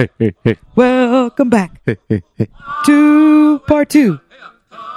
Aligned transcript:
Hey, 0.00 0.06
huh, 0.06 0.12
huh. 0.16 0.16
Hey, 0.18 0.32
hey, 0.44 0.54
hey, 0.54 0.56
welcome 0.74 1.50
back 1.50 1.82
hey, 1.84 1.98
hey, 2.08 2.22
hey. 2.38 2.48
to 2.86 3.58
part 3.66 3.90
two 3.90 4.18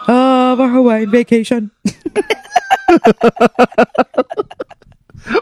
of 0.07 0.61
our 0.61 0.70
Hawaiian 0.70 1.11
vacation. 1.11 1.71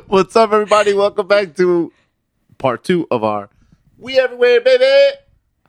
What's 0.08 0.36
up, 0.36 0.52
everybody? 0.52 0.96
Welcome 0.96 1.28
back 1.28 1.56
to 1.58 1.94
part 2.58 2.84
two 2.84 3.06
of 3.12 3.24
our 3.24 3.52
We 4.00 4.18
Everywhere, 4.18 4.62
baby! 4.62 5.18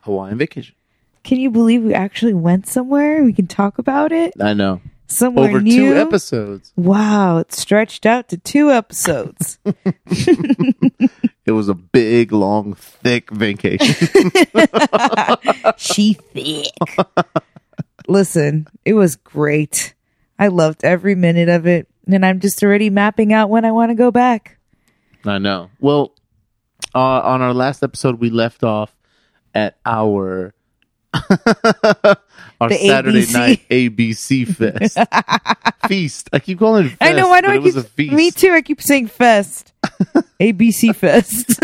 Hawaiian 0.01 0.39
vacation. 0.39 0.73
Can 1.23 1.39
you 1.39 1.51
believe 1.51 1.83
we 1.83 1.93
actually 1.93 2.33
went 2.33 2.65
somewhere? 2.65 3.23
We 3.23 3.31
can 3.31 3.45
talk 3.45 3.77
about 3.77 4.11
it. 4.11 4.33
I 4.41 4.55
know. 4.55 4.81
Somewhere 5.05 5.49
Over 5.49 5.61
new. 5.61 5.93
two 5.93 5.95
episodes. 5.95 6.73
Wow, 6.75 7.37
it 7.37 7.53
stretched 7.53 8.07
out 8.07 8.27
to 8.29 8.37
two 8.37 8.71
episodes. 8.71 9.59
It 11.45 11.51
was 11.51 11.67
a 11.67 11.73
big, 11.73 12.31
long, 12.31 12.73
thick 12.73 13.29
vacation. 13.29 14.09
she 15.77 16.13
thick. 16.13 16.71
Listen, 18.07 18.67
it 18.85 18.93
was 18.93 19.15
great. 19.17 19.93
I 20.39 20.47
loved 20.47 20.83
every 20.83 21.15
minute 21.15 21.49
of 21.49 21.67
it, 21.67 21.87
and 22.07 22.25
I'm 22.25 22.39
just 22.39 22.63
already 22.63 22.89
mapping 22.89 23.33
out 23.33 23.49
when 23.49 23.65
I 23.65 23.71
want 23.71 23.91
to 23.91 23.95
go 23.95 24.09
back. 24.11 24.57
I 25.25 25.37
know. 25.37 25.69
Well, 25.79 26.13
uh, 26.95 26.99
on 26.99 27.41
our 27.41 27.53
last 27.53 27.83
episode, 27.83 28.19
we 28.19 28.29
left 28.29 28.63
off 28.63 28.93
at 29.53 29.77
our 29.85 30.53
our 31.13 32.69
The 32.69 32.77
Saturday 32.87 33.23
ABC. 33.23 33.33
night 33.33 33.61
ABC 33.69 34.47
fest 34.47 34.97
feast. 35.87 36.29
I 36.33 36.39
keep 36.39 36.59
calling 36.59 36.87
it. 36.87 36.89
Fest, 36.89 37.01
I 37.01 37.11
know. 37.13 37.27
Why 37.27 37.41
do 37.41 37.47
I 37.49 37.59
keep? 37.59 38.11
Me 38.11 38.31
too. 38.31 38.51
I 38.51 38.61
keep 38.61 38.81
saying 38.81 39.07
fest. 39.07 39.72
ABC 40.39 40.95
fest. 40.95 41.59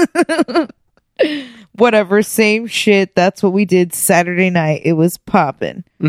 Whatever. 1.74 2.22
Same 2.22 2.68
shit. 2.68 3.16
That's 3.16 3.44
what 3.44 3.54
we 3.54 3.66
did 3.66 3.94
Saturday 3.94 4.50
night. 4.50 4.82
It 4.84 4.94
was 4.94 5.18
popping. 5.18 5.84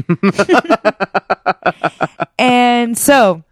and 2.39 2.97
so 2.97 3.43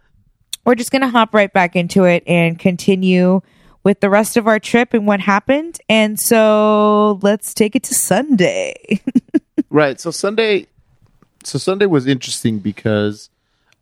we're 0.65 0.75
just 0.75 0.91
gonna 0.91 1.09
hop 1.09 1.33
right 1.33 1.51
back 1.51 1.75
into 1.75 2.03
it 2.03 2.23
and 2.27 2.59
continue 2.59 3.41
with 3.83 4.01
the 4.01 4.09
rest 4.09 4.37
of 4.37 4.47
our 4.47 4.59
trip 4.59 4.93
and 4.93 5.07
what 5.07 5.19
happened. 5.19 5.79
And 5.87 6.19
so 6.19 7.19
let's 7.21 7.53
take 7.53 7.75
it 7.75 7.83
to 7.83 7.95
Sunday. 7.95 9.01
Right. 9.69 9.99
So 9.99 10.11
Sunday, 10.11 10.67
so 11.43 11.57
Sunday 11.57 11.85
was 11.85 12.07
interesting 12.07 12.59
because, 12.59 13.29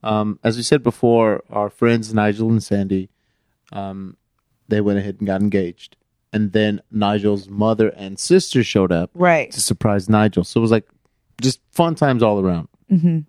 um, 0.04 0.40
as 0.44 0.58
we 0.58 0.64
said 0.64 0.84
before, 0.84 1.44
our 1.50 1.70
friends 1.70 2.14
Nigel 2.14 2.50
and 2.50 2.62
Sandy, 2.62 3.10
um, 3.72 4.18
they 4.68 4.82
went 4.82 5.00
ahead 5.00 5.18
and 5.20 5.28
got 5.28 5.42
engaged, 5.42 5.96
and 6.34 6.52
then 6.52 6.82
Nigel's 6.92 7.50
mother 7.50 7.90
and 7.90 8.20
sister 8.20 8.64
showed 8.64 8.92
up 8.92 9.12
right. 9.14 9.52
to 9.52 9.62
surprise 9.62 10.10
Nigel. 10.10 10.44
So 10.44 10.60
it 10.60 10.62
was 10.62 10.72
like 10.72 10.88
just 11.42 11.60
fun 11.72 11.96
times 11.96 12.24
all 12.24 12.40
around. 12.40 12.68
Mm-hmm. 12.92 13.20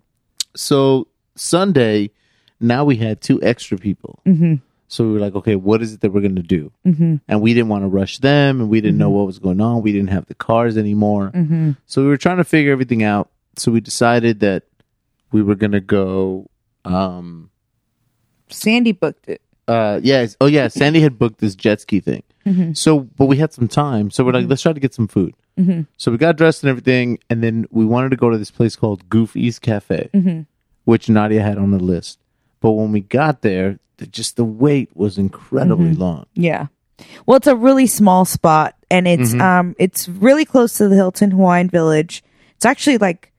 So 0.55 1.07
Sunday, 1.35 2.11
now 2.59 2.83
we 2.83 2.97
had 2.97 3.21
two 3.21 3.41
extra 3.41 3.77
people. 3.77 4.19
Mm-hmm. 4.25 4.55
So 4.87 5.05
we 5.05 5.13
were 5.13 5.19
like, 5.19 5.35
okay, 5.35 5.55
what 5.55 5.83
is 5.83 5.93
it 5.93 6.01
that 6.01 6.11
we're 6.11 6.21
going 6.21 6.35
to 6.35 6.41
do? 6.41 6.71
Mm-hmm. 6.85 7.17
And 7.27 7.41
we 7.41 7.53
didn't 7.53 7.69
want 7.69 7.83
to 7.83 7.87
rush 7.87 8.17
them, 8.17 8.59
and 8.59 8.69
we 8.69 8.81
didn't 8.81 8.97
know 8.97 9.11
what 9.11 9.27
was 9.27 9.37
going 9.37 9.61
on. 9.61 9.83
We 9.83 9.91
didn't 9.91 10.09
have 10.09 10.25
the 10.25 10.33
cars 10.33 10.77
anymore. 10.77 11.31
Mm-hmm. 11.33 11.71
So 11.85 12.01
we 12.01 12.07
were 12.07 12.17
trying 12.17 12.37
to 12.37 12.43
figure 12.43 12.71
everything 12.71 13.03
out. 13.03 13.29
So 13.55 13.71
we 13.71 13.81
decided 13.81 14.39
that 14.39 14.63
we 15.31 15.43
were 15.43 15.53
going 15.55 15.73
to 15.73 15.79
go. 15.79 16.49
Um, 16.85 17.51
Sandy 18.49 18.91
booked 18.91 19.29
it. 19.29 19.41
Uh, 19.69 19.99
yes. 20.03 20.35
Oh, 20.41 20.47
yeah. 20.47 20.67
Sandy 20.67 20.99
had 21.01 21.17
booked 21.19 21.39
this 21.39 21.55
jet 21.55 21.81
ski 21.81 21.99
thing. 21.99 22.23
So, 22.73 23.01
but 23.01 23.25
we 23.27 23.37
had 23.37 23.53
some 23.53 23.67
time. 23.67 24.09
So 24.09 24.23
we're 24.23 24.31
like, 24.33 24.47
let's 24.49 24.63
try 24.63 24.73
to 24.73 24.79
get 24.79 24.93
some 24.95 25.07
food. 25.07 25.35
So 25.97 26.11
we 26.11 26.17
got 26.17 26.35
dressed 26.35 26.63
and 26.63 26.69
everything. 26.71 27.19
And 27.29 27.43
then 27.43 27.67
we 27.69 27.85
wanted 27.85 28.09
to 28.09 28.15
go 28.15 28.29
to 28.31 28.37
this 28.39 28.49
place 28.49 28.75
called 28.75 29.07
Goofy's 29.09 29.59
Cafe, 29.59 30.09
which 30.85 31.09
Nadia 31.09 31.41
had 31.43 31.57
on 31.59 31.69
the 31.71 31.77
list. 31.77 32.17
But 32.59 32.71
when 32.71 32.91
we 32.91 33.01
got 33.01 33.41
there, 33.43 33.77
the, 33.97 34.07
just 34.07 34.35
the 34.35 34.43
wait 34.45 34.89
was 34.95 35.17
incredibly 35.19 35.93
long. 35.93 36.25
Yeah. 36.33 36.67
Well, 37.25 37.37
it's 37.37 37.47
a 37.47 37.55
really 37.55 37.85
small 37.87 38.25
spot 38.25 38.75
and 38.89 39.07
it's 39.07 39.31
Mm-hmm. 39.33 39.41
um 39.41 39.75
it's 39.77 40.09
really 40.09 40.43
close 40.45 40.73
to 40.77 40.87
the 40.89 40.95
Hilton 40.95 41.31
Hawaiian 41.31 41.69
Village. 41.69 42.23
It's 42.55 42.65
actually 42.65 42.97
like 42.97 43.31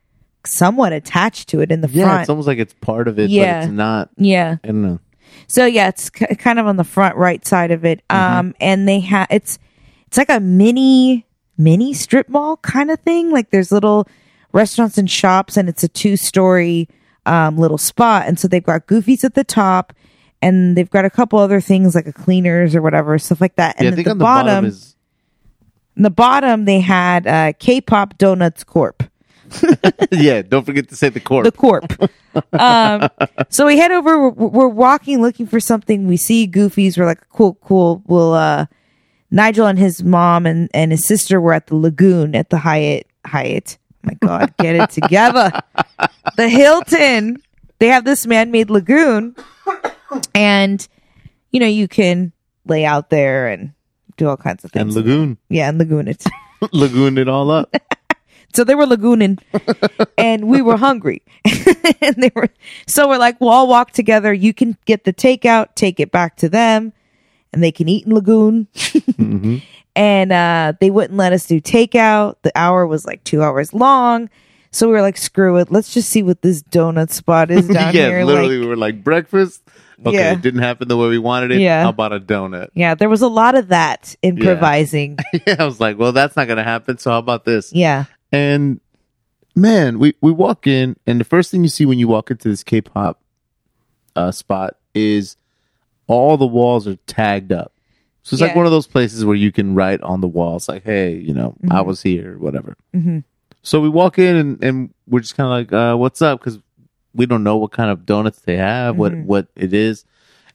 somewhat 0.47 0.93
attached 0.93 1.49
to 1.51 1.61
it 1.61 1.71
in 1.73 1.81
the 1.81 1.89
Yeah, 1.89 2.05
front. 2.05 2.17
Yeah, 2.17 2.21
it's 2.23 2.31
almost 2.31 2.47
like 2.49 2.59
it's 2.59 2.75
part 2.81 3.09
of 3.09 3.19
it, 3.19 3.29
Yeah. 3.31 3.61
but 3.61 3.65
it's 3.65 3.73
not. 3.73 4.11
yeah. 4.17 4.57
I 4.63 4.67
don't 4.69 4.83
know. 4.83 5.01
So 5.51 5.67
yeah, 5.67 5.89
it's 5.89 6.11
k- 6.11 6.35
kind 6.37 6.59
of 6.59 6.67
on 6.67 6.77
the 6.77 6.85
front 6.85 7.17
right 7.17 7.45
side 7.45 7.71
of 7.71 7.85
it. 7.85 8.03
Mm-hmm. 8.09 8.39
Um 8.39 8.55
and 8.61 8.89
they 8.89 9.01
have 9.01 9.27
it's 9.31 9.59
it's 10.07 10.17
like 10.17 10.31
a 10.31 10.41
mini 10.41 11.27
mini 11.59 11.93
strip 11.93 12.29
mall 12.29 12.57
kind 12.59 12.91
of 12.91 13.01
thing. 13.01 13.31
Like 13.31 13.51
there's 13.51 13.73
little 13.73 14.07
restaurants 14.53 14.97
and 14.97 15.11
shops 15.11 15.57
and 15.57 15.69
it's 15.69 15.83
a 15.83 15.89
two-story 15.89 16.89
um 17.27 17.59
little 17.59 17.79
spot 17.79 18.27
and 18.27 18.39
so 18.39 18.49
they've 18.49 18.65
got 18.65 18.87
Goofies 18.87 19.25
at 19.25 19.35
the 19.35 19.45
top 19.45 19.93
and 20.41 20.77
they've 20.77 20.89
got 20.89 21.05
a 21.05 21.11
couple 21.11 21.39
other 21.39 21.61
things 21.61 21.95
like 21.95 22.07
a 22.07 22.13
cleaners 22.13 22.75
or 22.75 22.83
whatever 22.83 23.19
stuff 23.19 23.41
like 23.41 23.57
that. 23.57 23.77
And 23.79 23.85
Yeah, 23.85 23.91
at 23.91 23.97
the 23.97 24.11
on 24.11 24.19
the 24.19 24.25
bottom, 24.25 24.65
is 24.67 24.97
in 25.97 26.03
the 26.05 26.11
bottom 26.11 26.65
they 26.65 26.81
had 26.81 27.27
uh, 27.27 27.53
K-pop 27.59 28.19
Donuts 28.19 28.65
Corp. 28.65 29.03
yeah. 30.11 30.43
Don't 30.43 30.65
forget 30.65 30.89
to 30.89 30.97
say 30.97 31.09
the 31.09 31.21
corp. 31.21 31.45
The 31.45 31.53
Corp. 31.53 31.93
um, 32.53 33.09
so 33.49 33.67
we 33.67 33.79
head 33.79 33.91
over. 33.93 34.29
We're, 34.31 34.49
we're 34.49 34.69
walking, 34.69 35.21
looking 35.23 35.47
for 35.47 35.61
something. 35.61 36.07
We 36.07 36.17
see 36.17 36.47
Goofies. 36.49 36.99
We're 36.99 37.07
like, 37.07 37.29
cool, 37.31 37.55
cool. 37.63 38.03
We'll. 38.07 38.35
Uh, 38.35 38.67
Nigel 39.31 39.67
and 39.67 39.79
his 39.79 40.03
mom 40.03 40.45
and 40.45 40.69
and 40.75 40.91
his 40.91 41.07
sister 41.07 41.41
were 41.41 41.53
at 41.53 41.69
the 41.69 41.77
lagoon 41.77 42.35
at 42.35 42.51
the 42.51 42.59
Hyatt. 42.59 43.07
Hyatt. 43.25 43.79
My 44.03 44.15
God, 44.15 44.55
get 44.59 44.77
it 44.77 44.91
together. 44.91 45.53
The 46.37 46.49
Hilton. 46.49 47.43
They 47.79 47.89
have 47.89 48.05
this 48.05 48.27
man-made 48.27 48.71
lagoon, 48.71 49.35
and 50.35 50.87
you 51.51 51.61
know 51.61 51.67
you 51.67 51.89
can 51.89 52.33
lay 52.67 52.85
out 52.85 53.09
there 53.11 53.49
and 53.49 53.73
do 54.17 54.29
all 54.29 54.37
kinds 54.37 54.65
of 54.65 54.73
things. 54.73 54.83
and 54.83 55.07
lagoon, 55.07 55.39
yeah, 55.49 55.69
and 55.69 55.79
lagoon 55.79 56.09
it. 56.09 56.25
lagoon 56.73 57.19
it 57.19 57.29
all 57.29 57.51
up. 57.51 57.75
So 58.55 58.65
they 58.65 58.75
were 58.75 58.87
lagooning 58.87 59.39
and 60.19 60.49
we 60.49 60.61
were 60.63 60.77
hungry. 60.77 61.23
and 62.03 62.17
they 62.17 62.31
were 62.35 62.49
so 62.87 63.09
we're 63.09 63.19
like, 63.19 63.41
we'll 63.41 63.51
all 63.51 63.69
walk 63.69 63.93
together. 63.93 64.33
You 64.33 64.53
can 64.53 64.77
get 64.87 65.05
the 65.05 65.13
takeout, 65.13 65.75
take 65.77 66.01
it 66.01 66.11
back 66.11 66.37
to 66.39 66.49
them, 66.49 66.93
and 67.53 67.63
they 67.63 67.73
can 67.73 67.89
eat 67.89 68.07
in 68.07 68.15
lagoon. 68.15 68.67
And 69.97 70.31
uh 70.33 70.75
they 70.81 70.89
wouldn't 70.89 71.17
let 71.19 71.33
us 71.33 71.47
do 71.47 71.61
takeout. 71.61 72.37
The 72.43 72.53
hour 72.55 72.87
was 72.87 73.05
like 73.05 73.25
two 73.25 73.43
hours 73.43 73.75
long. 73.75 74.31
So 74.71 74.87
we 74.87 74.93
were 74.93 75.03
like, 75.03 75.17
screw 75.17 75.57
it. 75.57 75.73
Let's 75.73 75.93
just 75.93 76.09
see 76.11 76.23
what 76.23 76.43
this 76.43 76.63
donut 76.63 77.11
spot 77.11 77.51
is 77.51 77.67
down 77.67 77.93
yeah, 77.93 78.07
here. 78.09 78.25
literally, 78.25 78.57
Like, 78.57 78.63
we 78.63 78.67
were 78.69 78.77
like 78.77 79.03
breakfast. 79.03 79.63
Okay, 80.07 80.17
Yeah. 80.17 80.33
it 80.33 80.43
didn't 80.43 80.63
happen 80.63 80.87
the 80.87 80.97
way 80.97 81.09
we 81.09 81.19
wanted 81.19 81.51
it. 81.51 81.61
Yeah. 81.61 81.83
How 81.83 81.89
about 81.89 82.13
a 82.13 82.21
donut? 82.21 82.69
yeah, 82.75 82.95
there 82.95 83.09
was 83.09 83.21
a 83.21 83.29
lot 83.29 83.57
of 83.57 83.69
that 83.69 84.15
improvising. 84.23 85.19
yeah, 85.45 85.57
I 85.59 85.65
was 85.65 85.81
like, 85.81 85.99
well, 85.99 86.13
that's 86.13 86.37
not 86.37 86.47
gonna 86.47 86.63
happen. 86.65 86.99
So 86.99 87.11
how 87.11 87.19
about 87.19 87.45
this? 87.45 87.73
Yeah. 87.73 88.05
And 88.33 88.81
man, 89.57 89.99
we 89.99 90.15
we 90.21 90.33
walk 90.33 90.67
in, 90.67 90.97
and 91.07 91.21
the 91.21 91.25
first 91.25 91.51
thing 91.51 91.63
you 91.63 91.69
see 91.69 91.87
when 91.87 91.99
you 91.99 92.09
walk 92.09 92.31
into 92.31 92.49
this 92.49 92.63
K-pop 92.63 93.21
uh, 94.17 94.31
spot 94.33 94.77
is 94.95 95.37
all 96.07 96.37
the 96.37 96.47
walls 96.47 96.87
are 96.89 96.97
tagged 97.07 97.53
up. 97.53 97.73
So 98.23 98.35
it's 98.35 98.43
like 98.43 98.51
one 98.57 98.67
of 98.67 98.73
those 98.73 98.87
places 98.87 99.25
where 99.25 99.35
you 99.37 99.51
can 99.51 99.75
write 99.75 100.01
on 100.03 100.21
the 100.21 100.29
walls, 100.29 100.69
like, 100.69 100.85
"Hey, 100.85 101.15
you 101.15 101.33
know, 101.35 101.57
I 101.71 101.81
was 101.81 102.03
here," 102.03 102.37
whatever. 102.39 102.77
So 103.63 103.81
we 103.81 103.89
walk 103.89 104.19
in, 104.19 104.37
and, 104.37 104.63
and 104.65 104.95
we're 105.09 105.21
just 105.21 105.37
kind 105.37 105.47
of 105.47 105.53
like, 105.53 105.73
uh, 105.73 105.97
"What's 105.97 106.21
up?" 106.23 106.41
Because 106.41 106.59
we 107.15 107.27
don't 107.27 107.43
know 107.43 107.57
what 107.57 107.73
kind 107.73 107.91
of 107.91 108.05
donuts 108.07 108.41
they 108.41 108.57
have, 108.57 108.97
what 108.97 109.13
what 109.27 109.49
it 109.57 109.73
is. 109.73 110.05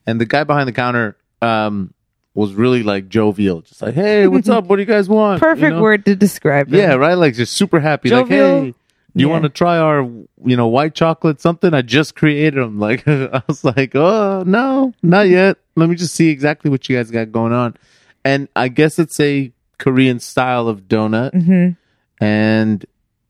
And 0.05 0.21
the 0.21 0.25
guy 0.25 0.43
behind 0.43 0.67
the 0.67 0.73
counter 0.73 1.17
um, 1.41 1.93
was 2.35 2.53
really 2.53 2.83
like 2.83 3.09
jovial, 3.09 3.61
just 3.61 3.81
like, 3.81 3.95
"Hey, 3.95 4.27
what's 4.27 4.47
up? 4.49 4.65
What 4.65 4.75
do 4.75 4.83
you 4.83 4.85
guys 4.85 5.09
want?" 5.17 5.41
You 5.41 5.47
Perfect 5.47 5.75
know? 5.77 5.81
word 5.81 6.05
to 6.05 6.15
describe 6.15 6.71
it. 6.71 6.77
Yeah, 6.77 6.93
right. 6.93 7.15
Like 7.15 7.33
just 7.33 7.53
super 7.53 7.79
happy. 7.79 8.09
Jovial. 8.09 8.23
Like, 8.53 8.63
hey, 8.63 8.73
you 9.15 9.27
Yeah. 9.27 9.31
want 9.31 9.43
to 9.43 9.49
try 9.49 9.77
our, 9.79 10.01
you 10.03 10.57
know, 10.57 10.67
white 10.67 10.93
chocolate 10.93 11.39
something? 11.41 11.73
I 11.73 11.81
just 11.81 12.15
created 12.15 12.61
them. 12.61 12.77
Like, 12.87 13.07
I 13.07 13.41
was 13.47 13.63
like, 13.63 13.95
oh 13.95 14.43
no, 14.45 14.93
not 15.01 15.27
yet. 15.29 15.57
Let 15.75 15.89
me 15.89 15.95
just 15.95 16.13
see 16.13 16.29
exactly 16.29 16.69
what 16.69 16.87
you 16.89 16.95
guys 16.97 17.09
got 17.09 17.31
going 17.31 17.53
on. 17.53 17.75
And 18.23 18.47
I 18.55 18.67
guess 18.67 18.99
it's 18.99 19.19
a 19.19 19.51
Korean 19.77 20.19
style 20.19 20.67
of 20.67 20.81
donut, 20.89 21.75
and 22.19 22.85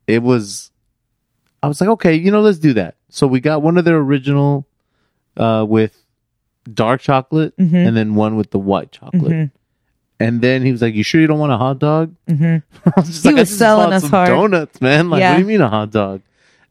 it 0.08 0.24
was. 0.24 0.72
I 1.64 1.68
was 1.68 1.82
like, 1.82 1.90
okay, 1.92 2.14
you 2.14 2.30
know, 2.32 2.42
let's 2.42 2.60
do 2.60 2.74
that. 2.74 2.96
So 3.10 3.26
we 3.26 3.40
got 3.40 3.64
one 3.64 3.78
of 3.80 3.86
their 3.86 3.98
original, 3.98 4.68
uh, 5.36 5.66
with 5.68 6.05
dark 6.74 7.02
chocolate, 7.02 7.54
and 7.58 7.96
then 7.96 8.16
one 8.16 8.36
with 8.38 8.52
the 8.52 8.60
white 8.60 8.92
chocolate. 8.92 9.50
And 10.20 10.40
then 10.42 10.62
he 10.64 10.72
was 10.72 10.82
like, 10.82 10.94
"You 10.96 11.04
sure 11.04 11.20
you 11.20 11.28
don't 11.28 11.40
want 11.40 11.52
a 11.52 11.58
hot 11.58 11.80
dog?" 11.80 12.16
Mm-hmm. 12.30 12.46
I 12.90 12.92
was 12.96 13.08
just 13.08 13.24
He 13.24 13.30
like, 13.30 13.38
"I 13.38 13.42
was 13.42 13.50
just 13.50 13.60
selling 13.60 13.92
us 13.94 14.08
hard. 14.08 14.30
donuts, 14.30 14.80
man. 14.80 15.10
Like, 15.10 15.20
Yeah. 15.20 15.32
what 15.32 15.36
do 15.38 15.42
you 15.42 15.48
mean 15.48 15.62
a 15.62 15.70
hot 15.70 15.92
dog?" 15.92 16.22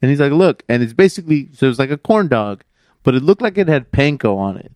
And 0.01 0.11
he's 0.11 0.19
like, 0.21 0.33
"Look," 0.33 0.63
and 0.69 0.83
it's 0.83 0.95
basically 0.95 1.51
so 1.53 1.67
it 1.67 1.69
was 1.69 1.79
like 1.79 1.91
a 1.91 1.99
corn 1.99 2.29
dog, 2.29 2.63
but 3.03 3.15
it 3.15 3.23
looked 3.23 3.43
like 3.43 3.59
it 3.59 3.69
had 3.69 3.91
panko 3.93 4.37
on 4.39 4.57
it. 4.57 4.73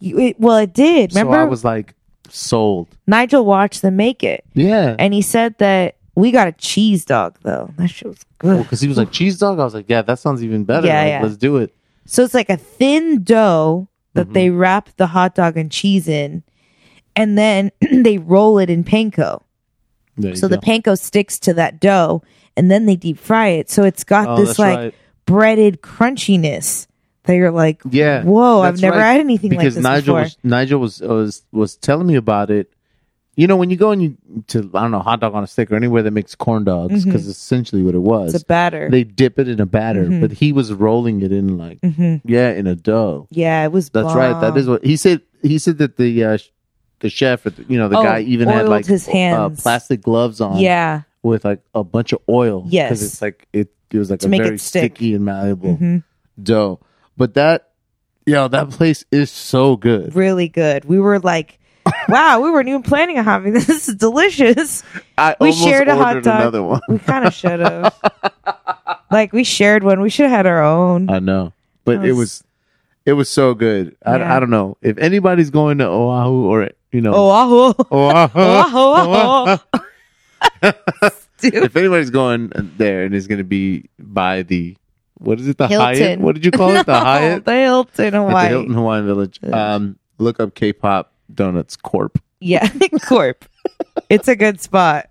You- 0.00 0.18
it- 0.18 0.40
well, 0.40 0.56
it 0.56 0.72
did. 0.72 1.12
Remember? 1.12 1.34
So 1.34 1.40
I 1.40 1.44
was 1.44 1.62
like, 1.64 1.94
sold. 2.30 2.88
Nigel 3.06 3.44
watched 3.44 3.82
them 3.82 3.96
make 3.96 4.22
it, 4.24 4.44
Yeah. 4.54 4.96
and 4.98 5.12
he 5.12 5.20
said 5.22 5.58
that 5.58 5.96
we 6.14 6.30
got 6.30 6.48
a 6.48 6.52
cheese 6.52 7.04
dog 7.04 7.36
though. 7.42 7.70
That 7.76 7.88
shit 7.88 8.08
was 8.08 8.24
good. 8.38 8.62
because 8.62 8.80
he 8.80 8.88
was 8.88 8.96
like 8.96 9.12
cheese 9.12 9.38
dog. 9.38 9.58
I 9.60 9.64
was 9.64 9.74
like, 9.74 9.86
yeah, 9.88 10.00
that 10.02 10.18
sounds 10.18 10.42
even 10.42 10.64
better. 10.64 10.86
Yeah, 10.86 11.00
Like, 11.02 11.08
yeah. 11.10 11.22
Let's 11.22 11.36
do 11.36 11.58
it. 11.58 11.74
So 12.06 12.24
it's 12.24 12.32
like 12.34 12.48
a 12.48 12.56
thin 12.56 13.24
dough 13.24 13.88
that 14.16 14.28
Mhm. 14.30 14.32
they 14.34 14.50
wrap 14.50 14.90
the 14.96 15.06
hot 15.06 15.34
dog 15.34 15.56
and 15.56 15.70
cheese 15.70 16.08
in, 16.08 16.42
and 17.14 17.38
then 17.38 17.70
they 17.92 18.18
roll 18.18 18.58
it 18.58 18.68
in 18.68 18.82
panko. 18.84 19.40
So 20.34 20.48
the 20.48 20.56
panko 20.58 20.98
sticks 20.98 21.38
to 21.40 21.52
that 21.54 21.78
dough, 21.78 22.22
and 22.56 22.70
then 22.70 22.86
they 22.86 22.96
deep 22.96 23.18
fry 23.18 23.48
it. 23.48 23.70
So 23.70 23.84
it's 23.84 24.02
got 24.02 24.28
Oh, 24.28 24.36
this 24.36 24.58
like 24.58 24.76
right. 24.78 24.94
breaded 25.26 25.82
crunchiness 25.82 26.86
that 27.24 27.34
you're 27.34 27.50
like, 27.50 27.82
Yeah. 27.90 28.22
whoa, 28.24 28.62
I've 28.62 28.80
never 28.80 28.96
right. 28.96 29.12
had 29.12 29.20
anything 29.20 29.52
like 29.52 29.64
this 29.64 29.76
Nigel 29.76 30.14
before. 30.14 30.22
was 30.22 30.38
Nigel 30.42 30.80
was 30.80 31.00
was 31.02 31.42
was 31.52 31.76
telling 31.76 32.06
me 32.06 32.14
about 32.14 32.50
it. 32.50 32.72
You 33.38 33.46
know, 33.46 33.56
when 33.56 33.68
you 33.68 33.76
go 33.76 33.90
and 33.90 34.02
you 34.02 34.16
to 34.48 34.70
I 34.74 34.80
don't 34.82 34.90
know 34.92 35.00
hot 35.00 35.20
dog 35.20 35.34
on 35.34 35.44
a 35.44 35.46
stick 35.46 35.70
or 35.70 35.76
anywhere 35.76 36.02
that 36.02 36.10
makes 36.10 36.34
corn 36.34 36.64
dogs, 36.64 37.04
because 37.04 37.26
essentially 37.26 37.82
what 37.82 37.94
it 37.94 37.98
was, 38.00 38.34
it's 38.34 38.42
a 38.42 38.46
batter. 38.46 38.88
they 38.90 39.04
dip 39.04 39.38
it 39.38 39.46
in 39.46 39.60
a 39.60 39.66
batter, 39.66 40.06
Mhm. 40.06 40.20
but 40.22 40.32
he 40.32 40.52
was 40.52 40.72
rolling 40.72 41.20
it 41.22 41.30
in 41.32 41.58
like 41.58 41.78
hmm 41.84 42.16
yeah 42.24 42.50
in 42.50 42.66
a 42.66 42.74
dough. 42.74 43.28
Yeah, 43.30 43.64
it 43.64 43.72
was. 43.72 43.90
That's 43.90 44.14
right. 44.14 44.40
That 44.40 44.56
is 44.56 44.66
what 44.68 44.82
he 44.84 44.96
said. 44.96 45.20
He 45.42 45.58
said 45.58 45.76
that 45.78 45.98
the 45.98 46.24
uh, 46.24 46.38
the 47.00 47.10
chef, 47.10 47.44
or 47.44 47.50
the, 47.50 47.64
you 47.68 47.76
know, 47.76 47.88
the 47.88 47.98
Oh, 47.98 48.02
guy 48.02 48.20
even 48.20 48.48
had 48.48 48.68
like 48.70 48.86
his 48.86 49.06
uh, 49.06 49.10
hands. 49.12 49.60
plastic 49.62 50.00
gloves 50.00 50.40
on, 50.40 50.58
Yeah. 50.60 51.02
with 51.22 51.44
like 51.44 51.60
a 51.74 51.84
bunch 51.84 52.14
of 52.14 52.20
oil. 52.30 52.64
Yes. 52.66 52.88
because 52.88 53.02
it's 53.02 53.20
like 53.22 53.46
it. 53.52 53.68
It 53.92 53.98
was 53.98 54.10
like 54.10 54.20
To 54.20 54.26
a 54.28 54.30
very 54.30 54.58
sticky 54.58 55.14
and 55.14 55.24
malleable 55.24 55.76
hmm 55.76 55.98
dough. 56.42 56.80
But 57.18 57.34
that, 57.34 57.68
yo, 58.26 58.48
that 58.48 58.70
place 58.70 59.04
is 59.12 59.30
so 59.30 59.76
good. 59.76 60.14
Really 60.16 60.48
good. 60.48 60.84
We 60.86 60.98
were 60.98 61.18
like, 61.20 61.58
wow, 62.08 62.40
we 62.40 62.50
weren't 62.50 62.68
even 62.68 62.82
planning 62.82 63.18
on 63.18 63.24
having 63.24 63.52
this. 63.52 63.66
This 63.76 63.88
is 63.88 63.94
delicious. 63.96 64.82
I 65.18 65.36
We 65.40 65.48
almost 65.50 65.64
shared 65.64 65.88
a 65.88 65.96
hot 65.96 66.22
dog. 66.22 66.40
another 66.40 66.62
one. 66.62 66.80
We 66.88 66.98
kind 66.98 67.24
of 67.26 67.32
should 67.34 67.60
have. 67.60 67.94
like 69.10 69.32
we 69.32 69.44
shared 69.44 69.82
one. 69.84 70.00
We 70.00 70.10
should 70.10 70.24
have 70.26 70.36
had 70.36 70.46
our 70.46 70.62
own. 70.62 71.10
I 71.10 71.18
know, 71.18 71.52
but 71.84 72.00
That 72.00 72.06
it 72.08 72.12
was- 72.12 72.18
was 72.18 72.44
it 73.06 73.12
was 73.12 73.28
so 73.28 73.54
good. 73.54 73.96
I, 74.04 74.16
Yeah. 74.18 74.36
I 74.36 74.40
don't 74.40 74.50
know 74.50 74.76
if 74.82 74.98
anybody's 74.98 75.50
going 75.50 75.78
to 75.78 75.86
Oahu 75.86 76.46
or 76.46 76.70
you 76.90 77.00
know 77.00 77.14
Oahu. 77.14 77.74
oh, 77.90 78.28
oh. 78.72 79.58
Dude. 81.38 81.54
if 81.54 81.76
anybody's 81.76 82.10
going 82.10 82.50
there 82.78 83.04
and 83.04 83.14
is 83.14 83.26
going 83.28 83.38
to 83.38 83.44
be 83.44 83.88
by 83.98 84.42
the 84.42 84.76
what 85.18 85.38
is 85.38 85.48
it 85.48 85.56
the 85.58 85.68
Hyatt? 85.68 85.96
Hilton. 85.98 86.22
What 86.24 86.34
did 86.34 86.44
you 86.44 86.50
call 86.50 86.70
it? 86.74 86.86
The 86.86 86.98
Hyatt 86.98 87.44
the 87.44 87.52
Hilton 87.54 88.06
at 88.06 88.10
the 88.12 88.18
Hawaii. 88.18 88.48
Hilton 88.48 88.74
Hawaiian 88.74 89.06
Village. 89.06 89.38
Um, 89.44 89.98
look 90.18 90.40
up 90.40 90.54
K-pop 90.54 91.12
Donuts 91.34 91.76
Corp. 91.76 92.18
Yeah, 92.40 92.68
Corp. 93.06 93.44
it's 94.10 94.28
a 94.28 94.36
good 94.36 94.60
spot. 94.60 95.08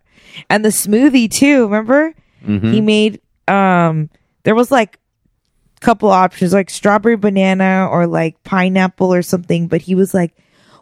And 0.49 0.63
the 0.65 0.69
smoothie 0.69 1.29
too, 1.31 1.63
remember? 1.63 2.13
Mhm. 2.45 2.73
He 2.73 2.81
made 2.81 3.21
um 3.47 4.09
there 4.43 4.55
was 4.55 4.71
like 4.71 4.99
a 5.77 5.79
couple 5.81 6.09
options 6.09 6.53
like 6.53 6.69
strawberry 6.69 7.15
banana 7.17 7.87
or 7.89 8.05
like 8.07 8.41
pineapple 8.43 9.13
or 9.13 9.21
something, 9.21 9.67
but 9.67 9.81
he 9.81 9.95
was 9.95 10.13
like, 10.13 10.35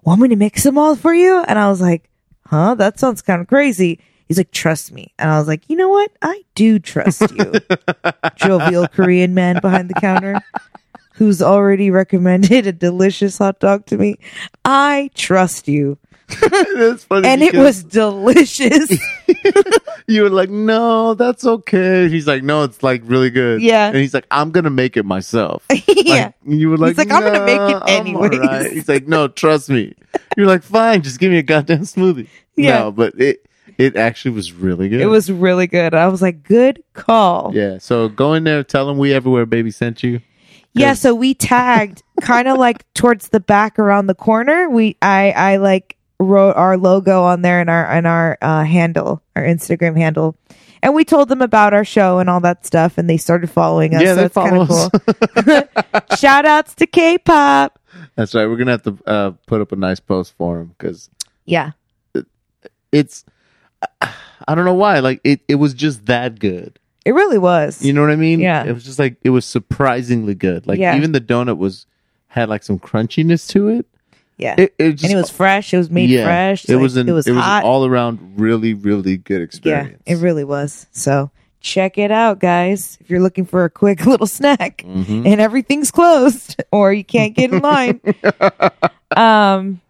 "Want 0.03 0.21
me 0.21 0.27
to 0.29 0.35
mix 0.35 0.63
them 0.63 0.77
all 0.77 0.95
for 0.95 1.13
you?" 1.13 1.43
And 1.47 1.57
I 1.59 1.69
was 1.69 1.79
like, 1.81 2.09
"Huh, 2.47 2.75
that 2.75 2.99
sounds 2.99 3.21
kind 3.21 3.41
of 3.41 3.47
crazy." 3.47 3.99
He's 4.27 4.37
like, 4.37 4.51
"Trust 4.51 4.91
me." 4.91 5.13
And 5.19 5.29
I 5.29 5.37
was 5.39 5.47
like, 5.47 5.69
"You 5.69 5.75
know 5.77 5.89
what? 5.89 6.11
I 6.21 6.43
do 6.55 6.79
trust 6.79 7.21
you." 7.31 7.53
Jovial 8.35 8.87
Korean 8.87 9.33
man 9.33 9.59
behind 9.61 9.89
the 9.89 9.93
counter 9.95 10.41
who's 11.13 11.41
already 11.41 11.91
recommended 11.91 12.67
a 12.67 12.71
delicious 12.71 13.37
hot 13.37 13.59
dog 13.59 13.85
to 13.87 13.97
me. 13.97 14.17
I 14.65 15.09
trust 15.15 15.67
you. 15.67 15.97
That's 16.75 17.03
funny 17.03 17.27
And 17.27 17.41
it 17.41 17.53
was 17.53 17.83
delicious. 17.83 18.91
You 20.05 20.23
were 20.23 20.29
like, 20.29 20.49
no, 20.49 21.13
that's 21.13 21.45
okay. 21.45 22.09
He's 22.09 22.27
like, 22.27 22.43
no, 22.43 22.63
it's 22.63 22.83
like 22.83 23.01
really 23.05 23.29
good. 23.29 23.61
Yeah. 23.61 23.87
And 23.87 23.95
he's 23.95 24.13
like, 24.13 24.27
I'm 24.31 24.51
gonna 24.51 24.69
make 24.69 24.97
it 24.97 25.05
myself. 25.05 25.65
yeah. 25.87 26.25
Like, 26.25 26.33
you 26.45 26.69
were 26.69 26.77
like, 26.77 26.97
like, 26.97 27.09
"I'm 27.09 27.21
gonna 27.21 27.45
make 27.45 27.55
it 27.55 27.71
"Nah, 27.71 27.83
I'm 27.85 28.07
anyways." 28.07 28.31
alright." 28.39 28.71
He's 28.73 28.89
like, 28.89 29.07
no, 29.07 29.29
trust 29.29 29.69
me. 29.69 29.95
You're 30.35 30.47
like, 30.47 30.61
fine, 30.61 31.03
just 31.03 31.19
give 31.19 31.31
me 31.31 31.37
a 31.37 31.43
goddamn 31.43 31.83
smoothie. 31.83 32.27
Yeah. 32.57 32.79
No, 32.79 32.91
but 32.91 33.13
it 33.19 33.47
it 33.77 33.95
actually 33.95 34.31
was 34.31 34.51
really 34.51 34.89
good. 34.89 34.99
It 34.99 35.07
was 35.07 35.31
really 35.31 35.67
good. 35.67 35.93
I 35.93 36.09
was 36.09 36.21
like, 36.21 36.43
good 36.43 36.83
call. 36.93 37.51
Yeah. 37.55 37.77
So 37.77 38.09
go 38.09 38.33
in 38.33 38.43
there, 38.43 38.61
tell 38.63 38.85
them 38.87 38.97
we 38.97 39.13
everywhere, 39.13 39.45
baby 39.45 39.71
sent 39.71 40.03
you. 40.03 40.19
Yeah, 40.75 40.93
so 40.93 41.13
we 41.13 41.33
tagged 41.33 42.01
kind 42.21 42.47
of 42.47 42.57
like 42.57 42.91
towards 42.93 43.29
the 43.29 43.39
back 43.39 43.77
around 43.77 44.07
the 44.07 44.15
corner. 44.15 44.69
We 44.69 44.97
I 45.01 45.31
I 45.31 45.57
like 45.57 45.97
wrote 46.19 46.53
our 46.55 46.77
logo 46.77 47.23
on 47.23 47.41
there 47.43 47.59
and 47.59 47.69
our 47.69 47.85
and 47.85 48.07
our 48.07 48.37
uh, 48.41 48.63
handle, 48.63 49.21
our 49.35 49.43
Instagram 49.43 49.95
handle. 49.97 50.35
And 50.81 50.93
we 50.93 51.05
told 51.05 51.29
them 51.29 51.41
about 51.41 51.73
our 51.73 51.85
show 51.85 52.19
and 52.19 52.29
all 52.29 52.41
that 52.41 52.65
stuff 52.65 52.97
and 52.97 53.09
they 53.09 53.15
started 53.17 53.49
following 53.49 53.95
us. 53.95 54.01
Yeah, 54.01 54.15
so 54.15 54.15
they 54.15 54.25
it's 54.25 54.35
kind 54.35 54.57
of 54.57 54.67
follow 54.67 54.89
cool. 54.89 56.17
Shout 56.17 56.45
outs 56.45 56.75
to 56.75 56.87
K-pop. 56.87 57.79
That's 58.15 58.35
right. 58.35 58.45
We're 58.47 58.57
gonna 58.57 58.71
have 58.71 58.83
to 58.83 58.97
uh, 59.05 59.31
put 59.47 59.61
up 59.61 59.71
a 59.71 59.75
nice 59.77 59.99
post 60.01 60.33
for 60.37 60.59
him 60.59 60.75
because 60.77 61.09
Yeah. 61.45 61.71
it's. 62.91 63.23
I 64.01 64.55
don't 64.55 64.65
know 64.65 64.73
why. 64.73 64.99
Like 64.99 65.21
it, 65.23 65.41
it 65.47 65.55
was 65.55 65.73
just 65.73 66.05
that 66.07 66.39
good. 66.39 66.79
It 67.05 67.11
really 67.13 67.37
was. 67.37 67.83
You 67.83 67.91
know 67.93 68.01
what 68.01 68.11
I 68.11 68.15
mean? 68.15 68.39
Yeah. 68.39 68.63
It 68.63 68.73
was 68.73 68.83
just 68.85 68.99
like 68.99 69.17
it 69.23 69.29
was 69.31 69.45
surprisingly 69.45 70.35
good. 70.35 70.65
Like 70.67 70.79
Yeah. 70.79 70.95
even 70.95 71.11
the 71.11 71.21
donut 71.21 71.57
was 71.57 71.85
had 72.27 72.49
like 72.49 72.63
some 72.63 72.79
crunchiness 72.79 73.47
to 73.49 73.67
it. 73.67 73.85
yeah. 74.37 74.55
It, 74.57 74.73
it 74.79 74.91
just 74.93 75.03
and 75.03 75.13
it 75.13 75.15
was 75.21 75.29
fresh. 75.29 75.73
It 75.73 75.77
was 75.77 75.89
made 75.91 76.09
yeah, 76.09 76.23
fresh. 76.25 76.65
It 76.65 76.75
Like, 76.75 76.81
was 76.81 76.95
an, 76.97 77.09
it 77.09 77.11
was 77.11 77.27
hot. 77.27 77.63
an 77.63 77.69
all 77.69 77.85
around 77.85 78.35
really 78.39 78.73
really 78.73 79.17
good 79.17 79.41
experience. 79.41 79.89
yeah, 79.89 79.95
experience. 79.95 80.21
it 80.21 80.25
really 80.25 80.43
was. 80.45 80.87
So 80.91 81.29
check 81.59 81.97
it 81.97 82.11
out, 82.11 82.39
guys. 82.39 82.97
If 83.01 83.09
you're 83.09 83.21
looking 83.21 83.45
for 83.45 83.63
a 83.65 83.69
quick 83.69 84.05
little 84.05 84.27
snack. 84.27 84.83
Mhm. 84.87 85.25
and 85.27 85.39
everything's 85.41 85.91
closed 85.91 86.61
or 86.71 86.93
you 86.93 87.03
can't 87.03 87.35
get 87.35 87.51
in 87.53 87.59
line. 87.59 87.99
um 89.15 89.81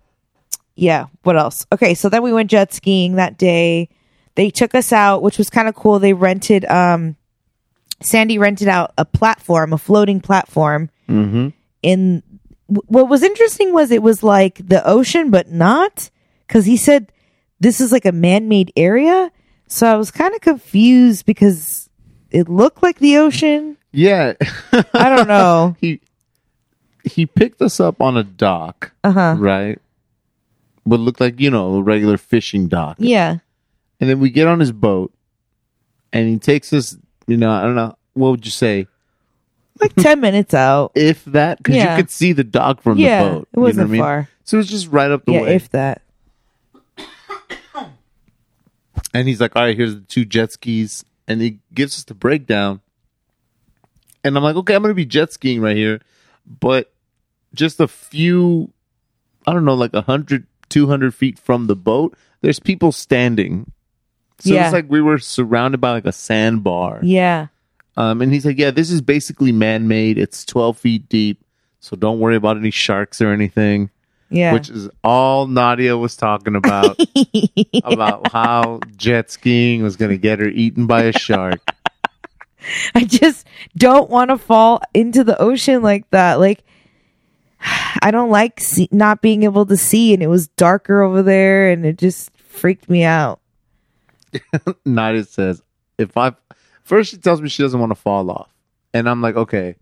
yeah, 0.75 1.05
what 1.21 1.37
else? 1.37 1.67
Okay, 1.71 1.93
so 1.93 2.09
then 2.09 2.23
we 2.23 2.33
went 2.33 2.49
jet 2.49 2.73
skiing 2.73 3.15
that 3.17 3.37
day. 3.37 3.89
They 4.35 4.49
took 4.49 4.73
us 4.75 4.91
out, 4.91 5.21
which 5.21 5.37
was 5.37 5.49
kind 5.49 5.67
of 5.67 5.75
cool. 5.75 5.99
They 5.99 6.13
rented 6.13 6.65
um 6.65 7.15
Sandy 8.01 8.37
rented 8.37 8.67
out 8.67 8.91
a 8.97 9.05
platform, 9.05 9.71
a 9.73 9.77
floating 9.77 10.19
platform 10.19 10.89
Mhm. 11.09 11.53
in 11.81 12.23
w- 12.67 12.83
what 12.87 13.07
was 13.09 13.23
interesting 13.23 13.73
was 13.73 13.91
it 13.91 14.01
was 14.03 14.23
like 14.23 14.67
the 14.67 14.85
ocean 14.87 15.29
but 15.31 15.51
not 15.51 16.09
cuz 16.47 16.65
he 16.65 16.75
said 16.77 17.11
this 17.59 17.79
is 17.79 17.91
like 17.91 18.05
a 18.05 18.11
man-made 18.11 18.73
area. 18.75 19.31
So 19.67 19.87
I 19.87 19.95
was 19.95 20.11
kind 20.11 20.33
of 20.35 20.41
confused 20.41 21.25
because 21.25 21.89
it 22.31 22.49
looked 22.49 22.83
like 22.83 22.99
the 22.99 23.17
ocean. 23.17 23.77
Yeah. 23.91 24.33
I 24.93 25.09
don't 25.15 25.27
know. 25.27 25.75
he 25.81 26.01
he 27.05 27.25
picked 27.25 27.61
us 27.61 27.79
up 27.79 28.01
on 28.01 28.17
a 28.17 28.23
dock, 28.23 28.91
Uh-huh. 29.03 29.35
right? 29.37 29.79
What 30.83 30.99
looked 30.99 31.21
like 31.21 31.39
you 31.39 31.49
know 31.51 31.75
a 31.75 31.81
regular 31.83 32.17
fishing 32.17 32.67
dock, 32.67 32.97
Yeah. 32.99 33.37
And 34.03 34.09
then 34.09 34.19
we 34.19 34.29
get 34.29 34.47
on 34.47 34.59
his 34.59 34.71
boat, 34.71 35.13
and 36.11 36.27
he 36.27 36.37
takes 36.37 36.73
us. 36.73 36.97
You 37.25 37.37
know, 37.37 37.49
I 37.51 37.61
don't 37.61 37.75
know 37.75 37.95
what 38.13 38.31
would 38.31 38.45
you 38.45 38.51
say 38.51 38.85
like 39.79 39.95
10 39.95 40.19
minutes 40.19 40.53
out. 40.53 40.91
if 40.93 41.23
that 41.25 41.57
because 41.57 41.75
Yeah. 41.75 41.95
you 41.95 42.03
could 42.03 42.11
see 42.11 42.31
the 42.33 42.43
dock 42.43 42.81
from 42.81 42.97
yeah, 42.97 43.23
the 43.23 43.29
boat. 43.29 43.47
it 43.53 43.59
wasn't 43.59 43.75
you 43.75 43.77
know 43.77 43.83
what 43.83 43.89
I 43.89 43.91
mean? 43.91 44.01
far. 44.25 44.29
So 44.43 44.57
it 44.57 44.59
was 44.59 44.67
just 44.69 44.87
right 44.89 45.09
up 45.09 45.25
the 45.25 45.31
way. 45.31 45.37
Yeah, 45.39 45.43
way. 45.45 45.55
if 45.55 45.69
that. 45.71 46.01
and 49.13 49.27
he's 49.27 49.39
like, 49.41 49.55
"All 49.55 49.63
right, 49.63 49.75
here's 49.75 49.95
the 49.95 50.01
two 50.01 50.25
jet 50.25 50.51
skis," 50.51 51.05
and 51.27 51.41
he 51.41 51.59
gives 51.73 51.97
us 51.97 52.03
the 52.03 52.13
breakdown. 52.13 52.81
And 54.23 54.37
I'm 54.37 54.43
like, 54.43 54.55
"Okay, 54.55 54.75
I'm 54.75 54.81
gonna 54.81 54.93
be 54.93 55.05
jet 55.05 55.31
skiing 55.33 55.61
right 55.61 55.75
here," 55.75 56.01
but 56.59 56.91
just 57.53 57.79
a 57.79 57.87
few, 57.87 58.71
I 59.45 59.53
don't 59.53 59.65
know, 59.65 59.75
like 59.75 59.93
100, 59.93 60.45
200 60.69 61.13
feet 61.13 61.37
from 61.39 61.67
the 61.67 61.75
boat, 61.75 62.15
there's 62.41 62.59
people 62.59 62.91
standing. 62.91 63.71
So 64.43 64.53
Yeah. 64.53 64.65
it's 64.65 64.73
like 64.73 64.89
we 64.89 65.01
were 65.01 65.19
surrounded 65.19 65.79
by 65.79 65.91
like 65.91 66.05
a 66.05 66.11
sandbar. 66.11 66.99
Yeah. 67.01 67.47
Um, 67.95 68.21
and 68.21 68.33
he's 68.33 68.45
like, 68.45 68.57
"Yeah, 68.57 68.71
this 68.71 68.89
is 68.91 69.01
basically 69.01 69.51
man-made. 69.51 70.17
It's 70.17 70.43
12 70.45 70.77
feet 70.77 71.07
deep, 71.09 71.39
so 71.79 71.95
don't 71.95 72.19
worry 72.19 72.35
about 72.35 72.57
any 72.57 72.71
sharks 72.71 73.21
or 73.21 73.31
anything." 73.31 73.89
Yeah. 74.29 74.51
Which 74.53 74.69
is 74.69 74.89
all 75.03 75.45
Nadia 75.47 75.95
was 75.95 76.15
talking 76.17 76.55
about 76.55 76.99
about 77.83 78.31
how 78.31 78.79
jet 78.97 79.29
skiing 79.31 79.83
was 79.83 79.95
going 79.95 80.11
to 80.11 80.17
get 80.17 80.39
her 80.39 80.47
eaten 80.49 80.87
by 80.87 81.03
a 81.03 81.11
shark. 81.13 81.59
I 82.95 83.03
just 83.03 83.45
don't 83.77 84.09
want 84.09 84.29
to 84.31 84.37
fall 84.37 84.81
into 84.93 85.23
the 85.23 85.39
ocean 85.39 85.83
like 85.83 86.09
that. 86.09 86.39
Like, 86.39 86.63
I 88.01 88.09
don't 88.11 88.31
like 88.31 88.59
see- 88.59 88.89
not 88.91 89.21
being 89.21 89.43
able 89.43 89.65
to 89.67 89.77
see, 89.77 90.13
and 90.15 90.23
it 90.23 90.27
was 90.27 90.47
darker 90.47 91.01
over 91.03 91.21
there, 91.21 91.69
and 91.69 91.85
it 91.85 91.97
just 91.99 92.31
freaked 92.37 92.89
me 92.89 93.03
out. 93.03 93.39
Nadia 94.85 95.23
says, 95.23 95.61
"If 95.97 96.15
I 96.17 96.33
first 96.83 97.11
she 97.11 97.17
tells 97.17 97.41
me 97.41 97.49
she 97.49 97.63
doesn't 97.63 97.79
want 97.79 97.91
to 97.91 97.95
fall 97.95 98.29
off, 98.31 98.49
and 98.93 99.09
I'm 99.09 99.21
like, 99.21 99.35
okay, 99.35 99.75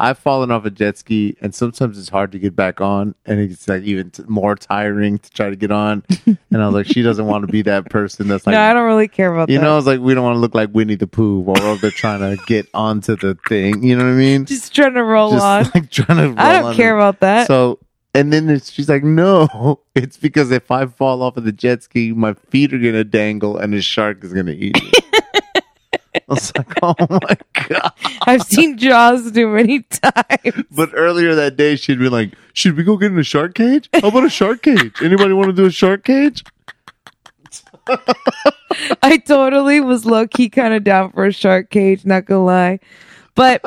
I've 0.00 0.18
fallen 0.18 0.52
off 0.52 0.64
a 0.64 0.70
jet 0.70 0.96
ski, 0.96 1.36
and 1.40 1.52
sometimes 1.52 1.98
it's 1.98 2.08
hard 2.08 2.30
to 2.32 2.38
get 2.38 2.54
back 2.54 2.80
on, 2.80 3.16
and 3.26 3.40
it's 3.40 3.66
like 3.66 3.82
even 3.82 4.10
t- 4.10 4.22
more 4.28 4.54
tiring 4.54 5.18
to 5.18 5.30
try 5.30 5.50
to 5.50 5.56
get 5.56 5.72
on. 5.72 6.04
and 6.26 6.38
I 6.52 6.66
was 6.66 6.74
like, 6.74 6.86
she 6.86 7.02
doesn't 7.02 7.26
want 7.26 7.44
to 7.46 7.50
be 7.52 7.62
that 7.62 7.90
person 7.90 8.28
that's 8.28 8.46
like, 8.46 8.52
no, 8.54 8.60
I 8.60 8.72
don't 8.72 8.86
really 8.86 9.08
care 9.08 9.32
about 9.32 9.48
that. 9.48 9.52
you 9.52 9.58
that. 9.58 9.64
know, 9.64 9.72
I 9.72 9.76
was 9.76 9.86
like, 9.86 9.98
we 9.98 10.14
don't 10.14 10.22
want 10.22 10.36
to 10.36 10.40
look 10.40 10.54
like 10.54 10.70
Winnie 10.72 10.94
the 10.94 11.08
Pooh 11.08 11.40
while 11.40 11.56
we're 11.60 11.70
over 11.70 11.90
trying 11.90 12.20
to 12.36 12.42
get 12.46 12.68
onto 12.74 13.16
the 13.16 13.36
thing. 13.48 13.82
You 13.82 13.96
know 13.96 14.04
what 14.04 14.10
I 14.12 14.14
mean? 14.14 14.44
just 14.44 14.72
trying 14.72 14.94
to 14.94 15.02
roll 15.02 15.32
Just 15.32 15.44
on. 15.44 15.64
like 15.74 15.90
trying 15.90 16.36
to. 16.36 16.40
I 16.40 16.52
don't 16.52 16.64
on 16.66 16.74
care 16.76 16.94
about 16.96 17.18
that. 17.20 17.48
So, 17.48 17.80
and 18.14 18.32
then 18.32 18.48
it's, 18.48 18.70
she's 18.70 18.88
like, 18.88 19.04
no, 19.04 19.80
it's 19.94 20.16
because 20.16 20.50
if 20.50 20.70
I 20.70 20.86
fall 20.86 21.22
off 21.22 21.36
of 21.36 21.44
the 21.44 21.52
jet 21.52 21.82
ski, 21.82 22.12
my 22.12 22.34
feet 22.34 22.72
are 22.72 22.78
gonna 22.78 23.04
dangle, 23.04 23.56
and 23.56 23.74
a 23.74 23.82
shark 23.82 24.24
is 24.24 24.32
gonna 24.32 24.52
eat 24.52 24.82
me. 24.82 24.92
I 26.14 26.20
was 26.34 26.52
like, 26.56 26.72
oh 26.82 26.94
my 27.08 27.36
god. 27.68 27.92
I've 28.22 28.42
seen 28.42 28.76
Jaws 28.76 29.30
too 29.32 29.48
many 29.48 29.82
times. 29.82 30.64
But 30.70 30.90
earlier 30.92 31.34
that 31.34 31.56
day, 31.56 31.76
she'd 31.76 31.98
be 31.98 32.08
like, 32.08 32.32
"Should 32.52 32.76
we 32.76 32.82
go 32.82 32.96
get 32.96 33.12
in 33.12 33.18
a 33.18 33.22
shark 33.22 33.54
cage? 33.54 33.88
How 33.92 34.08
about 34.08 34.24
a 34.24 34.30
shark 34.30 34.62
cage? 34.62 35.00
Anybody 35.02 35.32
want 35.32 35.48
to 35.48 35.54
do 35.54 35.66
a 35.66 35.70
shark 35.70 36.04
cage?" 36.04 36.44
I 39.02 39.18
totally 39.18 39.80
was 39.80 40.04
low 40.04 40.26
key 40.26 40.50
kind 40.50 40.74
of 40.74 40.84
down 40.84 41.12
for 41.12 41.24
a 41.24 41.32
shark 41.32 41.70
cage, 41.70 42.04
not 42.04 42.26
gonna 42.26 42.44
lie. 42.44 42.80
But 43.38 43.62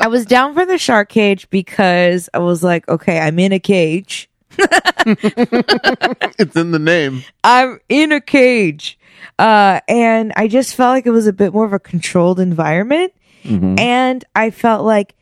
I 0.00 0.06
was 0.06 0.24
down 0.24 0.54
for 0.54 0.64
the 0.64 0.78
shark 0.78 1.08
cage 1.08 1.50
because 1.50 2.28
I 2.32 2.38
was 2.38 2.62
like, 2.62 2.88
okay, 2.88 3.18
I'm 3.18 3.36
in 3.40 3.52
a 3.52 3.58
cage. 3.58 4.30
It's 6.40 6.54
in 6.54 6.70
the 6.70 6.78
name. 6.78 7.24
I'm 7.42 7.80
in 7.88 8.12
a 8.12 8.20
cage. 8.20 8.96
Uh, 9.36 9.80
and 9.88 10.32
I 10.36 10.46
just 10.46 10.76
felt 10.76 10.90
like 10.92 11.06
it 11.06 11.10
was 11.10 11.26
a 11.26 11.32
bit 11.32 11.52
more 11.52 11.64
of 11.64 11.72
a 11.72 11.80
controlled 11.80 12.38
environment. 12.38 13.12
And 13.78 14.24
I 14.36 14.50
felt 14.50 14.84
like 14.84 15.16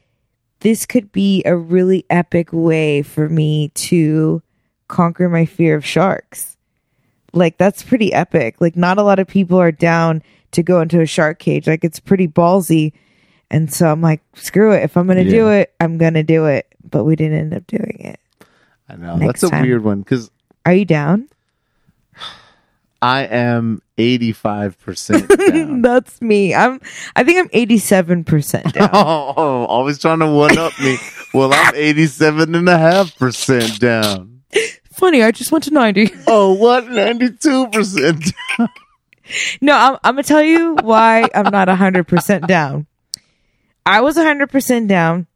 this 0.60 0.84
could 0.84 1.10
be 1.10 1.42
a 1.46 1.56
really 1.56 2.04
epic 2.10 2.52
way 2.52 3.00
for 3.02 3.26
me 3.26 3.68
to 3.70 4.42
conquer 4.88 5.30
my 5.30 5.46
fear 5.46 5.76
of 5.76 5.86
sharks. 5.86 6.58
Like, 7.32 7.56
that's 7.56 7.82
pretty 7.82 8.12
epic. 8.12 8.56
Like, 8.60 8.76
not 8.76 8.98
a 8.98 9.02
lot 9.02 9.18
of 9.18 9.26
people 9.26 9.58
are 9.58 9.72
down 9.72 10.22
to 10.52 10.62
go 10.62 10.82
into 10.82 11.00
a 11.00 11.06
shark 11.06 11.38
cage. 11.38 11.66
Like, 11.66 11.84
it's 11.84 12.00
pretty 12.00 12.28
ballsy. 12.28 12.92
And 13.50 13.72
so 13.72 13.90
I'm 13.90 14.00
like, 14.02 14.22
screw 14.34 14.72
it. 14.72 14.82
If 14.82 14.96
I'm 14.96 15.06
going 15.06 15.24
to 15.24 15.30
do 15.30 15.46
Yeah. 15.46 15.60
it, 15.60 15.74
I'm 15.80 15.98
going 15.98 16.14
to 16.14 16.22
do 16.22 16.46
it. 16.46 16.66
But 16.88 17.04
we 17.04 17.16
didn't 17.16 17.38
end 17.38 17.54
up 17.54 17.66
doing 17.66 17.96
it. 18.00 18.20
I 18.88 18.96
know 18.96 19.16
Next 19.16 19.40
that's 19.40 19.44
a 19.44 19.50
time. 19.50 19.62
weird 19.62 19.82
one 19.84 20.00
because 20.00 20.30
Are 20.64 20.72
you 20.74 20.84
down? 20.84 21.28
I 23.02 23.22
am 23.24 23.82
eighty-five 23.98 24.80
percent 24.80 25.28
down. 25.38 25.82
That's 25.82 26.20
me. 26.22 26.54
I'm. 26.54 26.80
I 27.14 27.24
think 27.24 27.38
I'm 27.38 27.50
87 27.52 28.24
percent 28.24 28.72
down. 28.72 28.90
oh, 28.92 29.34
oh, 29.36 29.64
always 29.66 29.98
trying 29.98 30.20
to 30.20 30.26
one 30.30 30.56
up 30.58 30.72
me. 30.80 30.96
Well, 31.34 31.52
I'm 31.52 31.74
eighty-seven 31.76 32.54
and 32.54 32.68
a 32.68 32.78
half 32.78 33.16
percent 33.18 33.78
down. 33.80 34.42
Funny, 34.92 35.22
I 35.22 35.30
just 35.30 35.52
went 35.52 35.64
to 35.64 35.70
90. 35.72 36.10
Oh, 36.26 36.54
what? 36.54 36.88
Ninety-two 36.88 37.68
percent. 37.68 38.32
No, 39.60 39.76
I'm, 39.76 39.98
I'm 40.02 40.14
gonna 40.14 40.22
tell 40.22 40.42
you 40.42 40.76
why 40.82 41.28
I'm 41.34 41.50
not 41.52 41.68
100 41.68 42.04
percent 42.08 42.46
down. 42.46 42.86
I 43.86 44.00
was 44.02 44.16
100 44.16 44.50
percent 44.50 44.88
down 44.88 45.26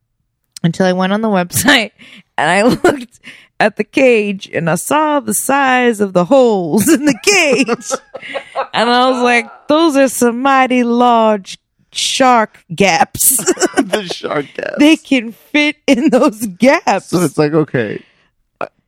until 0.63 0.85
I 0.87 0.93
went 0.93 1.13
on 1.13 1.21
the 1.23 1.29
website 1.29 1.93
and 2.39 2.51
I 2.51 2.63
looked 2.85 3.21
at 3.61 3.77
the 3.77 3.85
cage 3.85 4.49
and 4.53 4.69
I 4.69 4.75
saw 4.75 5.21
the 5.21 5.35
size 5.35 6.01
of 6.01 6.13
the 6.13 6.25
holes 6.25 6.89
in 6.89 7.05
the 7.05 7.19
cage, 7.23 7.67
and 8.75 8.91
I 8.91 9.11
was 9.11 9.23
like, 9.23 9.69
"Those 9.69 9.97
are 9.97 10.09
some 10.09 10.41
mighty 10.43 10.83
large 10.83 11.59
shark 11.93 12.65
gaps. 12.75 13.37
the 13.37 14.09
shark 14.13 14.47
gas. 14.55 14.75
they 14.79 14.97
can 14.97 15.33
fit 15.33 15.77
in 15.87 16.11
those 16.11 16.45
gaps." 16.47 17.07
So 17.07 17.21
it's 17.23 17.37
like, 17.39 17.53
okay, 17.53 18.03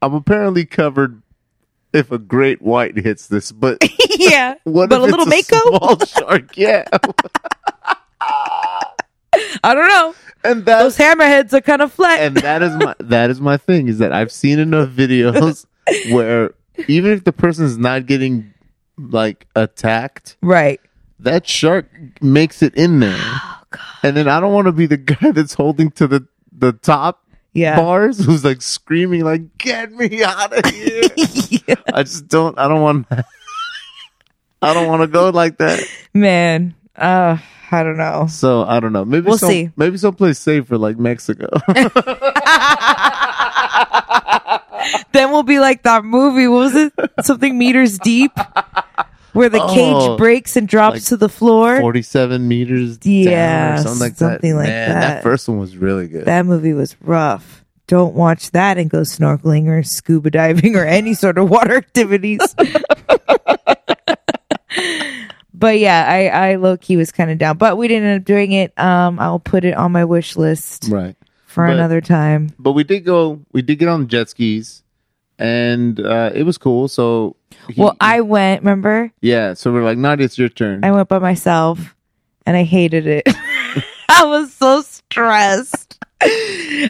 I'm 0.01 0.15
apparently 0.15 0.65
covered 0.65 1.21
if 1.93 2.11
a 2.11 2.19
great 2.19 2.63
white 2.63 2.97
hits 2.97 3.27
this, 3.27 3.53
but 3.53 3.79
yeah, 4.19 4.55
what 4.65 4.89
but 4.89 5.01
a 5.01 5.03
little 5.05 5.27
it's 5.31 5.51
mako. 5.53 5.77
small 5.79 5.99
shark? 6.07 6.57
Yeah, 6.57 6.85
I 9.65 9.75
don't 9.75 9.89
know. 9.89 10.15
and 10.45 10.65
Those 10.65 10.97
hammerheads 10.97 11.53
are 11.53 11.61
kind 11.61 11.83
of 11.83 11.93
flat. 11.93 12.21
and 12.21 12.37
that 12.39 12.63
is 12.63 12.75
my 12.77 12.95
that 13.01 13.31
is 13.31 13.41
my 13.41 13.57
thing 13.57 13.89
is 13.89 13.99
that 13.99 14.13
I've 14.13 14.33
seen 14.33 14.59
enough 14.59 14.89
videos 14.91 15.67
where 16.13 16.55
even 16.89 17.11
if 17.13 17.25
the 17.25 17.33
person's 17.33 17.77
not 17.79 18.07
getting 18.07 18.53
like 18.99 19.47
attacked, 19.57 20.37
right. 20.43 20.81
that 21.21 21.47
shark 21.47 21.87
makes 22.21 22.63
it 22.63 22.75
in 22.75 23.01
there. 23.01 23.19
Oh, 23.75 23.79
And 24.03 24.15
then 24.15 24.29
I 24.29 24.39
don't 24.39 24.53
want 24.53 24.67
to 24.67 24.73
be 24.73 24.85
the 24.85 24.99
guy 24.99 25.31
that's 25.31 25.55
holding 25.55 25.91
to 25.93 26.07
the 26.07 26.27
the 26.53 26.75
top 26.75 27.25
Yeah. 27.55 27.77
bars 27.77 28.23
who's 28.23 28.45
like 28.45 28.61
screaming 28.61 29.25
like 29.25 29.57
get 29.57 29.91
me 29.93 30.23
out 30.23 30.53
of 30.53 30.67
here. 30.71 31.03
Yeah. 31.67 31.77
I 31.95 32.03
just 32.03 32.29
don't 32.29 32.59
I 32.59 32.69
don't 32.69 32.83
want 32.83 33.07
I 34.61 34.75
don't 34.75 34.89
want 34.89 35.01
to 35.03 35.07
go 35.07 35.31
like 35.31 35.57
that. 35.59 35.81
Man, 36.13 36.75
uh, 36.97 37.39
I 37.73 37.83
don't 37.83 37.97
know. 37.97 38.27
So 38.29 38.65
I 38.65 38.81
don't 38.81 38.93
know. 38.93 39.05
Maybe 39.05 39.27
We'll 39.27 39.39
some, 39.39 39.49
see. 39.49 39.71
maybe 39.77 39.97
someplace 39.97 40.39
safer 40.39 40.77
like 40.79 40.99
Mexico. 40.99 41.49
Then 45.13 45.31
we'll 45.31 45.43
be 45.43 45.61
like 45.61 45.83
that 45.85 46.05
movie. 46.05 46.49
What 46.49 46.59
was 46.59 46.75
it? 46.75 46.93
Something 47.23 47.57
meters 47.59 47.99
deep, 47.99 48.33
where 49.33 49.49
the 49.49 49.63
Oh, 49.63 49.75
cage 50.09 50.19
breaks 50.19 50.57
and 50.57 50.67
drops 50.67 50.95
like 50.97 51.05
to 51.05 51.17
the 51.19 51.29
floor. 51.29 51.79
47 51.81 52.49
meters 52.49 52.99
Yeah, 53.03 53.31
down 53.31 53.79
or 53.79 53.83
something 53.83 54.01
like 54.01 54.17
something 54.17 54.51
that. 54.51 54.57
like 54.57 54.69
Man, 54.69 54.89
that. 54.89 55.01
that 55.17 55.23
first 55.23 55.49
one 55.49 55.59
was 55.59 55.77
really 55.77 56.09
good. 56.09 56.25
That 56.25 56.47
movie 56.47 56.73
was 56.73 56.97
rough. 57.03 57.65
Don't 57.87 58.15
watch 58.15 58.51
that 58.53 58.79
and 58.79 58.89
go 58.91 59.03
snorkeling 59.03 59.69
or 59.69 59.83
scuba 59.83 60.31
diving 60.31 60.77
or 60.77 60.85
any 60.85 61.15
sort 61.15 61.37
of 61.39 61.49
water 61.51 61.77
activities. 61.77 62.41
But 65.63 65.79
yeah, 65.79 66.05
I, 66.09 66.27
I 66.51 66.55
low 66.57 66.77
key 66.77 66.97
was 66.97 67.13
kind 67.13 67.31
of 67.31 67.39
down, 67.39 67.57
but 67.57 67.79
we 67.79 67.87
didn't 67.89 68.09
end 68.09 68.21
up 68.21 68.27
doing 68.27 68.51
it. 68.53 68.77
Um, 68.79 69.19
I'll 69.21 69.39
put 69.39 69.65
it 69.65 69.75
on 69.75 69.93
my 69.93 70.05
wish 70.05 70.37
list 70.37 70.89
right. 70.91 71.15
for 71.47 71.67
But- 71.67 71.75
another 71.75 72.01
time. 72.01 72.51
But 72.59 72.73
we 72.73 72.83
did 72.85 73.01
go 73.05 73.41
we 73.53 73.63
did 73.63 73.77
get 73.79 73.89
on 73.89 74.09
jet 74.09 74.29
skis 74.29 74.83
and 75.39 75.99
uh 76.01 76.31
it 76.35 76.43
was 76.43 76.59
cool. 76.59 76.89
So 76.89 77.37
he- 77.69 77.81
Well, 77.81 77.97
I 78.01 78.21
went, 78.23 78.63
remember? 78.63 79.13
yeah, 79.21 79.55
so 79.55 79.73
we're 79.73 79.85
like, 79.85 79.99
Nadia, 79.99 80.25
it's 80.27 80.37
your 80.37 80.49
turn. 80.49 80.85
I 80.85 80.91
went 80.91 81.09
by 81.09 81.19
myself 81.21 81.95
and 82.45 82.57
I 82.57 82.65
hated 82.65 83.07
it. 83.07 83.29
I 84.09 84.25
was 84.25 84.53
so 84.53 84.83
stressed. 84.83 85.99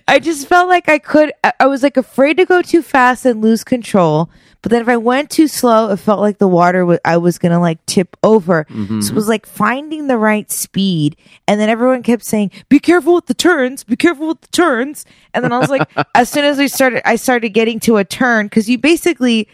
I 0.08 0.18
just 0.20 0.46
felt 0.48 0.68
like 0.68 0.88
I 0.88 0.98
could, 0.98 1.32
I- 1.44 1.52
I 1.60 1.66
was 1.66 1.82
like 1.82 1.96
afraid 1.96 2.36
to 2.38 2.44
go 2.46 2.62
too 2.62 2.82
fast 2.82 3.24
and 3.26 3.40
lose 3.42 3.64
control. 3.64 4.28
But 4.62 4.70
then 4.70 4.80
if 4.82 4.88
I 4.88 4.96
went 4.96 5.28
too 5.28 5.48
slow, 5.48 5.90
it 5.90 5.96
felt 5.96 6.20
like 6.20 6.38
the 6.38 6.46
water 6.46 6.86
was, 6.86 7.00
I 7.04 7.16
was 7.16 7.36
going 7.38 7.50
to 7.50 7.58
like 7.58 7.84
tip 7.86 8.16
over. 8.22 8.64
So 9.02 9.12
it 9.12 9.14
was 9.14 9.28
like 9.28 9.44
finding 9.44 10.06
the 10.06 10.16
right 10.16 10.48
speed. 10.50 11.16
And 11.48 11.60
then 11.60 11.68
everyone 11.68 12.04
kept 12.04 12.24
saying, 12.24 12.52
be 12.68 12.78
careful 12.78 13.14
with 13.14 13.26
the 13.26 13.34
turns, 13.34 13.82
be 13.82 13.96
careful 13.96 14.28
with 14.28 14.40
the 14.40 14.48
turns. 14.48 15.04
And 15.34 15.42
then 15.42 15.52
I 15.52 15.58
was 15.58 15.68
like, 15.68 15.90
as 16.14 16.30
soon 16.30 16.44
as 16.44 16.58
we 16.58 16.68
started, 16.68 17.06
I 17.06 17.16
started 17.16 17.48
getting 17.50 17.80
to 17.80 17.96
a 17.96 18.04
turn 18.04 18.46
because 18.46 18.70
you 18.70 18.78
basically, 18.78 19.48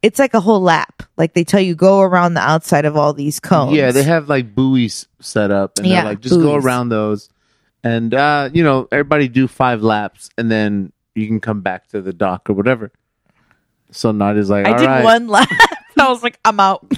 it's 0.00 0.20
like 0.20 0.32
a 0.32 0.40
whole 0.40 0.60
lap. 0.60 1.02
Like 1.16 1.34
they 1.34 1.42
tell 1.42 1.60
you 1.60 1.74
go 1.74 2.00
around 2.00 2.34
the 2.34 2.40
outside 2.40 2.84
of 2.84 2.96
all 2.96 3.12
these 3.12 3.40
cones. 3.40 3.76
Yeah, 3.76 3.90
they 3.90 4.04
have 4.04 4.28
like 4.28 4.54
buoys 4.54 5.08
set 5.20 5.50
up, 5.50 5.78
and 5.78 5.86
Yeah, 5.86 6.02
they're 6.02 6.12
like, 6.12 6.20
just 6.20 6.40
go 6.40 6.54
around 6.54 6.88
those, 6.88 7.30
and 7.84 8.12
uh, 8.12 8.50
you 8.52 8.64
know, 8.64 8.88
everybody 8.90 9.28
do 9.28 9.46
five 9.46 9.82
laps, 9.82 10.30
and 10.36 10.50
then 10.50 10.92
you 11.14 11.26
can 11.26 11.40
come 11.40 11.60
back 11.60 11.88
to 11.88 12.00
the 12.00 12.12
dock 12.12 12.48
or 12.50 12.54
whatever. 12.54 12.90
So 13.92 14.10
Nadia's 14.12 14.50
like, 14.50 14.66
I 14.66 14.76
did 14.76 14.86
right, 14.86 15.04
one 15.04 15.28
lap. 15.28 15.48
I 15.98 16.08
was 16.08 16.22
like, 16.22 16.38
I'm 16.44 16.58
out. 16.58 16.84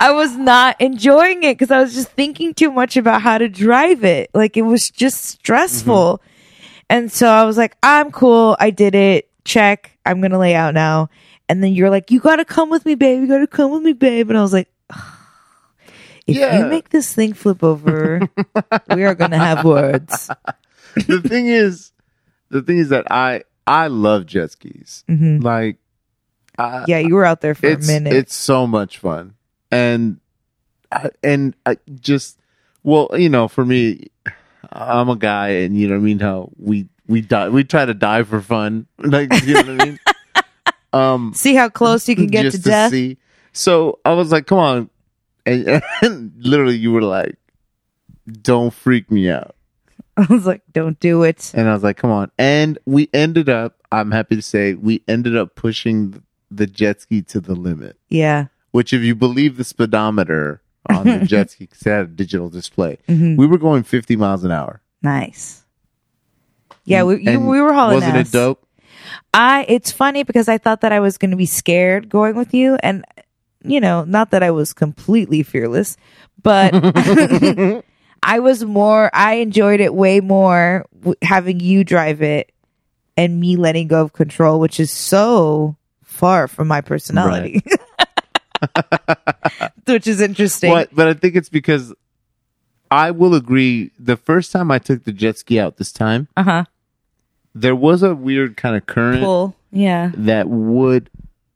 I 0.00 0.10
was 0.12 0.36
not 0.36 0.80
enjoying 0.80 1.42
it 1.44 1.56
because 1.56 1.70
I 1.70 1.80
was 1.80 1.94
just 1.94 2.10
thinking 2.12 2.54
too 2.54 2.70
much 2.72 2.96
about 2.96 3.22
how 3.22 3.38
to 3.38 3.48
drive 3.48 4.04
it. 4.04 4.30
Like 4.34 4.56
it 4.56 4.62
was 4.62 4.90
just 4.90 5.24
stressful. 5.24 6.18
Mm-hmm. 6.18 6.84
And 6.90 7.12
so 7.12 7.28
I 7.28 7.44
was 7.44 7.56
like, 7.56 7.76
I'm 7.82 8.10
cool. 8.10 8.56
I 8.58 8.70
did 8.70 8.94
it. 8.94 9.28
Check. 9.44 9.96
I'm 10.04 10.20
going 10.20 10.32
to 10.32 10.38
lay 10.38 10.54
out 10.54 10.74
now. 10.74 11.10
And 11.48 11.62
then 11.62 11.72
you're 11.72 11.90
like, 11.90 12.10
you 12.10 12.20
got 12.20 12.36
to 12.36 12.44
come 12.44 12.70
with 12.70 12.84
me, 12.84 12.94
babe. 12.94 13.20
You 13.20 13.28
got 13.28 13.38
to 13.38 13.46
come 13.46 13.70
with 13.70 13.82
me, 13.82 13.92
babe. 13.92 14.28
And 14.30 14.38
I 14.38 14.42
was 14.42 14.52
like, 14.52 14.68
if 16.26 16.36
Yeah. 16.36 16.58
you 16.58 16.66
make 16.66 16.90
this 16.90 17.14
thing 17.14 17.32
flip 17.32 17.62
over, 17.62 18.20
we 18.94 19.04
are 19.04 19.14
going 19.14 19.30
to 19.30 19.38
have 19.38 19.64
words. 19.64 20.30
the 20.94 21.20
thing 21.20 21.46
is, 21.46 21.92
the 22.50 22.62
thing 22.62 22.78
is 22.78 22.88
that 22.90 23.10
I 23.10 23.44
I 23.68 23.86
love 23.88 24.26
jet 24.26 24.50
skis. 24.52 25.04
Mhm. 25.08 25.42
Like, 25.42 25.76
I, 26.58 26.84
Yeah, 26.88 26.98
you 26.98 27.14
were 27.14 27.24
out 27.24 27.40
there 27.40 27.54
for 27.54 27.66
it's 27.66 27.88
a 27.88 27.92
minute. 27.92 28.12
it's 28.14 28.34
so 28.34 28.66
much 28.66 28.98
fun, 28.98 29.34
and 29.70 30.18
and 31.22 31.54
I 31.66 31.78
just 32.00 32.38
well, 32.82 33.10
you 33.14 33.28
know, 33.28 33.46
for 33.48 33.64
me, 33.64 34.08
I'm 34.72 35.08
a 35.08 35.16
guy, 35.16 35.48
and 35.48 35.76
you 35.76 35.86
know 35.88 35.94
what 35.94 36.00
I 36.00 36.04
mean. 36.04 36.18
How 36.20 36.50
we 36.58 36.88
we 37.06 37.20
die, 37.20 37.48
we 37.48 37.64
try 37.64 37.84
to 37.84 37.94
die 37.94 38.22
for 38.22 38.40
fun, 38.40 38.86
like 38.98 39.30
you 39.44 39.54
know 39.54 39.60
what 39.74 39.80
I 39.82 39.84
mean. 39.86 39.98
Um, 40.90 41.34
See 41.34 41.54
how 41.54 41.68
close 41.68 42.08
you 42.08 42.16
can 42.16 42.28
get 42.28 42.44
to 42.44 42.50
just 42.52 42.64
death? 42.64 42.90
see. 42.90 43.18
So 43.52 43.98
I 44.06 44.14
was 44.14 44.32
like, 44.32 44.46
"Come 44.46 44.58
on," 44.58 44.90
and, 45.44 45.82
and 46.02 46.32
literally, 46.38 46.76
you 46.78 46.92
were 46.92 47.02
like, 47.02 47.36
"Don't 48.40 48.72
freak 48.72 49.10
me 49.10 49.28
out." 49.30 49.54
I 50.28 50.32
was 50.32 50.46
like, 50.46 50.62
don't 50.72 50.98
do 51.00 51.22
it. 51.22 51.52
And 51.54 51.68
I 51.68 51.72
was 51.74 51.82
like, 51.82 51.96
come 51.96 52.10
on. 52.10 52.30
And 52.38 52.78
we 52.86 53.08
ended 53.14 53.48
up, 53.48 53.76
I'm 53.92 54.10
happy 54.10 54.36
to 54.36 54.42
say, 54.42 54.74
we 54.74 55.02
ended 55.08 55.36
up 55.36 55.54
pushing 55.54 56.22
the 56.50 56.66
jet 56.66 57.00
ski 57.00 57.22
to 57.22 57.40
the 57.40 57.54
limit, 57.54 57.96
Yeah. 58.08 58.46
which, 58.72 58.92
if 58.92 59.02
you 59.02 59.14
believe 59.14 59.56
the 59.56 59.64
speedometer 59.64 60.60
on 60.88 61.06
the 61.06 61.18
jet 61.26 61.50
ski, 61.50 61.66
'cause 61.66 61.82
it 61.86 61.90
had 61.90 62.00
a 62.04 62.06
digital 62.06 62.48
display, 62.48 62.98
Mhm. 63.08 63.36
we 63.36 63.46
were 63.46 63.58
going 63.58 63.82
50 63.82 64.16
miles 64.16 64.44
an 64.44 64.50
hour. 64.50 64.80
Nice. 65.02 65.64
Yeah, 66.84 67.02
we, 67.04 67.22
you, 67.22 67.38
we 67.40 67.60
were 67.60 67.72
hauling 67.74 67.96
Wasn't 67.96 68.16
ass. 68.16 68.28
it 68.28 68.32
dope? 68.32 68.64
I 69.34 69.64
it's 69.68 69.92
funny 69.92 70.22
because 70.22 70.48
I 70.48 70.58
thought 70.58 70.80
that 70.80 70.90
I 70.92 71.00
was 71.00 71.18
going 71.18 71.30
to 71.30 71.36
be 71.36 71.46
scared 71.46 72.08
going 72.08 72.34
with 72.34 72.52
you 72.54 72.76
and 72.82 73.04
you 73.62 73.80
know, 73.80 74.04
not 74.04 74.30
that 74.30 74.42
I 74.42 74.50
was 74.50 74.72
completely 74.72 75.42
fearless, 75.42 75.96
but 76.42 76.72
I 78.28 78.38
was 78.40 78.64
more 78.64 79.10
I 79.14 79.34
enjoyed 79.36 79.80
it 79.80 79.94
way 79.94 80.20
more 80.20 80.84
w- 80.98 81.14
having 81.22 81.60
you 81.60 81.82
drive 81.84 82.20
it 82.22 82.52
and 83.16 83.40
me 83.40 83.56
letting 83.56 83.88
go 83.88 84.02
of 84.02 84.12
control, 84.12 84.60
which 84.60 84.78
is 84.78 84.92
so 84.92 85.76
far 86.02 86.46
from 86.48 86.68
my 86.68 86.80
personality. 86.82 87.62
which 89.86 90.06
is 90.06 90.20
interesting. 90.20 90.72
But, 90.72 90.94
but 90.94 91.08
I 91.08 91.14
think 91.14 91.36
it's 91.36 91.48
because 91.48 91.94
I 92.90 93.10
will 93.10 93.34
agree. 93.34 93.90
The 93.98 94.16
first 94.16 94.52
time 94.52 94.70
I 94.70 94.78
took 94.78 95.04
the 95.04 95.12
jet 95.12 95.38
ski 95.38 95.58
out 95.60 95.76
this 95.76 95.92
time, 95.92 96.28
Uh-huh. 96.36 96.64
there 97.54 97.76
was 97.76 98.02
a 98.02 98.14
weird 98.14 98.56
kind 98.56 98.76
of 98.76 98.86
current 98.86 99.22
Pull. 99.22 99.54
Yeah. 99.70 100.12
that 100.16 100.48
would 100.48 101.10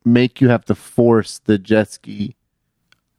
make 0.05 0.41
you 0.41 0.49
have 0.49 0.65
to 0.65 0.75
force 0.75 1.39
the 1.45 1.57
jet 1.57 1.91
ski, 1.91 2.35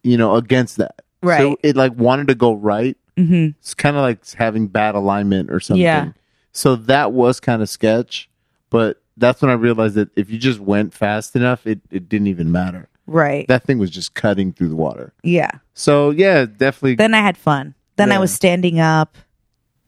you 0.02 0.16
know, 0.16 0.34
against 0.36 0.76
that. 0.78 1.02
Right. 1.22 1.38
So 1.40 1.48
Right. 1.50 1.58
it 1.62 1.76
like 1.76 1.94
wanted 1.96 2.28
to 2.28 2.34
go 2.34 2.52
right. 2.54 2.96
Mhm. 3.16 3.54
It's 3.60 3.74
kind 3.74 3.96
of 3.96 4.02
like 4.02 4.28
having 4.32 4.66
bad 4.66 4.94
alignment 4.94 5.50
or 5.50 5.60
something. 5.60 5.82
Yeah. 5.82 6.12
So 6.52 6.76
that 6.76 7.12
was 7.12 7.40
kind 7.40 7.62
of 7.62 7.68
sketch, 7.68 8.28
but 8.70 9.02
that's 9.16 9.40
when 9.42 9.50
I 9.50 9.54
realized 9.54 9.94
that 9.94 10.10
if 10.16 10.30
you 10.30 10.38
just 10.38 10.58
went 10.60 10.92
fast 10.94 11.36
enough, 11.36 11.66
it, 11.66 11.80
it 11.90 12.08
didn't 12.08 12.26
even 12.28 12.50
matter. 12.50 12.88
Right. 13.06 13.46
That 13.48 13.64
thing 13.64 13.78
was 13.78 13.90
just 13.90 14.14
cutting 14.14 14.52
through 14.52 14.68
the 14.70 14.76
water. 14.76 15.12
yeah. 15.22 15.50
So 15.74 16.10
yeah, 16.10 16.46
definitely. 16.46 16.94
Then 16.94 17.14
I 17.14 17.20
had 17.20 17.36
fun. 17.36 17.74
Then 17.96 18.10
I 18.10 18.18
was 18.18 18.32
standing 18.32 18.80
up, 18.80 19.16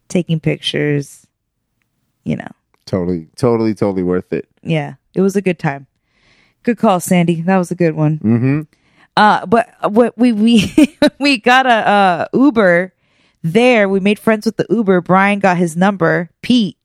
taking 0.07 0.39
pictures, 0.39 1.27
you 2.23 2.35
know. 2.37 2.47
totally, 2.85 3.27
totally, 3.35 3.73
totally 3.73 4.03
worth 4.03 4.31
it. 4.31 4.47
Yeah, 4.63 4.95
it 5.13 5.21
was 5.21 5.35
a 5.35 5.41
good 5.41 5.59
time. 5.59 5.87
Good 6.63 6.77
call, 6.77 6.99
Sandy. 6.99 7.41
That 7.41 7.57
was 7.57 7.71
a 7.71 7.75
good 7.75 7.95
one. 7.95 8.19
Mm-hmm. 8.19 8.61
Uh, 9.17 9.45
but 9.45 9.69
what 9.91 10.17
we 10.17 10.31
we 10.31 10.97
we 11.19 11.37
got 11.37 11.65
a 11.65 11.69
uh, 11.69 12.25
Uber 12.33 12.93
there. 13.51 13.87
We 13.89 13.99
made 13.99 14.19
friends 14.19 14.45
with 14.45 14.57
the 14.57 14.65
Uber. 14.69 15.01
Brian 15.01 15.39
got 15.39 15.57
his 15.57 15.75
number, 15.75 16.29
Pete, 16.41 16.77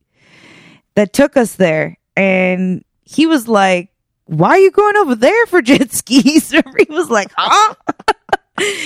that 0.94 1.12
took 1.12 1.36
us 1.36 1.54
there, 1.56 1.98
and 2.16 2.84
he 3.04 3.26
was 3.26 3.48
like, 3.48 3.90
"Why 4.26 4.50
are 4.50 4.58
you 4.58 4.70
going 4.70 4.96
over 4.96 5.14
there 5.14 5.46
for 5.46 5.62
jet 5.62 5.92
skis?" 5.92 6.50
he 6.78 6.86
was 6.88 7.10
like, 7.10 7.30
"Huh." 7.36 7.74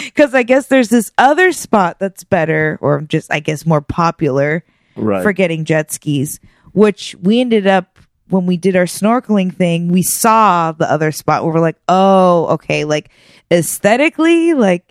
Because 0.05 0.33
I 0.33 0.43
guess 0.45 0.69
there's 0.69 0.89
this 0.89 1.11
other 1.19 1.51
spot 1.53 1.99
that's 1.99 2.23
better, 2.25 2.79
or 2.81 3.01
just 3.03 3.31
I 3.33 3.41
guess 3.41 3.67
more 3.67 3.81
popular 3.83 4.65
Right. 4.95 5.23
for 5.23 5.33
getting 5.33 5.65
jet 5.67 5.93
skis, 5.93 6.41
which 6.73 7.15
we 7.21 7.41
ended 7.41 7.67
up 7.67 7.99
when 8.29 8.47
we 8.47 8.57
did 8.57 8.75
our 8.77 8.85
snorkeling 8.87 9.55
thing, 9.55 9.89
we 9.89 10.03
saw 10.03 10.73
the 10.73 10.91
other 10.91 11.13
spot 11.13 11.45
where 11.45 11.53
we're 11.53 11.61
like, 11.61 11.77
oh, 11.89 12.47
okay, 12.55 12.85
like 12.85 13.11
aesthetically, 13.51 14.55
like 14.55 14.85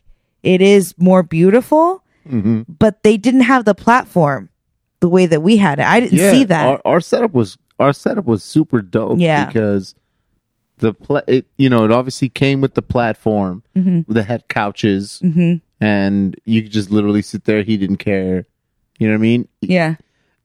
it 0.44 0.62
is 0.62 0.94
more 0.98 1.24
beautiful, 1.24 2.04
hmm 2.28 2.62
but 2.68 3.04
they 3.04 3.18
didn't 3.18 3.42
have 3.42 3.66
the 3.66 3.76
platform 3.76 4.50
the 5.02 5.10
way 5.10 5.26
that 5.26 5.42
we 5.42 5.58
had 5.58 5.80
it. 5.80 5.86
I 5.86 6.00
didn't 6.00 6.18
Yeah, 6.18 6.32
see 6.32 6.44
that. 6.46 6.66
Our, 6.68 6.82
our 6.86 7.02
setup 7.02 7.34
was 7.34 7.58
our 7.80 7.94
setup 7.94 8.26
was 8.26 8.44
super 8.44 8.82
dope. 8.82 9.20
Yeah. 9.20 9.46
because 9.46 9.94
the 10.78 10.94
pla- 10.94 11.22
it 11.28 11.46
you 11.58 11.70
know 11.70 11.86
it 11.86 11.92
obviously 11.92 12.30
came 12.30 12.60
with 12.62 12.74
the 12.74 12.82
platform 12.82 13.64
Mhm. 13.76 14.06
that 14.08 14.24
had 14.26 14.48
couches 14.48 15.20
hmm 15.20 15.56
and 15.82 16.36
you 16.46 16.62
could 16.64 16.72
just 16.72 16.90
literally 16.90 17.22
sit 17.22 17.44
there. 17.46 17.62
He 17.64 17.76
didn't 17.78 17.98
care. 17.98 18.46
You 18.98 19.08
know 19.08 19.14
what 19.14 19.20
I 19.20 19.22
mean? 19.22 19.48
Yeah, 19.62 19.96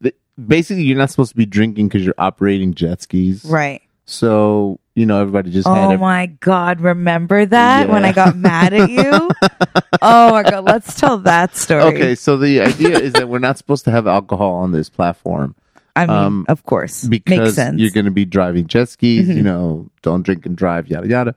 The- 0.00 0.14
Basically, 0.44 0.82
you're 0.82 0.98
not 0.98 1.10
supposed 1.10 1.30
to 1.30 1.36
be 1.36 1.46
drinking 1.46 1.86
because 1.88 2.04
you're 2.04 2.14
operating 2.18 2.74
jet 2.74 3.00
skis. 3.02 3.44
right. 3.44 3.80
So 4.10 4.80
you 4.96 5.06
know 5.06 5.20
everybody 5.20 5.52
just 5.52 5.68
had. 5.68 5.86
Oh 5.86 5.90
ev- 5.92 6.00
my 6.00 6.26
god, 6.26 6.80
remember 6.80 7.46
that 7.46 7.88
when 7.88 8.04
I 8.04 8.12
got 8.12 8.36
mad 8.36 8.72
at 8.74 8.90
you? 8.90 9.02
oh 10.02 10.32
my 10.32 10.42
god, 10.42 10.64
let's 10.64 10.98
tell 10.98 11.18
that 11.18 11.54
story. 11.54 11.82
Okay, 11.82 12.14
so 12.16 12.36
the 12.36 12.60
idea 12.60 12.98
is 12.98 13.12
that 13.12 13.28
we're 13.28 13.38
not 13.38 13.56
supposed 13.56 13.84
to 13.84 13.92
have 13.92 14.06
alcohol 14.08 14.54
on 14.54 14.72
this 14.72 14.88
platform 14.88 15.54
I 15.94 16.06
mean, 16.06 16.16
um, 16.16 16.44
of 16.48 16.64
course, 16.64 17.04
makes 17.04 17.24
because 17.24 17.54
sense. 17.54 17.80
you're 17.80 17.90
going 17.90 18.04
to 18.04 18.10
be 18.10 18.24
driving 18.24 18.66
jet 18.66 18.88
skis. 18.88 19.28
Mhm. 19.28 19.36
You 19.36 19.42
know, 19.42 19.90
don't 20.02 20.22
drink 20.22 20.46
and 20.46 20.56
drive, 20.56 20.88
yada 20.88 21.08
yada. 21.08 21.34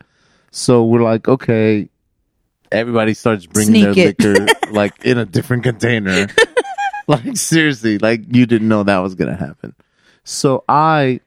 So 0.51 0.83
we're 0.83 1.03
like, 1.03 1.27
okay. 1.27 1.89
Everybody 2.71 3.13
starts 3.13 3.45
bringing 3.45 3.83
Sneak 3.93 4.17
their 4.17 4.33
it. 4.33 4.45
liquor 4.47 4.53
like 4.71 5.05
in 5.05 5.19
a 5.19 5.25
different 5.25 5.63
container. 5.63 6.27
like 7.07 7.37
seriously, 7.37 7.99
like 7.99 8.21
you 8.35 8.47
didn't 8.47 8.67
know 8.67 8.81
that 8.83 8.97
was 8.97 9.13
going 9.13 9.29
to 9.29 9.37
happen. 9.37 9.75
So 10.23 10.63
I, 10.67 11.19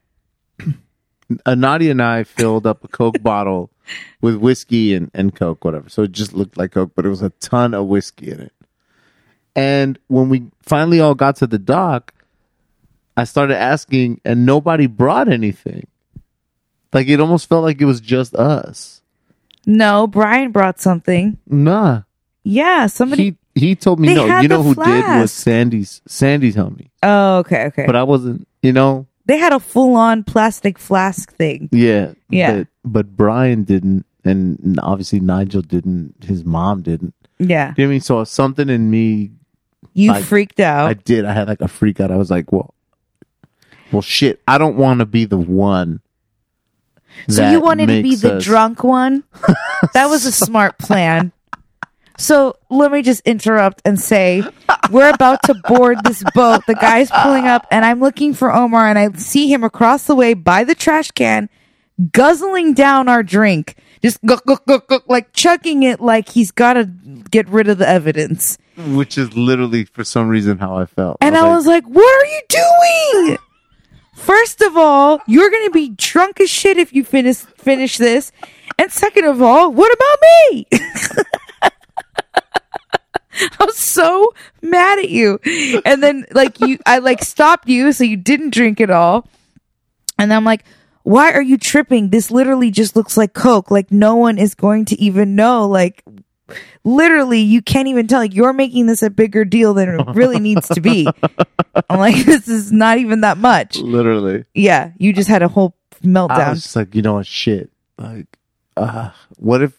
uh, 1.45 1.55
Nadia 1.55 1.91
and 1.91 2.03
I 2.03 2.25
filled 2.25 2.67
up 2.67 2.85
a 2.85 2.89
Coke 2.89 3.23
bottle 3.23 3.71
with 4.21 4.37
whiskey 4.37 4.95
and, 4.95 5.11
and 5.15 5.35
Coke, 5.35 5.65
whatever. 5.65 5.89
So 5.89 6.03
it 6.03 6.13
just 6.13 6.33
looked 6.33 6.57
like 6.57 6.73
Coke, 6.73 6.93
but 6.95 7.07
it 7.07 7.09
was 7.09 7.23
a 7.23 7.31
ton 7.41 7.75
of 7.75 7.87
whiskey 7.87 8.31
in 8.31 8.41
it. 8.41 8.53
And 9.55 9.99
when 10.09 10.29
we 10.29 10.45
finally 10.63 11.01
all 11.01 11.15
got 11.15 11.37
to 11.37 11.47
the 11.47 11.59
dock, 11.59 12.13
I 13.17 13.25
started 13.25 13.57
asking, 13.57 14.21
and 14.25 14.45
nobody 14.45 14.87
brought 14.87 15.29
anything. 15.29 15.87
Like 16.93 17.09
it 17.09 17.21
almost 17.21 17.49
felt 17.49 17.65
like 17.65 17.81
it 17.81 17.87
was 17.87 18.01
just 18.01 18.35
us. 18.35 19.01
no, 19.67 20.07
Brian 20.07 20.53
brought 20.53 20.81
something. 20.81 21.39
Nah, 21.47 22.03
Yeah, 22.45 22.87
somebody. 22.87 23.37
he 23.55 23.61
he 23.69 23.75
told 23.75 23.99
me 24.01 24.09
They 24.09 24.15
no. 24.15 24.41
You 24.41 24.49
know 24.49 24.63
who 24.63 24.75
did 24.75 24.79
was 24.79 24.87
flask. 24.87 25.35
Sandy's 25.35 26.03
Sandy's 26.07 26.57
homie, 26.57 26.91
oh, 27.03 27.39
okay, 27.39 27.65
okay. 27.67 27.87
but 27.87 27.97
I 27.97 28.03
wasn't. 28.03 28.47
You 28.63 28.73
know, 28.73 29.07
they 29.27 29.37
had 29.39 29.53
a 29.53 29.61
full-on 29.61 30.25
plastic 30.25 30.79
flask 30.79 31.33
thing. 31.35 31.69
yeah, 31.73 32.13
Yeah. 32.31 32.59
But, 32.59 32.69
but 32.85 33.17
Brian 33.17 33.65
didn't, 33.65 34.07
and 34.25 34.79
obviously 34.83 35.21
Nigel 35.21 35.63
didn't. 35.63 36.15
His 36.25 36.45
mom 36.45 36.83
didn't. 36.83 37.15
Yeah, 37.39 37.75
You 37.77 37.85
know 37.85 37.85
what 37.85 37.85
I 37.85 37.87
mean? 37.89 38.01
So 38.01 38.25
something 38.25 38.69
in 38.69 38.91
me 38.91 39.31
you 39.93 40.13
I- 40.13 40.23
freaked 40.23 40.61
out. 40.61 40.89
I 40.89 40.95
did. 40.95 41.25
I 41.25 41.33
had 41.33 41.49
like 41.49 41.61
a 41.61 41.69
freak 41.69 42.01
out. 42.01 42.11
I 42.11 42.17
was 42.17 42.31
like, 42.31 42.51
well, 42.53 42.73
well, 43.93 44.03
shit. 44.03 44.41
I 44.49 44.59
don't 44.59 44.77
want 44.77 45.01
to 45.01 45.07
be 45.07 45.25
the 45.27 45.37
one. 45.39 46.01
so 47.29 47.49
you 47.51 47.61
wanted 47.61 47.87
to 47.87 48.03
be 48.03 48.11
makes 48.11 48.21
the 48.23 48.39
drunk 48.41 48.83
one? 48.85 49.25
that 49.95 50.07
was 50.07 50.25
a 50.27 50.33
smart 50.33 50.79
plan. 50.79 51.33
So 52.19 52.57
let 52.71 52.93
me 52.93 53.03
just 53.03 53.21
interrupt 53.27 53.83
and 53.85 54.01
say 54.01 54.43
we're 54.91 55.11
about 55.13 55.43
to 55.45 55.55
board 55.55 55.99
this 56.05 56.23
boat. 56.35 56.63
The 56.67 56.75
guy's 56.75 57.11
pulling 57.11 57.47
up, 57.47 57.67
and 57.71 57.85
I'm 57.85 58.01
looking 58.01 58.33
for 58.35 58.53
Omar, 58.53 58.89
and 58.89 58.99
I 58.99 59.11
see 59.19 59.53
him 59.53 59.63
across 59.65 60.05
the 60.05 60.15
way 60.15 60.35
by 60.35 60.65
the 60.65 60.75
trash 60.75 61.11
can, 61.11 61.49
guzzling 62.13 62.75
down 62.75 63.09
our 63.09 63.23
drink, 63.23 63.77
just 64.03 64.23
guk, 64.25 64.45
guk, 64.47 64.65
guk, 64.67 64.87
guk, 64.89 65.09
like 65.09 65.33
chugging 65.33 65.83
it 65.83 66.01
like 66.01 66.29
he's 66.31 66.51
got 66.51 66.75
to 66.75 66.85
get 67.31 67.49
rid 67.49 67.69
of 67.69 67.79
the 67.79 67.89
evidence. 67.89 68.57
which 68.77 69.19
is 69.19 69.37
literally 69.37 69.85
for 69.85 70.05
some 70.05 70.29
reason 70.29 70.59
how 70.59 70.77
I 70.77 70.87
felt. 70.87 71.19
And 71.21 71.37
I 71.37 71.49
was 71.49 71.67
like, 71.67 71.85
what 71.85 72.23
are 72.23 72.27
you 72.27 72.41
doing? 73.27 73.39
First 74.15 74.63
of 74.63 74.77
all, 74.77 75.21
you're 75.27 75.51
going 75.51 75.67
to 75.67 75.73
be 75.73 75.91
drunk 75.91 76.41
as 76.41 76.49
shit 76.49 76.79
if 76.79 76.93
you 76.95 77.05
finish 77.05 77.37
finish 77.37 77.99
this. 77.99 78.33
And 78.79 78.91
second 78.91 79.27
of 79.27 79.43
all, 79.43 79.71
what 79.73 79.93
about 79.93 80.19
me? 80.23 80.67
I 83.61 83.65
was 83.65 83.77
so 83.79 84.33
mad 84.63 84.99
at 84.99 85.11
you. 85.11 85.39
And 85.85 86.03
then 86.03 86.27
like 86.33 86.61
you 86.61 86.79
I 86.87 86.99
like 86.99 87.23
stopped 87.23 87.69
you 87.69 87.93
so 87.93 88.05
you 88.05 88.17
didn't 88.17 88.55
drink 88.55 88.81
it 88.81 88.91
all. 88.91 89.29
And 90.19 90.33
I'm 90.33 90.45
like, 90.45 90.65
why 91.03 91.33
are 91.33 91.43
you 91.43 91.59
tripping? 91.59 92.09
This 92.11 92.31
literally 92.31 92.71
just 92.71 92.97
looks 92.97 93.17
like 93.17 93.35
Coke. 93.35 93.71
Like 93.71 93.93
no 93.93 94.17
one 94.17 94.39
is 94.39 94.55
going 94.55 94.87
to 94.87 95.01
even 95.01 95.35
know. 95.37 95.69
Like 95.69 96.03
literally 96.85 97.41
you 97.41 97.61
can't 97.61 97.89
even 97.89 98.07
tell. 98.07 98.21
Like 98.21 98.35
you're 98.35 98.53
making 98.55 98.87
this 98.87 99.03
a 99.03 99.11
bigger 99.11 99.45
deal 99.45 99.75
than 99.75 99.89
it 100.01 100.07
really 100.15 100.41
needs 100.41 100.69
to 100.69 100.81
be. 100.81 101.07
I'm 101.91 101.99
like, 101.99 102.25
this 102.25 102.49
is 102.49 102.73
not 102.73 102.99
even 102.99 103.21
that 103.21 103.37
much. 103.37 103.77
literally. 103.79 104.45
Yeah, 104.55 104.93
you 104.97 105.13
just 105.13 105.29
had 105.29 105.43
a 105.43 105.49
whole 105.49 105.77
I 106.03 106.07
meltdown. 106.07 106.51
was 106.51 106.63
just 106.63 106.77
like, 106.77 106.95
you 106.95 107.03
know 107.03 107.15
what, 107.15 107.27
shit. 107.27 107.71
Like, 107.99 108.27
uh, 108.77 109.11
what 109.37 109.63
if 109.63 109.73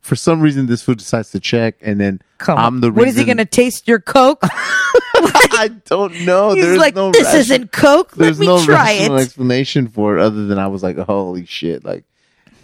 for 0.00 0.16
some 0.16 0.40
reason 0.40 0.66
this 0.66 0.82
food 0.82 0.98
decides 0.98 1.30
to 1.32 1.40
check 1.40 1.76
and 1.82 2.00
then 2.00 2.20
Come 2.38 2.58
I'm 2.58 2.64
on. 2.76 2.80
the 2.80 2.90
reason. 2.90 2.98
What 2.98 3.08
is 3.08 3.16
he 3.16 3.24
going 3.24 3.36
to 3.36 3.44
taste 3.44 3.86
your 3.86 4.00
Coke? 4.00 4.40
I 4.44 5.70
don't 5.86 6.20
know. 6.22 6.52
He's 6.54 6.64
there's 6.64 6.78
like, 6.78 6.94
no 6.94 7.10
this 7.12 7.32
isn't 7.34 7.72
Coke. 7.72 8.16
Let 8.16 8.24
there's 8.26 8.40
me 8.40 8.46
no 8.46 8.64
try 8.64 8.92
it. 8.92 9.10
explanation 9.10 9.88
for 9.88 10.16
it 10.18 10.22
other 10.22 10.46
than 10.46 10.58
I 10.58 10.68
was 10.68 10.82
like, 10.82 10.96
holy 10.96 11.44
shit. 11.44 11.84
Like, 11.84 12.04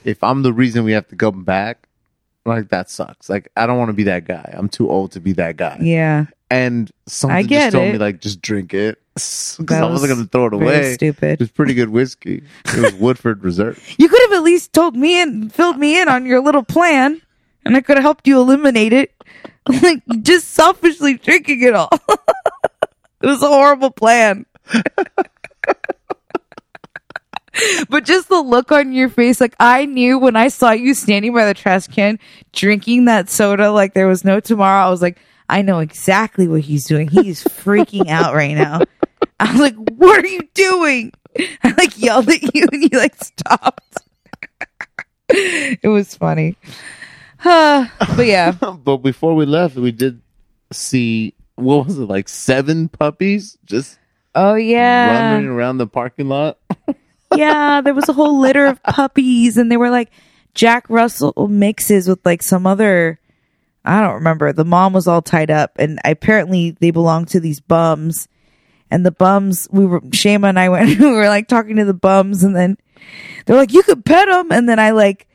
if 0.04 0.22
I'm 0.24 0.42
the 0.42 0.52
reason 0.52 0.84
we 0.84 0.92
have 0.92 1.08
to 1.08 1.16
go 1.16 1.30
back, 1.30 1.88
like 2.46 2.68
that 2.70 2.88
sucks. 2.88 3.28
Like 3.28 3.50
I 3.56 3.66
don't 3.66 3.76
want 3.78 3.88
to 3.90 3.92
be 3.94 4.04
that 4.04 4.24
guy. 4.24 4.54
I'm 4.56 4.68
too 4.68 4.88
old 4.88 5.12
to 5.12 5.20
be 5.20 5.32
that 5.34 5.56
guy. 5.56 5.78
Yeah. 5.82 6.26
And 6.48 6.90
something 7.06 7.36
I 7.36 7.42
just 7.42 7.72
told 7.72 7.88
it. 7.88 7.92
me 7.92 7.98
like 7.98 8.20
just 8.20 8.40
drink 8.40 8.72
it 8.72 9.02
because 9.14 9.58
I 9.72 9.84
wasn't 9.90 10.12
gonna 10.12 10.28
throw 10.28 10.46
it 10.46 10.54
away. 10.54 10.94
stupid. 10.94 11.42
It's 11.42 11.50
pretty 11.50 11.74
good 11.74 11.88
whiskey. 11.88 12.44
It 12.66 12.80
was 12.80 12.94
Woodford 13.00 13.42
Reserve. 13.42 13.82
You 13.98 14.08
could 14.08 14.20
have 14.22 14.32
at 14.32 14.42
least 14.44 14.72
told 14.72 14.94
me 14.96 15.20
and 15.20 15.52
filled 15.52 15.76
me 15.78 16.00
in 16.00 16.08
on 16.08 16.24
your 16.24 16.40
little 16.40 16.62
plan, 16.62 17.20
and 17.66 17.76
I 17.76 17.80
could 17.80 17.96
have 17.96 18.04
helped 18.04 18.28
you 18.28 18.40
eliminate 18.40 18.92
it. 18.92 19.12
Like 19.82 20.00
just 20.22 20.50
selfishly 20.50 21.14
drinking 21.18 21.60
it 21.62 21.74
all. 21.74 21.90
it 23.20 23.26
was 23.26 23.42
a 23.42 23.48
horrible 23.48 23.90
plan. 23.90 24.46
but 27.88 28.04
just 28.04 28.28
the 28.28 28.40
look 28.40 28.70
on 28.70 28.92
your 28.92 29.08
face, 29.08 29.40
like 29.40 29.56
I 29.58 29.86
knew 29.86 30.20
when 30.20 30.36
I 30.36 30.46
saw 30.48 30.70
you 30.70 30.94
standing 30.94 31.34
by 31.34 31.46
the 31.46 31.54
trash 31.54 31.88
can 31.88 32.20
drinking 32.52 33.06
that 33.06 33.28
soda 33.28 33.72
like 33.72 33.92
there 33.92 34.06
was 34.06 34.24
no 34.24 34.38
tomorrow. 34.38 34.86
I 34.86 34.90
was 34.90 35.02
like, 35.02 35.18
I 35.48 35.62
know 35.62 35.80
exactly 35.80 36.46
what 36.46 36.60
he's 36.60 36.84
doing. 36.84 37.08
He's 37.08 37.42
freaking 37.42 38.08
out 38.08 38.34
right 38.34 38.54
now. 38.54 38.82
I 39.40 39.50
was 39.50 39.60
like, 39.60 39.74
what 39.74 40.24
are 40.24 40.28
you 40.28 40.42
doing? 40.54 41.12
I 41.64 41.74
like 41.76 42.00
yelled 42.00 42.28
at 42.28 42.54
you 42.54 42.68
and 42.70 42.82
you 42.84 42.96
like 42.96 43.16
stopped. 43.16 43.98
it 45.28 45.88
was 45.88 46.14
funny. 46.14 46.56
Uh, 47.44 47.86
but 48.16 48.26
yeah. 48.26 48.50
but 48.84 48.98
before 48.98 49.34
we 49.34 49.46
left, 49.46 49.76
we 49.76 49.92
did 49.92 50.20
see 50.72 51.34
what 51.54 51.86
was 51.86 51.98
it 51.98 52.04
like 52.06 52.28
seven 52.28 52.88
puppies 52.88 53.56
just 53.64 53.98
Oh 54.34 54.54
yeah. 54.54 55.32
running 55.32 55.48
around 55.48 55.78
the 55.78 55.86
parking 55.86 56.28
lot. 56.28 56.58
yeah, 57.34 57.80
there 57.80 57.94
was 57.94 58.08
a 58.08 58.12
whole 58.12 58.38
litter 58.38 58.66
of 58.66 58.82
puppies, 58.82 59.56
and 59.56 59.72
they 59.72 59.78
were 59.78 59.90
like 59.90 60.10
Jack 60.54 60.88
Russell 60.90 61.48
mixes 61.48 62.06
with 62.08 62.24
like 62.24 62.42
some 62.42 62.66
other. 62.66 63.18
I 63.84 64.00
don't 64.00 64.14
remember. 64.14 64.52
The 64.52 64.64
mom 64.64 64.92
was 64.92 65.06
all 65.06 65.22
tied 65.22 65.50
up, 65.50 65.72
and 65.78 65.98
apparently 66.04 66.72
they 66.72 66.90
belonged 66.90 67.28
to 67.28 67.40
these 67.40 67.60
bums. 67.60 68.28
And 68.90 69.04
the 69.06 69.10
bums, 69.10 69.68
we 69.70 69.86
were 69.86 70.00
Shama 70.12 70.48
and 70.48 70.58
I 70.58 70.68
went. 70.68 70.98
We 71.00 71.10
were 71.10 71.28
like 71.28 71.48
talking 71.48 71.76
to 71.76 71.84
the 71.84 71.94
bums, 71.94 72.44
and 72.44 72.54
then 72.54 72.76
they're 73.46 73.56
like, 73.56 73.72
"You 73.72 73.82
could 73.82 74.04
pet 74.04 74.28
them." 74.28 74.52
And 74.52 74.68
then 74.68 74.78
I 74.78 74.90
like, 74.90 75.26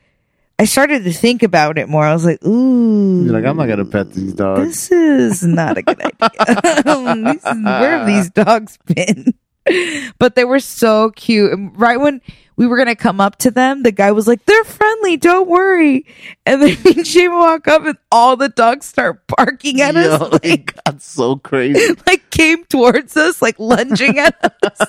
I 0.62 0.66
started 0.66 1.04
to 1.06 1.12
think 1.12 1.42
about 1.42 1.80
it 1.80 1.90
more. 1.90 2.06
I 2.06 2.14
was 2.14 2.24
like, 2.24 2.44
"Ooh, 2.46 3.24
You're 3.26 3.34
like, 3.34 3.46
I'm 3.46 3.58
not 3.58 3.66
gonna 3.68 3.84
pet 3.86 4.14
these 4.14 4.34
dogs. 4.34 4.62
this 4.62 4.92
is 4.92 5.42
not 5.44 5.78
a 5.78 5.82
good 5.82 6.00
idea. 6.22 7.34
Is- 7.34 7.44
where 7.44 7.98
have 7.98 8.06
these 8.06 8.30
dogs 8.30 8.78
been? 8.86 9.34
But 10.18 10.36
they 10.36 10.44
were 10.46 10.60
so 10.60 11.12
cute. 11.12 11.52
And 11.54 11.80
right 11.80 11.98
when 12.00 12.20
we 12.58 12.66
were 12.68 12.78
gonna 12.78 12.96
come 12.96 13.22
up 13.22 13.38
to 13.40 13.50
them, 13.52 13.82
the 13.84 13.92
guy 13.92 14.12
was 14.12 14.28
like, 14.28 14.44
"They're 14.46 14.64
friendly, 14.64 15.18
don't 15.18 15.48
worry." 15.48 16.06
And 16.46 16.62
then 16.62 16.70
me 16.84 16.92
and 16.98 17.06
Shayma 17.06 17.38
walk 17.40 17.68
up, 17.68 17.86
and 17.86 17.98
all 18.12 18.36
the 18.38 18.50
dogs 18.50 18.86
start 18.88 19.22
barking 19.38 19.80
at 19.82 19.94
Yo, 19.96 20.02
us, 20.02 20.32
like, 20.32 20.46
it 20.46 20.66
got 20.86 21.02
so 21.02 21.38
crazy. 21.38 21.96
like 22.08 22.30
came 22.32 22.66
towards 22.66 23.16
us, 23.18 23.42
like 23.42 23.58
lunging 23.60 24.18
at 24.20 24.36
us. 24.64 24.82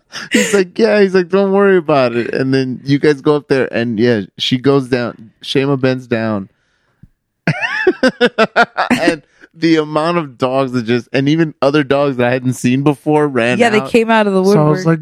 He's 0.32 0.54
like, 0.54 0.78
yeah. 0.78 1.00
He's 1.00 1.14
like, 1.14 1.28
don't 1.28 1.52
worry 1.52 1.76
about 1.76 2.14
it. 2.14 2.34
And 2.34 2.52
then 2.52 2.80
you 2.84 2.98
guys 2.98 3.20
go 3.20 3.36
up 3.36 3.48
there, 3.48 3.72
and 3.72 3.98
yeah, 3.98 4.22
she 4.38 4.58
goes 4.58 4.88
down. 4.88 5.32
Shema 5.42 5.76
bends 5.76 6.06
down, 6.06 6.50
and 8.90 9.22
the 9.54 9.76
amount 9.76 10.18
of 10.18 10.38
dogs 10.38 10.72
that 10.72 10.84
just, 10.84 11.08
and 11.12 11.28
even 11.28 11.54
other 11.60 11.84
dogs 11.84 12.16
that 12.16 12.26
I 12.26 12.32
hadn't 12.32 12.54
seen 12.54 12.82
before 12.82 13.28
ran. 13.28 13.58
yeah, 13.58 13.70
they 13.70 13.86
came 13.88 14.10
out 14.10 14.26
of 14.26 14.32
the 14.32 14.42
woodwork. 14.42 14.78
So 14.78 14.88
I 14.88 14.94
was 14.94 14.98
like, 14.98 15.00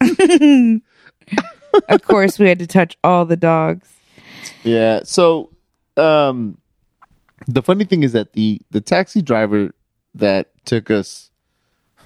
run. 0.00 0.82
of 1.88 2.02
course, 2.02 2.38
we 2.38 2.48
had 2.48 2.58
to 2.58 2.66
touch 2.66 2.96
all 3.04 3.24
the 3.24 3.36
dogs. 3.36 3.92
Yeah. 4.64 5.00
So, 5.04 5.50
um, 5.96 6.58
the 7.46 7.62
funny 7.62 7.84
thing 7.84 8.02
is 8.02 8.12
that 8.12 8.32
the 8.32 8.60
the 8.70 8.80
taxi 8.80 9.22
driver 9.22 9.74
that 10.14 10.50
took 10.64 10.90
us 10.90 11.30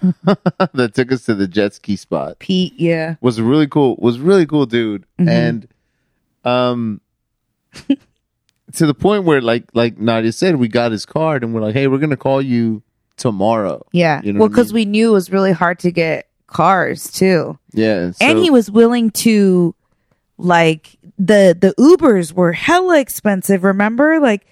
that 0.74 0.92
took 0.94 1.12
us 1.12 1.24
to 1.24 1.34
the 1.34 1.48
jet 1.48 1.74
ski 1.74 1.96
spot 1.96 2.38
Pete, 2.38 2.74
yeah, 2.76 3.16
was 3.20 3.40
really 3.40 3.66
cool. 3.66 3.96
Was 3.98 4.18
really 4.18 4.46
cool, 4.46 4.66
dude. 4.66 5.04
Mhm. 5.18 5.28
And 5.28 5.68
um, 6.44 7.00
to 8.74 8.86
the 8.86 8.94
point 8.94 9.24
where 9.24 9.40
like 9.40 9.64
like 9.74 9.98
Nadia 9.98 10.32
said, 10.32 10.56
we 10.56 10.68
got 10.68 10.92
his 10.92 11.06
card 11.06 11.42
and 11.42 11.54
we're 11.54 11.60
like, 11.62 11.74
hey, 11.74 11.86
we're 11.86 11.98
gonna 11.98 12.16
call 12.16 12.40
you 12.42 12.82
tomorrow. 13.16 13.84
yeah. 13.92 14.20
You 14.22 14.32
know 14.32 14.40
well, 14.40 14.48
what 14.48 14.52
I 14.52 14.56
because 14.56 14.72
mean? 14.72 14.88
we 14.88 14.90
knew 14.92 15.10
it 15.10 15.12
was 15.14 15.32
really 15.32 15.52
hard 15.52 15.78
to 15.80 15.90
get 15.90 16.28
cars 16.46 17.10
too. 17.10 17.58
Yeah. 17.72 18.10
So, 18.12 18.24
and 18.24 18.38
he 18.38 18.50
was 18.50 18.70
willing 18.70 19.10
to 19.12 19.74
like 20.38 20.96
the 21.18 21.56
the 21.58 21.74
ubers 21.78 22.32
were 22.32 22.52
hella 22.52 23.00
expensive 23.00 23.64
remember 23.64 24.20
like 24.20 24.46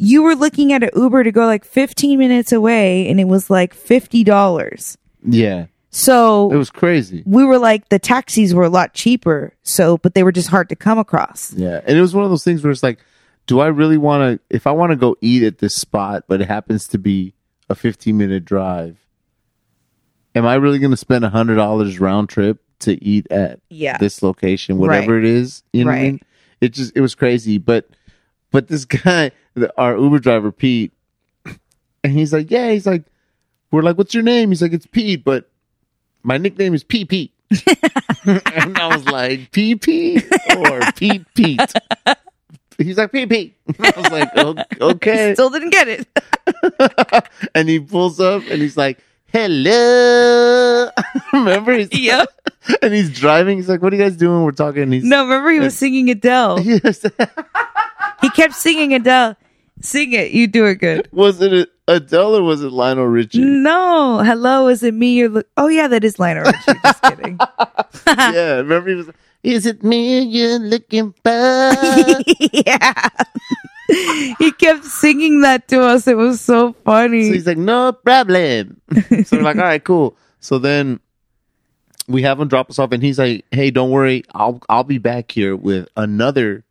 you 0.00 0.22
were 0.22 0.34
looking 0.34 0.72
at 0.72 0.82
an 0.82 0.90
uber 0.96 1.22
to 1.22 1.30
go 1.30 1.44
like 1.46 1.64
15 1.64 2.18
minutes 2.18 2.52
away 2.52 3.08
and 3.08 3.20
it 3.20 3.24
was 3.28 3.50
like 3.50 3.74
$50 3.76 4.96
yeah, 5.22 5.66
so 5.90 6.50
it 6.50 6.56
was 6.56 6.70
crazy. 6.70 7.22
we 7.26 7.44
were 7.44 7.58
like 7.58 7.88
the 7.90 7.98
taxis 7.98 8.54
were 8.54 8.64
a 8.64 8.70
lot 8.70 8.94
cheaper 8.94 9.52
so 9.62 9.98
but 9.98 10.14
they 10.14 10.22
were 10.22 10.32
just 10.32 10.48
hard 10.48 10.68
to 10.70 10.76
come 10.76 10.98
across 10.98 11.52
Yeah, 11.52 11.80
and 11.86 11.98
it 11.98 12.00
was 12.00 12.14
one 12.14 12.24
of 12.24 12.30
those 12.30 12.44
things 12.44 12.62
where 12.64 12.70
it's 12.70 12.82
like, 12.82 12.98
do 13.46 13.60
I 13.60 13.66
really 13.66 13.98
want 13.98 14.40
to? 14.40 14.54
If 14.54 14.66
I 14.66 14.70
want 14.70 14.90
to 14.90 14.96
go 14.96 15.16
eat 15.20 15.42
at 15.42 15.58
this 15.58 15.74
spot, 15.74 16.24
but 16.28 16.40
it 16.40 16.46
happens 16.46 16.86
to 16.88 16.98
be 16.98 17.34
a 17.68 17.74
15 17.74 18.16
minute 18.16 18.44
drive, 18.44 18.96
am 20.34 20.46
I 20.46 20.54
really 20.54 20.78
going 20.78 20.92
to 20.92 20.96
spend 20.96 21.24
a 21.24 21.30
hundred 21.30 21.56
dollars 21.56 21.98
round 21.98 22.28
trip 22.28 22.62
to 22.80 23.02
eat 23.04 23.26
at 23.30 23.58
yeah 23.68 23.98
this 23.98 24.22
location, 24.22 24.78
whatever 24.78 25.18
it 25.18 25.24
is? 25.24 25.62
You 25.72 25.84
know 25.84 25.90
what 25.90 25.98
I 25.98 26.02
mean? 26.02 26.20
It 26.60 26.68
just 26.74 26.92
it 26.94 27.00
was 27.00 27.14
crazy, 27.14 27.58
but 27.58 27.88
but 28.52 28.68
this 28.68 28.84
guy, 29.04 29.32
the, 29.54 29.72
our 29.76 29.96
Uber 29.96 30.18
driver 30.18 30.52
Pete, 30.52 30.92
and 32.04 32.12
he's 32.12 32.32
like, 32.32 32.50
yeah, 32.50 32.70
he's 32.70 32.86
like, 32.86 33.04
we're 33.70 33.82
like, 33.82 33.96
what's 33.98 34.14
your 34.14 34.22
name? 34.22 34.50
He's 34.50 34.62
like, 34.62 34.72
it's 34.72 34.86
Pete, 34.86 35.24
but 35.24 35.48
my 36.22 36.36
nickname 36.38 36.74
is 36.74 36.84
Pete 36.84 37.08
Pete. 37.08 37.32
and 38.26 38.78
I 38.78 38.88
was 38.94 39.04
like, 39.06 39.50
Pete 39.52 39.80
Pete 39.80 40.24
or 40.56 40.80
Pete 40.96 41.24
Pete. 41.34 41.60
He's 42.78 42.96
like, 42.96 43.12
Pete 43.12 43.28
Pete. 43.28 43.56
I 43.80 43.92
was 43.96 44.10
like, 44.10 44.36
okay. 44.80 45.34
still 45.34 45.50
didn't 45.50 45.70
get 45.70 45.88
it 45.88 46.08
and 47.54 47.68
he 47.68 47.78
pulls 47.80 48.20
up 48.20 48.42
and 48.50 48.62
he's 48.62 48.76
like, 48.76 48.98
hello. 49.32 50.90
Remember? 51.32 51.72
He's 51.72 51.88
Yep. 51.92 52.28
and 52.82 52.92
he's 52.94 53.10
driving. 53.10 53.58
He's 53.58 53.68
like, 53.68 53.82
what 53.82 53.92
are 53.92 53.96
you 53.96 54.02
guys 54.02 54.16
doing? 54.16 54.42
We're 54.42 54.52
talking. 54.52 54.90
He's 54.92 55.04
no 55.04 55.24
remember 55.24 55.50
he 55.50 55.60
was 55.60 55.76
singing 55.76 56.10
adele 56.10 56.60
Yes. 56.60 57.04
He 58.20 58.30
kept 58.30 58.54
singing 58.54 58.94
adele 58.94 59.36
sing 59.80 60.12
it 60.12 60.30
you 60.32 60.46
do 60.46 60.66
it 60.66 60.76
good 60.76 61.08
was 61.12 61.40
it 61.40 61.68
Adele 61.88 62.36
or 62.36 62.42
was 62.44 62.62
it 62.62 62.70
Lionel 62.70 63.06
Richie? 63.06 63.40
no 63.40 64.22
hello 64.22 64.68
is 64.68 64.84
it 64.84 64.94
me 64.94 65.14
you're 65.14 65.28
look 65.28 65.48
oh 65.56 65.66
yeah 65.66 65.88
that 65.88 66.04
is 66.04 66.20
lionel 66.20 66.44
richie 66.44 66.78
just 66.84 67.02
kidding 67.02 67.38
yeah, 68.06 68.56
remember 68.56 68.90
he 68.90 68.94
was. 68.96 69.10
Is 69.42 69.66
it 69.66 69.82
me 69.82 70.20
you're 70.20 70.58
looking 70.58 71.12
for? 71.12 71.30
yeah. 72.52 73.08
he 74.38 74.52
kept 74.52 74.84
singing 74.84 75.40
that 75.40 75.66
to 75.68 75.80
us. 75.80 76.06
It 76.06 76.16
was 76.16 76.40
so 76.40 76.72
so 76.72 76.72
funny. 76.84 77.24
he's 77.24 77.46
like, 77.46 77.58
no 77.58 77.92
problem. 77.92 78.80
so 79.24 79.36
we're 79.36 79.42
like, 79.42 79.56
all 79.56 79.62
right, 79.62 79.82
cool. 79.82 80.16
So 80.40 80.58
then 80.58 81.00
we 82.06 82.22
have 82.22 82.38
him 82.40 82.48
drop 82.48 82.70
us 82.70 82.78
off, 82.78 82.92
and 82.92 83.02
he's 83.02 83.18
like, 83.18 83.44
hey, 83.50 83.70
don't 83.70 83.90
worry, 83.90 84.24
I'll 84.34 84.60
I'll 84.68 84.84
be 84.84 84.98
back 84.98 85.30
here 85.30 85.56
with 85.56 85.88
another 85.96 86.64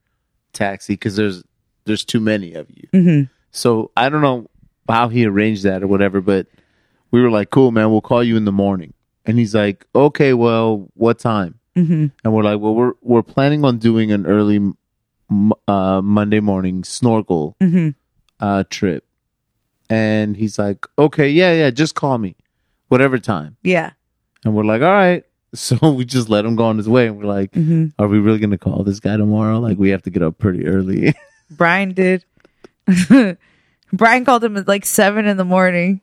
taxi 0.54 0.94
because 0.94 1.16
there's 1.16 1.44
there's 1.86 2.06
too 2.06 2.20
many 2.20 2.54
of 2.54 2.70
you. 2.70 2.88
Mhm. 2.94 3.30
So 3.52 3.92
I 3.98 4.10
don't 4.10 4.22
know 4.22 4.48
how 4.88 5.08
he 5.10 5.26
arranged 5.26 5.64
that 5.64 5.82
or 5.84 5.88
whatever, 5.88 6.22
but 6.22 6.48
we 7.12 7.22
were 7.22 7.32
like, 7.32 7.50
cool, 7.50 7.72
man, 7.72 7.90
we'll 7.92 8.02
call 8.02 8.24
you 8.24 8.38
in 8.38 8.46
the 8.46 8.52
morning. 8.52 8.94
And 9.26 9.38
he's 9.40 9.56
like, 9.56 9.86
okay, 9.96 10.34
well, 10.34 10.90
what 10.94 11.20
time? 11.20 11.56
Mhm. 11.76 12.12
And 12.24 12.34
we're 12.34 12.44
like, 12.44 12.60
well, 12.60 12.76
we're 12.76 12.94
we're 13.02 13.24
planning 13.24 13.64
on 13.66 13.78
doing 13.78 14.12
an 14.12 14.26
early 14.26 14.60
uh, 15.68 16.02
Monday 16.04 16.40
morning 16.40 16.84
snorkel 16.84 17.56
Mhm. 17.62 17.96
uh, 18.40 18.64
trip. 18.70 19.06
And 19.90 20.36
he's 20.38 20.58
like, 20.60 20.86
okay, 20.98 21.30
yeah, 21.30 21.54
yeah, 21.54 21.70
just 21.72 21.96
call 21.96 22.18
me, 22.18 22.36
whatever 22.90 23.18
time. 23.20 23.58
Yeah. 23.64 23.92
And 24.46 24.56
we're 24.56 24.64
like, 24.64 24.82
all 24.82 24.92
right. 24.94 25.24
So 25.54 25.78
we 25.94 26.06
just 26.06 26.30
let 26.30 26.46
him 26.46 26.56
go 26.56 26.66
on 26.66 26.78
his 26.78 26.88
way, 26.90 27.08
and 27.08 27.18
we're 27.18 27.26
like, 27.26 27.52
Mhm. 27.54 27.94
are 27.98 28.08
we 28.08 28.20
really 28.20 28.40
gonna 28.40 28.58
call 28.58 28.84
this 28.84 29.00
guy 29.00 29.18
tomorrow? 29.18 29.60
Like, 29.60 29.78
we 29.78 29.90
have 29.90 30.04
to 30.04 30.10
get 30.10 30.22
up 30.24 30.38
pretty 30.38 30.66
early. 30.68 31.14
Brian 31.52 31.94
did. 31.94 32.26
Brian 33.94 34.26
called 34.26 34.44
him 34.44 34.58
at 34.58 34.68
like 34.68 34.86
seven 34.86 35.26
in 35.26 35.38
the 35.38 35.46
morning. 35.46 36.02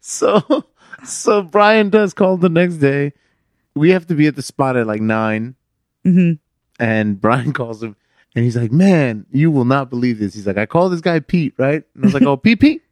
so, 0.00 0.64
so 1.04 1.42
Brian 1.42 1.90
does 1.90 2.12
call 2.14 2.36
the 2.36 2.48
next 2.48 2.76
day. 2.76 3.12
We 3.74 3.90
have 3.90 4.06
to 4.08 4.14
be 4.14 4.26
at 4.26 4.36
the 4.36 4.42
spot 4.42 4.76
at 4.76 4.86
like 4.86 5.00
9 5.00 5.54
hmm 6.04 6.32
and 6.80 7.20
Brian 7.20 7.52
calls 7.52 7.82
him, 7.82 7.96
and 8.36 8.44
he's 8.44 8.56
like, 8.56 8.70
"Man, 8.70 9.26
you 9.32 9.50
will 9.50 9.64
not 9.64 9.90
believe 9.90 10.18
this." 10.20 10.34
He's 10.34 10.46
like, 10.46 10.58
"I 10.58 10.66
called 10.66 10.92
this 10.92 11.00
guy 11.00 11.18
Pete, 11.18 11.54
right?" 11.58 11.82
And 11.94 12.04
I 12.04 12.06
was 12.06 12.14
like, 12.14 12.22
"Oh, 12.22 12.36
Pete, 12.36 12.60
Pete." 12.60 12.82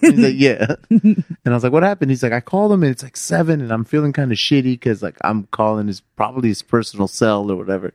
He's 0.00 0.18
like, 0.18 0.34
"Yeah," 0.36 0.74
and 0.90 1.24
I 1.46 1.50
was 1.50 1.62
like, 1.64 1.72
"What 1.72 1.82
happened?" 1.82 2.10
He's 2.10 2.22
like, 2.22 2.32
"I 2.32 2.40
called 2.40 2.72
him, 2.72 2.82
and 2.82 2.90
it's 2.92 3.02
like 3.02 3.16
seven, 3.16 3.60
and 3.60 3.72
I'm 3.72 3.84
feeling 3.84 4.12
kind 4.12 4.32
of 4.32 4.38
shitty 4.38 4.64
because 4.64 5.02
like 5.02 5.16
I'm 5.22 5.44
calling 5.50 5.86
his 5.86 6.00
probably 6.16 6.48
his 6.48 6.62
personal 6.62 7.08
cell 7.08 7.50
or 7.50 7.56
whatever." 7.56 7.92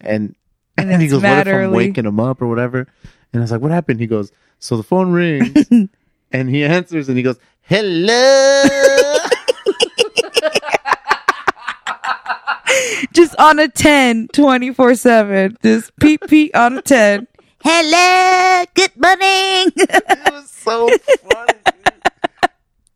And 0.00 0.34
And 0.76 0.90
And 0.90 1.00
he 1.02 1.08
goes, 1.08 1.22
"What 1.22 1.46
if 1.46 1.46
I'm 1.48 1.54
early." 1.54 1.88
waking 1.88 2.06
him 2.06 2.20
up 2.20 2.42
or 2.42 2.46
whatever?" 2.46 2.86
And 3.32 3.40
I 3.40 3.44
was 3.44 3.50
like, 3.52 3.60
"What 3.60 3.70
happened?" 3.70 4.00
He 4.00 4.06
goes, 4.06 4.32
"So 4.58 4.76
the 4.76 4.82
phone 4.82 5.12
rings." 5.12 5.66
and 6.32 6.50
he 6.50 6.64
answers 6.64 7.08
and 7.08 7.16
he 7.16 7.22
goes, 7.22 7.38
"Hello." 7.62 8.64
Just 13.12 13.36
on 13.38 13.58
a 13.60 13.68
10, 13.68 14.28
24 14.32 14.94
7. 14.96 15.56
Just 15.62 15.96
peep 16.00 16.26
peep 16.26 16.56
on 16.56 16.78
a 16.78 16.82
10. 16.82 17.26
Hello, 17.66 18.62
good 18.74 18.94
morning. 18.94 19.72
it 19.74 20.32
was 20.34 20.50
so 20.50 20.90
funny. 21.22 21.58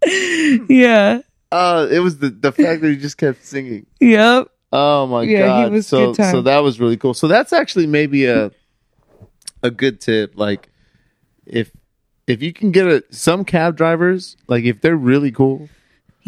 dude. 0.03 0.67
yeah. 0.69 1.21
Uh, 1.51 1.89
it 1.91 2.01
was 2.01 2.19
the 2.19 2.29
the 2.29 2.53
fact 2.53 2.83
that 2.83 2.89
he 2.91 2.97
just 2.97 3.17
kept 3.17 3.47
singing. 3.47 3.87
Yep. 3.99 4.49
Oh 4.71 5.07
my 5.07 5.23
Yeah, 5.23 5.65
he 5.65 5.71
was 5.71 5.87
so 5.87 6.09
good 6.09 6.17
time. 6.17 6.33
so 6.33 6.43
that 6.43 6.59
was 6.59 6.79
really 6.79 6.99
cool. 6.99 7.15
So 7.15 7.29
that's 7.29 7.55
actually 7.55 7.87
maybe 7.87 8.27
a 8.27 8.53
a 9.63 9.71
good 9.71 10.03
tip. 10.03 10.33
Like 10.37 10.69
if 11.47 11.71
if 12.27 12.43
you 12.43 12.53
can 12.53 12.71
get 12.71 12.87
a 12.87 13.03
some 13.11 13.47
cab 13.47 13.75
drivers, 13.75 14.37
like 14.49 14.65
if 14.65 14.83
they're 14.83 14.95
really 14.95 15.33
cool, 15.33 15.71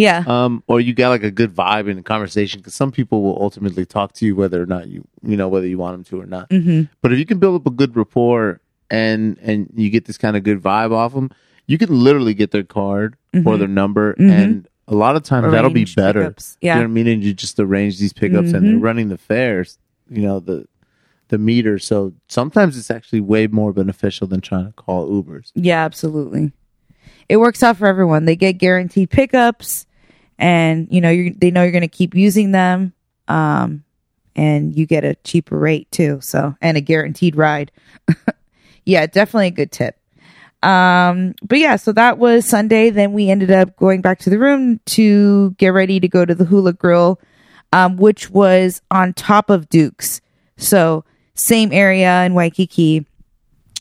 Yeah. 0.00 0.24
um, 0.26 0.62
or 0.66 0.80
you 0.80 0.92
got 0.94 1.10
like 1.10 1.22
a 1.22 1.30
good 1.30 1.52
vibe 1.54 1.88
in 1.90 1.98
a 1.98 2.02
conversation, 2.02 2.60
because 2.60 2.74
some 2.74 2.90
people 2.92 3.22
will 3.22 3.38
ultimately 3.40 3.84
talk 3.86 4.12
to 4.14 4.26
you 4.26 4.34
whether 4.36 4.62
or 4.62 4.66
not 4.66 4.88
you 4.88 5.06
you 5.22 5.36
know 5.36 5.48
whether 5.48 5.66
you 5.66 5.78
want 5.78 5.94
them 5.94 6.04
to 6.04 6.20
or 6.22 6.26
not. 6.26 6.46
hmm 6.50 6.82
But 7.02 7.12
if 7.12 7.18
you 7.18 7.26
can 7.26 7.38
build 7.38 7.54
up 7.60 7.66
a 7.66 7.74
good 7.80 7.96
rapport 7.96 8.60
and 8.90 9.38
and 9.42 9.68
you 9.74 9.90
get 9.90 10.04
this 10.06 10.18
kind 10.18 10.36
of 10.36 10.42
good 10.42 10.60
vibe 10.62 10.92
off 10.92 11.12
them, 11.14 11.30
you 11.66 11.78
can 11.78 11.90
literally 11.90 12.34
get 12.34 12.50
their 12.50 12.64
card 12.64 13.16
or 13.46 13.56
their 13.58 13.68
number, 13.68 14.14
Mhm. 14.14 14.30
and 14.30 14.68
a 14.88 14.94
lot 14.94 15.14
of 15.14 15.22
times 15.22 15.52
that'll 15.52 15.70
be 15.70 15.84
better. 15.84 16.22
pickups. 16.22 16.56
You 16.60 16.68
know 16.70 16.74
Yeah. 16.74 16.78
what 16.78 16.84
I 16.84 16.88
mean? 16.88 17.06
And 17.06 17.22
you 17.22 17.32
just 17.32 17.60
arrange 17.60 17.98
these 18.00 18.12
pickups 18.12 18.52
and 18.52 18.66
they're 18.66 18.74
Mhm. 18.74 18.82
running 18.82 19.08
the 19.08 19.18
fares, 19.18 19.78
you 20.10 20.22
know, 20.22 20.40
the 20.40 20.66
the 21.28 21.38
meter. 21.38 21.78
So 21.78 22.12
sometimes 22.26 22.76
it's 22.76 22.90
actually 22.90 23.20
way 23.20 23.46
more 23.46 23.72
beneficial 23.72 24.26
than 24.26 24.40
trying 24.40 24.66
to 24.66 24.72
call 24.72 25.08
Ubers. 25.08 25.52
Yeah, 25.54 25.84
absolutely. 25.84 26.50
It 27.28 27.36
works 27.36 27.62
out 27.62 27.76
for 27.76 27.86
everyone. 27.86 28.24
They 28.24 28.34
get 28.34 28.54
guaranteed 28.54 29.10
pickups 29.10 29.86
and 30.40 30.88
you 30.90 31.00
know, 31.00 31.14
they 31.36 31.50
know 31.50 31.62
you're 31.62 31.70
going 31.70 31.82
to 31.82 31.88
keep 31.88 32.14
using 32.14 32.50
them. 32.52 32.92
Um 33.28 33.84
and 34.36 34.76
you 34.76 34.86
get 34.86 35.04
a 35.04 35.16
cheaper 35.16 35.58
rate 35.58 35.90
too. 35.90 36.20
So, 36.22 36.56
and 36.62 36.76
a 36.76 36.80
guaranteed 36.80 37.36
ride. 37.36 37.72
yeah, 38.84 39.06
definitely 39.06 39.48
a 39.48 39.52
good 39.52 39.70
tip. 39.70 39.96
Um 40.62 41.34
but 41.42 41.58
yeah, 41.58 41.76
so 41.76 41.92
that 41.92 42.18
was 42.18 42.48
Sunday. 42.48 42.90
Then 42.90 43.12
we 43.12 43.30
ended 43.30 43.50
up 43.50 43.76
going 43.76 44.00
back 44.00 44.18
to 44.20 44.30
the 44.30 44.38
room 44.38 44.80
to 44.86 45.50
get 45.52 45.68
ready 45.68 46.00
to 46.00 46.08
go 46.08 46.24
to 46.24 46.34
the 46.34 46.44
Hula 46.44 46.72
Grill 46.72 47.20
um 47.72 47.96
which 47.96 48.30
was 48.30 48.82
on 48.90 49.12
top 49.12 49.50
of 49.50 49.68
Duke's. 49.68 50.20
So, 50.56 51.04
same 51.34 51.72
area 51.72 52.24
in 52.24 52.34
Waikiki 52.34 53.06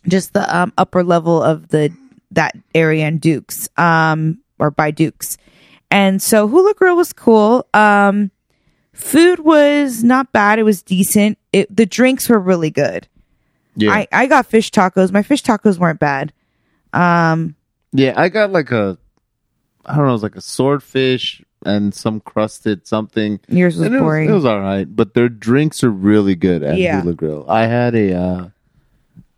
just 0.07 0.33
the 0.33 0.55
um, 0.55 0.73
upper 0.77 1.03
level 1.03 1.41
of 1.41 1.69
the 1.69 1.93
that 2.31 2.55
area 2.75 3.07
in 3.07 3.17
Dukes, 3.17 3.69
um, 3.77 4.39
or 4.59 4.71
by 4.71 4.91
Dukes. 4.91 5.37
And 5.91 6.21
so 6.21 6.47
Hula 6.47 6.73
Grill 6.75 6.95
was 6.95 7.13
cool. 7.13 7.65
Um, 7.73 8.31
food 8.93 9.39
was 9.39 10.03
not 10.03 10.31
bad. 10.31 10.59
It 10.59 10.63
was 10.63 10.81
decent. 10.83 11.37
It, 11.51 11.75
the 11.75 11.85
drinks 11.85 12.29
were 12.29 12.39
really 12.39 12.69
good. 12.69 13.07
Yeah. 13.75 13.91
I, 13.93 14.07
I 14.11 14.25
got 14.27 14.45
fish 14.45 14.71
tacos. 14.71 15.11
My 15.11 15.23
fish 15.23 15.41
tacos 15.41 15.77
weren't 15.79 15.99
bad. 15.99 16.33
Um, 16.93 17.55
yeah, 17.91 18.13
I 18.17 18.29
got 18.29 18.51
like 18.51 18.71
a 18.71 18.97
I 19.85 19.95
don't 19.95 20.03
know, 20.03 20.09
it 20.09 20.13
was 20.13 20.23
like 20.23 20.35
a 20.35 20.41
swordfish 20.41 21.41
and 21.65 21.93
some 21.93 22.19
crusted 22.19 22.85
something. 22.87 23.39
yours 23.47 23.77
was 23.77 23.85
And 23.87 23.95
it 23.95 23.99
was, 23.99 24.03
boring. 24.03 24.29
it 24.29 24.33
was 24.33 24.45
all 24.45 24.59
right, 24.59 24.83
but 24.85 25.13
their 25.13 25.29
drinks 25.29 25.83
are 25.83 25.89
really 25.91 26.35
good 26.35 26.61
at 26.63 26.77
Yeah. 26.77 27.01
Hula 27.01 27.13
Grill. 27.15 27.45
I 27.49 27.65
had 27.65 27.95
a 27.95 28.13
uh 28.15 28.49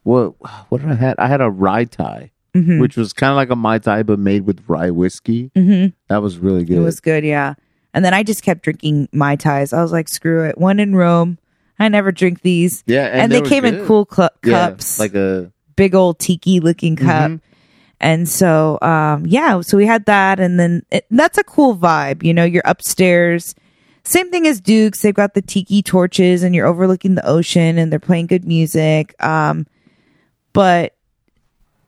what 0.04 0.34
what 0.70 0.82
did 0.82 0.90
I 0.92 0.96
had? 0.96 1.16
I 1.20 1.28
had 1.28 1.42
a 1.42 1.50
rye 1.50 1.86
tie, 1.86 2.32
Mhm. 2.56 2.80
which 2.82 2.98
was 2.98 3.14
kind 3.14 3.32
of 3.32 3.36
like 3.38 3.50
a 3.50 3.56
mai 3.56 3.78
tai 3.80 4.04
but 4.04 4.20
made 4.20 4.46
with 4.46 4.62
rye 4.68 4.90
whiskey. 4.92 5.52
Mhm. 5.56 5.94
That 6.10 6.22
was 6.22 6.38
really 6.38 6.66
good. 6.66 6.78
It 6.78 6.82
was 6.82 7.00
good, 7.00 7.24
yeah. 7.24 7.54
And 7.94 8.04
then 8.06 8.14
I 8.14 8.24
just 8.24 8.44
kept 8.44 8.64
drinking 8.64 9.10
Mai 9.12 9.36
Tais. 9.36 9.74
I 9.74 9.82
was 9.82 9.92
like, 9.92 10.08
screw 10.10 10.44
it. 10.46 10.58
One 10.58 10.80
in 10.80 10.96
Rome. 10.96 11.38
I 11.80 11.88
never 11.90 12.12
drink 12.12 12.42
these. 12.42 12.84
yeah, 12.88 13.06
And, 13.06 13.32
they, 13.32 13.38
they, 13.38 13.42
were 13.42 13.48
came 13.50 13.66
in 13.66 13.86
cool 13.86 14.08
cl- 14.14 14.30
Yeah, 14.46 14.70
cups. 14.70 15.00
like 15.00 15.14
a 15.16 15.52
big 15.76 15.94
old 15.96 16.20
tiki 16.20 16.60
looking 16.60 16.96
cup. 16.96 17.32
Mhm. 17.32 17.40
And 18.00 18.28
so, 18.30 18.78
um, 18.82 19.26
yeah, 19.26 19.62
so 19.62 19.78
we 19.78 19.86
had 19.86 20.06
that. 20.06 20.40
And 20.40 20.60
then 20.60 20.84
it, 20.92 21.06
that's 21.12 21.38
a 21.38 21.44
cool 21.44 21.76
vibe. 21.76 22.24
You 22.24 22.34
know, 22.34 22.44
you're 22.44 22.64
upstairs. 22.66 23.56
Same 24.04 24.30
thing 24.32 24.48
as 24.48 24.60
Duke's. 24.62 25.02
They've 25.02 25.14
got 25.14 25.34
the 25.36 25.42
tiki 25.42 25.82
torches 25.84 26.44
and 26.44 26.56
you're 26.56 26.68
overlooking 26.68 27.16
the 27.16 27.26
ocean 27.26 27.78
and 27.78 27.92
they're 27.92 28.00
playing 28.00 28.28
good 28.28 28.46
music. 28.46 29.14
Um, 29.24 29.68
but, 30.54 30.96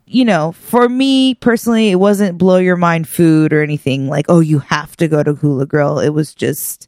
you 0.06 0.26
know, 0.26 0.52
for 0.52 0.88
me 0.90 1.36
personally, 1.36 1.90
it 1.90 1.96
wasn't 1.96 2.38
blow 2.38 2.58
your 2.58 2.76
mind 2.76 3.08
food 3.08 3.54
or 3.54 3.62
anything 3.64 4.08
like, 4.08 4.26
oh, 4.30 4.40
you 4.40 4.60
have 4.60 4.96
to 4.98 5.08
go 5.08 5.24
to 5.24 5.34
Hula 5.34 5.66
Grill. 5.66 6.00
It 6.00 6.10
was 6.10 6.34
just 6.34 6.88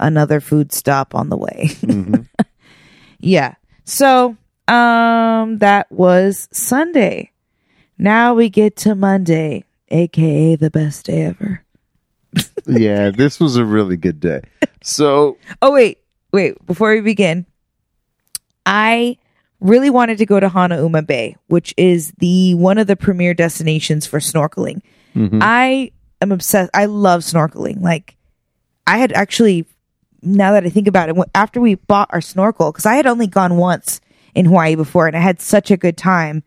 another 0.00 0.40
food 0.40 0.72
stop 0.72 1.14
on 1.14 1.28
the 1.28 1.36
way. 1.36 1.68
mhm. 1.82 2.28
Yeah. 3.24 3.54
So, 3.84 4.36
um, 4.66 5.58
that 5.58 5.86
was 5.92 6.48
Sunday. 6.50 7.30
Now 7.96 8.34
we 8.34 8.48
get 8.50 8.74
to 8.78 8.96
Monday, 8.96 9.64
aka 9.90 10.56
the 10.56 10.70
best 10.70 11.06
day 11.06 11.26
ever. 11.26 11.64
yeah, 12.66 13.10
this 13.10 13.38
was 13.38 13.54
a 13.56 13.64
really 13.64 13.96
good 13.96 14.18
day. 14.18 14.40
So 14.82 15.38
Oh 15.60 15.72
wait, 15.72 15.98
wait, 16.32 16.64
before 16.66 16.94
we 16.94 17.00
begin, 17.00 17.46
I 18.66 19.18
really 19.62 19.90
wanted 19.90 20.18
to 20.18 20.26
go 20.26 20.38
to 20.40 20.48
Hanauma 20.48 21.06
Bay, 21.06 21.36
which 21.46 21.72
is 21.76 22.12
the 22.18 22.54
one 22.54 22.78
of 22.78 22.86
the 22.86 22.96
premier 22.96 23.32
destinations 23.34 24.06
for 24.06 24.18
snorkeling. 24.18 24.82
mhm. 25.14 25.38
I 25.40 25.90
am 26.20 26.32
obsessed. 26.32 26.70
I 26.74 26.86
love 26.86 27.20
snorkeling. 27.22 27.80
Like, 27.80 28.16
I 28.86 28.98
had 28.98 29.12
actually, 29.12 29.66
now 30.22 30.52
that 30.52 30.64
I 30.64 30.68
think 30.68 30.88
about 30.88 31.08
it, 31.08 31.16
after 31.34 31.60
we 31.60 31.76
bought 31.76 32.10
our 32.12 32.20
snorkel, 32.20 32.72
because 32.72 32.86
I 32.86 32.94
had 32.96 33.06
only 33.06 33.26
gone 33.26 33.56
once 33.56 34.00
in 34.34 34.46
Hawaii 34.46 34.74
before, 34.74 35.06
and 35.06 35.16
I 35.16 35.20
had 35.20 35.40
such 35.40 35.70
a 35.70 35.76
good 35.76 35.96
time 35.96 36.42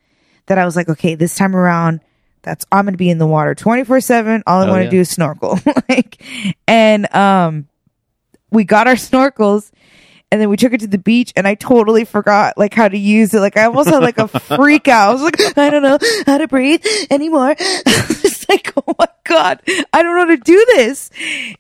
that 0.48 0.58
I 0.58 0.66
was 0.66 0.76
like, 0.76 0.90
okay, 0.90 1.16
this 1.16 1.36
time 1.36 1.56
around, 1.56 2.02
that's 2.42 2.66
I'm 2.72 2.86
gonna 2.86 2.98
be 2.98 3.10
in 3.10 3.18
the 3.18 3.26
water 3.28 3.56
24 3.56 4.02
seven. 4.02 4.44
All 4.46 4.62
I 4.62 4.66
Oh, 4.68 4.70
want 4.70 4.80
to 4.82 4.84
yeah. 4.86 4.90
do 4.92 5.00
is 5.00 5.10
snorkel. 5.10 5.58
like, 5.90 6.22
and 6.68 7.12
um, 7.16 7.68
we 8.52 8.64
got 8.66 8.88
our 8.88 8.94
snorkels. 8.96 9.72
And 10.36 10.42
then 10.42 10.50
we 10.50 10.58
took 10.58 10.74
it 10.74 10.82
to 10.82 10.88
the 10.88 10.98
beach 10.98 11.32
and 11.38 11.48
I 11.48 11.56
totally 11.56 12.04
forgot 12.04 12.58
like 12.58 12.74
how 12.74 12.90
to 12.90 12.98
use 12.98 13.34
it. 13.34 13.40
Like 13.40 13.56
I 13.56 13.68
almost 13.68 13.88
had 13.88 14.04
like 14.04 14.18
a 14.18 14.28
freak 14.58 14.90
out. 14.90 15.12
I 15.12 15.14
was 15.14 15.22
like, 15.22 15.58
I 15.58 15.70
don't 15.70 15.82
know 15.82 15.98
how 16.26 16.40
to 16.40 16.46
breathe 16.50 16.86
anymore. 17.10 17.56
It's 17.88 18.50
like, 18.50 18.74
oh 18.76 18.96
my 19.00 19.08
God, 19.24 19.62
I 19.94 20.04
don't 20.04 20.14
know 20.14 20.26
how 20.26 20.36
to 20.36 20.38
do 20.38 20.66
this. 20.76 21.10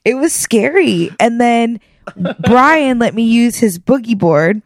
It 0.03 0.15
was 0.15 0.33
scary. 0.33 1.09
And 1.21 1.39
then 1.39 1.79
Brian 2.39 2.99
let 2.99 3.15
me 3.15 3.23
use 3.23 3.55
his 3.55 3.79
boogie 3.79 4.17
board, 4.17 4.61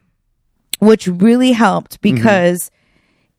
which 0.79 1.07
really 1.07 1.51
helped 1.51 2.01
mm-hmm. 2.01 2.15
because 2.15 2.71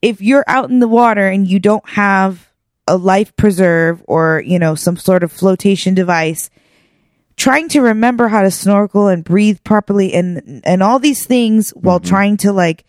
if 0.01 0.21
you're 0.21 0.45
out 0.47 0.69
in 0.69 0.79
the 0.79 0.87
water 0.87 1.27
and 1.27 1.45
you 1.45 1.59
don't 1.59 1.87
have 1.89 2.49
a 2.87 2.95
life 2.95 3.35
preserve 3.35 4.01
or, 4.07 4.41
you 4.45 4.57
know, 4.57 4.75
some 4.75 4.95
sort 4.95 5.21
of 5.21 5.33
flotation 5.33 5.95
device, 5.95 6.49
trying 7.37 7.69
to 7.69 7.81
remember 7.81 8.27
how 8.27 8.41
to 8.41 8.51
snorkel 8.51 9.07
and 9.07 9.23
breathe 9.23 9.59
properly 9.63 10.13
and 10.13 10.61
and 10.63 10.83
all 10.83 10.99
these 10.99 11.25
things 11.25 11.71
while 11.71 11.99
mm-hmm. 11.99 12.09
trying 12.09 12.37
to 12.37 12.51
like 12.51 12.85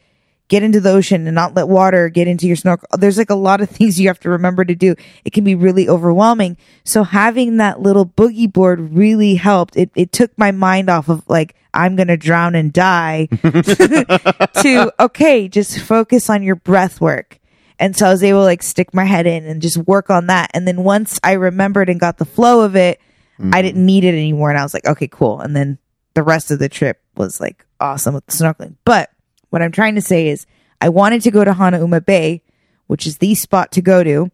get 0.48 0.62
into 0.62 0.80
the 0.80 0.90
ocean 0.90 1.26
and 1.26 1.34
not 1.34 1.54
let 1.54 1.66
water 1.66 2.10
get 2.10 2.28
into 2.28 2.46
your 2.46 2.56
snorkel. 2.56 2.86
There's 2.98 3.16
like 3.16 3.30
a 3.30 3.34
lot 3.34 3.62
of 3.62 3.70
things 3.76 3.98
you 3.98 4.08
have 4.08 4.20
to 4.20 4.30
remember 4.30 4.64
to 4.64 4.74
do. 4.74 4.94
It 5.24 5.32
can 5.32 5.44
be 5.44 5.54
really 5.54 5.88
overwhelming. 5.88 6.58
So 6.84 7.04
having 7.04 7.56
that 7.56 7.80
little 7.80 8.04
boogie 8.04 8.52
board 8.52 8.92
really 8.92 9.36
helped. 9.36 9.76
It 9.76 9.90
it 9.94 10.12
took 10.12 10.36
my 10.36 10.50
mind 10.50 10.90
off 10.90 11.08
of 11.08 11.26
like 11.28 11.54
I'm 11.74 11.96
going 11.96 12.08
to 12.08 12.18
drown 12.18 12.54
and 12.54 12.70
die 12.70 13.28
to 13.42 14.92
okay, 15.00 15.48
just 15.48 15.80
focus 15.80 16.28
on 16.28 16.42
your 16.42 16.56
breath 16.56 17.00
work. 17.00 17.38
And 17.78 17.96
so 17.96 18.06
I 18.06 18.10
was 18.10 18.22
able 18.22 18.40
to 18.40 18.44
like 18.44 18.62
stick 18.62 18.92
my 18.92 19.04
head 19.04 19.26
in 19.26 19.44
and 19.46 19.62
just 19.62 19.76
work 19.76 20.10
on 20.10 20.26
that. 20.26 20.50
And 20.54 20.68
then 20.68 20.84
once 20.84 21.18
I 21.24 21.32
remembered 21.32 21.88
and 21.88 21.98
got 21.98 22.18
the 22.18 22.24
flow 22.24 22.60
of 22.60 22.76
it, 22.76 23.00
I 23.38 23.62
didn't 23.62 23.82
mm. 23.82 23.86
need 23.86 24.04
it 24.04 24.14
anymore. 24.14 24.50
And 24.50 24.58
I 24.58 24.62
was 24.62 24.74
like, 24.74 24.86
okay, 24.86 25.08
cool. 25.08 25.40
And 25.40 25.56
then 25.56 25.78
the 26.14 26.22
rest 26.22 26.50
of 26.50 26.58
the 26.58 26.68
trip 26.68 27.00
was 27.16 27.40
like 27.40 27.64
awesome 27.80 28.14
with 28.14 28.26
the 28.26 28.32
snorkeling. 28.32 28.76
But 28.84 29.10
what 29.50 29.62
I'm 29.62 29.72
trying 29.72 29.94
to 29.96 30.02
say 30.02 30.28
is 30.28 30.46
I 30.80 30.88
wanted 30.88 31.22
to 31.22 31.30
go 31.30 31.44
to 31.44 31.52
Hanauma 31.52 32.04
Bay, 32.04 32.42
which 32.86 33.06
is 33.06 33.18
the 33.18 33.34
spot 33.34 33.72
to 33.72 33.82
go 33.82 34.04
to. 34.04 34.30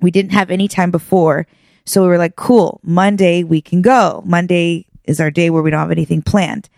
We 0.00 0.10
didn't 0.10 0.32
have 0.32 0.50
any 0.50 0.68
time 0.68 0.90
before. 0.90 1.46
So 1.84 2.02
we 2.02 2.08
were 2.08 2.18
like, 2.18 2.36
cool, 2.36 2.80
Monday 2.82 3.44
we 3.44 3.60
can 3.60 3.80
go. 3.80 4.22
Monday 4.26 4.86
is 5.04 5.20
our 5.20 5.30
day 5.30 5.50
where 5.50 5.62
we 5.62 5.70
don't 5.70 5.80
have 5.80 5.90
anything 5.90 6.22
planned. 6.22 6.68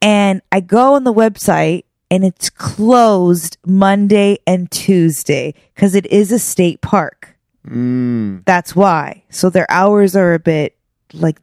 And 0.00 0.42
I 0.50 0.60
go 0.60 0.94
on 0.94 1.04
the 1.04 1.12
website 1.12 1.84
and 2.10 2.24
it's 2.24 2.50
closed 2.50 3.56
Monday 3.64 4.38
and 4.46 4.70
Tuesday 4.70 5.54
because 5.74 5.94
it 5.94 6.06
is 6.06 6.32
a 6.32 6.38
state 6.38 6.80
park. 6.80 7.31
Mm. 7.66 8.44
That's 8.44 8.74
why. 8.74 9.22
So 9.30 9.50
their 9.50 9.70
hours 9.70 10.16
are 10.16 10.34
a 10.34 10.38
bit 10.38 10.76
like 11.12 11.40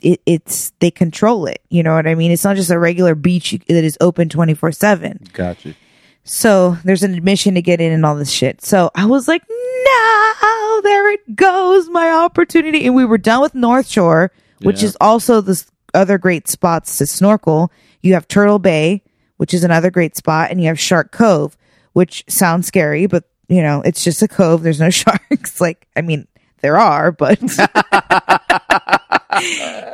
it, 0.00 0.20
it's 0.26 0.72
they 0.80 0.90
control 0.90 1.46
it. 1.46 1.62
You 1.70 1.82
know 1.82 1.94
what 1.94 2.06
I 2.06 2.14
mean? 2.14 2.30
It's 2.30 2.44
not 2.44 2.56
just 2.56 2.70
a 2.70 2.78
regular 2.78 3.14
beach 3.14 3.52
that 3.68 3.84
is 3.84 3.96
open 4.00 4.28
twenty 4.28 4.54
four 4.54 4.72
seven. 4.72 5.20
Gotcha. 5.32 5.74
So 6.24 6.76
there's 6.84 7.02
an 7.02 7.14
admission 7.14 7.54
to 7.54 7.62
get 7.62 7.80
in 7.80 7.92
and 7.92 8.04
all 8.06 8.14
this 8.16 8.30
shit. 8.30 8.62
So 8.62 8.90
I 8.94 9.06
was 9.06 9.26
like, 9.26 9.42
no, 9.48 10.80
there 10.84 11.10
it 11.12 11.34
goes, 11.34 11.88
my 11.88 12.10
opportunity. 12.10 12.86
And 12.86 12.94
we 12.94 13.04
were 13.04 13.18
done 13.18 13.40
with 13.42 13.54
North 13.56 13.88
Shore, 13.88 14.30
which 14.60 14.82
Yeah. 14.82 14.88
is 14.88 14.96
also 15.00 15.40
the 15.40 15.62
other 15.94 16.18
great 16.18 16.48
spots 16.48 16.98
to 16.98 17.06
snorkel. 17.06 17.72
You 18.02 18.14
have 18.14 18.28
Turtle 18.28 18.60
Bay, 18.60 19.02
which 19.36 19.52
is 19.52 19.64
another 19.64 19.90
great 19.90 20.16
spot, 20.16 20.50
and 20.52 20.60
you 20.60 20.68
have 20.68 20.78
Shark 20.78 21.10
Cove, 21.10 21.56
which 21.92 22.24
sounds 22.28 22.68
scary, 22.68 23.06
but 23.06 23.24
you 23.52 23.62
know, 23.62 23.82
it's 23.82 24.02
just 24.04 24.22
a 24.22 24.28
cove. 24.28 24.62
There's 24.62 24.80
no 24.80 24.90
sharks. 25.02 25.60
Like, 25.60 25.86
I 25.96 26.00
mean, 26.02 26.26
there 26.60 26.78
are, 26.78 27.12
but 27.12 27.38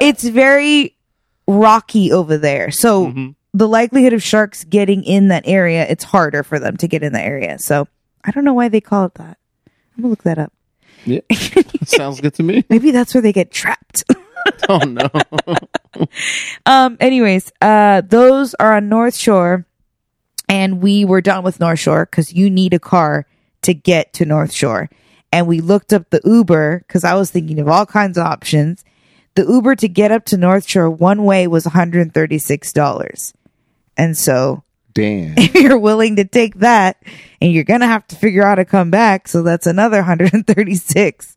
it's 0.00 0.24
very 0.24 0.94
rocky 1.46 2.12
over 2.12 2.36
there. 2.38 2.70
So 2.70 3.06
Mm-hmm. 3.06 3.30
the 3.54 3.68
likelihood 3.68 4.12
of 4.12 4.22
sharks 4.22 4.64
getting 4.64 5.02
in 5.04 5.28
that 5.28 5.44
area, 5.46 5.86
it's 5.88 6.04
harder 6.04 6.42
for 6.42 6.58
them 6.58 6.76
to 6.78 6.88
get 6.88 7.02
in 7.02 7.12
the 7.12 7.20
area. 7.20 7.58
So 7.58 7.88
I 8.24 8.30
don't 8.30 8.44
know 8.44 8.54
why 8.54 8.68
they 8.68 8.80
call 8.80 9.06
it 9.06 9.14
that. 9.14 9.38
I'm 9.96 10.02
gonna 10.02 10.10
look 10.10 10.22
that 10.24 10.38
up. 10.38 10.52
Yeah. 11.04 11.20
Sounds 11.84 12.20
good 12.20 12.34
to 12.34 12.42
me. 12.42 12.64
Maybe 12.68 12.90
that's 12.90 13.14
where 13.14 13.22
they 13.22 13.32
get 13.32 13.50
trapped. 13.50 14.04
Oh 14.68 14.78
no. 14.78 15.08
um 16.66 16.96
anyways, 17.00 17.50
uh 17.60 18.02
those 18.02 18.54
are 18.54 18.74
on 18.74 18.88
North 18.88 19.14
Shore 19.16 19.66
and 20.48 20.80
we 20.82 21.04
were 21.04 21.20
done 21.20 21.42
with 21.44 21.60
North 21.60 21.78
Shore 21.78 22.04
cuz 22.06 22.32
you 22.32 22.50
need 22.50 22.74
a 22.74 22.78
car 22.78 23.26
to 23.68 23.74
get 23.74 24.12
to 24.14 24.24
North 24.24 24.52
Shore. 24.52 24.90
And 25.30 25.46
we 25.46 25.60
looked 25.60 25.92
up 25.92 26.10
the 26.10 26.20
Uber 26.24 26.84
cuz 26.88 27.04
I 27.04 27.14
was 27.14 27.30
thinking 27.30 27.60
of 27.60 27.68
all 27.68 27.86
kinds 27.86 28.18
of 28.18 28.26
options. 28.26 28.84
The 29.34 29.44
Uber 29.44 29.76
to 29.76 29.88
get 29.88 30.10
up 30.10 30.24
to 30.26 30.36
North 30.36 30.66
Shore 30.66 30.90
one 30.90 31.24
way 31.24 31.46
was 31.46 31.64
$136. 31.64 33.32
And 33.96 34.16
so 34.16 34.64
Damn. 34.94 35.34
if 35.36 35.54
you're 35.54 35.78
willing 35.78 36.16
to 36.16 36.24
take 36.24 36.56
that 36.56 37.02
and 37.40 37.52
you're 37.52 37.64
going 37.64 37.80
to 37.80 37.86
have 37.86 38.06
to 38.08 38.16
figure 38.16 38.42
out 38.42 38.48
how 38.48 38.54
to 38.56 38.64
come 38.64 38.90
back. 38.90 39.28
So 39.28 39.42
that's 39.42 39.66
another 39.66 39.98
136. 39.98 41.36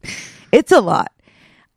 It's 0.52 0.72
a 0.72 0.82
lot. 0.82 1.12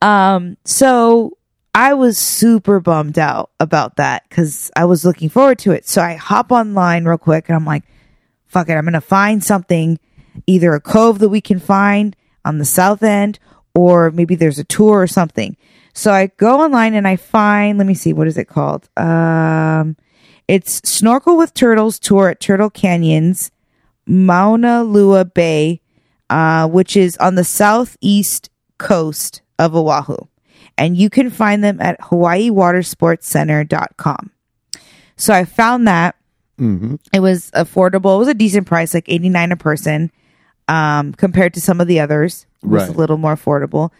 Um, 0.01 0.57
so 0.64 1.37
I 1.75 1.95
was 1.95 2.19
super 2.19 2.79
bummed 2.79 3.19
out 3.19 3.51
about 3.59 3.97
that 3.97 4.23
because 4.29 4.71
I 4.77 4.85
was 4.85 5.05
looking 5.05 5.29
forward 5.29 5.59
to 5.61 5.73
it. 5.73 5.88
So 5.88 6.01
I 6.01 6.14
hop 6.14 6.53
online 6.53 7.05
real 7.05 7.19
quick 7.19 7.49
and 7.49 7.57
I'm 7.57 7.64
like, 7.64 7.83
fuck 8.47 8.69
it. 8.69 8.75
I'm 8.75 8.85
going 8.85 8.93
to 8.93 9.01
find 9.01 9.43
something, 9.43 9.99
either 10.47 10.75
a 10.75 10.81
cove 10.81 11.18
that 11.20 11.29
we 11.29 11.40
can 11.40 11.59
find 11.59 12.16
on 12.44 12.59
the 12.59 12.64
south 12.64 13.03
end 13.03 13.38
or 13.75 14.11
maybe 14.11 14.35
there's 14.35 14.59
a 14.59 14.64
tour 14.64 15.01
or 15.01 15.07
something. 15.07 15.57
So 15.92 16.12
I 16.12 16.27
go 16.37 16.61
online 16.61 16.94
and 16.94 17.07
I 17.07 17.16
find, 17.16 17.79
let 17.79 17.87
me 17.87 17.94
see, 17.94 18.12
what 18.12 18.27
is 18.27 18.37
it 18.37 18.49
called? 18.49 18.88
Um, 18.97 19.97
it's 20.49 20.81
Snorkel 20.88 21.37
with 21.37 21.55
Turtles 21.55 21.99
tour 21.99 22.29
at 22.29 22.40
Turtle 22.40 22.70
Canyons, 22.70 23.51
Maunalua 24.09 25.33
Bay, 25.33 25.81
uh, 26.29 26.68
which 26.68 26.97
is 26.97 27.16
on 27.18 27.37
the 27.37 27.44
southeast 27.44 28.51
coast 28.79 29.42
of 29.59 29.77
Oahu. 29.77 30.16
And 30.77 30.97
you 30.97 31.09
can 31.09 31.31
find 31.31 31.62
them 31.62 31.81
at 31.81 32.01
hawaiiwatersportscenter.com. 32.01 34.31
So 35.16 35.33
I 35.33 35.44
found 35.44 35.87
that 35.87 36.16
hmm 36.59 36.97
it 37.12 37.20
was 37.20 37.53
affordable. 37.53 38.16
It 38.16 38.18
was 38.18 38.29
a 38.29 38.35
decent 38.35 38.66
price, 38.66 38.94
like 38.94 39.09
89 39.09 39.53
a 39.53 39.57
person, 39.57 40.11
um, 40.68 41.12
compared 41.12 41.55
to 41.55 41.61
some 41.61 41.81
of 41.81 41.87
the 41.87 42.00
others. 42.00 42.46
It 42.62 42.66
was 42.68 42.83
Right. 42.88 42.94
a 42.94 42.98
little 42.98 43.18
more 43.18 43.35
affordable. 43.37 43.90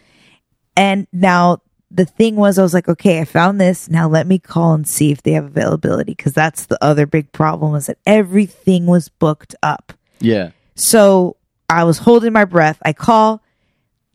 And 0.77 1.07
now 1.13 1.59
the 1.91 2.05
thing 2.05 2.37
was, 2.37 2.59
I 2.59 2.63
was 2.63 2.75
like, 2.75 2.89
okay, 2.89 3.21
I 3.21 3.25
found 3.25 3.61
this. 3.61 3.89
Now 3.89 4.09
let 4.09 4.27
me 4.27 4.39
call 4.39 4.75
and 4.75 4.89
see 4.89 5.13
if 5.13 5.23
they 5.23 5.33
have 5.33 5.45
availability. 5.45 6.15
Cause 6.15 6.33
that's 6.33 6.67
the 6.67 6.83
other 6.83 7.07
big 7.07 7.31
problem 7.33 7.75
is 7.77 7.87
that 7.87 7.99
everything 8.07 8.87
was 8.87 9.09
booked 9.09 9.55
up. 9.63 9.93
Yeah. 10.21 10.51
So 10.75 11.37
I 11.69 11.85
was 11.85 11.99
holding 11.99 12.33
my 12.33 12.45
breath. 12.45 12.79
I 12.85 12.93
call, 12.93 13.43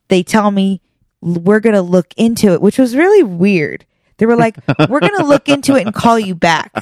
they 0.09 0.23
tell 0.23 0.51
me 0.51 0.81
we're 1.21 1.59
going 1.61 1.75
to 1.75 1.81
look 1.81 2.13
into 2.17 2.51
it, 2.53 2.61
which 2.61 2.77
was 2.77 2.95
really 2.95 3.23
weird. 3.23 3.85
They 4.17 4.25
were 4.25 4.35
like, 4.35 4.57
we're 4.89 4.99
going 4.99 5.17
to 5.17 5.25
look 5.25 5.47
into 5.47 5.75
it 5.75 5.85
and 5.85 5.95
call 5.95 6.19
you 6.19 6.35
back. 6.35 6.73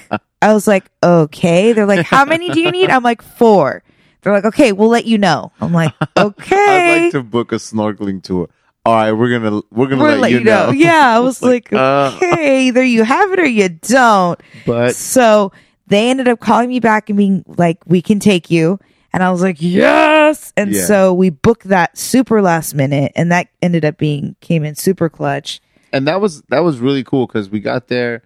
I 0.41 0.53
was 0.53 0.67
like, 0.67 0.86
okay. 1.03 1.73
They're 1.73 1.86
like, 1.86 2.06
how 2.06 2.25
many 2.25 2.49
do 2.49 2.60
you 2.60 2.71
need? 2.71 2.89
I'm 2.89 3.03
like, 3.03 3.21
four. 3.21 3.84
They're 4.28 4.36
like, 4.36 4.44
okay, 4.44 4.74
we'll 4.74 4.90
let 4.90 5.06
you 5.06 5.18
know. 5.18 5.54
I'm 5.62 5.72
like, 5.72 5.94
okay. 6.18 6.56
I'd 6.98 7.02
like 7.04 7.12
to 7.13 7.24
book 7.24 7.54
a 7.54 7.56
snorkeling 7.56 8.22
tour. 8.22 8.50
All 8.86 8.94
right, 8.94 9.13
we're 9.13 9.30
gonna 9.40 9.62
we're 9.72 9.88
gonna 9.88 10.02
We'll 10.04 10.12
let, 10.12 10.20
let 10.20 10.32
you 10.32 10.42
know. 10.42 10.72
Yeah, 10.76 11.16
I 11.16 11.20
was 11.22 11.42
like, 11.42 11.72
uh. 11.72 12.12
okay, 12.18 12.68
either 12.68 12.84
you 12.84 13.06
have 13.06 13.32
it 13.32 13.40
or 13.40 13.46
you 13.46 13.70
don't. 13.70 14.38
But 14.66 14.98
so 14.98 15.54
they 15.88 16.10
ended 16.10 16.28
up 16.28 16.42
calling 16.42 16.68
me 16.68 16.82
back 16.82 17.10
and 17.10 17.16
being 17.18 17.46
like, 17.48 17.78
we 17.86 18.02
can 18.02 18.20
take 18.20 18.52
you. 18.52 18.80
And 19.13 19.24
I 19.24 19.32
was 19.32 19.42
like, 19.42 19.56
yes. 19.62 20.52
And 20.58 20.74
Yeah. 20.74 20.84
so 20.84 21.13
we 21.13 21.30
booked 21.30 21.70
that 21.70 21.98
super 21.98 22.42
last 22.42 22.76
minute 22.76 23.13
and 23.16 23.32
that 23.32 23.48
ended 23.62 23.86
up 23.86 23.98
being, 23.98 24.36
came 24.42 24.66
in 24.66 24.76
super 24.76 25.08
clutch. 25.08 25.62
and 25.94 26.06
that 26.10 26.20
was 26.20 26.42
that 26.50 26.66
was 26.66 26.80
really 26.80 27.06
cool 27.06 27.28
because 27.28 27.50
we 27.50 27.62
got 27.62 27.88
there. 27.88 28.24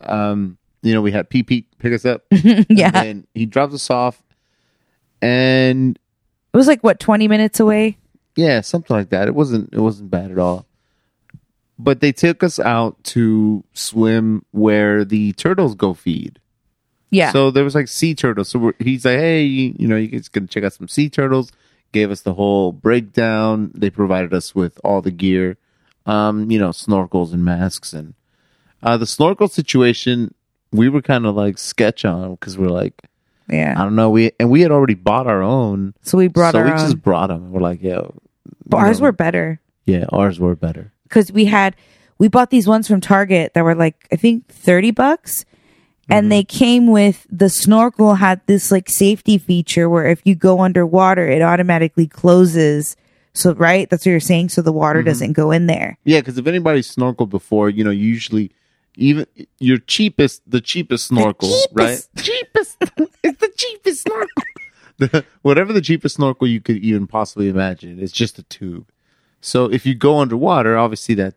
Um, 0.00 0.56
you 0.82 0.94
know, 0.94 1.02
we 1.02 1.12
had 1.12 1.28
Pete 1.28 1.46
pick 1.78 1.92
us 1.92 2.06
up. 2.06 2.22
yeah. 2.30 3.02
and 3.02 3.26
he 3.34 3.44
dropped 3.46 3.72
us 3.74 3.88
off, 3.90 4.22
and 5.22 5.98
It 6.52 6.56
was 6.56 6.66
like, 6.66 6.82
what, 6.82 7.00
20 7.00 7.28
minutes 7.28 7.60
away? 7.60 7.96
yeah, 8.36 8.60
something 8.62 8.94
like 8.96 9.10
that. 9.10 9.28
It 9.28 9.34
wasn't 9.34 9.72
it 9.72 9.80
wasn't 9.80 10.10
bad 10.10 10.30
at 10.30 10.38
all. 10.38 10.66
But 11.78 12.00
they 12.00 12.12
took 12.12 12.42
us 12.42 12.58
out 12.58 13.02
to 13.04 13.64
swim 13.74 14.44
where 14.52 15.04
the 15.04 15.32
turtles 15.32 15.74
go 15.74 15.94
feed. 15.94 16.38
Yeah. 17.10 17.30
So 17.32 17.50
there 17.50 17.64
was 17.64 17.74
like 17.74 17.88
sea 17.88 18.14
turtles. 18.14 18.48
So 18.48 18.58
we're, 18.58 18.72
he's 18.78 19.04
like, 19.04 19.18
hey, 19.18 19.42
you, 19.42 19.74
you 19.78 19.88
know, 19.88 19.96
you 19.96 20.08
guys 20.08 20.28
can 20.28 20.46
check 20.48 20.64
out 20.64 20.72
some 20.74 20.88
sea 20.88 21.10
turtles. 21.10 21.52
Gave 21.92 22.10
us 22.10 22.22
the 22.22 22.34
whole 22.34 22.72
breakdown. 22.72 23.70
They 23.74 23.90
provided 23.90 24.32
us 24.32 24.54
with 24.54 24.80
all 24.82 25.02
the 25.02 25.10
gear, 25.10 25.58
um, 26.06 26.50
you 26.50 26.58
know, 26.58 26.70
snorkels 26.70 27.32
and 27.34 27.44
masks. 27.44 27.92
And 27.92 28.14
uh, 28.82 28.96
the 28.96 29.04
snorkel 29.06 29.48
situation, 29.48 30.34
we 30.72 30.88
were 30.88 31.02
kind 31.02 31.26
of 31.26 31.34
like 31.34 31.58
sketch 31.58 32.04
on 32.06 32.30
because 32.36 32.56
we're 32.56 32.68
like, 32.68 33.02
I 33.50 33.74
don't 33.74 33.94
know, 33.96 34.10
we 34.10 34.32
and 34.40 34.50
we 34.50 34.60
had 34.62 34.70
already 34.70 34.94
bought 34.94 35.26
our 35.26 35.42
own, 35.42 35.94
So 36.02 36.18
we 36.18 36.28
brought 36.28 36.52
so 36.52 36.58
our 36.60 36.64
we 36.64 36.70
own. 36.72 36.78
just 36.78 37.02
brought 37.02 37.28
them. 37.28 37.52
We're 37.52 37.60
like, 37.60 37.82
yo, 37.82 38.14
but 38.66 38.78
ours 38.78 39.00
know, 39.00 39.04
were 39.06 39.12
better 39.12 39.60
yeah, 39.84 40.04
ours 40.10 40.38
were 40.38 40.54
better. 40.54 40.92
because 41.04 41.32
we 41.32 41.44
had, 41.46 41.74
we 42.18 42.28
bought 42.28 42.50
these 42.50 42.68
ones 42.68 42.86
from 42.86 43.00
Target 43.00 43.52
that 43.54 43.64
were 43.64 43.74
like, 43.74 44.06
I 44.12 44.16
think 44.16 44.46
30 44.48 44.92
bucks. 44.92 45.40
Mm-hmm. 45.44 46.12
And 46.12 46.32
they 46.32 46.44
came 46.44 46.86
with 46.86 47.26
the 47.30 47.48
snorkel 47.48 48.14
had 48.14 48.40
this 48.46 48.70
like 48.70 48.88
safety 48.88 49.38
feature 49.38 49.88
where 49.88 50.06
if 50.06 50.20
you 50.24 50.34
go 50.36 50.60
underwater, 50.60 51.26
it 51.28 51.42
automatically 51.42 52.06
closes. 52.06 52.96
So, 53.34 53.54
right? 53.54 53.88
That's 53.90 54.04
what 54.06 54.10
you're 54.10 54.20
saying. 54.20 54.50
So 54.50 54.62
the 54.62 54.72
water 54.72 55.00
Mm-hmm. 55.00 55.08
doesn't 55.08 55.32
go 55.32 55.50
in 55.50 55.66
there. 55.66 55.98
Yeah, 56.04 56.20
because 56.20 56.38
if 56.38 56.46
anybody's 56.46 56.92
snorkeled 56.94 57.30
before, 57.30 57.70
you 57.70 57.82
know, 57.82 57.90
usually 57.90 58.52
even 58.96 59.26
your 59.58 59.78
cheapest, 59.78 60.42
the 60.50 60.60
cheapest 60.60 61.06
snorkel, 61.06 61.50
right? 61.72 61.98
Cheapest, 62.16 62.76
it's 63.22 63.38
the 63.40 63.52
cheapest 63.56 64.02
snorkel. 64.02 64.42
The, 64.98 65.24
whatever 65.42 65.72
the 65.72 65.80
cheapest 65.80 66.16
snorkel 66.16 66.46
you 66.46 66.60
could 66.60 66.76
even 66.78 67.06
possibly 67.06 67.48
imagine, 67.48 67.98
it's 68.00 68.12
just 68.12 68.38
a 68.38 68.42
tube. 68.44 68.86
So 69.40 69.66
if 69.66 69.86
you 69.86 69.94
go 69.94 70.18
underwater, 70.18 70.76
obviously 70.78 71.14
that 71.16 71.34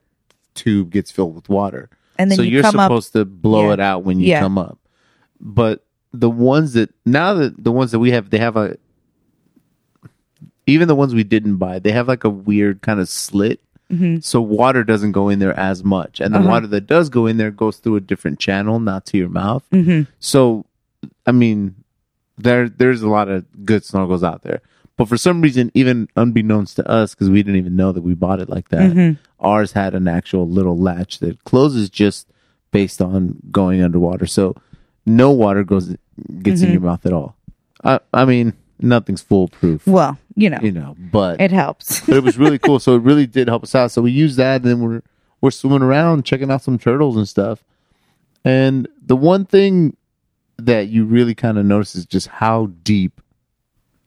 tube 0.53 0.91
gets 0.91 1.11
filled 1.11 1.35
with 1.35 1.49
water, 1.49 1.89
And 2.19 2.29
then 2.29 2.35
so 2.37 2.41
you 2.41 2.51
you're 2.51 2.61
come 2.61 2.79
up- 2.79 2.87
supposed 2.89 3.13
to 3.13 3.25
blow 3.25 3.67
Yeah. 3.67 3.73
it 3.73 3.79
out 3.79 4.03
when 4.03 4.19
you 4.19 4.27
Yeah. 4.27 4.41
come 4.41 4.57
up. 4.57 4.77
But 5.39 5.85
the 6.13 6.29
ones 6.29 6.73
that 6.73 6.93
now 7.05 7.33
that 7.35 7.61
the 7.63 7.71
ones 7.71 7.91
that 7.91 7.99
we 7.99 8.11
have, 8.11 8.29
they 8.29 8.37
have 8.37 8.55
a 8.57 8.77
even 10.67 10.87
the 10.87 10.95
ones 10.95 11.13
we 11.13 11.23
didn't 11.23 11.57
buy, 11.57 11.79
they 11.79 11.91
have 11.91 12.07
like 12.07 12.23
a 12.23 12.29
weird 12.29 12.81
kind 12.81 12.99
of 12.99 13.07
slit 13.09 13.59
Mm-hmm. 13.91 14.19
so 14.21 14.41
water 14.41 14.83
doesn't 14.83 15.11
go 15.11 15.29
in 15.29 15.37
there 15.39 15.57
as 15.59 15.83
much. 15.83 16.19
And 16.19 16.33
the 16.33 16.39
Uh-huh. 16.39 16.49
water 16.49 16.67
that 16.67 16.87
does 16.87 17.09
go 17.09 17.27
in 17.27 17.37
there 17.37 17.51
goes 17.51 17.77
through 17.77 17.97
a 17.97 18.01
different 18.01 18.39
channel 18.39 18.79
not 18.79 19.05
to 19.07 19.17
your 19.17 19.29
mouth. 19.29 19.63
Mm-hmm. 19.71 20.09
So 20.19 20.65
i 21.27 21.31
mean 21.31 21.75
there 22.37 22.67
there's 22.67 23.01
a 23.03 23.09
lot 23.09 23.29
of 23.29 23.45
good 23.63 23.83
snorkels 23.83 24.23
out 24.23 24.41
there. 24.41 24.61
But 24.97 25.07
for 25.07 25.17
some 25.17 25.41
reason 25.41 25.71
even 25.75 26.07
unbeknownst 26.15 26.77
to 26.77 26.89
us 26.89 27.13
because 27.13 27.29
we 27.29 27.43
didn't 27.43 27.57
even 27.59 27.75
know 27.75 27.91
that 27.91 28.01
we 28.01 28.15
bought 28.15 28.39
it 28.39 28.49
like 28.49 28.69
that 28.69 28.91
mm-hmm. 28.91 29.21
ours 29.39 29.73
had 29.73 29.93
an 29.93 30.07
actual 30.07 30.49
little 30.49 30.77
latch 30.77 31.19
that 31.19 31.43
closes 31.43 31.89
just 31.89 32.27
based 32.71 33.01
on 33.01 33.37
going 33.51 33.83
underwater. 33.83 34.25
So 34.25 34.55
no 35.05 35.29
water 35.31 35.63
goes 35.63 35.95
gets 36.41 36.61
in 36.61 36.71
your 36.71 36.81
mouth 36.81 37.05
at 37.05 37.13
all. 37.13 37.35
I 37.83 37.99
i 38.13 38.25
mean 38.25 38.53
nothing's 38.79 39.21
foolproof 39.21 39.85
Well, 39.87 40.17
you 40.35 40.49
know, 40.49 40.59
you 40.61 40.71
know 40.71 40.95
but 40.97 41.39
it 41.41 41.51
helps. 41.51 42.01
but 42.05 42.17
it 42.17 42.23
was 42.23 42.37
really 42.37 42.59
cool. 42.59 42.79
So 42.79 42.95
it 42.95 43.01
really 43.01 43.25
did 43.27 43.47
help 43.47 43.63
us 43.63 43.75
out. 43.75 43.91
So 43.91 44.01
we 44.01 44.11
used 44.11 44.37
that, 44.37 44.61
and 44.61 44.65
then 44.65 44.79
we're 44.81 45.01
we're 45.41 45.51
swimming 45.51 45.81
around, 45.81 46.25
checking 46.25 46.51
out 46.51 46.61
some 46.61 46.77
turtles 46.77 47.17
and 47.17 47.27
stuff. 47.27 47.63
And 48.43 48.87
the 49.01 49.15
one 49.15 49.45
thing 49.45 49.95
that 50.57 50.87
you 50.87 51.05
really 51.05 51.35
kind 51.35 51.57
of 51.57 51.65
notice 51.65 51.95
is 51.95 52.05
just 52.05 52.27
how 52.27 52.67
deep 52.83 53.19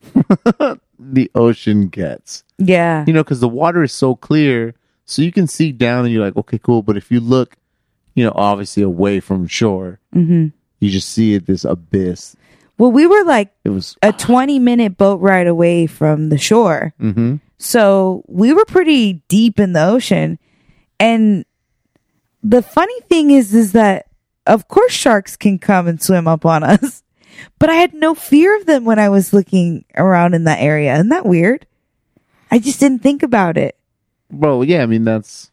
the 0.98 1.30
ocean 1.34 1.88
gets. 1.88 2.44
yeah. 2.58 3.04
You 3.06 3.12
know, 3.12 3.22
because 3.22 3.40
the 3.40 3.48
water 3.48 3.82
is 3.82 3.92
so 3.92 4.14
clear, 4.14 4.74
so 5.04 5.22
you 5.22 5.32
can 5.32 5.46
see 5.46 5.72
down, 5.72 6.04
and 6.04 6.12
you're 6.12 6.24
like, 6.24 6.36
okay, 6.36 6.58
cool. 6.58 6.82
But 6.82 6.96
if 6.96 7.10
you 7.10 7.20
look 7.20 7.56
you 8.18 8.24
know, 8.24 8.32
obviously 8.34 8.82
away 8.82 9.20
from 9.20 9.46
shore. 9.46 10.00
hmm 10.12 10.48
You 10.80 10.90
just 10.90 11.08
see 11.10 11.34
it, 11.34 11.46
this 11.46 11.64
abyss. 11.64 12.34
Well, 12.78 12.92
we 12.92 13.06
were 13.06 13.24
like 13.24 13.52
It 13.64 13.70
was, 13.70 13.96
a 14.02 14.12
20 14.12 14.58
minute 14.58 14.96
boat 14.96 15.20
ride 15.20 15.46
away 15.48 15.86
from 15.86 16.28
the 16.28 16.38
shore. 16.38 16.94
hmm 16.98 17.36
So 17.58 18.24
we 18.28 18.52
were 18.52 18.64
pretty 18.64 19.22
deep 19.28 19.58
in 19.60 19.72
the 19.72 19.84
ocean. 19.84 20.38
And 21.00 21.44
the 22.42 22.62
funny 22.62 23.00
thing 23.02 23.30
is, 23.30 23.54
is 23.54 23.72
that 23.72 24.06
of 24.46 24.68
course 24.68 24.92
sharks 24.92 25.36
can 25.36 25.58
come 25.58 25.86
and 25.88 26.00
swim 26.02 26.26
up 26.26 26.46
on 26.46 26.62
us, 26.62 27.02
but 27.58 27.68
I 27.68 27.74
had 27.74 27.94
no 27.94 28.14
fear 28.14 28.56
of 28.56 28.66
them 28.66 28.84
when 28.84 28.98
I 28.98 29.08
was 29.08 29.32
looking 29.32 29.84
around 29.96 30.34
in 30.34 30.44
that 30.44 30.60
area. 30.60 30.94
Isn't 30.94 31.10
that 31.10 31.26
weird? 31.26 31.66
I 32.50 32.58
just 32.58 32.80
didn't 32.80 33.02
think 33.02 33.22
about 33.22 33.58
it. 33.58 33.76
Well, 34.30 34.64
yeah, 34.64 34.82
I 34.82 34.86
mean, 34.86 35.04
that's, 35.04 35.50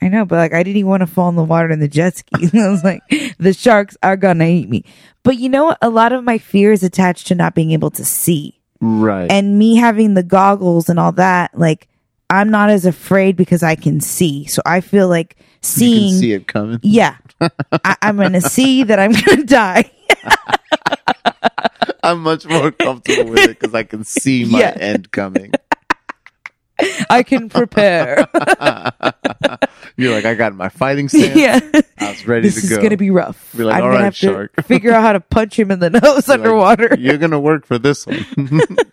I 0.00 0.08
know, 0.08 0.24
but 0.24 0.36
like 0.36 0.54
I 0.54 0.62
didn't 0.62 0.76
even 0.76 0.88
want 0.90 1.00
to 1.00 1.06
fall 1.06 1.28
in 1.28 1.36
the 1.36 1.44
water 1.44 1.70
in 1.70 1.80
the 1.80 1.88
jet 1.88 2.16
ski. 2.16 2.50
I 2.58 2.68
was 2.68 2.84
like, 2.84 3.02
the 3.38 3.52
sharks 3.52 3.96
are 4.02 4.16
gonna 4.16 4.46
eat 4.46 4.68
me. 4.68 4.84
But 5.24 5.38
you 5.38 5.48
know 5.48 5.66
what? 5.66 5.78
A 5.82 5.90
lot 5.90 6.12
of 6.12 6.24
my 6.24 6.38
fear 6.38 6.72
is 6.72 6.82
attached 6.82 7.26
to 7.28 7.34
not 7.34 7.54
being 7.54 7.72
able 7.72 7.90
to 7.92 8.04
see. 8.04 8.60
right. 8.80 9.30
and 9.30 9.58
me 9.58 9.76
having 9.76 10.14
the 10.14 10.22
goggles 10.22 10.88
and 10.88 10.98
all 11.00 11.12
that, 11.12 11.56
like 11.58 11.88
I'm 12.30 12.50
not 12.50 12.70
as 12.70 12.86
afraid 12.86 13.36
because 13.36 13.62
I 13.62 13.74
can 13.74 14.00
see. 14.00 14.46
So 14.46 14.62
I 14.64 14.80
feel 14.82 15.08
like 15.08 15.36
you 15.38 15.44
seeing, 15.62 16.14
see 16.14 16.32
it 16.32 16.46
coming. 16.46 16.78
yeah, 16.82 17.16
I, 17.40 17.96
I'm 18.02 18.16
gonna 18.16 18.40
see 18.40 18.84
that 18.84 18.98
I'm 19.00 19.12
gonna 19.12 19.44
die. 19.44 19.90
I'm 22.02 22.22
much 22.22 22.46
more 22.46 22.70
comfortable 22.70 23.30
with 23.32 23.40
it 23.40 23.58
because 23.58 23.74
I 23.74 23.82
can 23.82 24.04
see 24.04 24.44
my 24.44 24.60
Yeah. 24.60 24.76
end 24.78 25.10
coming. 25.10 25.52
I 27.10 27.22
can 27.22 27.48
prepare. 27.48 28.26
You're 29.96 30.12
like, 30.14 30.24
I 30.24 30.34
got 30.34 30.54
my 30.54 30.68
fighting 30.68 31.08
stance. 31.08 31.34
yeah, 31.36 31.58
I 31.98 32.10
was 32.10 32.26
ready 32.26 32.48
this 32.48 32.54
to 32.60 32.60
is 32.60 32.76
go. 32.76 32.82
gonna 32.82 32.96
be 32.96 33.10
rough. 33.10 33.52
Be 33.56 33.64
like, 33.64 33.76
I'm 33.76 33.84
"All 33.84 33.92
gonna 33.92 34.04
have 34.04 34.14
shark." 34.16 34.54
to 34.56 34.62
figure 34.62 34.92
out 34.92 35.02
how 35.02 35.12
to 35.12 35.20
punch 35.20 35.58
him 35.58 35.70
in 35.72 35.80
the 35.80 35.90
nose 35.90 36.02
You're 36.02 36.12
like, 36.14 36.28
underwater. 36.28 36.96
You're 36.98 37.18
gonna 37.18 37.40
work 37.40 37.66
for 37.66 37.78
this 37.78 38.06
one. 38.06 38.24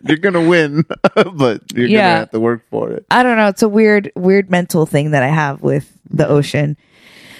you're 0.02 0.16
gonna 0.18 0.46
win, 0.48 0.84
but 1.14 1.62
you're 1.74 1.86
Yeah. 1.86 1.98
gonna 1.98 2.18
have 2.18 2.30
to 2.32 2.40
work 2.40 2.62
for 2.70 2.90
it. 2.90 3.06
I 3.10 3.22
don't 3.22 3.36
know. 3.36 3.46
It's 3.48 3.62
a 3.62 3.68
weird, 3.68 4.10
weird 4.16 4.50
mental 4.50 4.84
thing 4.86 5.12
that 5.12 5.22
I 5.22 5.28
have 5.28 5.62
with 5.62 5.90
the 6.10 6.26
ocean. 6.28 6.76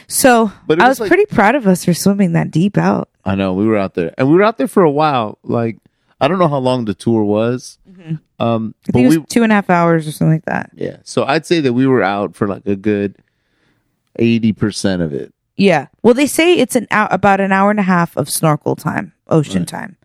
So 0.07 0.53
But 0.69 0.81
I 0.81 0.85
was 0.89 1.01
was 1.01 1.01
like- 1.01 1.09
pretty 1.09 1.27
proud 1.27 1.57
of 1.57 1.67
us 1.67 1.85
for 1.85 1.93
swimming 1.95 2.33
that 2.35 2.53
deep 2.53 2.79
out. 2.79 3.09
I 3.25 3.35
know 3.35 3.55
we 3.55 3.67
were 3.67 3.77
out 3.77 3.95
there, 3.95 4.15
and 4.17 4.29
we 4.31 4.37
were 4.37 4.45
out 4.45 4.57
there 4.59 4.69
for 4.69 4.85
a 4.85 4.91
while. 4.91 5.39
Like 5.43 5.79
I 6.21 6.29
don't 6.29 6.39
know 6.39 6.49
how 6.49 6.59
long 6.59 6.85
the 6.87 6.95
tour 6.95 7.23
was, 7.25 7.79
um, 7.87 7.95
Mm-hmm. 7.95 8.15
I 8.41 8.73
but 8.87 8.93
think 8.93 9.13
it 9.15 9.19
we 9.19 9.25
two 9.27 9.43
and 9.43 9.53
a 9.53 9.55
half 9.55 9.69
hours 9.71 10.07
or 10.09 10.13
something 10.13 10.33
like 10.35 10.45
that. 10.47 10.71
yeah. 10.75 10.99
So 11.05 11.25
I'd 11.25 11.45
say 11.47 11.61
that 11.61 11.73
we 11.75 11.87
were 11.87 12.03
out 12.03 12.35
for 12.35 12.47
like 12.49 12.67
a 12.67 12.77
good 12.77 13.17
eighty 14.19 14.53
percent 14.53 15.03
of 15.03 15.13
it. 15.13 15.33
Yeah. 15.57 15.87
Well, 16.03 16.15
they 16.15 16.27
say 16.27 16.55
it's 16.59 16.77
an 16.77 16.87
hour, 16.91 17.09
about 17.11 17.41
an 17.41 17.53
hour 17.53 17.71
and 17.71 17.81
a 17.81 17.83
half 17.85 18.17
of 18.17 18.29
snorkel 18.29 18.77
time, 18.77 19.13
ocean 19.29 19.63
Right. 19.63 19.69
time. 19.69 19.97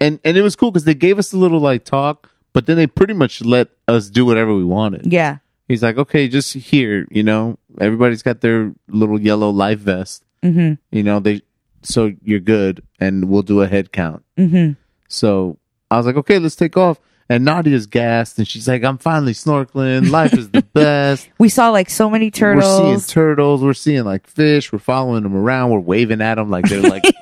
and 0.00 0.18
and 0.24 0.36
it 0.36 0.42
was 0.42 0.56
cool 0.56 0.70
because 0.70 0.84
they 0.84 0.94
gave 0.94 1.18
us 1.18 1.32
a 1.32 1.36
little 1.36 1.60
like 1.60 1.84
talk, 1.84 2.30
but 2.52 2.66
then 2.66 2.76
they 2.76 2.86
pretty 2.86 3.14
much 3.14 3.40
let 3.44 3.68
us 3.88 4.08
do 4.10 4.24
whatever 4.24 4.54
we 4.54 4.64
wanted. 4.64 5.12
Yeah. 5.12 5.38
He's 5.68 5.82
like, 5.82 5.96
okay, 5.96 6.28
just 6.28 6.52
here, 6.52 7.06
you 7.10 7.22
know, 7.22 7.58
everybody's 7.80 8.22
got 8.22 8.40
their 8.42 8.72
little 8.88 9.18
yellow 9.20 9.50
life 9.50 9.78
vest, 9.80 10.24
Mm-hmm. 10.42 10.74
you 10.94 11.02
know, 11.02 11.20
they 11.20 11.42
so 11.82 12.12
you're 12.22 12.40
good, 12.40 12.82
and 13.00 13.26
we'll 13.30 13.42
do 13.42 13.60
a 13.62 13.66
head 13.68 13.92
count. 13.92 14.22
Mm-hmm. 14.38 14.72
So 15.08 15.58
I 15.90 15.96
was 15.96 16.06
like, 16.06 16.16
okay, 16.16 16.38
let's 16.38 16.56
take 16.56 16.76
off. 16.76 16.98
And 17.26 17.42
Nadia's 17.46 17.86
gassed, 17.86 18.36
and 18.38 18.46
she's 18.46 18.68
like, 18.68 18.84
I'm 18.84 18.98
finally 18.98 19.32
snorkeling. 19.32 20.10
Life 20.10 20.34
is 20.34 20.50
the 20.50 20.60
best. 20.74 21.26
We 21.38 21.48
saw 21.48 21.70
like 21.70 21.88
so 21.88 22.10
many 22.10 22.30
turtles. 22.30 22.80
We're 22.80 22.98
seeing 22.98 23.00
turtles. 23.00 23.62
We're 23.62 23.72
seeing 23.72 24.04
like 24.04 24.26
fish. 24.26 24.70
We're 24.72 24.78
following 24.78 25.22
them 25.22 25.34
around. 25.34 25.70
We're 25.70 25.80
waving 25.80 26.20
at 26.20 26.34
them 26.34 26.50
like 26.50 26.66
they're 26.68 26.82
like. 26.82 27.04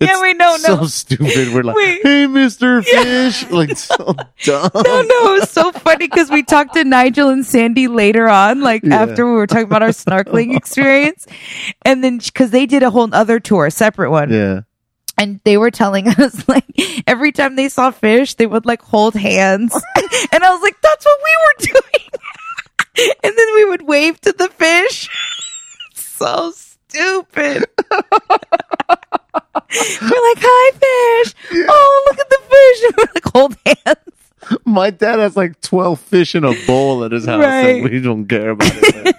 Yeah, 0.00 0.20
we 0.20 0.34
know, 0.34 0.56
So 0.56 0.76
no. 0.76 0.86
stupid. 0.86 1.54
We're 1.54 1.62
like, 1.62 1.76
We- 1.76 2.00
hey, 2.02 2.26
Mister 2.26 2.82
Fish. 2.82 3.48
Like 3.50 3.76
so 3.76 3.96
dumb. 4.42 4.70
no, 4.74 4.82
no, 5.02 5.34
it 5.34 5.40
was 5.40 5.50
so 5.50 5.70
funny 5.70 6.08
because 6.08 6.28
we 6.28 6.42
talked 6.42 6.74
to 6.74 6.82
Nigel 6.84 7.28
and 7.28 7.46
Sandy 7.46 7.86
later 7.86 8.28
on, 8.28 8.62
like 8.62 8.82
Yeah. 8.84 9.00
after 9.02 9.24
we 9.26 9.32
were 9.32 9.46
talking 9.46 9.64
about 9.64 9.80
our 9.82 9.90
snorkeling 9.90 10.56
experience. 10.56 11.26
And 11.82 12.02
then 12.02 12.18
because 12.18 12.50
they 12.50 12.66
did 12.66 12.82
a 12.82 12.90
whole 12.90 13.08
other 13.14 13.38
tour, 13.38 13.66
a 13.66 13.70
separate 13.70 14.10
one. 14.10 14.30
Yeah. 14.32 14.60
And 15.18 15.40
they 15.44 15.56
were 15.56 15.70
telling 15.70 16.08
us 16.08 16.48
like 16.48 16.64
every 17.06 17.32
time 17.32 17.56
they 17.56 17.68
saw 17.68 17.90
fish, 17.90 18.34
they 18.34 18.46
would 18.46 18.66
like 18.66 18.82
hold 18.82 19.14
hands. 19.14 19.74
and 20.32 20.44
I 20.44 20.50
was 20.52 20.62
like, 20.62 20.80
that's 20.80 21.04
what 21.04 21.18
we 21.24 21.36
were 21.46 21.80
doing. 21.80 22.08
and 23.22 23.34
then 23.36 23.46
we 23.54 23.64
would 23.66 23.82
wave 23.82 24.20
to 24.22 24.32
the 24.32 24.48
fish. 24.48 25.08
so 25.94 26.52
stupid. 26.54 27.64
we're 27.90 28.02
like, 29.40 30.38
hi 30.40 30.70
fish. 31.24 31.34
Oh, 31.68 32.06
look 32.10 32.18
at 32.20 32.30
the 32.30 32.40
fish. 32.50 32.82
And 32.84 32.94
we're 32.96 33.12
like, 33.14 33.24
hold 33.32 33.56
hands. 33.86 33.98
My 34.64 34.90
dad 34.90 35.18
has 35.20 35.36
like 35.36 35.60
12 35.60 36.00
fish 36.00 36.34
in 36.34 36.42
a 36.44 36.52
bowl 36.66 37.04
at 37.04 37.12
his 37.12 37.26
house, 37.26 37.44
Right. 37.44 37.76
and 37.82 37.90
we 37.90 38.00
don't 38.00 38.26
care 38.26 38.50
about 38.50 38.72
it. 38.74 39.14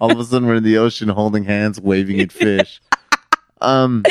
All 0.00 0.12
of 0.12 0.20
a 0.20 0.24
sudden, 0.24 0.46
we're 0.48 0.54
in 0.56 0.62
the 0.62 0.78
ocean 0.78 1.08
holding 1.08 1.42
hands, 1.44 1.80
waving 1.80 2.20
at 2.20 2.30
fish. 2.30 2.80
Um, 3.60 4.04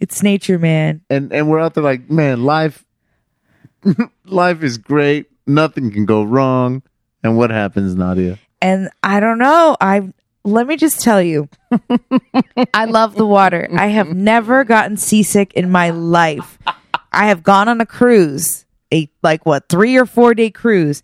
It's 0.00 0.22
nature, 0.22 0.58
man. 0.58 1.02
and 1.10 1.32
and 1.32 1.48
we're 1.48 1.60
out 1.60 1.74
there 1.74 1.84
like, 1.84 2.10
man, 2.10 2.44
life, 2.44 2.84
life 4.24 4.62
is 4.62 4.78
great. 4.78 5.26
Nothing 5.46 5.90
can 5.90 6.04
go 6.06 6.22
wrong. 6.22 6.82
And 7.22 7.36
what 7.36 7.50
happens, 7.50 7.94
Nadia? 7.94 8.38
And 8.60 8.90
I 9.02 9.20
don't 9.20 9.38
know. 9.38 9.76
I 9.80 10.12
let 10.44 10.66
me 10.66 10.76
just 10.76 11.00
tell 11.00 11.22
you, 11.22 11.48
I 12.74 12.84
love 12.84 13.14
the 13.14 13.26
water. 13.26 13.68
I 13.72 13.86
have 13.88 14.14
never 14.14 14.64
gotten 14.64 14.96
seasick 14.96 15.52
in 15.54 15.70
my 15.70 15.90
life. 15.90 16.58
I 17.12 17.26
have 17.28 17.42
gone 17.42 17.68
on 17.68 17.80
a 17.80 17.86
cruise, 17.86 18.66
a 18.92 19.08
like 19.22 19.46
what 19.46 19.68
three 19.68 19.96
or 19.96 20.06
four 20.06 20.34
day 20.34 20.50
cruise. 20.50 21.02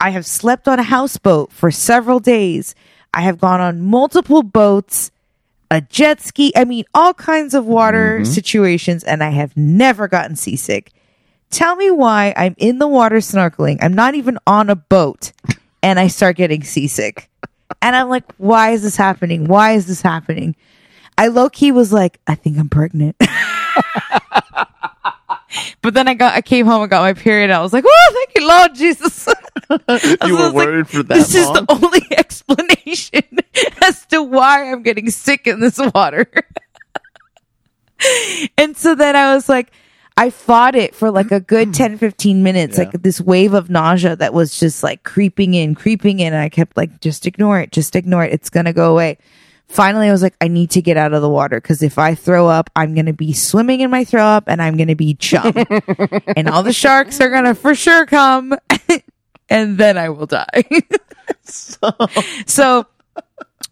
I 0.00 0.10
have 0.10 0.24
slept 0.24 0.66
on 0.66 0.78
a 0.78 0.82
houseboat 0.82 1.52
for 1.52 1.70
several 1.70 2.20
days. 2.20 2.74
I 3.12 3.20
have 3.22 3.38
gone 3.38 3.60
on 3.60 3.82
multiple 3.82 4.42
boats, 4.42 5.10
a 5.70 5.80
jet 5.80 6.20
ski. 6.20 6.52
I 6.56 6.64
mean, 6.64 6.84
all 6.94 7.14
kinds 7.14 7.54
of 7.54 7.66
water 7.66 8.20
mm-hmm. 8.20 8.24
situations, 8.24 9.04
and 9.04 9.22
I 9.22 9.30
have 9.30 9.56
never 9.56 10.08
gotten 10.08 10.36
seasick. 10.36 10.92
Tell 11.50 11.76
me 11.76 11.90
why 11.90 12.32
I'm 12.36 12.54
in 12.58 12.78
the 12.78 12.88
water 12.88 13.16
snorkeling. 13.16 13.78
I'm 13.80 13.94
not 13.94 14.14
even 14.14 14.38
on 14.46 14.70
a 14.70 14.76
boat 14.76 15.32
and 15.82 15.98
I 15.98 16.06
start 16.06 16.36
getting 16.36 16.62
seasick. 16.62 17.28
And 17.82 17.96
I'm 17.96 18.08
like, 18.08 18.24
why 18.36 18.70
is 18.70 18.82
this 18.82 18.96
happening? 18.96 19.46
Why 19.46 19.72
is 19.72 19.86
this 19.86 20.02
happening? 20.02 20.54
I 21.18 21.28
low 21.28 21.50
key 21.50 21.72
was 21.72 21.92
like, 21.92 22.20
I 22.26 22.34
think 22.34 22.58
I'm 22.58 22.68
pregnant. 22.68 23.16
but 25.82 25.94
then 25.94 26.08
I 26.08 26.14
got, 26.14 26.34
I 26.34 26.42
came 26.42 26.66
home 26.66 26.82
and 26.82 26.90
got 26.90 27.02
my 27.02 27.12
period. 27.12 27.44
And 27.44 27.54
I 27.54 27.60
was 27.62 27.72
like, 27.72 27.84
oh, 27.86 28.12
thank 28.14 28.30
you, 28.36 28.48
Lord 28.48 28.74
Jesus. 28.74 29.28
You 29.70 30.36
were 30.36 30.46
like, 30.46 30.54
worried 30.54 30.88
for 30.88 31.02
that 31.04 31.14
This 31.14 31.34
is 31.34 31.46
the 31.46 31.64
only 31.68 32.02
explanation 32.18 33.22
as 33.84 34.04
to 34.06 34.20
why 34.20 34.70
I'm 34.72 34.82
getting 34.82 35.10
sick 35.10 35.46
in 35.46 35.60
this 35.60 35.78
water. 35.94 36.26
and 38.58 38.76
so 38.76 38.94
then 38.94 39.14
I 39.14 39.34
was 39.34 39.48
like, 39.48 39.70
I 40.16 40.30
fought 40.30 40.74
it 40.74 40.94
for 40.94 41.10
like 41.10 41.30
a 41.30 41.38
good 41.40 41.72
10, 41.74 41.98
15 41.98 42.42
minutes, 42.42 42.78
Yeah. 42.78 42.84
like 42.84 43.02
this 43.02 43.20
wave 43.20 43.54
of 43.54 43.70
nausea 43.70 44.16
that 44.16 44.34
was 44.34 44.58
just 44.58 44.82
like 44.82 45.02
creeping 45.04 45.54
in, 45.54 45.74
creeping 45.74 46.18
in. 46.20 46.32
And 46.32 46.42
I 46.42 46.48
kept 46.48 46.76
like, 46.76 47.00
just 47.00 47.26
ignore 47.26 47.60
it, 47.60 47.70
just 47.70 47.94
ignore 47.94 48.24
it. 48.24 48.32
It's 48.32 48.50
going 48.50 48.66
to 48.66 48.72
go 48.72 48.90
away. 48.92 49.18
Finally, 49.70 50.08
I 50.08 50.12
was 50.12 50.20
like, 50.20 50.34
I 50.40 50.48
need 50.48 50.70
to 50.70 50.82
get 50.82 50.96
out 50.96 51.12
of 51.12 51.22
the 51.22 51.28
water 51.28 51.60
because 51.60 51.80
if 51.80 51.96
I 51.96 52.16
throw 52.16 52.48
up, 52.48 52.70
I'm 52.74 52.92
going 52.94 53.06
to 53.06 53.12
be 53.12 53.32
swimming 53.32 53.80
in 53.80 53.90
my 53.90 54.02
throw 54.02 54.24
up 54.24 54.44
and 54.48 54.60
I'm 54.60 54.76
going 54.76 54.88
to 54.88 54.96
be 54.96 55.14
chum. 55.14 55.52
and 56.36 56.48
all 56.48 56.64
the 56.64 56.72
sharks 56.72 57.20
are 57.20 57.30
going 57.30 57.44
to 57.44 57.54
for 57.54 57.76
sure 57.76 58.04
come 58.04 58.58
and 59.48 59.78
then 59.78 59.96
I 59.96 60.08
will 60.08 60.26
die. 60.26 60.64
so 61.44 62.84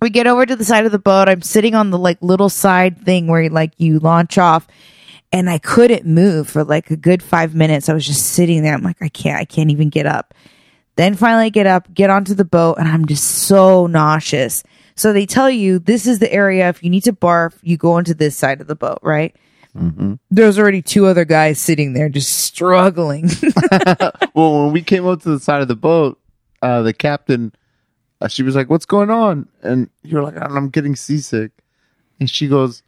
we 0.01 0.11
get 0.11 0.29
over 0.29 0.47
to 0.47 0.55
the 0.55 0.65
side 0.65 0.87
of 0.87 0.93
the 0.93 1.01
boat. 1.01 1.29
I'm 1.29 1.43
sitting 1.43 1.75
on 1.75 1.91
the 1.91 1.99
like 1.99 2.19
little 2.23 2.49
side 2.49 3.05
thing 3.05 3.27
where 3.27 3.51
like 3.51 3.73
you 3.77 3.99
launch 3.99 4.39
off 4.39 4.69
and 5.33 5.51
I 5.51 5.59
couldn't 5.59 6.07
move 6.07 6.49
for 6.49 6.63
like 6.63 6.93
a 6.93 6.97
good 6.97 7.25
five 7.25 7.57
minutes. 7.57 7.89
I 7.89 7.93
was 7.93 8.07
just 8.07 8.25
sitting 8.25 8.63
there. 8.63 8.73
I'm 8.73 8.85
like, 8.85 9.03
I 9.03 9.09
can't, 9.09 9.41
I 9.41 9.45
can't 9.45 9.73
even 9.73 9.89
get 9.89 10.07
up. 10.07 10.33
Then 10.95 11.17
finally 11.17 11.47
I 11.47 11.49
get 11.49 11.67
up, 11.67 11.93
get 11.93 12.09
onto 12.09 12.35
the 12.35 12.45
boat 12.45 12.77
and 12.79 12.87
I'm 12.87 13.07
just 13.07 13.25
so 13.25 13.89
nauseous. 13.89 14.63
So 14.99 15.13
they 15.13 15.27
tell 15.27 15.51
you 15.51 15.79
this 15.79 16.07
is 16.07 16.19
the 16.19 16.33
area. 16.33 16.69
If 16.69 16.83
you 16.83 16.91
need 16.91 17.05
to 17.05 17.13
barf, 17.13 17.55
you 17.63 17.77
go 17.77 17.93
onto 17.93 18.15
this 18.15 18.37
side 18.37 18.61
of 18.61 18.67
the 18.67 18.75
boat, 18.75 18.99
right? 19.03 19.35
There's 20.31 20.59
already 20.59 20.83
two 20.83 21.07
other 21.07 21.25
guys 21.25 21.61
sitting 21.61 21.93
there 21.93 22.09
just 22.09 22.31
struggling. 22.33 23.31
well, 24.35 24.65
when 24.65 24.73
we 24.73 24.83
came 24.83 25.07
up 25.07 25.23
to 25.23 25.31
the 25.31 25.41
side 25.41 25.63
of 25.63 25.69
the 25.69 25.77
boat, 25.77 26.19
uh, 26.63 26.83
the 26.83 26.93
captain, 26.93 27.53
uh, 28.21 28.27
she 28.27 28.43
was 28.43 28.57
like, 28.57 28.69
"What's 28.69 28.87
going 28.87 29.11
on?" 29.11 29.49
And 29.63 29.89
you're 30.03 30.23
like, 30.23 30.35
"I'm 30.37 30.71
getting 30.71 30.97
seasick," 30.97 31.53
and 32.19 32.29
she 32.29 32.49
goes, 32.49 32.83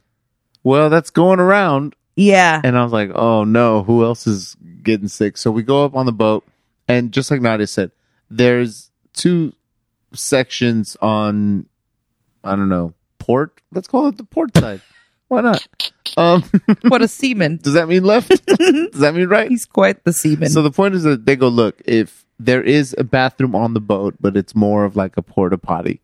"Well, 0.64 0.90
that's 0.90 1.10
going 1.10 1.38
around." 1.38 1.94
yeah. 2.16 2.60
And 2.64 2.76
I 2.76 2.82
was 2.82 2.92
like, 2.92 3.10
"Oh 3.14 3.44
no, 3.44 3.84
who 3.84 4.04
else 4.04 4.26
is 4.26 4.56
getting 4.82 5.08
sick?" 5.08 5.36
So 5.36 5.52
we 5.52 5.62
go 5.62 5.84
up 5.84 5.94
on 5.94 6.06
the 6.06 6.12
boat, 6.12 6.44
and 6.88 7.12
just 7.12 7.30
like 7.30 7.40
Nadia 7.40 7.68
said, 7.68 7.92
there's 8.28 8.90
two 9.12 9.52
sections 10.12 10.96
on, 11.00 11.66
I 12.44 12.56
don't 12.56 12.68
know, 12.68 12.94
port. 13.18 13.60
Let's 13.72 13.88
call 13.88 14.08
it 14.08 14.16
the 14.16 14.24
port 14.24 14.56
side. 14.56 14.80
why 15.28 15.40
not? 15.42 15.66
Um, 16.16 16.42
what 16.88 17.02
a 17.02 17.08
seaman. 17.08 17.58
does 17.62 17.74
that 17.74 17.88
mean 17.88 18.04
left? 18.04 18.28
does 18.46 19.00
that 19.00 19.14
mean 19.14 19.28
right? 19.28 19.48
He's 19.50 19.66
quite 19.66 20.04
the 20.04 20.12
seaman. 20.12 20.48
So 20.50 20.62
the 20.62 20.70
point 20.70 20.94
is 20.94 21.02
that 21.04 21.26
they 21.26 21.36
go, 21.36 21.48
look, 21.48 21.80
if 21.84 22.24
there 22.38 22.62
is 22.62 22.94
a 22.98 23.04
bathroom 23.04 23.54
on 23.54 23.74
the 23.74 23.80
boat, 23.80 24.14
but 24.20 24.36
it's 24.36 24.54
more 24.54 24.84
of 24.84 24.96
like 24.96 25.16
a 25.16 25.22
porta 25.22 25.58
potty. 25.58 26.00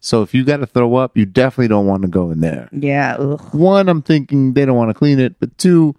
So 0.00 0.22
if 0.22 0.32
you 0.32 0.44
got 0.44 0.58
to 0.58 0.66
throw 0.66 0.94
up, 0.94 1.16
you 1.16 1.26
definitely 1.26 1.68
don't 1.68 1.86
want 1.86 2.02
to 2.02 2.08
go 2.08 2.30
in 2.30 2.40
there. 2.40 2.68
yeah. 2.72 3.16
Ugh. 3.18 3.40
One, 3.52 3.88
I'm 3.88 4.02
thinking 4.02 4.52
they 4.52 4.64
don't 4.64 4.76
want 4.76 4.90
to 4.90 4.94
clean 4.94 5.18
it, 5.18 5.40
but 5.40 5.56
two, 5.58 5.96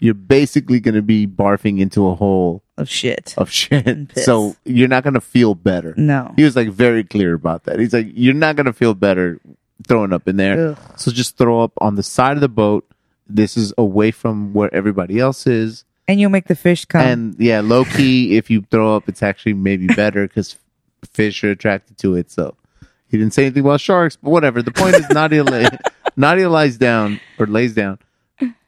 you're 0.00 0.14
basically 0.14 0.80
going 0.80 0.96
to 0.96 1.02
be 1.02 1.26
barfing 1.28 1.78
into 1.78 2.08
a 2.08 2.14
hole 2.16 2.64
Of 2.78 2.90
shit. 2.90 3.34
of 3.38 3.50
shit. 3.50 4.18
So 4.18 4.54
you're 4.64 4.88
not 4.88 5.02
going 5.02 5.14
to 5.14 5.20
feel 5.20 5.54
better. 5.54 5.94
No. 5.96 6.34
He 6.36 6.44
was 6.44 6.56
like 6.56 6.68
very 6.68 7.04
clear 7.04 7.32
about 7.32 7.64
that. 7.64 7.78
He's 7.78 7.94
like, 7.94 8.08
you're 8.12 8.34
not 8.34 8.56
going 8.56 8.66
to 8.66 8.72
feel 8.72 8.92
better 8.92 9.40
throwing 9.86 10.12
up 10.12 10.28
in 10.28 10.36
there. 10.36 10.70
Ugh. 10.70 10.78
So 10.96 11.10
just 11.10 11.38
throw 11.38 11.62
up 11.62 11.72
on 11.80 11.94
the 11.94 12.02
side 12.02 12.36
of 12.36 12.40
the 12.40 12.48
boat. 12.48 12.86
This 13.26 13.56
is 13.56 13.72
away 13.78 14.10
from 14.10 14.52
where 14.52 14.72
everybody 14.74 15.18
else 15.18 15.46
is. 15.46 15.84
And 16.06 16.20
you'll 16.20 16.30
make 16.30 16.48
the 16.48 16.54
fish 16.54 16.84
come. 16.84 17.00
And 17.00 17.36
yeah, 17.38 17.60
low 17.60 17.84
key, 17.84 18.36
if 18.36 18.50
you 18.50 18.62
throw 18.70 18.94
up, 18.94 19.08
it's 19.08 19.22
actually 19.22 19.54
maybe 19.54 19.86
better 19.86 20.26
because 20.28 20.56
fish 21.12 21.42
are 21.44 21.50
attracted 21.50 21.98
to 21.98 22.14
it. 22.14 22.30
So 22.30 22.56
he 23.08 23.16
didn't 23.16 23.34
say 23.34 23.46
anything 23.46 23.64
about 23.64 23.80
sharks, 23.80 24.16
but 24.16 24.30
whatever. 24.30 24.62
The 24.62 24.70
point 24.70 24.96
is, 24.96 25.08
Nadia, 25.10 25.44
lay, 25.44 25.66
Nadia 26.16 26.48
lies 26.48 26.76
down 26.76 27.20
or 27.38 27.46
lays 27.46 27.74
down, 27.74 27.98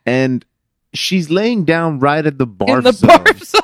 and 0.06 0.44
she's 0.98 1.30
laying 1.30 1.64
down 1.64 1.98
right 2.00 2.26
at 2.26 2.38
the 2.38 2.46
barf 2.46 2.78
in 2.78 2.84
the 2.84 2.92
zone. 2.92 3.08
barf 3.10 3.44
zone. 3.44 3.62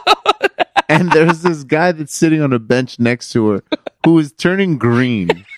And 0.88 1.10
there's 1.12 1.42
this 1.42 1.64
guy 1.64 1.92
that's 1.92 2.14
sitting 2.14 2.40
on 2.42 2.52
a 2.52 2.58
bench 2.58 2.98
next 2.98 3.30
to 3.32 3.48
her 3.48 3.64
who 4.04 4.18
is 4.18 4.32
turning 4.32 4.78
green. 4.78 5.44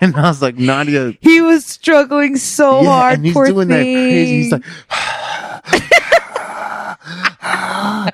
And 0.00 0.14
I 0.14 0.28
was 0.28 0.40
like, 0.40 0.56
Nadia, 0.56 1.14
he 1.20 1.40
was 1.40 1.66
struggling 1.66 2.36
so 2.36 2.82
yeah, 2.82 2.86
hard. 2.88 3.14
and 3.14 3.24
he's 3.24 3.34
poor 3.34 3.48
doing 3.48 3.66
that 3.66 3.82
crazy. 3.82 4.42
He's 4.42 4.50
thing. 4.50 4.62
like, 4.62 5.82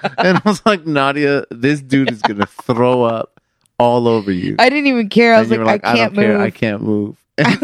and 0.19 0.39
I 0.39 0.43
was 0.47 0.65
like, 0.65 0.87
Nadia, 0.87 1.45
this 1.51 1.83
dude 1.83 2.11
is 2.11 2.23
gonna 2.23 2.47
throw 2.47 3.03
up 3.03 3.39
all 3.79 4.09
over 4.09 4.33
you. 4.33 4.57
I 4.59 4.71
didn't 4.71 4.87
even 4.87 5.11
care. 5.11 5.35
I 5.35 5.41
was 5.41 5.51
like, 5.51 5.61
you 5.61 5.67
I 5.67 5.79
can't 5.79 6.15
don't 6.15 6.25
care. 6.25 6.41
I 6.41 6.49
can't 6.49 6.81
move. 6.83 7.19
he 7.39 7.45
and 7.49 7.59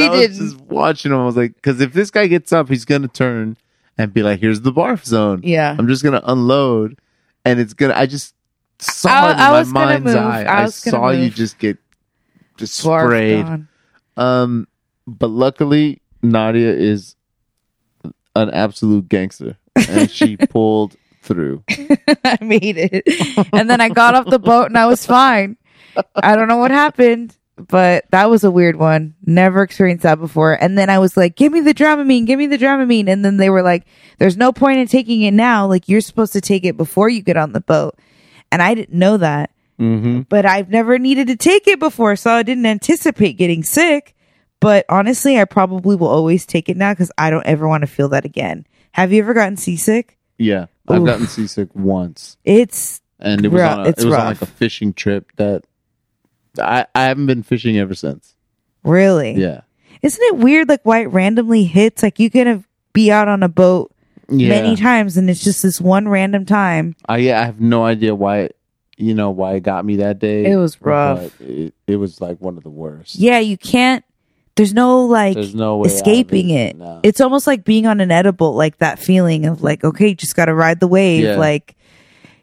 I 0.00 0.08
was 0.10 0.20
didn't. 0.20 0.36
just 0.36 0.60
watching 0.62 1.12
him. 1.12 1.18
I 1.18 1.26
was 1.26 1.36
like, 1.36 1.54
because 1.54 1.80
if 1.80 1.92
this 1.92 2.10
guy 2.10 2.26
gets 2.26 2.52
up, 2.52 2.68
he's 2.68 2.84
gonna 2.84 3.08
turn 3.08 3.56
and 3.98 4.12
be 4.12 4.22
like, 4.22 4.40
"Here's 4.40 4.60
the 4.60 4.72
barf 4.72 5.04
zone." 5.04 5.40
Yeah. 5.42 5.74
I'm 5.78 5.88
just 5.88 6.02
gonna 6.04 6.22
unload, 6.24 6.98
and 7.44 7.58
it's 7.60 7.74
gonna. 7.74 7.94
I 7.94 8.06
just 8.06 8.34
saw 8.78 9.10
I- 9.10 9.30
it 9.30 9.34
in 9.34 9.40
I 9.40 9.50
my 9.50 9.64
mind's 9.64 10.04
move. 10.06 10.16
eye. 10.16 10.44
I 10.44 10.62
I, 10.64 10.66
saw 10.66 11.10
you 11.10 11.30
just 11.30 11.58
get 11.58 11.78
just 12.56 12.74
sprayed. 12.74 13.46
Um, 14.16 14.68
but 15.06 15.28
luckily, 15.28 16.00
Nadia 16.22 16.72
is 16.72 17.16
an 18.36 18.50
absolute 18.50 19.08
gangster, 19.08 19.56
and 19.88 20.10
she 20.10 20.36
pulled 20.36 20.96
through. 21.22 21.64
I 22.24 22.38
made 22.40 22.76
it. 22.78 23.48
And 23.52 23.68
then 23.68 23.80
I 23.80 23.88
got 23.88 24.14
off 24.14 24.26
the 24.26 24.38
boat 24.38 24.66
and 24.66 24.78
I 24.78 24.86
was 24.86 25.04
fine. 25.04 25.56
I 26.16 26.36
don't 26.36 26.48
know 26.48 26.56
what 26.58 26.70
happened, 26.70 27.36
but 27.56 28.04
that 28.10 28.30
was 28.30 28.44
a 28.44 28.50
weird 28.50 28.76
one. 28.76 29.14
Never 29.24 29.62
experienced 29.62 30.02
that 30.04 30.18
before. 30.18 30.52
And 30.54 30.76
then 30.78 30.88
I 30.90 30.98
was 30.98 31.16
like, 31.16 31.36
give 31.36 31.52
me 31.52 31.60
the 31.60 31.74
Dramamine, 31.74 32.26
give 32.26 32.38
me 32.38 32.46
the 32.46 32.58
Dramamine. 32.58 33.08
And 33.08 33.24
then 33.24 33.36
they 33.36 33.50
were 33.50 33.62
like, 33.62 33.84
there's 34.18 34.36
no 34.36 34.52
point 34.52 34.78
in 34.78 34.86
taking 34.86 35.22
it 35.22 35.32
now. 35.34 35.66
Like 35.66 35.88
you're 35.88 36.00
supposed 36.00 36.32
to 36.34 36.40
take 36.40 36.64
it 36.64 36.76
before 36.76 37.08
you 37.08 37.22
get 37.22 37.36
on 37.36 37.52
the 37.52 37.60
boat. 37.60 37.98
And 38.52 38.60
I 38.62 38.74
didn't 38.74 38.98
know 38.98 39.16
that, 39.18 39.50
Mm-hmm. 39.78 40.22
but 40.28 40.44
I've 40.44 40.68
never 40.68 40.98
needed 40.98 41.28
to 41.28 41.36
take 41.36 41.66
it 41.66 41.78
before. 41.78 42.14
So 42.14 42.30
I 42.30 42.42
didn't 42.42 42.66
anticipate 42.66 43.38
getting 43.38 43.62
sick. 43.62 44.14
But 44.60 44.84
honestly, 44.90 45.40
I 45.40 45.46
probably 45.46 45.96
will 45.96 46.08
always 46.08 46.44
take 46.44 46.68
it 46.68 46.76
now 46.76 46.92
because 46.92 47.10
I 47.16 47.30
don't 47.30 47.46
ever 47.46 47.66
want 47.66 47.80
to 47.80 47.86
feel 47.86 48.10
that 48.10 48.26
again. 48.26 48.66
Have 48.92 49.10
you 49.10 49.22
ever 49.22 49.32
gotten 49.32 49.56
seasick? 49.56 50.18
Yeah, 50.36 50.66
I've 50.86 51.00
Oof. 51.00 51.06
gotten 51.06 51.26
seasick 51.26 51.70
once. 51.74 52.36
It's 52.44 53.00
and 53.18 53.42
it 53.42 53.48
was 53.48 53.62
Rough. 53.62 53.78
on 53.78 53.86
a, 53.86 53.88
It's 53.88 54.02
it 54.02 54.06
was 54.06 54.14
on 54.16 54.26
like 54.26 54.42
a 54.42 54.46
fishing 54.46 54.92
trip 54.92 55.32
that 55.36 55.64
I 56.58 56.86
I 56.94 57.04
haven't 57.04 57.26
been 57.26 57.42
fishing 57.42 57.78
ever 57.78 57.94
since. 57.94 58.34
really. 58.82 59.34
Yeah, 59.34 59.62
Isn't 60.02 60.22
it 60.22 60.36
weird 60.36 60.68
like 60.68 60.80
why 60.84 61.00
it 61.00 61.06
randomly 61.06 61.64
hits? 61.64 62.02
Like 62.02 62.18
you 62.18 62.30
can 62.30 62.64
be 62.92 63.10
out 63.10 63.28
on 63.28 63.42
a 63.42 63.48
boat 63.48 63.92
yeah. 64.28 64.48
many 64.48 64.76
times 64.76 65.16
and 65.16 65.28
it's 65.30 65.44
just 65.44 65.62
this 65.62 65.80
one 65.80 66.08
random 66.08 66.46
time. 66.46 66.96
I 67.08 67.18
yeah, 67.18 67.40
I 67.40 67.44
have 67.44 67.60
no 67.60 67.84
idea 67.84 68.14
why 68.14 68.38
it, 68.40 68.56
you 68.96 69.14
know 69.14 69.30
why 69.30 69.54
it 69.54 69.60
got 69.60 69.84
me 69.84 69.96
that 69.96 70.18
day. 70.18 70.50
It 70.50 70.56
was 70.56 70.80
rough. 70.80 71.40
It, 71.40 71.74
it 71.86 71.96
was 71.96 72.20
like 72.20 72.40
one 72.40 72.56
of 72.56 72.62
the 72.62 72.70
worst. 72.70 73.16
Yeah, 73.16 73.38
you 73.38 73.56
can't 73.56 74.04
there's 74.56 74.74
no 74.74 75.06
like 75.06 75.34
There's 75.34 75.54
no 75.54 75.84
escaping 75.84 76.50
it. 76.50 76.76
No. 76.76 77.00
It's 77.02 77.20
almost 77.20 77.46
like 77.46 77.64
being 77.64 77.86
on 77.86 78.00
an 78.00 78.10
edible, 78.10 78.54
like 78.54 78.78
that 78.78 78.98
feeling 78.98 79.46
of 79.46 79.62
like, 79.62 79.84
okay, 79.84 80.08
you 80.08 80.14
just 80.14 80.36
gotta 80.36 80.54
ride 80.54 80.80
the 80.80 80.88
wave, 80.88 81.24
Yeah. 81.24 81.36
like 81.36 81.76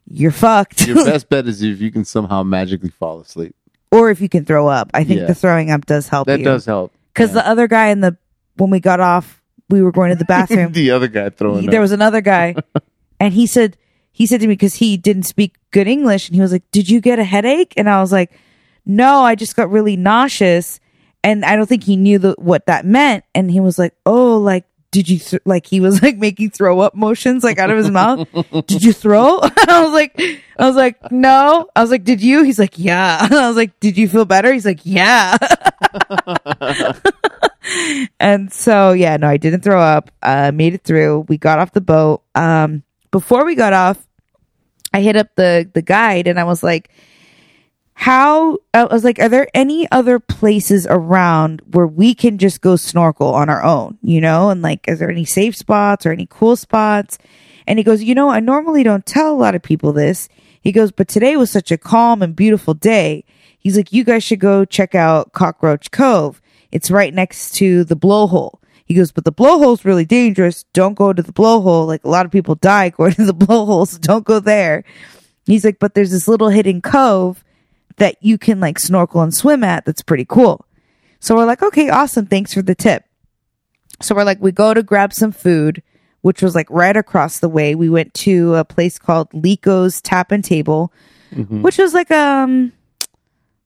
you're 0.09 0.31
fucked. 0.31 0.87
Your 0.87 0.95
best 1.05 1.29
bet 1.29 1.47
is 1.47 1.61
if 1.61 1.81
you 1.81 1.91
can 1.91 2.05
somehow 2.05 2.43
magically 2.43 2.89
fall 2.89 3.19
asleep. 3.19 3.55
Or 3.91 4.09
if 4.11 4.21
you 4.21 4.29
can 4.29 4.45
throw 4.45 4.67
up. 4.67 4.89
I 4.93 5.03
think 5.03 5.21
Yeah. 5.21 5.25
the 5.27 5.35
throwing 5.35 5.71
up 5.71 5.85
does 5.85 6.07
help 6.07 6.27
That 6.27 6.39
you. 6.39 6.45
does 6.45 6.65
help. 6.65 6.91
Because 7.13 7.33
the 7.33 7.45
other 7.47 7.67
guy 7.67 7.87
in 7.89 8.01
the 8.01 8.17
when 8.57 8.69
we 8.69 8.79
got 8.79 8.99
off, 8.99 9.41
we 9.69 9.81
were 9.81 9.91
going 9.91 10.09
to 10.09 10.15
the 10.15 10.25
bathroom. 10.35 10.71
the 10.71 10.91
other 10.91 11.07
guy 11.07 11.29
throwing 11.29 11.65
there 11.67 11.79
up. 11.79 11.83
was 11.83 11.91
another 11.91 12.21
guy 12.21 12.55
and 13.19 13.33
he 13.33 13.45
said 13.47 13.77
he 14.11 14.25
said 14.25 14.39
to 14.41 14.47
me 14.47 14.53
because 14.53 14.75
he 14.75 14.97
didn't 14.97 15.23
speak 15.23 15.55
good 15.71 15.87
english 15.87 16.27
and 16.27 16.35
he 16.35 16.41
was 16.41 16.51
like 16.51 16.63
did 16.71 16.89
you 16.89 16.99
get 17.01 17.19
a 17.19 17.23
headache 17.23 17.73
and 17.77 17.87
i 17.89 17.99
was 18.01 18.11
like 18.11 18.31
no 18.85 19.21
i 19.21 19.35
just 19.35 19.55
got 19.55 19.69
really 19.69 19.95
nauseous 19.97 20.79
and 21.23 21.43
i 21.45 21.55
don't 21.55 21.67
think 21.67 21.83
he 21.83 21.95
knew 21.97 22.17
the, 22.17 22.33
what 22.39 22.65
that 22.67 22.85
meant 22.85 23.23
and 23.35 23.51
he 23.51 23.59
was 23.59 23.77
like 23.77 23.93
oh 24.05 24.37
like 24.37 24.65
did 24.97 25.09
you 25.09 25.19
th-? 25.19 25.43
like 25.45 25.67
he 25.67 25.79
was 25.79 26.01
like 26.03 26.17
making 26.17 26.49
throw 26.49 26.79
up 26.79 26.95
motions 26.95 27.43
like 27.43 27.59
out 27.59 27.69
of 27.69 27.77
his 27.77 27.91
mouth? 27.91 28.27
Did 28.65 28.81
you 28.81 28.93
throw? 28.93 29.39
I 29.43 29.83
was 29.83 29.93
like 29.93 30.19
i 30.57 30.65
was 30.65 30.75
like 30.75 31.11
no. 31.11 31.69
I 31.75 31.81
was 31.81 31.91
like 31.91 32.03
did 32.03 32.19
you? 32.19 32.41
He's 32.41 32.57
like 32.57 32.73
yeah. 32.79 33.19
I 33.29 33.47
was 33.47 33.55
like 33.55 33.79
did 33.79 33.95
you 33.95 34.09
feel 34.09 34.25
better? 34.25 34.51
He's 34.51 34.65
like 34.65 34.79
yeah. 34.83 35.37
And 38.19 38.51
so 38.51 38.93
yeah 38.93 39.17
no 39.17 39.27
i 39.27 39.37
didn't 39.37 39.61
throw 39.61 39.79
up. 39.79 40.09
Uh 40.23 40.51
made 40.51 40.73
it 40.73 40.83
through. 40.83 41.25
We 41.29 41.37
got 41.37 41.59
off 41.59 41.73
the 41.73 41.81
boat. 41.81 42.23
Um 42.33 42.81
before 43.11 43.45
we 43.45 43.53
got 43.53 43.73
off 43.73 44.03
i 44.93 45.01
hit 45.01 45.15
up 45.15 45.27
the 45.35 45.69
the 45.73 45.81
guide 45.81 46.27
and 46.27 46.39
i 46.39 46.43
was 46.43 46.63
like 46.63 46.89
how 47.99 48.59
i 48.75 48.83
was 48.83 49.03
like 49.03 49.17
are 49.17 49.27
there 49.27 49.47
any 49.55 49.89
other 49.91 50.19
places 50.19 50.85
around 50.87 51.59
where 51.71 51.87
we 51.87 52.13
can 52.13 52.37
just 52.37 52.61
go 52.61 52.75
snorkel 52.75 53.33
on 53.33 53.49
our 53.49 53.63
own 53.63 53.97
you 54.03 54.21
know 54.21 54.51
and 54.51 54.61
like 54.61 54.87
is 54.87 54.99
there 54.99 55.09
any 55.09 55.25
safe 55.25 55.55
spots 55.55 56.05
or 56.05 56.11
any 56.11 56.27
cool 56.29 56.55
spots 56.55 57.17
and 57.65 57.79
he 57.79 57.83
goes 57.83 58.03
you 58.03 58.13
know 58.13 58.29
i 58.29 58.39
normally 58.39 58.83
don't 58.83 59.07
tell 59.07 59.33
a 59.33 59.35
lot 59.35 59.55
of 59.55 59.63
people 59.63 59.91
this 59.91 60.29
he 60.61 60.71
goes 60.71 60.91
but 60.91 61.07
today 61.07 61.35
was 61.35 61.49
such 61.49 61.71
a 61.71 61.77
calm 61.77 62.21
and 62.21 62.35
beautiful 62.35 62.75
day 62.75 63.23
he's 63.57 63.75
like 63.75 63.91
you 63.91 64.03
guys 64.03 64.23
should 64.23 64.39
go 64.39 64.63
check 64.63 64.93
out 64.93 65.33
cockroach 65.33 65.89
cove 65.89 66.39
it's 66.71 66.91
right 66.91 67.15
next 67.15 67.55
to 67.55 67.83
the 67.83 67.97
blowhole 67.97 68.59
he 68.85 68.93
goes, 68.93 69.11
but 69.11 69.25
the 69.25 69.33
blowhole's 69.33 69.83
really 69.83 70.05
dangerous. 70.05 70.63
Don't 70.71 70.93
go 70.93 71.11
to 71.11 71.21
the 71.21 71.33
blowhole. 71.33 71.85
Like 71.85 72.05
a 72.05 72.09
lot 72.09 72.25
of 72.25 72.31
people 72.31 72.55
die 72.55 72.87
going 72.97 73.15
to 73.15 73.25
the 73.25 73.33
blowhole, 73.33 73.85
so 73.85 73.97
don't 73.97 74.23
go 74.23 74.39
there. 74.39 74.85
He's 75.45 75.65
like, 75.65 75.77
but 75.77 75.93
there's 75.93 76.11
this 76.11 76.27
little 76.27 76.47
hidden 76.47 76.81
cove 76.81 77.43
that 77.97 78.15
you 78.21 78.37
can 78.37 78.59
like 78.59 78.79
snorkel 78.79 79.21
and 79.21 79.33
swim 79.33 79.63
at 79.63 79.85
that's 79.85 80.01
pretty 80.01 80.25
cool. 80.25 80.65
So 81.19 81.35
we're 81.35 81.45
like, 81.45 81.63
okay, 81.63 81.89
awesome. 81.89 82.25
Thanks 82.27 82.53
for 82.53 82.61
the 82.61 82.75
tip. 82.75 83.03
So 84.01 84.13
we're 84.15 84.23
like, 84.23 84.39
we 84.41 84.51
go 84.51 84.73
to 84.73 84.83
grab 84.83 85.13
some 85.13 85.31
food, 85.31 85.81
which 86.21 86.41
was 86.43 86.53
like 86.53 86.69
right 86.69 86.95
across 86.95 87.39
the 87.39 87.49
way. 87.49 87.73
We 87.73 87.89
went 87.89 88.13
to 88.15 88.53
a 88.55 88.63
place 88.65 88.99
called 88.99 89.29
Liko's 89.31 90.01
Tap 90.01 90.31
and 90.31 90.43
Table, 90.43 90.93
Mm-hmm. 91.33 91.61
which 91.61 91.77
was 91.77 91.93
like, 91.93 92.09
um, 92.09 92.71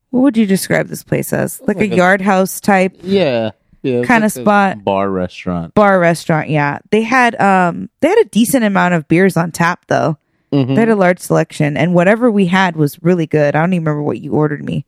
what 0.09 0.21
would 0.21 0.37
you 0.37 0.47
describe 0.47 0.87
this 0.87 1.03
place 1.03 1.31
as? 1.31 1.59
Like, 1.61 1.77
Like 1.77 1.91
a 1.91 1.93
a- 1.93 1.97
yard 1.97 2.19
house 2.21 2.59
type 2.59 2.97
yeah, 3.03 3.51
yeah. 3.83 4.03
Kinda 4.03 4.25
like 4.25 4.31
spot. 4.31 4.83
bar 4.83 5.09
restaurant. 5.11 5.73
bar 5.75 5.99
restaurant. 5.99 6.49
Yeah. 6.49 6.79
They 6.89 7.03
had, 7.03 7.39
um, 7.39 7.89
they 7.99 8.07
had 8.09 8.17
a 8.17 8.25
decent 8.25 8.63
amount 8.63 8.95
of 8.95 9.07
beers 9.07 9.37
on 9.37 9.51
tap 9.51 9.85
though. 9.87 10.17
Mhm. 10.51 10.67
They 10.75 10.81
had 10.81 10.89
a 10.89 10.95
large 10.95 11.19
selection 11.19 11.77
and 11.77 11.93
whatever 11.93 12.29
we 12.29 12.45
had 12.47 12.75
was 12.75 13.01
really 13.01 13.25
good. 13.25 13.55
I 13.55 13.61
don't 13.61 13.73
even 13.73 13.85
remember 13.85 14.03
what 14.03 14.19
you 14.19 14.33
ordered 14.33 14.63
me, 14.63 14.85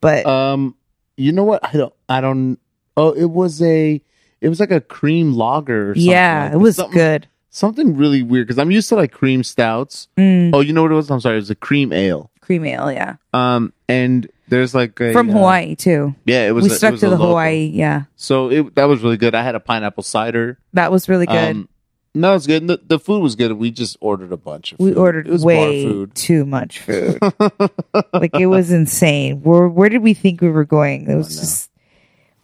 but 0.00 0.26
Um, 0.26 0.74
you 1.16 1.32
know 1.32 1.44
what? 1.44 1.60
I 1.64 1.72
don't. 1.76 1.92
I 2.08 2.20
don't. 2.20 2.58
Oh, 2.96 3.12
it 3.12 3.26
was 3.30 3.62
a. 3.62 4.00
It 4.40 4.48
was 4.48 4.60
like 4.60 4.70
a 4.70 4.80
cream 4.80 5.32
lager. 5.34 5.90
Or 5.90 5.94
something 5.94 6.10
yeah, 6.10 6.44
like 6.44 6.52
it 6.54 6.56
was 6.58 6.76
something, 6.76 6.94
good. 6.98 7.26
Something 7.50 7.96
really 7.96 8.22
weird 8.22 8.46
because 8.46 8.58
I'm 8.58 8.70
used 8.70 8.88
to 8.90 8.96
like 8.96 9.12
cream 9.12 9.42
stouts. 9.42 10.08
Mm, 10.18 10.50
Oh, 10.52 10.60
you 10.60 10.72
know 10.72 10.82
what 10.82 10.92
it 10.92 10.94
was? 10.94 11.10
I'm 11.10 11.20
sorry. 11.20 11.36
It 11.36 11.40
was 11.40 11.50
a 11.50 11.54
cream 11.54 11.92
ale. 11.92 12.30
cream 12.40 12.64
ale. 12.66 12.92
Yeah. 12.92 13.16
Um, 13.32 13.72
and 13.88 14.28
there's 14.48 14.74
like 14.74 15.00
a 15.00 15.12
From 15.12 15.30
uh, 15.30 15.34
Hawaii 15.34 15.74
too. 15.74 16.14
Yeah, 16.26 16.46
it 16.48 16.52
was. 16.52 16.64
We 16.64 16.70
a- 16.70 16.72
it 16.74 16.76
stuck 16.76 16.90
was 16.92 17.00
to 17.00 17.06
the 17.06 17.12
local. 17.12 17.28
Hawaii. 17.28 17.70
Yeah. 17.72 18.02
So 18.16 18.50
it 18.50 18.74
that 18.74 18.84
was 18.84 19.02
really 19.02 19.16
good. 19.16 19.34
I 19.34 19.42
had 19.42 19.54
a 19.54 19.60
pineapple 19.60 20.02
cider. 20.02 20.58
That 20.74 20.92
was 20.92 21.08
really 21.08 21.26
good. 21.26 21.50
Um, 21.56 21.68
no, 22.16 22.34
it's 22.34 22.46
good. 22.46 22.66
The, 22.66 22.80
the 22.86 22.98
food 22.98 23.20
was 23.22 23.34
good. 23.36 23.52
We 23.52 23.70
just 23.70 23.96
ordered 24.00 24.32
a 24.32 24.36
bunch 24.36 24.72
of. 24.72 24.78
we 24.80 24.90
food. 24.90 24.98
ordered 24.98 25.26
it 25.28 25.30
was 25.30 25.44
way 25.44 26.06
too 26.14 26.44
much 26.44 26.80
food. 26.80 27.18
like 28.12 28.34
it 28.34 28.46
was 28.46 28.70
insane. 28.72 29.42
Where 29.42 29.68
where 29.68 29.88
did 29.88 30.02
we 30.02 30.14
think 30.14 30.40
we 30.40 30.48
were 30.50 30.64
going? 30.64 31.08
It 31.10 31.14
was 31.14 31.28
Oh, 31.36 31.40
no. 31.40 31.40
just 31.42 31.70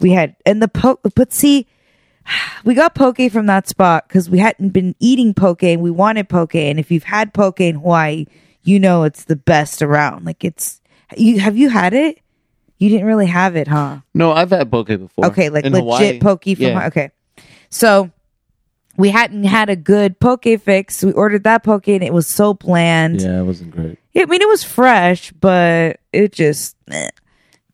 We 0.01 0.11
had 0.13 0.37
and 0.47 0.63
the 0.63 0.69
poke, 0.69 1.01
but 1.15 1.33
see, 1.33 1.67
we 2.65 2.75
got 2.75 2.95
poke 2.95 3.19
from 3.31 3.47
that 3.47 3.69
spot 3.69 4.07
because 4.09 4.29
we 4.31 4.39
hadn't 4.39 4.71
been 4.71 4.95
eating 5.01 5.35
poke 5.35 5.63
and 5.63 5.83
we 5.83 5.91
wanted 5.91 6.29
poke. 6.29 6.55
And 6.55 6.79
if 6.79 6.91
you've 6.91 7.05
had 7.05 7.33
poke 7.35 7.61
in 7.61 7.77
Hawaii, 7.77 8.27
you 8.63 8.79
know 8.79 9.05
it's 9.05 9.25
the 9.25 9.37
best 9.37 9.83
around. 9.83 10.25
Like 10.25 10.45
it's 10.45 10.81
you 11.17 11.41
have 11.41 11.57
you 11.57 11.69
had 11.71 11.95
it? 11.95 12.19
You 12.79 12.89
didn't 12.89 13.07
really 13.07 13.27
have 13.27 13.55
it, 13.55 13.69
huh? 13.69 13.99
No, 14.13 14.33
I've 14.33 14.51
had 14.51 14.71
poke 14.71 14.89
before. 14.89 15.27
Okay, 15.27 15.51
like 15.51 15.65
In 15.65 15.73
legit 15.73 15.85
Hawaii. 15.85 16.19
poke 16.21 16.43
from 16.45 16.55
Yeah. 16.59 16.87
okay. 16.89 17.11
So 17.71 18.11
we 18.97 19.09
hadn't 19.11 19.45
had 19.45 19.71
a 19.71 19.77
good 19.77 20.19
poke 20.21 20.45
fix. 20.45 21.03
We 21.03 21.13
ordered 21.13 21.45
that 21.45 21.63
poke 21.63 21.89
and 21.89 22.03
it 22.03 22.13
was 22.13 22.27
so 22.27 22.55
bland. 22.55 23.21
Yeah, 23.21 23.41
it 23.41 23.45
wasn't 23.45 23.71
great. 23.71 23.99
Yeah, 24.13 24.23
I 24.23 24.27
mean, 24.27 24.43
it 24.43 24.49
was 24.49 24.63
fresh, 24.63 25.33
but 25.33 26.01
it 26.13 26.33
just 26.33 26.77
eh, 26.91 27.09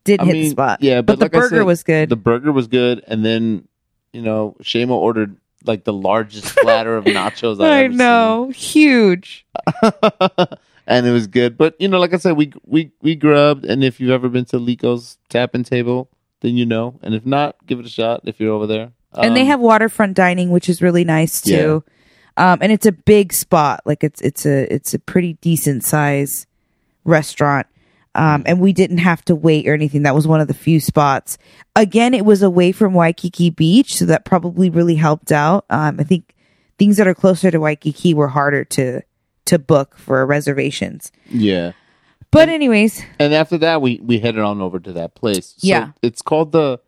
didn't 0.04 0.22
I 0.22 0.24
hit 0.26 0.32
the 0.32 0.42
mean, 0.42 0.50
spot. 0.50 0.82
yeah, 0.82 1.02
but 1.02 1.18
the 1.18 1.24
like 1.24 1.34
I 1.34 1.38
burger 1.38 1.56
said, 1.56 1.64
was 1.64 1.82
good. 1.82 2.08
The 2.08 2.16
burger 2.16 2.52
was 2.52 2.68
good, 2.68 3.02
and 3.06 3.24
then 3.24 3.66
you 4.12 4.22
know, 4.22 4.56
Shamo 4.62 4.90
ordered 4.90 5.36
like 5.64 5.84
the 5.84 5.92
largest 5.92 6.56
platter 6.62 6.96
of 6.96 7.04
nachos 7.04 7.54
I've 7.56 7.60
I 7.72 7.84
ever 7.84 7.94
know, 7.94 8.50
huge. 8.50 9.46
seen. 9.82 9.92
and 10.86 11.06
it 11.06 11.10
was 11.10 11.26
good. 11.26 11.58
But 11.58 11.74
you 11.80 11.88
know, 11.88 11.98
like 11.98 12.14
I 12.14 12.18
said, 12.18 12.36
we 12.36 12.52
we 12.64 12.92
we 13.02 13.14
grubbed, 13.14 13.64
and 13.64 13.82
if 13.82 14.00
you've 14.00 14.10
ever 14.10 14.28
been 14.28 14.44
to 14.46 14.58
Lico's 14.58 15.18
Tapping 15.28 15.64
Table, 15.64 16.08
then 16.40 16.56
you 16.56 16.66
know. 16.66 16.98
And 17.02 17.14
if 17.14 17.26
not, 17.26 17.56
give 17.66 17.80
it 17.80 17.86
a 17.86 17.90
shot 17.90 18.22
if 18.24 18.38
you're 18.40 18.52
over 18.52 18.66
there. 18.66 18.92
And 19.14 19.34
they 19.36 19.42
Um, 19.42 19.46
have 19.48 19.60
waterfront 19.60 20.14
dining, 20.14 20.50
which 20.50 20.68
is 20.68 20.82
really 20.82 21.04
nice 21.04 21.40
too. 21.40 21.82
Um, 22.36 22.58
and 22.60 22.70
it's 22.70 22.86
a 22.86 22.92
big 22.92 23.32
spot. 23.32 23.80
Like 23.84 24.04
it's 24.04 24.20
it's 24.20 24.46
a 24.46 24.72
it's 24.72 24.94
a 24.94 24.98
pretty 24.98 25.34
decent 25.40 25.84
size 25.84 26.46
restaurant. 27.04 27.66
Um, 28.14 28.42
and 28.46 28.58
we 28.60 28.72
didn't 28.72 28.98
have 28.98 29.24
to 29.26 29.34
wait 29.36 29.68
or 29.68 29.74
anything. 29.74 30.02
That 30.02 30.14
was 30.14 30.26
one 30.26 30.40
of 30.40 30.48
the 30.48 30.54
few 30.54 30.80
spots. 30.80 31.38
Again, 31.76 32.14
it 32.14 32.24
was 32.24 32.42
away 32.42 32.72
from 32.72 32.92
Waikiki 32.92 33.50
Beach, 33.50 33.94
so 33.94 34.06
that 34.06 34.24
probably 34.24 34.70
really 34.70 34.96
helped 34.96 35.30
out. 35.30 35.64
Um, 35.70 36.00
I 36.00 36.04
think 36.04 36.34
things 36.78 36.96
that 36.96 37.06
are 37.06 37.14
closer 37.14 37.50
to 37.52 37.58
Waikiki 37.60 38.14
were 38.14 38.28
harder 38.28 38.64
to 38.64 39.02
to 39.46 39.58
book 39.58 39.96
for 39.96 40.24
reservations. 40.26 41.10
yeah. 41.30 41.72
But 42.30 42.50
anyways, 42.50 43.02
And 43.18 43.32
after 43.32 43.56
that, 43.58 43.80
we 43.80 44.00
we 44.02 44.18
headed 44.18 44.40
on 44.42 44.60
over 44.60 44.78
to 44.80 44.92
that 44.92 45.14
place. 45.14 45.54
So 45.58 45.66
Yeah. 45.66 45.92
it's 46.02 46.20
called 46.20 46.52
the 46.52 46.80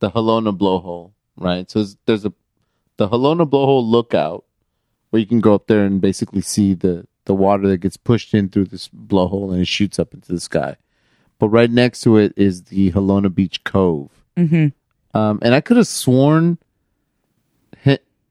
the 0.00 0.10
Halona 0.10 0.56
Blowhole, 0.56 1.10
right? 1.36 1.70
So 1.70 1.84
there's 2.06 2.24
a 2.24 2.32
the 2.96 3.08
Halona 3.08 3.48
Blowhole 3.48 3.88
lookout 3.88 4.44
where 5.10 5.20
you 5.20 5.26
can 5.26 5.40
go 5.40 5.54
up 5.54 5.66
there 5.66 5.84
and 5.84 6.00
basically 6.00 6.40
see 6.40 6.74
the 6.74 7.06
the 7.24 7.34
water 7.34 7.66
that 7.68 7.78
gets 7.78 7.96
pushed 7.96 8.34
in 8.34 8.48
through 8.48 8.66
this 8.66 8.88
blowhole 8.88 9.52
and 9.52 9.62
it 9.62 9.68
shoots 9.68 9.98
up 9.98 10.12
into 10.12 10.32
the 10.32 10.40
sky. 10.40 10.76
But 11.38 11.48
right 11.48 11.70
next 11.70 12.02
to 12.02 12.16
it 12.18 12.34
is 12.36 12.64
the 12.64 12.92
Halona 12.92 13.34
Beach 13.34 13.64
Cove. 13.64 14.10
mhm. 14.36 14.72
Um, 15.14 15.38
and 15.42 15.54
I 15.54 15.60
could 15.60 15.76
have 15.76 15.86
sworn 15.86 16.58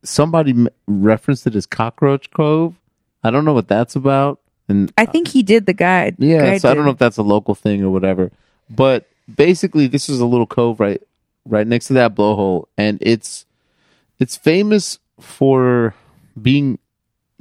somebody 0.04 0.68
referenced 0.86 1.48
it 1.48 1.56
as 1.56 1.66
Cockroach 1.66 2.30
Cove. 2.32 2.76
I 3.24 3.32
don't 3.32 3.46
know 3.46 3.54
what 3.54 3.68
that's 3.68 3.96
about. 3.96 4.40
And 4.68 4.94
I 4.98 5.06
think 5.06 5.30
he 5.30 5.44
did 5.44 5.66
the 5.66 5.74
guide. 5.74 6.16
yeah, 6.20 6.52
guide 6.52 6.62
so 6.62 6.70
I 6.70 6.74
don't 6.74 6.86
know 6.86 6.92
if 6.92 6.98
that's 6.98 7.18
a 7.18 7.24
local 7.24 7.56
thing 7.56 7.84
or 7.84 7.90
whatever. 7.90 8.32
But 8.70 9.10
basically 9.34 9.88
this 9.88 10.10
is 10.10 10.20
a 10.20 10.26
little 10.26 10.46
cove 10.46 10.80
right 10.80 11.02
right 11.46 11.68
next 11.68 11.88
to 11.88 11.94
that 11.94 12.16
blowhole 12.16 12.66
and 12.78 12.98
it's 13.02 13.46
it's 14.20 14.36
famous 14.38 15.00
for 15.20 15.94
being 16.42 16.80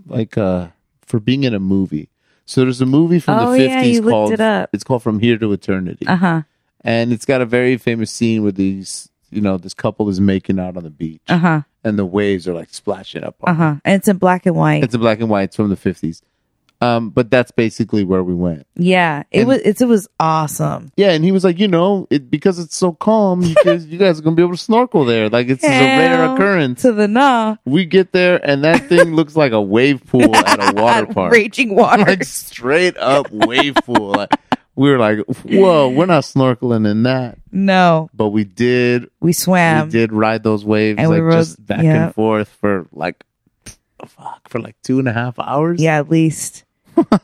like 0.06 0.36
uh 0.36 0.68
for 1.06 1.20
being 1.20 1.44
in 1.44 1.54
a 1.54 1.60
movie. 1.60 2.08
So 2.44 2.62
there's 2.62 2.80
a 2.80 2.86
movie 2.86 3.20
from 3.20 3.38
Oh, 3.38 3.52
the 3.52 3.64
yeah, 3.64 3.82
50s 3.82 3.92
you 3.92 4.00
looked 4.02 4.10
called 4.12 4.32
it 4.32 4.40
up. 4.40 4.70
it's 4.72 4.82
called 4.84 5.02
From 5.02 5.20
Here 5.20 5.38
to 5.38 5.52
Eternity. 5.52 6.06
Uh 6.06 6.16
huh. 6.16 6.42
And 6.80 7.12
it's 7.12 7.24
got 7.24 7.40
a 7.40 7.46
very 7.46 7.76
famous 7.76 8.10
scene 8.10 8.42
where 8.42 8.52
these 8.52 9.08
you 9.30 9.40
know 9.40 9.56
this 9.58 9.74
couple 9.74 10.08
is 10.08 10.20
making 10.20 10.58
out 10.58 10.76
on 10.76 10.82
the 10.84 10.90
beach 10.90 11.22
Uh 11.28 11.38
huh. 11.38 11.60
and 11.84 11.98
the 11.98 12.04
waves 12.04 12.46
are 12.48 12.54
like 12.54 12.68
splashing 12.74 13.22
up 13.24 13.36
on 13.44 13.52
Uh 13.52 13.56
huh. 13.56 13.74
And 13.84 13.94
it's 13.96 14.08
in 14.08 14.18
black 14.18 14.46
and 14.46 14.56
white. 14.56 14.82
It's 14.82 14.94
in 14.94 15.00
black 15.00 15.20
and 15.20 15.30
white 15.30 15.44
it's 15.44 15.56
from 15.56 15.68
the 15.70 15.76
50s. 15.76 16.22
Um 16.82 17.10
but 17.10 17.30
that's 17.30 17.50
basically 17.52 18.02
where 18.04 18.22
we 18.24 18.34
went. 18.34 18.66
yeah, 18.76 19.22
it 19.30 19.40
And- 19.40 19.48
was. 19.48 19.58
It's, 19.64 19.80
it 19.80 19.86
was 19.88 20.08
awesome. 20.18 20.90
Yeah, 20.96 21.12
and 21.12 21.24
he 21.24 21.30
was 21.32 21.44
like, 21.44 21.58
you 21.58 21.68
know, 21.68 22.06
it 22.10 22.30
because 22.30 22.58
it's 22.58 22.76
so 22.76 22.92
calm, 22.92 23.42
you 23.42 23.54
guys, 23.64 23.86
you 23.86 23.98
guys 23.98 24.18
are 24.18 24.22
gonna 24.22 24.36
be 24.36 24.42
able 24.42 24.52
to 24.52 24.58
snorkel 24.58 25.04
there. 25.04 25.28
Like 25.28 25.48
it's 25.48 25.62
a 25.64 25.68
rare 25.68 26.34
occurrence. 26.34 26.82
To 26.82 26.92
the 26.92 27.06
nah. 27.08 27.56
We 27.64 27.84
get 27.84 28.12
there, 28.12 28.40
and 28.44 28.64
that 28.64 28.88
thing 28.88 29.14
looks 29.14 29.36
like 29.36 29.52
a 29.52 29.60
wave 29.62 30.04
pool 30.06 30.34
at 30.34 30.58
a 30.58 30.74
water 30.82 31.06
park, 31.06 31.32
Raging 31.32 31.74
water. 31.76 32.04
like 32.04 32.24
straight 32.24 32.96
up 32.96 33.30
wave 33.30 33.74
pool. 33.84 34.12
Like, 34.12 34.30
we 34.74 34.90
were 34.90 34.98
like, 34.98 35.18
whoa, 35.44 35.88
we're 35.90 36.06
not 36.06 36.24
snorkeling 36.24 36.90
in 36.90 37.02
that, 37.04 37.38
no, 37.52 38.08
but 38.14 38.30
we 38.30 38.42
did. 38.44 39.08
we 39.20 39.32
swam. 39.34 39.86
we 39.86 39.92
did 39.92 40.12
ride 40.12 40.42
those 40.42 40.64
waves, 40.64 40.98
and 40.98 41.08
we 41.10 41.16
like 41.16 41.22
rode- 41.24 41.32
just 41.38 41.64
back 41.64 41.84
yeah. 41.84 42.06
and 42.06 42.14
forth 42.14 42.48
for 42.48 42.86
like, 42.92 43.22
fuck, 44.06 44.48
for 44.48 44.60
like 44.60 44.74
two 44.82 44.98
and 44.98 45.06
a 45.08 45.12
half 45.12 45.38
hours. 45.38 45.80
Yeah, 45.80 45.98
at 45.98 46.08
least. 46.10 46.64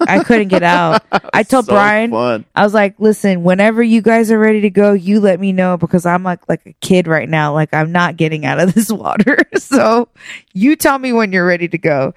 I 0.00 0.22
couldn't 0.24 0.48
get 0.48 0.62
out. 0.62 1.02
I 1.32 1.42
told 1.42 1.66
So 1.66 1.72
Brian, 1.72 2.10
fun. 2.10 2.44
I 2.54 2.64
was 2.64 2.74
like, 2.74 2.94
listen, 2.98 3.42
whenever 3.42 3.82
you 3.82 4.02
guys 4.02 4.30
are 4.30 4.38
ready 4.38 4.62
to 4.62 4.70
go, 4.70 4.92
you 4.92 5.20
let 5.20 5.40
me 5.40 5.52
know 5.52 5.76
because 5.76 6.06
I'm 6.06 6.22
like 6.22 6.48
like 6.48 6.64
a 6.66 6.72
kid 6.80 7.06
right 7.06 7.28
now. 7.28 7.52
Like 7.52 7.72
I'm 7.74 7.92
not 7.92 8.16
getting 8.16 8.44
out 8.44 8.60
of 8.60 8.74
this 8.74 8.90
water. 8.92 9.38
so 9.58 10.08
you 10.52 10.76
tell 10.76 10.98
me 10.98 11.12
when 11.12 11.32
you're 11.32 11.46
ready 11.46 11.68
to 11.68 11.78
go. 11.78 12.14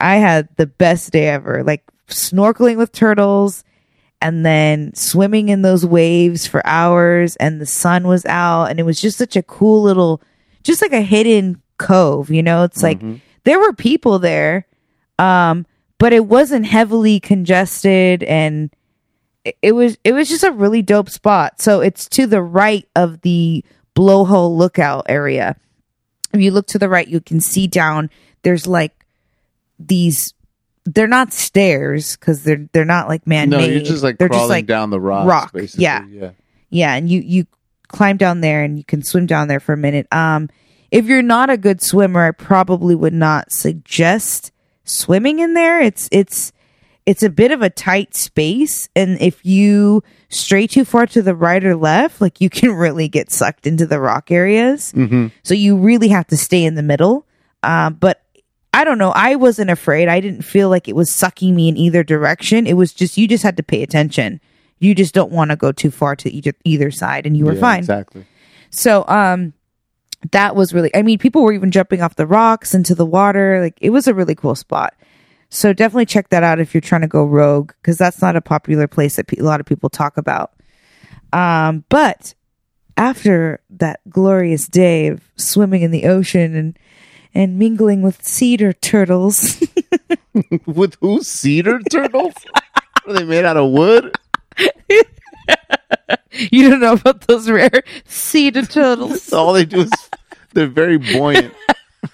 I 0.00 0.16
had 0.16 0.48
the 0.56 0.66
best 0.66 1.12
day 1.12 1.28
ever. 1.28 1.62
Like 1.62 1.84
snorkeling 2.08 2.76
with 2.76 2.92
turtles 2.92 3.64
and 4.22 4.44
then 4.44 4.94
swimming 4.94 5.48
in 5.48 5.62
those 5.62 5.84
waves 5.86 6.46
for 6.46 6.66
hours 6.66 7.36
and 7.36 7.60
the 7.60 7.66
sun 7.66 8.06
was 8.06 8.26
out 8.26 8.66
and 8.66 8.78
it 8.78 8.82
was 8.82 9.00
just 9.00 9.16
such 9.18 9.36
a 9.36 9.42
cool 9.42 9.82
little 9.82 10.20
just 10.62 10.82
like 10.82 10.92
a 10.92 11.00
hidden 11.00 11.62
cove, 11.78 12.30
you 12.30 12.42
know? 12.42 12.64
It's 12.64 12.82
like 12.82 13.00
there 13.44 13.58
were 13.58 13.72
people 13.72 14.18
there. 14.18 14.66
Um 15.18 15.66
but 16.00 16.12
it 16.14 16.24
wasn't 16.24 16.64
heavily 16.66 17.20
congested 17.20 18.24
and 18.24 18.70
it- 19.62 19.72
was 19.72 19.96
it 20.02 20.12
was 20.12 20.28
just 20.28 20.42
a 20.42 20.50
really 20.50 20.82
dope 20.82 21.10
spot. 21.10 21.60
So 21.60 21.80
it's 21.80 22.08
to 22.10 22.26
the 22.26 22.42
right 22.42 22.88
of 22.96 23.20
the 23.20 23.64
blowhole 23.94 24.56
lookout 24.56 25.06
area. 25.08 25.56
If 26.32 26.40
you 26.40 26.50
look 26.50 26.66
to 26.68 26.78
the 26.78 26.88
right, 26.88 27.06
you 27.06 27.20
can 27.20 27.40
see 27.40 27.66
down. 27.66 28.10
There's 28.42 28.66
like 28.66 29.04
these. 29.78 30.34
They're 30.86 31.06
not 31.06 31.32
stairs 31.32 32.16
because 32.16 32.42
they're 32.44 32.68
they're 32.72 32.84
not 32.84 33.06
like 33.08 33.26
man 33.26 33.50
made. 33.50 33.56
No, 33.58 33.64
you're 33.66 33.82
just 33.82 34.02
like 34.02 34.16
they're 34.18 34.28
crawling 34.28 34.44
just 34.44 34.50
like 34.50 34.66
down 34.66 34.90
the 34.90 35.00
rocks, 35.00 35.26
rock, 35.28 35.52
basically. 35.52 35.84
yeah. 35.84 36.04
yeah. 36.08 36.30
yeah, 36.70 36.94
and 36.94 37.10
you 37.10 37.20
you 37.20 37.46
climb 37.88 38.16
down 38.16 38.40
there 38.40 38.62
and 38.64 38.78
you 38.78 38.84
can 38.84 39.02
swim 39.02 39.26
down 39.26 39.48
there 39.48 39.60
for 39.60 39.74
a 39.74 39.76
minute. 39.76 40.06
Um, 40.12 40.48
if 40.90 41.04
you're 41.06 41.22
not 41.22 41.50
a 41.50 41.56
good 41.58 41.82
swimmer, 41.82 42.24
I 42.26 42.30
probably 42.30 42.94
would 42.94 43.12
not 43.12 43.52
suggest 43.52 44.52
swimming 44.90 45.38
in 45.38 45.54
there. 45.54 45.80
It's 45.80 46.08
it's 46.12 46.52
it's 47.06 47.22
a 47.22 47.30
bit 47.30 47.50
of 47.50 47.62
a 47.62 47.70
tight 47.70 48.14
space, 48.14 48.88
and 48.94 49.20
if 49.20 49.44
you 49.44 50.02
stray 50.28 50.66
too 50.66 50.84
far 50.84 51.06
to 51.06 51.22
the 51.22 51.34
right 51.34 51.64
or 51.64 51.74
left, 51.74 52.20
like 52.20 52.40
you 52.40 52.50
can 52.50 52.72
really 52.76 53.08
get 53.08 53.30
sucked 53.30 53.66
into 53.66 53.86
the 53.86 53.98
rock 54.00 54.30
areas. 54.30 54.92
Mm-hmm. 54.92 55.28
So 55.42 55.54
you 55.54 55.76
really 55.76 56.08
have 56.08 56.26
to 56.28 56.36
stay 56.36 56.64
in 56.64 56.74
the 56.74 56.82
middle. 56.82 57.26
Um, 57.62 57.94
but 57.94 58.22
I 58.72 58.84
don't 58.84 58.98
know. 58.98 59.10
I 59.10 59.34
wasn't 59.36 59.70
afraid. 59.70 60.08
I 60.08 60.20
didn't 60.20 60.42
feel 60.42 60.68
like 60.68 60.88
it 60.88 60.94
was 60.94 61.12
sucking 61.12 61.54
me 61.54 61.68
in 61.68 61.76
either 61.76 62.04
direction. 62.04 62.66
It 62.66 62.74
was 62.74 62.92
just 62.92 63.16
you 63.18 63.26
just 63.26 63.42
had 63.42 63.56
to 63.56 63.62
pay 63.62 63.82
attention. 63.82 64.40
You 64.78 64.94
just 64.94 65.12
don't 65.12 65.32
want 65.32 65.50
to 65.50 65.56
go 65.56 65.72
too 65.72 65.90
far 65.90 66.16
to 66.16 66.30
either 66.30 66.52
either 66.64 66.90
side, 66.90 67.26
and 67.26 67.36
you 67.36 67.44
were 67.44 67.54
Yeah, 67.54 67.60
fine. 67.60 67.78
Exactly. 67.80 68.24
So, 68.70 69.04
um, 69.08 69.52
that 70.32 70.54
was 70.54 70.72
really. 70.72 70.94
I 70.94 71.02
mean, 71.02 71.18
people 71.18 71.42
were 71.42 71.52
even 71.52 71.70
jumping 71.70 72.02
off 72.02 72.16
the 72.16 72.26
rocks 72.26 72.74
into 72.74 72.94
the 72.94 73.06
water. 73.06 73.60
Like 73.60 73.78
it 73.80 73.90
was 73.90 74.06
a 74.06 74.14
really 74.14 74.34
cool 74.34 74.54
spot. 74.54 74.94
So 75.48 75.72
definitely 75.72 76.06
check 76.06 76.28
that 76.28 76.42
out 76.42 76.60
if 76.60 76.74
you're 76.74 76.80
trying 76.80 77.00
to 77.00 77.08
go 77.08 77.24
rogue, 77.24 77.72
because 77.82 77.98
that's 77.98 78.22
not 78.22 78.36
a 78.36 78.40
popular 78.40 78.86
place 78.86 79.16
that 79.16 79.26
pe- 79.26 79.38
a 79.38 79.44
lot 79.44 79.58
of 79.60 79.66
people 79.66 79.88
talk 79.90 80.16
about. 80.16 80.52
Um, 81.32 81.84
but 81.88 82.34
after 82.96 83.60
that 83.70 84.00
glorious 84.08 84.68
day 84.68 85.08
of 85.08 85.22
swimming 85.36 85.82
in 85.82 85.90
the 85.90 86.04
ocean 86.04 86.54
and 86.54 86.78
and 87.34 87.58
mingling 87.58 88.02
with 88.02 88.24
cedar 88.24 88.72
turtles. 88.72 89.62
With 90.66 90.96
who? 91.00 91.22
Cedar 91.22 91.80
turtles? 91.80 92.34
Are 93.06 93.12
they 93.12 93.24
made 93.24 93.44
out 93.44 93.56
of 93.56 93.70
wood? 93.70 94.16
you 96.32 96.68
don't 96.68 96.80
know 96.80 96.94
about 96.94 97.22
those 97.22 97.48
rare 97.48 97.82
cedar 98.06 98.64
turtles. 98.66 99.32
All 99.32 99.52
they 99.52 99.64
do 99.64 99.82
is 99.82 99.90
they're 100.52 100.66
very 100.66 100.98
buoyant. 100.98 101.54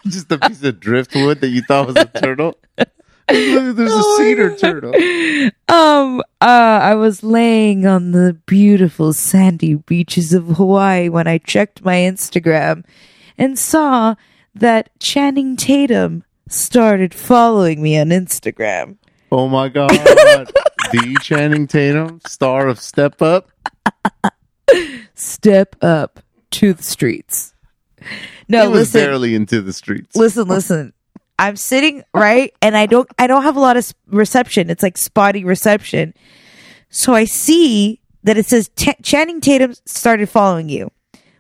Just 0.06 0.30
a 0.32 0.38
piece 0.38 0.62
of 0.62 0.80
driftwood 0.80 1.40
that 1.40 1.48
you 1.48 1.62
thought 1.62 1.86
was 1.86 1.96
a 1.96 2.06
turtle. 2.06 2.58
There's 3.28 3.78
a 3.78 3.86
Oh 3.88 4.16
cedar 4.18 4.56
turtle. 4.56 4.94
Um, 5.68 6.20
uh, 6.40 6.44
I 6.82 6.94
was 6.94 7.22
laying 7.22 7.86
on 7.86 8.12
the 8.12 8.36
beautiful 8.46 9.12
sandy 9.12 9.74
beaches 9.74 10.32
of 10.32 10.46
Hawaii 10.46 11.08
when 11.08 11.26
I 11.26 11.38
checked 11.38 11.84
my 11.84 11.96
Instagram 11.96 12.84
and 13.36 13.58
saw 13.58 14.14
that 14.54 14.90
Channing 15.00 15.56
Tatum 15.56 16.24
started 16.48 17.14
following 17.14 17.82
me 17.82 17.98
on 17.98 18.08
Instagram. 18.08 18.96
Oh 19.32 19.48
my 19.48 19.68
god. 19.68 19.90
the 20.92 21.18
Channing 21.22 21.66
Tatum, 21.66 22.20
star 22.26 22.68
of 22.68 22.80
Step 22.80 23.20
Up. 23.22 23.50
Step 25.14 25.76
up. 25.82 26.20
to 26.52 26.72
the 26.72 26.82
streets. 26.82 27.54
No, 28.48 28.62
he 28.62 28.68
was 28.68 28.78
listen, 28.94 29.00
barely 29.00 29.34
into 29.34 29.60
the 29.60 29.72
streets. 29.72 30.14
listen, 30.14 30.46
listen. 30.46 30.92
I'm 31.38 31.56
sitting 31.56 32.02
right, 32.14 32.54
and 32.62 32.76
I 32.76 32.86
don't, 32.86 33.08
I 33.18 33.26
don't 33.26 33.42
have 33.42 33.56
a 33.56 33.60
lot 33.60 33.76
of 33.76 33.92
reception. 34.06 34.70
It's 34.70 34.82
like 34.82 34.96
spotty 34.96 35.44
reception. 35.44 36.14
So 36.88 37.14
I 37.14 37.24
see 37.24 38.00
that 38.22 38.38
it 38.38 38.46
says 38.46 38.70
T- 38.76 38.94
Channing 39.02 39.40
Tatum 39.40 39.74
started 39.84 40.28
following 40.28 40.68
you, 40.68 40.90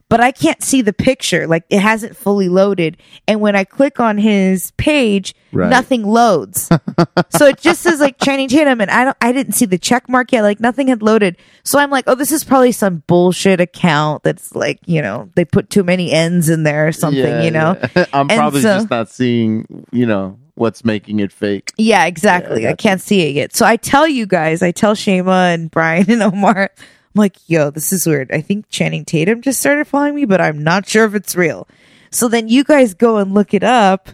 but 0.08 0.20
I 0.20 0.30
can't 0.30 0.62
see 0.62 0.82
the 0.82 0.92
picture. 0.92 1.46
Like 1.46 1.64
it 1.70 1.80
hasn't 1.80 2.16
fully 2.16 2.48
loaded. 2.48 2.96
And 3.26 3.40
when 3.40 3.56
I 3.56 3.64
click 3.64 3.98
on 4.00 4.18
his 4.18 4.70
page, 4.72 5.34
Right. 5.52 5.70
nothing 5.70 6.02
loads. 6.04 6.68
so 7.30 7.46
it 7.46 7.58
just 7.58 7.80
says 7.82 7.98
like 7.98 8.18
Channing 8.22 8.48
Tatum, 8.48 8.80
and 8.80 8.90
I 8.90 9.04
don't, 9.04 9.16
I 9.22 9.32
didn't 9.32 9.54
see 9.54 9.64
the 9.64 9.78
check 9.78 10.08
mark 10.08 10.30
yet. 10.32 10.42
Like 10.42 10.60
nothing 10.60 10.88
had 10.88 11.02
loaded. 11.02 11.36
So 11.64 11.78
I'm 11.78 11.90
like, 11.90 12.04
oh, 12.08 12.14
this 12.14 12.30
is 12.30 12.44
probably 12.44 12.72
some 12.72 13.02
bullshit 13.06 13.60
account 13.60 14.22
that's 14.22 14.54
like, 14.54 14.80
you 14.86 15.00
know, 15.00 15.30
they 15.34 15.44
put 15.46 15.70
too 15.70 15.82
many 15.82 16.12
N's 16.12 16.48
in 16.50 16.62
there 16.62 16.86
or 16.88 16.92
something, 16.92 17.22
Yeah, 17.22 17.42
you 17.42 17.50
know. 17.50 17.76
yeah. 17.96 18.04
I'm 18.12 18.30
And 18.30 18.38
probably 18.38 18.60
so- 18.60 18.76
just 18.76 18.90
not 18.90 19.08
seeing, 19.08 19.86
you 19.92 20.04
know, 20.06 20.38
what's 20.56 20.84
making 20.84 21.20
it 21.20 21.32
fake. 21.32 21.72
Yeah, 21.78 22.04
exactly. 22.06 22.62
Yeah, 22.62 22.68
I 22.68 22.72
I 22.72 22.76
can't 22.76 23.00
see 23.00 23.22
it 23.28 23.34
yet. 23.34 23.56
So 23.56 23.64
I 23.66 23.76
tell 23.76 24.06
you 24.06 24.26
guys, 24.26 24.62
I 24.62 24.70
tell 24.72 24.94
Shema 24.94 25.48
and 25.54 25.70
Brian 25.70 26.10
and 26.10 26.22
Omar, 26.22 26.70
I'm 27.16 27.20
like, 27.20 27.48
yo, 27.48 27.70
this 27.70 27.94
is 27.94 28.06
weird. 28.06 28.30
I 28.30 28.42
think 28.42 28.68
Channing 28.68 29.06
Tatum 29.06 29.40
just 29.40 29.58
started 29.58 29.86
following 29.86 30.14
me, 30.14 30.26
but 30.26 30.38
I'm 30.38 30.62
not 30.62 30.86
sure 30.86 31.06
if 31.06 31.14
it's 31.14 31.34
real. 31.34 31.66
So 32.10 32.28
then 32.28 32.46
you 32.46 32.62
guys 32.62 32.92
go 32.92 33.16
and 33.16 33.32
look 33.32 33.54
it 33.54 33.64
up, 33.64 34.10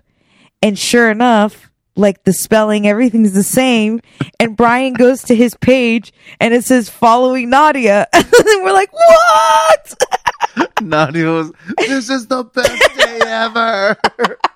and 0.63 0.79
sure 0.79 1.11
enough, 1.11 1.69
like 1.97 2.23
the 2.23 2.33
spelling, 2.33 2.87
everything's 2.87 3.33
the 3.33 3.43
same. 3.43 4.03
And 4.39 4.57
Brian 4.57 4.93
goes 4.93 5.25
to 5.25 5.35
his 5.35 5.57
page 5.57 6.13
and 6.39 6.55
it 6.55 6.65
says 6.65 6.89
following 6.89 7.51
Nadia. 7.51 8.07
and 8.13 8.25
we're 8.63 8.73
like, 8.73 8.93
what? 8.93 9.95
Nadia 10.81 11.27
was, 11.27 11.53
this 11.79 12.09
is 12.09 12.29
the 12.29 12.45
best 12.45 12.99
day 12.99 13.19
ever. 13.27 13.97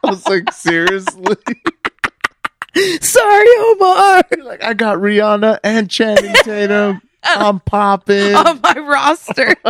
I 0.05 0.11
was 0.11 0.25
like, 0.29 0.53
seriously? 0.53 1.37
Sorry, 3.01 3.49
Omar. 3.59 4.23
like, 4.45 4.63
I 4.63 4.73
got 4.75 4.99
Rihanna 4.99 5.59
and 5.65 5.91
Channing 5.91 6.33
Tatum. 6.45 7.03
I'm 7.37 7.61
popping. 7.61 8.35
on 8.35 8.61
my 8.61 8.75
roster. 8.79 9.55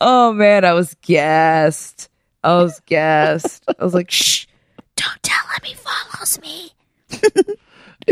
oh 0.00 0.32
man, 0.32 0.64
I 0.64 0.72
was 0.72 0.94
gassed. 1.02 2.08
I 2.44 2.54
was 2.56 2.80
gassed. 2.86 3.64
I 3.78 3.84
was 3.84 3.94
like, 3.94 4.10
shh, 4.10 4.46
don't 4.96 5.22
tell 5.22 5.44
him 5.48 5.60
he 5.64 5.74
follows 5.74 6.40
me. 6.40 6.70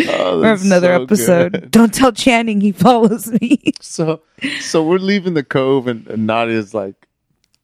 Oh, 0.08 0.40
We 0.40 0.46
have 0.48 0.64
another 0.64 0.88
so 0.88 1.02
episode. 1.04 1.52
good. 1.52 1.70
Don't 1.70 1.94
tell 1.94 2.10
Channing 2.10 2.60
he 2.60 2.72
follows 2.72 3.30
me. 3.40 3.62
So, 3.80 4.22
so 4.58 4.82
we're 4.84 4.98
leaving 4.98 5.34
the 5.34 5.44
cove, 5.44 5.86
and, 5.86 6.04
and 6.08 6.26
Nadia's 6.26 6.74
like 6.74 7.06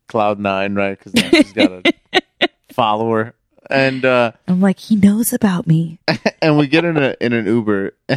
cloud 0.06 0.38
nine, 0.38 0.76
right? 0.76 0.96
Because 0.96 1.12
now 1.14 1.28
she's 1.30 1.52
got 1.52 1.72
a 1.72 2.48
follower, 2.72 3.34
and 3.70 4.04
uh, 4.04 4.32
I'm 4.48 4.60
like, 4.60 4.78
he 4.78 4.96
knows 4.96 5.32
about 5.32 5.66
me. 5.66 5.98
and 6.42 6.58
we 6.58 6.66
get 6.66 6.84
in 6.84 6.96
a 6.96 7.16
in 7.20 7.32
an 7.32 7.46
Uber, 7.46 7.92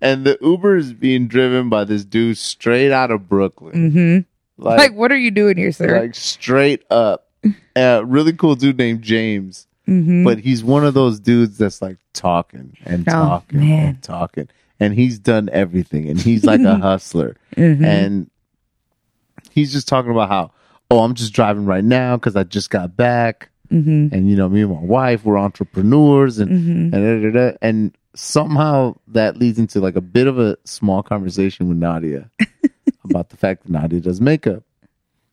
and 0.00 0.24
the 0.24 0.38
Uber 0.40 0.76
is 0.76 0.92
being 0.92 1.28
driven 1.28 1.68
by 1.68 1.84
this 1.84 2.04
dude 2.04 2.38
straight 2.38 2.92
out 2.92 3.10
of 3.10 3.28
Brooklyn, 3.28 3.90
hmm 3.90 4.18
like 4.62 4.78
Like, 4.78 4.94
what 4.94 5.12
are 5.12 5.16
you 5.16 5.30
doing 5.30 5.56
here, 5.56 5.72
sir? 5.72 6.00
like 6.00 6.14
straight 6.14 6.84
up. 6.90 7.26
A 7.76 8.04
really 8.04 8.32
cool 8.32 8.56
dude 8.56 8.76
named 8.78 9.02
James, 9.02 9.66
hmm 9.86 10.24
but 10.24 10.40
he's 10.40 10.64
one 10.64 10.84
of 10.84 10.94
those 10.94 11.20
dudes 11.20 11.56
that's 11.58 11.80
like 11.80 11.96
talking 12.12 12.76
and 12.84 13.08
Oh, 13.08 13.12
talking 13.12 13.60
man. 13.60 13.86
and 13.88 14.02
talking, 14.02 14.48
and 14.80 14.92
he's 14.94 15.18
done 15.20 15.48
everything, 15.52 16.08
and 16.08 16.20
he's 16.20 16.44
like 16.44 16.60
a 16.62 16.76
hustler, 16.78 17.36
hmm 17.56 17.84
and 17.84 18.30
he's 19.52 19.72
just 19.72 19.86
talking 19.88 20.10
about 20.10 20.28
how, 20.28 20.50
oh, 20.90 21.00
I'm 21.00 21.14
just 21.14 21.32
driving 21.32 21.64
right 21.66 21.84
now 21.84 22.16
because 22.16 22.36
I 22.36 22.44
just 22.44 22.70
got 22.70 22.96
back, 22.96 23.50
hmm 23.70 24.08
and 24.12 24.28
you 24.30 24.36
know, 24.36 24.48
me 24.48 24.62
and 24.62 24.72
my 24.72 24.80
wife, 24.80 25.24
we're 25.24 25.38
entrepreneurs, 25.38 26.38
and 26.38 26.50
hmm 26.50 26.94
and 26.94 27.22
da, 27.22 27.30
da, 27.30 27.50
da. 27.50 27.56
and 27.60 27.96
somehow 28.14 28.96
that 29.08 29.36
leads 29.36 29.58
into 29.58 29.80
like 29.80 29.96
a 29.96 30.00
bit 30.00 30.26
of 30.26 30.38
a 30.38 30.56
small 30.64 31.02
conversation 31.02 31.68
with 31.68 31.76
Nadia 31.76 32.30
about 33.04 33.28
the 33.30 33.36
fact 33.36 33.62
that 33.64 33.70
Nadia 33.70 34.00
does 34.00 34.20
makeup. 34.20 34.62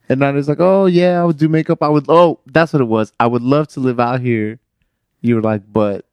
And 0.07 0.19
Nadia's 0.19 0.47
like, 0.47 0.59
"Oh 0.59 0.85
yeah, 0.85 1.21
I 1.21 1.25
would 1.25 1.37
do 1.37 1.49
makeup. 1.49 1.81
I 1.81 1.87
would. 1.87 2.05
Oh, 2.09 2.39
that's 2.45 2.73
what 2.73 2.81
it 2.81 2.85
was. 2.85 3.11
I 3.19 3.25
would 3.27 3.41
love 3.41 3.67
to 3.69 3.79
live 3.79 3.99
out 3.99 4.21
here." 4.21 4.59
You 5.21 5.35
were 5.35 5.41
like, 5.41 5.63
"But 5.71 6.05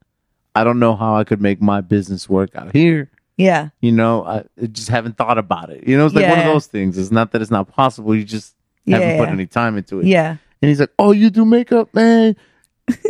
I 0.54 0.64
don't 0.64 0.78
know 0.78 0.96
how 0.96 1.16
I 1.16 1.24
could 1.24 1.42
make 1.42 1.60
my 1.60 1.82
business 1.82 2.28
work 2.28 2.56
out 2.56 2.72
here." 2.72 3.10
Yeah. 3.36 3.70
You 3.80 3.92
know, 3.92 4.24
I 4.24 4.44
I 4.60 4.66
just 4.66 4.88
haven't 4.88 5.18
thought 5.18 5.36
about 5.36 5.68
it. 5.70 5.86
You 5.86 5.98
know, 5.98 6.06
it's 6.06 6.14
like 6.14 6.28
one 6.30 6.38
of 6.38 6.44
those 6.44 6.66
things. 6.68 6.96
It's 6.96 7.10
not 7.10 7.32
that 7.32 7.42
it's 7.42 7.50
not 7.50 7.68
possible. 7.68 8.14
You 8.14 8.24
just 8.24 8.54
Yeah. 8.84 8.98
haven't 8.98 9.18
put 9.18 9.28
any 9.32 9.46
time 9.46 9.76
into 9.76 10.00
it. 10.00 10.06
yeah. 10.06 10.36
And 10.60 10.68
he's 10.68 10.78
like, 10.80 10.90
"Oh, 10.98 11.10
you 11.12 11.28
do 11.30 11.44
makeup, 11.44 11.92
man? 11.94 12.36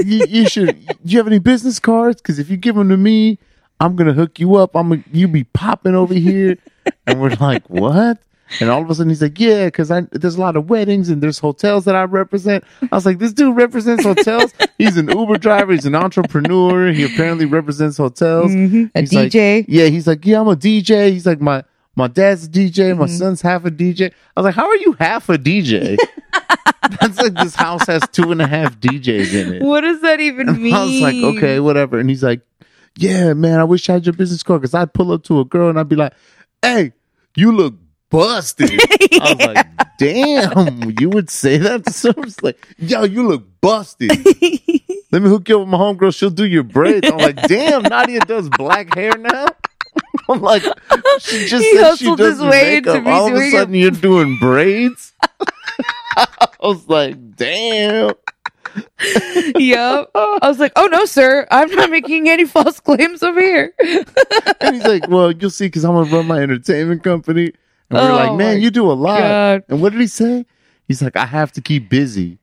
you, 0.05 0.25
you 0.29 0.49
should. 0.49 0.87
Do 0.87 0.95
you 1.05 1.19
have 1.19 1.27
any 1.27 1.39
business 1.39 1.79
cards? 1.81 2.21
Because 2.21 2.39
if 2.39 2.49
you 2.51 2.57
give 2.57 2.75
them 2.77 2.89
to 2.89 2.97
me, 2.97 3.39
I'm 3.81 3.95
gonna 3.97 4.13
hook 4.15 4.39
you 4.39 4.55
up. 4.57 4.75
I'm 4.77 4.89
gonna, 4.91 5.05
you 5.13 5.29
be 5.29 5.45
popping 5.45 5.95
over 5.95 6.15
here." 6.15 6.57
and 7.07 7.21
we're 7.21 7.35
like, 7.41 7.69
"What?" 7.69 8.19
And 8.61 8.69
all 8.69 8.83
of 8.83 8.91
a 8.91 8.95
sudden 8.95 9.09
he's 9.11 9.23
like, 9.23 9.39
"Yeah, 9.41 9.67
because 9.67 9.91
I 9.91 10.03
there's 10.13 10.37
a 10.37 10.41
lot 10.41 10.57
of 10.57 10.69
weddings 10.71 11.09
and 11.11 11.23
there's 11.23 11.39
hotels 11.39 11.85
that 11.87 11.95
I 11.95 12.03
represent." 12.05 12.65
I 12.91 12.95
was 12.95 13.05
like, 13.07 13.19
"This 13.19 13.33
dude 13.33 13.57
represents 13.57 14.05
hotels. 14.05 14.53
He's 14.79 14.97
an 14.97 15.09
Uber 15.11 15.39
driver. 15.39 15.73
He's 15.73 15.87
an 15.87 15.95
entrepreneur. 15.95 16.91
He 16.93 17.05
apparently 17.05 17.45
represents 17.47 17.97
hotels. 17.99 18.51
Mhm. 18.53 18.91
A 18.95 19.01
He's 19.01 19.13
like, 19.13 19.31
DJ. 19.33 19.65
yeah, 19.69 19.87
he's 19.87 20.07
like, 20.07 20.25
yeah, 20.27 20.41
I'm 20.41 20.49
a 20.49 20.57
DJ. 20.57 21.11
He's 21.13 21.25
like, 21.27 21.41
my 21.41 21.63
my 21.95 22.09
dad's 22.09 22.47
a 22.47 22.49
DJ. 22.49 22.91
Mm-hmm. 22.91 23.01
My 23.01 23.07
son's 23.07 23.43
half 23.43 23.65
a 23.65 23.71
DJ. 23.71 24.13
I 24.37 24.41
was 24.41 24.45
like, 24.45 24.55
how 24.55 24.67
are 24.67 24.77
you 24.77 24.93
half 24.95 25.29
a 25.29 25.37
DJ? 25.37 25.99
That's 27.01 27.19
like 27.19 27.35
this 27.35 27.55
house 27.55 27.87
has 27.87 28.03
two 28.13 28.33
and 28.33 28.43
a 28.43 28.47
half 28.47 28.79
DJs 28.79 29.35
in 29.35 29.55
it. 29.55 29.63
What 29.63 29.83
does 29.83 30.01
that 30.03 30.21
even 30.21 30.63
mean? 30.63 30.75
I 30.75 30.85
was 30.85 31.01
like, 31.01 31.15
okay, 31.15 31.61
whatever. 31.61 31.99
And 31.99 32.09
he's 32.09 32.23
like, 32.23 32.41
yeah, 32.97 33.33
man, 33.35 33.61
I 33.61 33.65
wish 33.65 33.89
I 33.89 33.95
had 33.95 34.07
your 34.07 34.13
business 34.13 34.43
card 34.43 34.61
because 34.61 34.75
I'd 34.75 34.93
pull 34.93 35.13
up 35.13 35.23
to 35.25 35.41
a 35.41 35.45
girl 35.45 35.69
and 35.69 35.79
I'd 35.79 35.89
be 35.89 35.97
like, 35.97 36.13
hey, 36.61 36.93
you 37.37 37.53
look 37.53 37.75
busted. 38.11 38.71
I 39.21 39.35
was 39.35 39.47
like, 39.47 39.67
damn, 39.99 40.95
you 41.01 41.09
would 41.11 41.31
say 41.31 41.57
that 41.59 41.85
to 41.87 41.93
someone? 41.93 42.27
It's 42.27 42.43
like, 42.43 42.67
yo, 42.79 43.05
you 43.05 43.27
look 43.27 43.45
busted. 43.61 44.11
Let 45.13 45.23
me 45.23 45.29
hook 45.29 45.49
you 45.49 45.57
up 45.57 45.61
with 45.63 45.69
my 45.69 45.79
homegirl. 45.79 46.17
She'll 46.17 46.31
do 46.31 46.47
your 46.47 46.63
braids. 46.63 47.09
I'm 47.11 47.19
like, 47.19 47.37
damn, 47.43 47.83
Nadia 47.83 48.21
does 48.21 48.49
black 48.49 48.95
hair 48.95 49.17
now. 49.17 49.47
I'm 50.29 50.41
like, 50.41 50.63
she 51.21 51.47
just 51.47 51.65
He 51.65 51.77
said 51.77 51.97
she 51.97 52.15
does 52.17 52.33
his 52.35 52.41
your 52.41 52.51
way 52.51 52.77
into 52.79 52.93
makeup. 53.01 53.07
All 53.07 53.29
of 53.29 53.35
a 53.35 53.51
sudden, 53.51 53.75
it. 53.75 53.79
you're 53.79 53.91
doing 53.91 54.39
braids. 54.39 55.13
I 56.17 56.27
was 56.61 56.87
like, 56.89 57.37
damn. 57.37 58.13
yep. 59.59 60.11
I 60.15 60.39
was 60.43 60.59
like, 60.59 60.73
oh 60.77 60.87
no, 60.87 61.05
sir, 61.05 61.47
I'm 61.51 61.71
not 61.71 61.91
making 61.91 62.29
any 62.29 62.45
false 62.47 62.81
claims 62.81 63.23
over 63.23 63.41
here. 63.41 63.75
And 64.61 64.77
he's 64.77 64.85
like, 64.87 65.09
well, 65.09 65.33
you'll 65.33 65.51
see, 65.51 65.67
because 65.67 65.85
I'm 65.85 65.93
gonna 65.95 66.11
run 66.11 66.27
my 66.27 66.39
entertainment 66.41 67.03
company. 67.03 67.53
And 67.91 67.99
we're 67.99 68.11
Oh 68.13 68.15
like, 68.15 68.35
man, 68.39 68.61
you 68.63 68.71
do 68.71 68.91
a 68.91 68.93
lot. 68.95 69.19
God. 69.19 69.65
And 69.69 69.83
what 69.83 69.93
did 69.93 70.01
he 70.01 70.07
say? 70.07 70.47
He's 70.89 71.03
like, 71.03 71.17
I 71.17 71.27
have 71.27 71.53
to 71.53 71.61
keep 71.61 71.89
busy. 71.91 72.39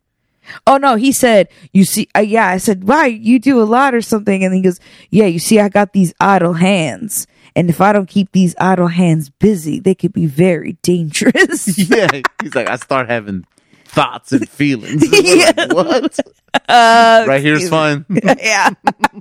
oh 0.68 0.78
no, 0.78 0.96
he 0.96 1.12
said, 1.12 1.48
you 1.74 1.84
see, 1.86 2.08
uh, 2.16 2.20
yeah, 2.20 2.48
I 2.48 2.58
said, 2.58 2.88
why 2.88 3.08
you 3.08 3.40
do 3.40 3.62
a 3.62 3.66
lot 3.66 3.94
or 3.96 4.02
something, 4.02 4.44
and 4.44 4.54
he 4.54 4.62
goes, 4.62 4.80
yeah, 5.12 5.26
you 5.26 5.40
see, 5.40 5.60
I 5.60 5.70
got 5.70 5.94
these 5.94 6.14
idle 6.20 6.54
hands, 6.54 7.28
and 7.56 7.70
if 7.70 7.82
I 7.82 7.94
don't 7.94 8.08
keep 8.08 8.32
these 8.32 8.56
idle 8.60 8.88
hands 8.88 9.30
busy, 9.30 9.80
they 9.80 9.96
could 9.96 10.14
be 10.14 10.26
very 10.26 10.74
dangerous. 10.82 11.78
yeah, 11.90 12.22
he's 12.42 12.56
like, 12.56 12.70
I 12.70 12.76
start 12.78 13.10
having 13.10 13.46
thoughts 13.86 14.32
and 14.32 14.48
feelings. 14.48 15.06
Yeah. 15.24 15.52
like, 15.56 15.74
what? 15.74 16.20
Uh, 16.68 17.26
right 17.28 17.42
here's 17.42 17.70
fine. 17.70 18.06
yeah. 18.24 18.72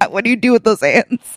what 0.09 0.25
do 0.25 0.31
you 0.31 0.37
do 0.37 0.53
with 0.53 0.65
those 0.65 0.81
hands? 0.81 1.37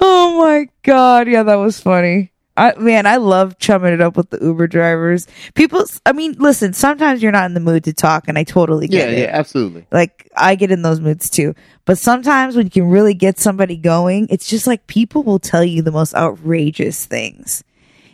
oh 0.00 0.38
my 0.38 0.68
god, 0.82 1.28
yeah, 1.28 1.42
that 1.42 1.56
was 1.56 1.80
funny. 1.80 2.32
I 2.58 2.74
man, 2.76 3.06
I 3.06 3.16
love 3.16 3.58
chumming 3.58 3.92
it 3.92 4.00
up 4.00 4.16
with 4.16 4.30
the 4.30 4.38
Uber 4.42 4.66
drivers. 4.66 5.28
People, 5.54 5.84
I 6.04 6.12
mean, 6.12 6.34
listen, 6.38 6.72
sometimes 6.72 7.22
you're 7.22 7.32
not 7.32 7.46
in 7.46 7.54
the 7.54 7.60
mood 7.60 7.84
to 7.84 7.92
talk, 7.92 8.26
and 8.26 8.36
I 8.36 8.42
totally 8.42 8.88
yeah, 8.90 8.98
get 8.98 9.08
it. 9.10 9.18
yeah, 9.18 9.24
yeah, 9.26 9.30
absolutely. 9.32 9.86
Like 9.92 10.28
I 10.36 10.56
get 10.56 10.72
in 10.72 10.82
those 10.82 11.00
moods 11.00 11.30
too. 11.30 11.54
But 11.84 11.98
sometimes 11.98 12.56
when 12.56 12.66
you 12.66 12.70
can 12.70 12.90
really 12.90 13.14
get 13.14 13.38
somebody 13.38 13.76
going, 13.76 14.26
it's 14.28 14.48
just 14.48 14.66
like 14.66 14.88
people 14.88 15.22
will 15.22 15.38
tell 15.38 15.64
you 15.64 15.82
the 15.82 15.92
most 15.92 16.14
outrageous 16.14 17.06
things. 17.06 17.62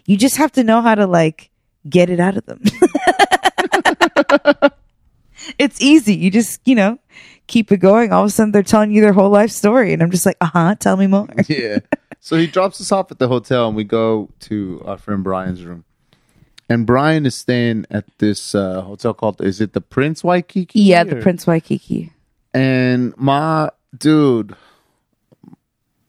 You 0.05 0.19
just 0.19 0.37
have 0.37 0.53
to 0.53 0.63
know 0.63 0.83
how 0.83 0.95
to 0.95 1.07
like 1.07 1.51
get 1.89 2.11
it 2.11 2.21
out 2.21 2.37
of 2.37 2.45
them. 2.45 2.63
it's 5.59 5.81
easy. 5.81 6.15
You 6.15 6.31
just, 6.31 6.61
you 6.67 6.75
know, 6.75 6.99
keep 7.47 7.73
it 7.73 7.79
going. 7.79 8.13
All 8.13 8.23
of 8.23 8.29
a 8.29 8.31
sudden 8.31 8.53
they're 8.53 8.63
telling 8.63 8.93
you 8.93 9.01
their 9.01 9.13
whole 9.13 9.31
life 9.31 9.51
story 9.51 9.93
and 9.93 10.03
I'm 10.03 10.11
just 10.11 10.27
like, 10.27 10.37
"Uh-huh, 10.41 10.75
tell 10.77 10.97
me 10.97 11.07
more." 11.07 11.29
yeah. 11.49 11.79
So 12.25 12.39
he 12.39 12.47
drops 12.47 12.81
us 12.81 12.91
off 12.91 13.11
at 13.11 13.19
the 13.19 13.29
hotel, 13.29 13.69
and 13.69 13.77
we 13.77 13.85
go 13.85 14.31
to 14.41 14.83
our 14.87 14.97
friend 14.97 15.23
Brian's 15.23 15.63
room. 15.63 15.85
And 16.71 16.87
Brian 16.87 17.27
is 17.27 17.35
staying 17.35 17.85
at 17.91 18.07
this 18.17 18.55
uh, 18.55 18.81
hotel 18.81 19.13
called 19.13 19.43
is 19.43 19.61
it 19.61 19.75
the 19.75 19.83
Prince 19.83 20.25
Waikiki? 20.25 20.81
Yeah, 20.81 21.05
the 21.05 21.19
or- 21.19 21.21
Prince 21.21 21.47
Waikiki. 21.47 22.15
And 22.55 23.15
my 23.19 23.69
dude, 23.95 24.57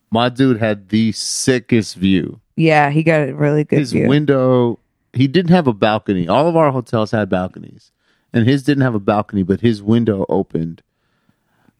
my 0.10 0.30
dude 0.30 0.58
had 0.58 0.88
the 0.88 1.12
sickest 1.12 1.98
view. 1.98 2.40
Yeah, 2.56 2.92
he 2.92 3.04
got 3.04 3.28
a 3.28 3.36
really 3.36 3.66
good 3.66 3.80
his 3.80 3.92
view. 3.92 4.08
window 4.08 4.80
he 5.12 5.28
didn't 5.28 5.52
have 5.52 5.68
a 5.68 5.74
balcony 5.74 6.30
all 6.30 6.48
of 6.48 6.56
our 6.56 6.72
hotels 6.72 7.12
had 7.12 7.30
balconies 7.30 7.92
and 8.34 8.46
his 8.48 8.64
didn't 8.64 8.84
have 8.84 8.96
a 8.96 9.00
balcony 9.00 9.44
but 9.44 9.62
his 9.62 9.82
window 9.82 10.26
opened 10.28 10.82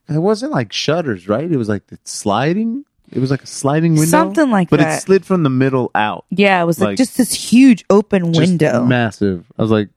it 0.08 0.20
wasn't 0.20 0.52
like 0.52 0.72
shutters 0.72 1.28
right 1.28 1.52
it 1.52 1.58
was 1.58 1.68
like 1.68 1.88
the 1.88 2.00
sliding 2.06 2.86
it 3.12 3.20
was 3.20 3.32
like 3.32 3.44
a 3.44 3.48
sliding 3.48 3.94
window 3.94 4.10
Something 4.10 4.50
like 4.52 4.70
but 4.70 4.78
that. 4.80 4.86
But 4.86 4.98
it 4.98 5.02
slid 5.02 5.26
from 5.26 5.44
the 5.44 5.50
middle 5.50 5.92
out 5.96 6.26
yeah, 6.30 6.62
it 6.62 6.66
was 6.66 6.80
like, 6.80 6.90
like- 6.90 6.98
just 6.98 7.18
this 7.18 7.34
huge 7.34 7.86
open 7.90 8.34
Just 8.34 8.50
window. 8.50 8.84
massive 8.86 9.46
i 9.58 9.62
was 9.62 9.72
like 9.72 9.90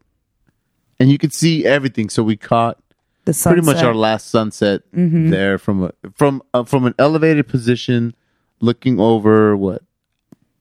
and 1.00 1.10
you 1.10 1.18
could 1.18 1.32
see 1.32 1.64
everything 1.64 2.08
so 2.08 2.22
we 2.22 2.36
caught 2.36 2.78
the 3.24 3.32
sunset. 3.34 3.62
pretty 3.62 3.66
much 3.74 3.84
our 3.84 3.94
last 3.94 4.30
sunset 4.30 4.82
Mhm. 4.94 5.30
there 5.30 5.58
from 5.58 5.84
a 5.84 5.92
from 6.14 6.42
uh, 6.54 6.64
from 6.64 6.86
an 6.86 6.94
elevated 6.98 7.46
position 7.48 8.14
looking 8.60 8.98
over 8.98 9.56
what 9.56 9.82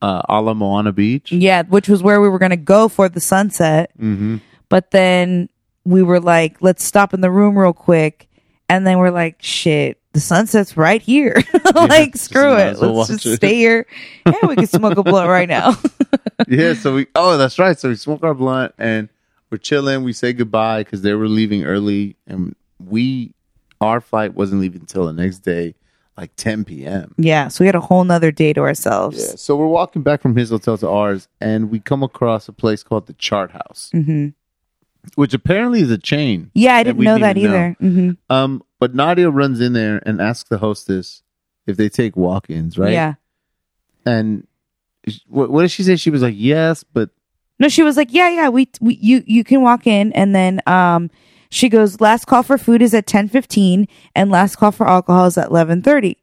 uh 0.02 0.22
Ala 0.30 0.54
Moana 0.54 0.92
Beach 0.92 1.32
Yeah, 1.32 1.62
which 1.64 1.88
was 1.88 2.02
where 2.02 2.20
we 2.20 2.28
were 2.28 2.38
going 2.38 2.50
to 2.50 2.56
go 2.56 2.88
for 2.88 3.08
the 3.08 3.20
sunset. 3.20 3.90
mm-hmm. 3.98 4.36
But 4.68 4.90
then 4.92 5.48
we 5.84 6.02
were 6.04 6.20
like, 6.20 6.58
let's 6.60 6.84
stop 6.84 7.14
in 7.14 7.20
the 7.22 7.30
room 7.30 7.58
real 7.58 7.72
quick. 7.72 8.28
And 8.68 8.86
then 8.86 8.98
we're 8.98 9.10
like, 9.10 9.36
shit, 9.40 9.98
the 10.12 10.20
sunset's 10.20 10.76
right 10.76 11.02
here. 11.02 11.42
like, 11.74 12.12
just 12.12 12.24
screw 12.26 12.56
it. 12.56 12.78
well 12.80 12.94
Let's 12.94 13.10
just 13.10 13.26
it. 13.26 13.36
stay 13.36 13.54
here. 13.54 13.86
Yeah, 14.26 14.46
we 14.46 14.56
can 14.56 14.66
smoke 14.66 14.98
a 14.98 15.02
blunt 15.02 15.28
right 15.28 15.48
now. 15.48 15.76
yeah, 16.48 16.74
so 16.74 16.94
we 16.94 17.06
oh 17.14 17.38
that's 17.38 17.58
right. 17.58 17.78
So 17.78 17.88
we 17.88 17.94
smoke 17.96 18.22
our 18.22 18.34
blunt 18.34 18.74
and 18.78 19.08
we're 19.50 19.56
chilling. 19.58 20.04
We 20.04 20.12
say 20.12 20.32
goodbye 20.34 20.84
because 20.84 21.00
they 21.02 21.14
were 21.14 21.28
leaving 21.28 21.64
early, 21.64 22.16
and 22.26 22.54
we 22.78 23.32
our 23.80 24.00
flight 24.02 24.34
wasn't 24.34 24.60
leaving 24.60 24.82
until 24.82 25.06
the 25.06 25.12
next 25.14 25.38
day, 25.38 25.74
like 26.16 26.34
10 26.36 26.64
p.m. 26.66 27.14
yeah, 27.16 27.48
so 27.48 27.62
we 27.62 27.66
had 27.66 27.74
a 27.74 27.80
whole 27.80 28.04
nother 28.04 28.30
day 28.30 28.52
to 28.52 28.60
ourselves. 28.60 29.16
Yeah, 29.18 29.36
so 29.36 29.56
we're 29.56 29.66
walking 29.66 30.02
back 30.02 30.20
from 30.20 30.36
his 30.36 30.50
hotel 30.50 30.76
to 30.78 30.88
ours, 30.90 31.28
and 31.40 31.70
we 31.70 31.80
come 31.80 32.02
across 32.02 32.48
a 32.48 32.52
place 32.52 32.82
called 32.82 33.06
the 33.06 33.14
Chart 33.14 33.52
House, 33.52 33.88
hmm 33.92 34.28
which 35.14 35.32
apparently 35.32 35.80
is 35.80 35.90
a 35.90 35.96
chain. 35.96 36.50
Yeah, 36.54 36.74
I 36.74 36.82
didn't 36.82 37.02
know 37.02 37.18
that 37.18 37.38
either. 37.38 37.76
hmm 37.80 38.10
Um, 38.28 38.62
but 38.78 38.94
Nadia 38.94 39.30
runs 39.30 39.60
in 39.60 39.72
there 39.72 40.02
and 40.06 40.20
asks 40.20 40.48
the 40.48 40.58
hostess 40.58 41.22
if 41.66 41.76
they 41.76 41.88
take 41.88 42.16
walk-ins, 42.16 42.78
right? 42.78 42.92
Yeah. 42.92 43.14
And 44.06 44.46
what, 45.26 45.50
what 45.50 45.62
did 45.62 45.70
she 45.70 45.82
say? 45.82 45.96
She 45.96 46.10
was 46.10 46.22
like, 46.22 46.34
"Yes, 46.36 46.84
but 46.84 47.10
No, 47.58 47.68
she 47.68 47.82
was 47.82 47.96
like, 47.96 48.12
yeah, 48.12 48.28
yeah, 48.28 48.48
we, 48.48 48.68
we 48.80 48.94
you 49.00 49.22
you 49.26 49.44
can 49.44 49.62
walk 49.62 49.86
in, 49.86 50.12
and 50.12 50.34
then 50.34 50.60
um, 50.66 51.10
she 51.50 51.68
goes, 51.68 52.00
last 52.00 52.26
call 52.26 52.42
for 52.42 52.58
food 52.58 52.82
is 52.82 52.94
at 52.94 53.06
ten 53.06 53.28
fifteen, 53.28 53.86
and 54.14 54.30
last 54.30 54.56
call 54.56 54.70
for 54.72 54.88
alcohol 54.88 55.26
is 55.26 55.38
at 55.38 55.48
eleven 55.48 55.82
thirty, 55.82 56.18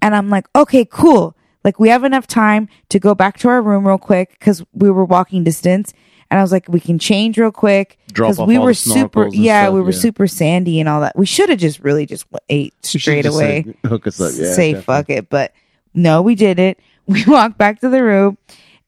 and 0.00 0.14
I'm 0.14 0.28
like, 0.30 0.46
okay, 0.56 0.84
cool, 0.84 1.36
like 1.64 1.78
we 1.78 1.88
have 1.88 2.04
enough 2.04 2.26
time 2.26 2.68
to 2.88 2.98
go 2.98 3.14
back 3.14 3.38
to 3.38 3.48
our 3.48 3.62
room 3.62 3.86
real 3.86 3.98
quick 3.98 4.30
because 4.38 4.64
we 4.72 4.90
were 4.90 5.04
walking 5.04 5.44
distance, 5.44 5.94
and 6.32 6.38
I 6.38 6.42
was 6.42 6.50
like, 6.50 6.66
we 6.66 6.80
can 6.80 6.98
change 6.98 7.36
real 7.36 7.52
quick 7.52 7.98
because 8.06 8.40
we 8.40 8.56
were 8.56 8.72
super, 8.72 9.28
yeah, 9.28 9.64
stuff, 9.64 9.74
we 9.74 9.82
were 9.82 9.90
yeah. 9.90 9.98
super 9.98 10.26
sandy 10.26 10.80
and 10.80 10.88
all 10.88 11.02
that. 11.02 11.14
We 11.14 11.26
should 11.26 11.50
have 11.50 11.58
just 11.58 11.80
really 11.80 12.06
just 12.06 12.24
ate 12.48 12.72
straight 12.86 13.26
away 13.26 13.64
said, 13.64 13.90
hook 13.90 14.06
us 14.06 14.18
up." 14.18 14.32
Yeah, 14.34 14.54
say 14.54 14.72
definitely. 14.72 14.82
fuck 14.82 15.10
it. 15.10 15.28
But 15.28 15.52
no, 15.92 16.22
we 16.22 16.34
did 16.34 16.58
it. 16.58 16.80
We 17.06 17.22
walked 17.26 17.58
back 17.58 17.80
to 17.80 17.90
the 17.90 18.02
room 18.02 18.38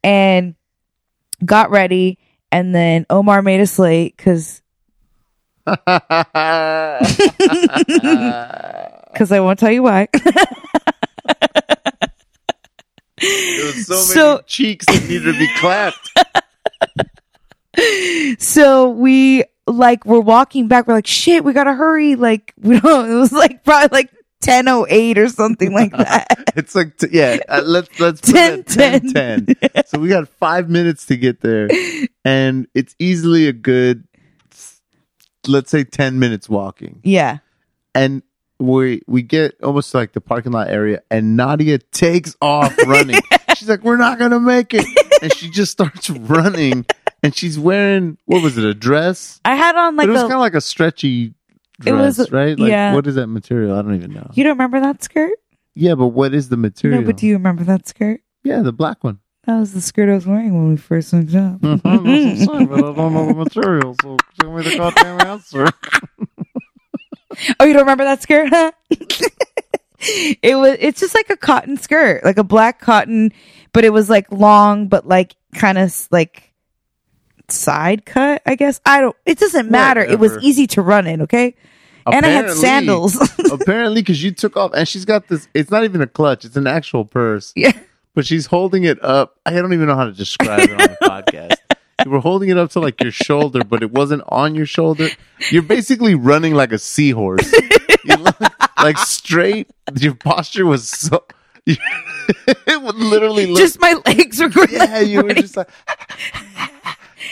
and 0.02 0.54
got 1.44 1.70
ready. 1.70 2.18
And 2.50 2.74
then 2.74 3.04
Omar 3.10 3.42
made 3.42 3.60
us 3.60 3.78
late 3.78 4.16
because 4.16 4.62
because 5.64 5.78
I 9.32 9.40
won't 9.40 9.58
tell 9.58 9.72
you 9.72 9.82
why. 9.82 10.08
There 13.18 13.66
was 13.66 13.86
so, 13.86 13.96
So- 13.96 14.30
many 14.36 14.42
cheeks 14.46 14.86
that 14.86 15.02
needed 15.02 15.32
to 15.32 15.38
be 15.38 15.48
clapped. 15.58 16.08
so 18.38 18.90
we 18.90 19.44
like 19.66 20.04
we're 20.04 20.20
walking 20.20 20.68
back. 20.68 20.86
We're 20.86 20.94
like, 20.94 21.06
shit, 21.06 21.44
we 21.44 21.52
gotta 21.52 21.74
hurry. 21.74 22.16
Like 22.16 22.52
we 22.60 22.80
don't. 22.80 23.10
It 23.10 23.14
was 23.14 23.32
like 23.32 23.64
probably 23.64 23.88
like 23.96 24.10
ten 24.40 24.68
oh 24.68 24.86
eight 24.88 25.18
or 25.18 25.28
something 25.28 25.72
like 25.72 25.92
that. 25.96 26.26
It's 26.56 26.74
like 26.74 26.96
t- 26.98 27.08
yeah. 27.12 27.38
Uh, 27.48 27.62
let's 27.64 27.98
let's 28.00 28.20
put 28.20 28.34
10, 28.34 28.58
it 28.60 28.78
at 28.78 29.02
10, 29.08 29.46
10. 29.46 29.84
So 29.86 29.98
we 29.98 30.08
got 30.08 30.28
five 30.28 30.68
minutes 30.68 31.06
to 31.06 31.16
get 31.16 31.40
there, 31.40 31.68
and 32.24 32.66
it's 32.74 32.94
easily 32.98 33.48
a 33.48 33.52
good, 33.52 34.04
let's 35.46 35.70
say, 35.70 35.84
ten 35.84 36.18
minutes 36.18 36.48
walking. 36.48 37.00
yeah. 37.02 37.38
And 37.96 38.22
we 38.58 39.02
we 39.06 39.22
get 39.22 39.54
almost 39.62 39.92
to, 39.92 39.98
like 39.98 40.12
the 40.12 40.20
parking 40.20 40.52
lot 40.52 40.68
area, 40.68 41.02
and 41.10 41.36
Nadia 41.36 41.78
takes 41.78 42.34
off 42.40 42.76
running. 42.86 43.20
She's 43.56 43.68
like, 43.68 43.82
"We're 43.84 43.96
not 43.96 44.18
gonna 44.18 44.40
make 44.40 44.74
it," 44.74 44.84
and 45.22 45.32
she 45.34 45.48
just 45.50 45.70
starts 45.72 46.10
running. 46.10 46.86
And 47.24 47.34
she's 47.34 47.58
wearing 47.58 48.18
what 48.26 48.42
was 48.42 48.56
it? 48.58 48.64
A 48.64 48.74
dress? 48.74 49.40
I 49.44 49.56
had 49.56 49.74
on 49.74 49.96
like 49.96 50.06
but 50.06 50.10
it 50.10 50.12
was 50.12 50.22
kind 50.22 50.34
of 50.34 50.38
like 50.40 50.54
a 50.54 50.60
stretchy 50.60 51.34
It 51.80 51.90
dress, 51.90 52.18
was- 52.18 52.30
right? 52.30 52.56
Like, 52.58 52.68
yeah. 52.70 52.94
What 52.94 53.06
is 53.06 53.16
that 53.16 53.26
material? 53.26 53.76
I 53.76 53.82
don't 53.82 53.96
even 53.96 54.12
know. 54.12 54.30
you 54.34 54.44
don't 54.44 54.52
remember 54.52 54.78
that 54.80 55.02
skirt? 55.02 55.32
Yeah, 55.74 55.94
but 55.96 56.08
what 56.08 56.32
is 56.34 56.50
the 56.50 56.56
material? 56.56 57.00
No, 57.00 57.06
but 57.06 57.16
do 57.16 57.26
you 57.26 57.32
remember 57.34 57.64
that 57.64 57.88
skirt? 57.88 58.20
yeah, 58.44 58.60
the 58.62 58.72
black 58.72 59.02
one. 59.02 59.18
That 59.46 59.58
was 59.58 59.72
the 59.74 59.80
skirt 59.80 60.08
I 60.08 60.14
was 60.14 60.26
wearing 60.26 60.54
when 60.54 60.68
we 60.70 60.76
first 60.76 61.10
hooked 61.10 61.34
up. 61.34 61.60
but 61.60 61.80
I 61.84 61.96
don't 61.96 62.04
know 62.96 63.26
the 63.26 63.34
material, 63.36 63.96
so 64.00 64.16
tell 64.40 64.52
me 64.52 64.62
the 64.62 64.76
goddamn 64.76 65.20
answer. 65.26 65.66
Oh, 67.58 67.64
you 67.64 67.72
don't 67.72 67.82
remember 67.82 68.04
that 68.04 68.22
skirt? 68.22 68.48
Huh? 68.48 68.70
it 70.40 70.54
was. 70.56 70.76
It's 70.80 71.00
just 71.00 71.14
like 71.14 71.30
a 71.30 71.36
cotton 71.36 71.76
skirt, 71.76 72.24
like 72.24 72.38
a 72.38 72.44
black 72.44 72.80
cotton, 72.80 73.32
but 73.72 73.84
it 73.84 73.90
was 73.92 74.08
like 74.08 74.30
long, 74.30 74.86
but 74.86 75.08
like 75.08 75.34
kind 75.54 75.76
of 75.78 76.06
like 76.12 76.52
side 77.48 78.04
cut. 78.04 78.42
I 78.46 78.54
guess 78.54 78.80
I 78.86 79.00
don't. 79.00 79.16
It 79.26 79.38
doesn't 79.38 79.70
matter. 79.70 80.00
It 80.00 80.18
was 80.18 80.38
easy 80.42 80.66
to 80.68 80.82
run 80.82 81.06
in. 81.06 81.22
Okay, 81.22 81.54
and 82.06 82.24
I 82.24 82.28
had 82.30 82.50
sandals. 82.50 83.16
apparently, 83.52 84.02
because 84.02 84.22
you 84.22 84.30
took 84.32 84.56
off, 84.56 84.72
and 84.74 84.86
she's 84.88 85.04
got 85.04 85.28
this. 85.28 85.48
It's 85.54 85.70
not 85.70 85.84
even 85.84 86.00
a 86.02 86.06
clutch; 86.06 86.44
it's 86.44 86.56
an 86.56 86.66
actual 86.66 87.04
purse. 87.04 87.52
yeah, 87.56 87.72
But 88.14 88.26
she's 88.26 88.46
holding 88.46 88.84
it 88.84 89.02
up. 89.04 89.36
I 89.46 89.50
don't 89.52 89.72
even 89.72 89.86
know 89.86 89.96
how 89.96 90.04
to 90.06 90.12
describe 90.12 90.60
it 90.60 90.70
on 90.72 90.78
the 90.78 90.96
podcast. 91.02 91.56
You 92.04 92.10
were 92.10 92.20
holding 92.20 92.48
it 92.48 92.58
up 92.58 92.70
to 92.72 92.80
like 92.80 93.00
your 93.02 93.12
shoulder, 93.12 93.62
but 93.64 93.82
it 93.82 93.92
wasn't 93.92 94.22
on 94.28 94.54
your 94.54 94.66
shoulder. 94.66 95.08
You're 95.50 95.62
basically 95.62 96.14
running 96.14 96.54
like 96.54 96.72
a 96.72 96.78
seahorse. 96.78 97.52
You 98.06 98.16
like 98.82 98.98
straight. 98.98 99.70
Your 99.98 100.14
posture 100.14 100.66
was 100.66 100.86
so. 100.86 101.24
it 101.64 102.82
would 102.82 102.96
literally 102.96 103.46
look 103.46 103.56
just 103.56 103.80
my 103.80 103.94
legs 104.04 104.40
were 104.40 104.50
going. 104.50 104.68
yeah, 104.70 105.00
you 105.00 105.22
were 105.22 105.32
just 105.32 105.56
like. 105.56 105.70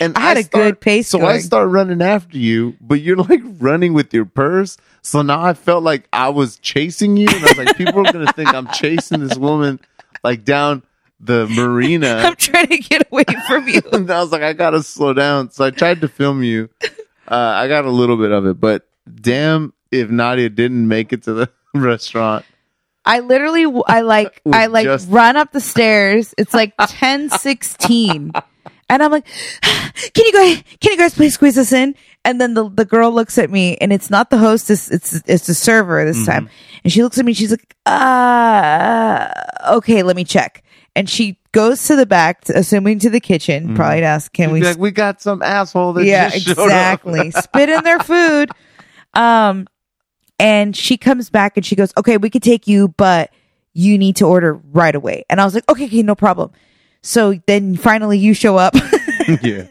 And 0.02 0.16
I 0.16 0.20
had 0.20 0.36
a 0.36 0.42
good 0.42 0.80
pace 0.80 1.08
So 1.08 1.24
I 1.24 1.38
start 1.38 1.68
running 1.70 2.02
after 2.02 2.36
you, 2.38 2.76
but 2.80 3.00
you're 3.00 3.16
like 3.16 3.40
running 3.58 3.94
with 3.94 4.12
your 4.12 4.24
purse. 4.24 4.76
So 5.02 5.22
now 5.22 5.42
I 5.42 5.54
felt 5.54 5.82
like 5.82 6.08
I 6.12 6.28
was 6.28 6.58
chasing 6.58 7.16
you, 7.16 7.26
and 7.28 7.44
I 7.44 7.48
was 7.48 7.58
like, 7.58 7.76
people 7.76 8.06
are 8.06 8.12
gonna 8.12 8.32
think 8.32 8.52
I'm 8.52 8.68
chasing 8.68 9.20
this 9.20 9.36
woman 9.36 9.80
like 10.22 10.44
down 10.44 10.82
the 11.20 11.46
marina. 11.48 12.14
I'm 12.24 12.36
trying 12.36 12.68
to 12.68 12.78
get 12.78 13.06
away 13.10 13.24
from 13.46 13.68
you. 13.68 13.80
and 13.92 14.10
I 14.10 14.20
was 14.20 14.32
like, 14.32 14.42
I 14.42 14.52
gotta 14.52 14.82
slow 14.82 15.12
down. 15.12 15.50
So 15.50 15.64
I 15.64 15.70
tried 15.70 16.00
to 16.02 16.08
film 16.08 16.42
you. 16.42 16.68
Uh, 17.28 17.34
I 17.36 17.68
got 17.68 17.84
a 17.84 17.90
little 17.90 18.16
bit 18.16 18.32
of 18.32 18.46
it, 18.46 18.60
but 18.60 18.88
damn 19.12 19.72
if 19.90 20.10
Nadia 20.10 20.48
didn't 20.48 20.88
make 20.88 21.12
it 21.12 21.22
to 21.24 21.32
the 21.34 21.50
restaurant. 21.74 22.44
I 23.04 23.18
literally, 23.20 23.66
I 23.88 24.02
like, 24.02 24.40
I 24.52 24.66
like 24.66 24.84
just- 24.84 25.10
run 25.10 25.36
up 25.36 25.52
the 25.52 25.60
stairs. 25.60 26.34
It's 26.38 26.54
like 26.54 26.72
ten 26.86 27.30
sixteen, 27.30 28.32
and 28.88 29.02
I'm 29.02 29.10
like, 29.10 29.26
"Can 29.62 30.24
you 30.26 30.32
guys, 30.32 30.62
can 30.80 30.92
you 30.92 30.98
guys 30.98 31.14
please 31.14 31.34
squeeze 31.34 31.58
us 31.58 31.72
in?" 31.72 31.94
And 32.24 32.40
then 32.40 32.54
the 32.54 32.68
the 32.68 32.84
girl 32.84 33.10
looks 33.12 33.38
at 33.38 33.50
me, 33.50 33.76
and 33.78 33.92
it's 33.92 34.10
not 34.10 34.30
the 34.30 34.38
hostess, 34.38 34.90
it's 34.90 35.22
it's 35.26 35.46
the 35.46 35.54
server 35.54 36.04
this 36.04 36.24
time, 36.26 36.48
and 36.84 36.92
she 36.92 37.02
looks 37.02 37.18
at 37.18 37.24
me, 37.24 37.32
she's 37.32 37.50
like, 37.50 37.74
"Uh, 37.86 39.28
okay, 39.70 40.02
let 40.02 40.16
me 40.16 40.24
check." 40.24 40.62
And 40.94 41.08
she 41.08 41.38
goes 41.52 41.86
to 41.86 41.96
the 41.96 42.06
back, 42.06 42.48
assuming 42.50 42.98
to 43.00 43.10
the 43.10 43.20
kitchen, 43.20 43.74
probably 43.74 44.00
to 44.00 44.06
ask, 44.06 44.32
"Can 44.32 44.48
She'd 44.48 44.52
we?" 44.52 44.62
like, 44.62 44.78
we 44.78 44.90
got 44.90 45.20
some 45.22 45.42
asshole 45.42 45.94
that 45.94 46.04
yeah, 46.04 46.28
just 46.30 46.46
showed 46.46 46.58
up." 46.58 46.66
exactly. 46.66 47.30
Spit 47.42 47.68
in 47.68 47.82
their 47.84 47.98
food. 48.00 48.50
Um, 49.14 49.66
and 50.38 50.76
she 50.76 50.96
comes 50.96 51.30
back 51.30 51.56
and 51.56 51.64
she 51.64 51.76
goes, 51.76 51.92
"Okay, 51.96 52.16
we 52.16 52.30
could 52.30 52.42
take 52.42 52.66
you, 52.66 52.88
but 52.88 53.30
you 53.74 53.96
need 53.96 54.16
to 54.16 54.26
order 54.26 54.54
right 54.72 54.94
away." 54.94 55.24
And 55.30 55.40
I 55.40 55.44
was 55.44 55.54
like, 55.54 55.68
"Okay, 55.70 55.86
okay, 55.86 56.02
no 56.02 56.14
problem." 56.14 56.50
So 57.02 57.40
then 57.46 57.76
finally 57.76 58.18
you 58.18 58.34
show 58.34 58.56
up 58.56 58.74
yeah. 59.42 59.66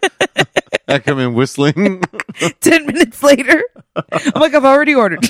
I 0.88 1.00
come 1.00 1.20
in 1.20 1.34
whistling. 1.34 2.04
10 2.62 2.86
minutes 2.86 3.24
later. 3.24 3.64
I'm 3.96 4.42
like, 4.42 4.54
I've 4.54 4.66
already 4.66 4.96
ordered. 4.96 5.26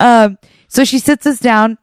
um, 0.00 0.38
so 0.68 0.84
she 0.84 0.98
sits 0.98 1.26
us 1.26 1.38
down 1.38 1.78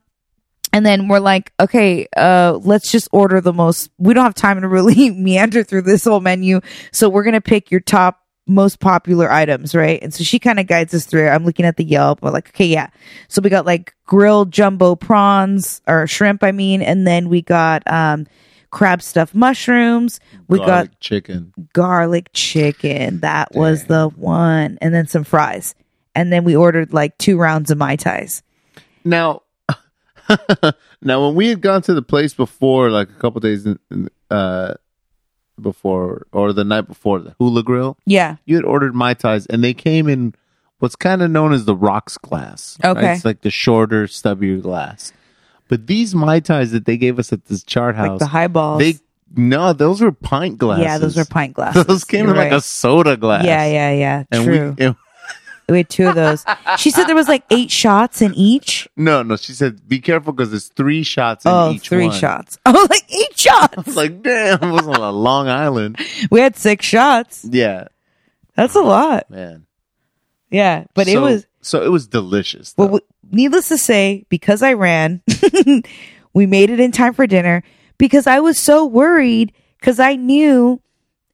and 0.74 0.86
then 0.86 1.08
we're 1.08 1.20
like, 1.20 1.54
okay, 1.60 2.08
uh, 2.16 2.60
let's 2.62 2.92
just 2.92 3.08
order 3.12 3.42
the 3.42 3.54
most, 3.54 3.90
we 3.98 4.14
don't 4.14 4.24
have 4.24 4.36
time 4.36 4.62
to 4.62 4.68
really 4.68 5.10
meander 5.10 5.64
through 5.64 5.84
this 5.84 6.06
whole 6.06 6.20
menu. 6.20 6.62
So 6.92 7.10
we're 7.10 7.24
going 7.24 7.34
to 7.34 7.42
pick 7.42 7.72
your 7.72 7.82
top 7.82 8.22
most 8.48 8.80
popular 8.80 9.32
items, 9.32 9.76
right? 9.76 10.02
And 10.02 10.14
so 10.14 10.24
she 10.24 10.40
kind 10.40 10.60
of 10.60 10.68
guides 10.68 10.94
us 10.94 11.06
through. 11.06 11.28
I'm 11.28 11.46
looking 11.46 11.66
at 11.66 11.78
the 11.78 11.84
Yelp. 11.84 12.22
We're 12.22 12.32
like, 12.32 12.50
okay, 12.50 12.66
yeah. 12.66 12.90
So 13.28 13.42
we 13.42 13.50
got 13.50 13.66
like 13.66 13.96
grilled 14.06 14.52
jumbo 14.52 14.96
prawns 14.96 15.82
or 15.88 16.08
shrimp, 16.08 16.44
I 16.44 16.52
mean, 16.52 16.82
and 16.82 17.06
then 17.06 17.30
we 17.30 17.42
got 17.42 17.84
um 17.86 18.28
crab 18.70 19.02
stuffed 19.02 19.36
mushrooms. 19.36 20.20
We 20.48 20.60
Garlic 20.60 20.92
got 20.92 21.00
chicken. 21.00 21.54
garlic 21.74 22.30
chicken. 22.34 23.20
That 23.22 23.54
was 23.54 23.86
the 23.86 24.10
one. 24.10 24.78
And 24.82 24.94
then 24.94 25.08
some 25.08 25.24
fries. 25.24 25.76
And 26.16 26.32
then 26.32 26.44
we 26.44 26.56
ordered 26.56 26.94
like 26.94 27.18
two 27.18 27.38
rounds 27.38 27.72
of 27.72 27.78
Mai 27.78 27.96
Tais. 27.96 28.42
Now, 29.04 29.44
now 31.02 31.26
when 31.26 31.36
we 31.36 31.48
had 31.50 31.62
gone 31.62 31.82
to 31.84 31.94
the 31.94 32.02
place 32.02 32.34
before, 32.34 32.90
like 32.90 33.10
a 33.10 33.14
couple 33.14 33.40
days 33.40 33.66
in, 33.66 34.10
uh, 34.30 34.74
before 35.62 36.26
or 36.32 36.54
the 36.54 36.64
night 36.64 36.88
before, 36.88 37.20
the 37.20 37.36
Hula 37.40 37.64
Grill, 37.64 37.98
Yeah. 38.06 38.36
you 38.46 38.56
had 38.56 38.66
ordered 38.66 38.94
mai 38.96 39.14
tais, 39.14 39.46
and 39.48 39.64
they 39.64 39.74
came 39.74 40.08
in 40.08 40.34
what's 40.80 40.96
kind 40.96 41.22
of 41.22 41.32
known 41.32 41.54
as 41.54 41.66
the 41.66 41.76
rocks 41.76 42.18
glass. 42.18 42.78
right? 42.84 42.96
Okay. 42.98 43.14
it's 43.14 43.26
like 43.26 43.42
the 43.42 43.50
shorter, 43.50 44.06
stubbier 44.08 44.62
glass. 44.62 45.12
But 45.68 45.88
these 45.88 46.14
mai 46.16 46.40
tais 46.40 46.72
that 46.72 46.86
they 46.86 46.98
gave 46.98 47.20
us 47.20 47.34
at 47.34 47.46
this 47.46 47.64
chart 47.64 47.96
house, 47.96 48.10
Like 48.12 48.20
the 48.20 48.28
highballs. 48.28 48.80
they 48.80 48.96
no, 49.36 49.74
those 49.74 50.00
were 50.02 50.14
pint 50.14 50.58
glasses. 50.58 50.86
yeah, 50.86 50.98
those 51.00 51.18
were 51.18 51.26
pint 51.26 51.54
glasses. 51.56 51.86
Those 51.86 52.04
came 52.06 52.26
You're 52.28 52.36
in 52.36 52.38
like 52.42 52.52
a 52.54 52.62
soda 52.62 53.18
glass. 53.18 53.44
Yeah, 53.44 53.66
yeah, 53.66 53.92
yeah. 53.92 54.24
And 54.32 54.44
True. 54.46 54.76
we, 54.78 54.86
it- 54.86 54.96
We 55.70 55.78
had 55.80 55.90
two 55.90 56.08
of 56.08 56.16
those. 56.16 56.46
She 56.78 56.92
said 56.92 57.08
there 57.08 57.16
was 57.16 57.28
like 57.28 57.44
eight 57.52 57.70
shots 57.70 58.22
in 58.22 58.34
each. 58.36 58.88
no, 58.96 59.22
no, 59.24 59.36
she 59.36 59.52
said, 59.52 59.86
"Be 59.86 60.00
careful 60.00 60.32
because 60.32 60.50
there's 60.50 60.70
three 60.70 61.04
shots 61.04 61.44
in 61.44 61.52
Oh, 61.52 61.72
each 61.74 61.90
three 61.90 62.08
one." 62.08 62.18
shots. 62.18 62.58
Oh, 62.66 62.88
like, 62.90 63.04
eight 63.46 63.78
I 63.78 63.82
was 63.86 63.96
like, 63.96 64.22
"Damn, 64.22 64.64
it 64.64 64.72
was 64.72 64.88
on 64.88 64.96
a 65.02 65.12
Long 65.12 65.48
Island." 65.48 65.98
We 66.32 66.40
had 66.40 66.56
six 66.56 66.86
shots. 66.86 67.46
Yeah, 67.50 67.88
That's 68.56 68.76
a 68.76 68.82
lot. 68.82 69.30
man. 69.30 69.66
Yeah, 70.50 70.86
but 70.94 71.08
it 71.08 71.20
was. 71.20 71.46
so 71.62 71.84
it 71.84 71.90
was 71.90 72.08
delicious. 72.08 72.74
Well, 72.78 72.88
though. 72.88 72.94
w- 73.00 73.06
needless 73.32 73.68
to 73.70 73.78
say, 73.78 74.26
because 74.30 74.62
I 74.64 74.74
ran, 74.74 75.22
we 76.34 76.46
made 76.46 76.70
it 76.70 76.80
in 76.80 76.92
time 76.92 77.14
for 77.14 77.28
dinner. 77.28 77.64
Because 77.98 78.28
I 78.28 78.40
was 78.40 78.60
so 78.60 78.86
worried 78.86 79.54
because 79.80 80.00
I 80.00 80.16
knew 80.16 80.80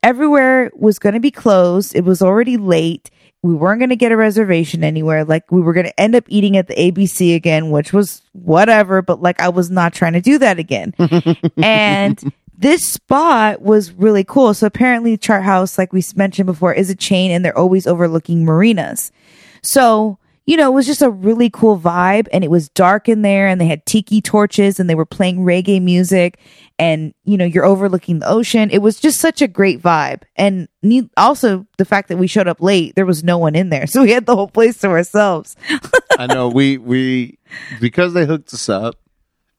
everywhere 0.01 0.71
was 0.73 0.97
going 0.97 1.13
to 1.13 1.19
be 1.19 1.31
closed. 1.31 1.95
It 1.95 2.05
was 2.05 2.21
already 2.21 2.57
late. 2.57 3.09
We 3.43 3.53
weren't 3.53 3.79
going 3.79 3.89
to 3.89 3.95
get 3.95 4.11
a 4.11 4.17
reservation 4.17 4.83
anywhere. 4.83 5.25
Like 5.25 5.51
we 5.51 5.61
were 5.61 5.73
going 5.73 5.85
to 5.85 5.99
end 5.99 6.15
up 6.15 6.23
eating 6.27 6.57
at 6.57 6.67
the 6.67 6.75
ABC 6.75 7.35
again, 7.35 7.69
which 7.69 7.93
was 7.93 8.21
whatever. 8.31 9.01
But 9.01 9.21
like 9.21 9.39
I 9.41 9.49
was 9.49 9.69
not 9.69 9.93
trying 9.93 10.13
to 10.13 10.21
do 10.21 10.39
that 10.39 10.59
again. 10.59 10.93
and 11.57 12.33
this 12.57 12.85
spot 12.87 13.61
was 13.61 13.91
really 13.91 14.23
cool. 14.23 14.53
So 14.53 14.67
apparently, 14.67 15.17
Chart 15.17 15.43
House, 15.43 15.77
like 15.77 15.91
we 15.91 16.03
mentioned 16.15 16.45
before, 16.45 16.73
is 16.73 16.89
a 16.89 16.95
chain, 16.95 17.31
and 17.31 17.43
they're 17.43 17.57
always 17.57 17.85
overlooking 17.85 18.45
marinas. 18.45 19.11
So, 19.61 20.17
you 20.45 20.57
know, 20.57 20.69
it 20.71 20.73
was 20.73 20.85
just 20.85 21.01
a 21.01 21.09
really 21.09 21.49
cool 21.49 21.79
vibe 21.79 22.27
and 22.33 22.43
it 22.43 22.49
was 22.51 22.67
dark 22.69 23.07
in 23.07 23.21
there 23.21 23.47
and 23.47 23.61
they 23.61 23.65
had 23.67 23.85
tiki 23.85 24.21
torches 24.21 24.79
and 24.79 24.89
they 24.89 24.95
were 24.95 25.05
playing 25.05 25.39
reggae 25.39 25.81
music 25.81 26.37
and, 26.77 27.13
you 27.23 27.37
know, 27.37 27.45
you're 27.45 27.63
overlooking 27.65 28.19
the 28.19 28.27
ocean. 28.27 28.69
It 28.69 28.79
was 28.79 28.99
just 28.99 29.21
such 29.21 29.41
a 29.41 29.47
great 29.47 29.81
vibe. 29.81 30.23
And 30.35 30.67
ne- 30.81 31.09
also 31.15 31.65
the 31.77 31.85
fact 31.85 32.09
that 32.09 32.17
we 32.17 32.27
showed 32.27 32.47
up 32.49 32.61
late, 32.61 32.95
there 32.95 33.05
was 33.05 33.23
no 33.23 33.37
one 33.37 33.55
in 33.55 33.69
there. 33.69 33.85
So 33.93 34.01
we 34.03 34.11
had 34.11 34.25
the 34.25 34.35
whole 34.35 34.47
place 34.49 34.77
to 34.79 34.87
ourselves. 34.89 35.55
I 36.19 36.25
know 36.27 36.49
we 36.49 36.77
we 36.77 37.37
because 37.79 38.13
they 38.13 38.25
hooked 38.25 38.53
us 38.53 38.67
up, 38.69 38.95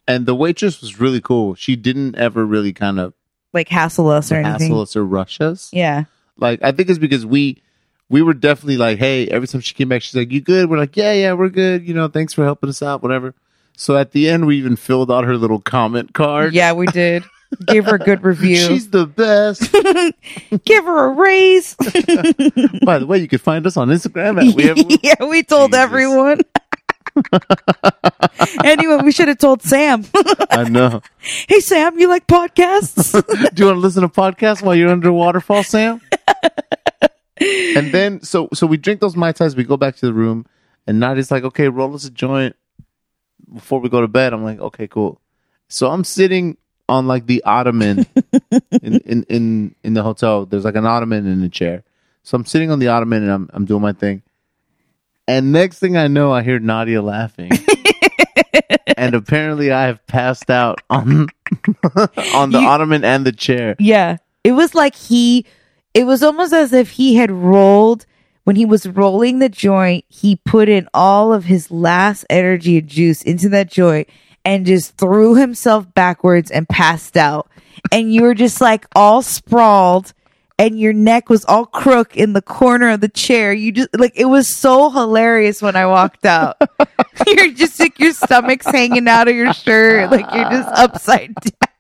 and 0.07 0.27
the 0.27 0.35
waitress 0.35 0.81
was 0.81 1.01
really 1.01 1.21
cool. 1.21 1.55
She 1.55 1.77
didn't 1.77 2.17
ever 2.17 2.45
really 2.45 2.73
kind 2.73 3.01
of 3.01 3.15
Like 3.53 3.69
hassle 3.69 4.09
us 4.11 4.31
or 4.31 4.37
anything. 4.37 4.69
hassle 4.69 4.81
us 4.83 4.97
or 4.97 5.05
rush 5.05 5.41
us. 5.41 5.71
Yeah. 5.73 6.05
Like 6.37 6.63
I 6.63 6.73
think 6.73 6.91
it's 6.91 6.99
because 6.99 7.25
we 7.25 7.63
we 8.09 8.23
were 8.23 8.35
definitely 8.35 8.77
like, 8.77 8.99
hey, 8.99 9.27
every 9.29 9.49
time 9.49 9.61
she 9.61 9.75
came 9.75 9.89
back, 9.89 10.03
she's 10.03 10.15
like, 10.15 10.31
"You 10.31 10.41
good?" 10.41 10.69
We're 10.69 10.79
like, 10.79 10.97
"Yeah, 10.97 11.13
yeah, 11.13 11.33
we're 11.33 11.49
good." 11.49 11.87
You 11.87 11.95
know, 11.95 12.09
thanks 12.09 12.33
for 12.33 12.45
helping 12.45 12.69
us 12.69 12.83
out, 12.83 13.03
whatever. 13.03 13.35
So 13.77 13.97
at 13.97 14.13
the 14.13 14.29
end, 14.29 14.47
we 14.47 14.57
even 14.59 14.77
filled 14.77 15.11
out 15.11 15.25
her 15.25 15.37
little 15.37 15.61
comment 15.61 16.13
card. 16.15 16.55
Yeah, 16.55 16.73
we 16.73 16.87
did. 16.87 17.25
Give 17.67 17.85
her 17.87 17.97
a 17.97 17.99
good 17.99 18.23
review. 18.25 18.57
She's 18.57 18.91
the 18.91 19.07
best. 19.07 19.73
Give 20.65 20.85
her 20.85 21.07
a 21.07 21.09
raise. 21.11 21.75
By 22.85 22.99
the 22.99 23.07
way, 23.07 23.19
you 23.19 23.29
can 23.29 23.39
find 23.39 23.67
us 23.67 23.77
on 23.77 23.89
Instagram 23.89 24.49
at 24.49 24.55
we 24.55 24.65
have 24.65 24.79
yeah, 25.03 25.25
we 25.25 25.43
told 25.43 25.73
Jesus. 25.73 25.83
everyone. 25.83 26.41
anyway, 28.65 28.99
we 29.05 29.13
should 29.13 29.29
have 29.29 29.39
told 29.39 29.63
Sam. 29.63 30.05
I 30.51 30.69
know. 30.69 31.01
hey, 31.49 31.61
Sam, 31.61 31.99
you 31.99 32.09
like 32.09 32.27
podcasts? 32.27 33.13
Do 33.55 33.61
you 33.63 33.67
want 33.67 33.77
to 33.77 33.81
listen 33.81 34.03
to 34.03 34.09
podcasts 34.09 34.63
while 34.63 34.75
you're 34.75 34.91
under 34.91 35.09
a 35.11 35.13
waterfall, 35.13 35.63
Sam? 35.63 36.01
And 37.41 37.93
then 37.93 38.23
so 38.23 38.49
so 38.55 38.67
we 38.67 38.77
drink 38.77 39.01
those 39.01 39.17
mai 39.17 39.33
tais, 39.33 39.55
we 39.57 39.65
go 39.65 39.77
back 39.77 39.97
to 39.97 40.07
the 40.07 40.13
room, 40.15 40.47
and 40.87 41.01
Nadia's 41.01 41.31
like, 41.31 41.45
okay, 41.45 41.69
roll 41.69 41.95
us 41.95 42.05
a 42.05 42.11
joint 42.11 42.55
before 43.53 43.81
we 43.81 43.89
go 43.89 44.01
to 44.01 44.09
bed. 44.09 44.33
I'm 44.33 44.45
like, 44.45 44.61
okay, 44.61 44.87
cool. 44.87 45.21
So 45.69 45.91
I'm 45.91 46.05
sitting 46.05 46.57
on 46.89 47.07
like 47.07 47.27
the 47.27 47.43
ottoman 47.45 48.07
in, 48.83 48.99
in 49.01 49.23
in 49.29 49.75
in 49.83 49.95
the 49.95 50.03
hotel. 50.03 50.47
There's 50.47 50.65
like 50.65 50.77
an 50.77 50.87
ottoman 50.87 51.27
in 51.27 51.43
a 51.43 51.49
chair. 51.49 51.83
So 52.23 52.37
I'm 52.37 52.45
sitting 52.45 52.71
on 52.71 52.79
the 52.79 52.89
ottoman 52.89 53.23
and 53.23 53.33
I'm 53.33 53.51
I'm 53.53 53.65
doing 53.65 53.83
my 53.83 53.93
thing. 53.93 54.23
And 55.27 55.53
next 55.53 55.79
thing 55.79 55.97
I 55.97 56.07
know, 56.07 56.33
I 56.33 56.43
hear 56.43 56.59
Nadia 56.59 57.01
laughing. 57.03 57.51
and 58.97 59.15
apparently 59.15 59.73
I 59.73 59.85
have 59.87 60.07
passed 60.07 60.51
out 60.51 60.81
on 60.91 61.29
on 62.35 62.51
the 62.51 62.61
You- 62.61 62.67
ottoman 62.69 63.05
and 63.05 63.27
the 63.27 63.33
chair. 63.33 63.77
yeah. 63.79 64.19
It 64.45 64.53
was 64.53 64.75
like 64.75 64.95
he, 64.95 65.47
it 65.95 66.05
was 66.05 66.23
almost 66.23 66.53
as 66.53 66.73
if 66.73 66.91
he 66.93 67.15
had 67.15 67.31
rolled, 67.31 68.05
when 68.45 68.57
he 68.57 68.67
was 68.67 68.87
rolling 68.87 69.39
the 69.39 69.49
joint, 69.49 70.05
he 70.09 70.37
put 70.37 70.69
in 70.69 70.89
all 70.93 71.33
of 71.33 71.45
his 71.45 71.71
last 71.71 72.27
energy 72.29 72.79
and 72.79 72.89
juice 72.89 73.23
into 73.23 73.49
that 73.51 73.71
joint 73.71 74.09
and 74.45 74.67
just 74.67 74.97
threw 74.99 75.35
himself 75.35 75.93
backwards 75.95 76.51
and 76.51 76.69
passed 76.69 77.17
out. 77.17 77.49
And 77.91 78.13
you 78.13 78.23
were 78.23 78.35
just 78.35 78.61
like 78.61 78.87
all 78.95 79.23
sprawled 79.23 80.13
and 80.59 80.79
your 80.79 80.93
neck 80.93 81.29
was 81.29 81.45
all 81.47 81.67
crook 81.67 82.17
in 82.17 82.33
the 82.33 82.43
corner 82.43 82.91
of 82.91 83.01
the 83.01 83.09
chair. 83.09 83.53
You 83.53 83.73
just 83.73 83.89
like 83.99 84.13
it 84.15 84.27
was 84.27 84.55
so 84.55 84.91
hilarious 84.91 85.61
when 85.63 85.75
I 85.75 85.87
walked 85.87 86.25
out. 86.27 86.57
you're 87.27 87.53
just 87.53 87.81
like 87.81 87.99
your 87.99 88.13
stomach's 88.13 88.67
hanging 88.67 89.09
out 89.09 89.27
of 89.27 89.35
your 89.35 89.53
shirt, 89.53 90.11
like 90.11 90.27
you're 90.33 90.51
just 90.51 90.69
upside 90.69 91.35
down. 91.35 91.74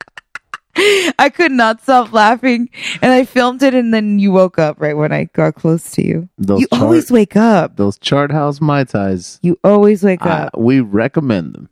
I 0.76 1.30
could 1.34 1.52
not 1.52 1.82
stop 1.82 2.12
laughing, 2.12 2.68
and 3.00 3.12
I 3.12 3.24
filmed 3.24 3.62
it, 3.62 3.74
and 3.74 3.92
then 3.94 4.18
you 4.18 4.32
woke 4.32 4.58
up 4.58 4.80
right 4.80 4.96
when 4.96 5.12
I 5.12 5.24
got 5.32 5.54
close 5.54 5.90
to 5.92 6.06
you. 6.06 6.28
Those 6.38 6.60
you 6.62 6.66
chart- 6.68 6.82
always 6.82 7.10
wake 7.10 7.36
up. 7.36 7.76
Those 7.76 7.98
chart 7.98 8.32
house 8.32 8.60
mai 8.60 8.84
tais, 8.84 9.38
You 9.42 9.58
always 9.62 10.02
wake 10.02 10.24
uh, 10.26 10.50
up. 10.52 10.58
we 10.58 10.80
recommend 10.80 11.54
them. 11.54 11.68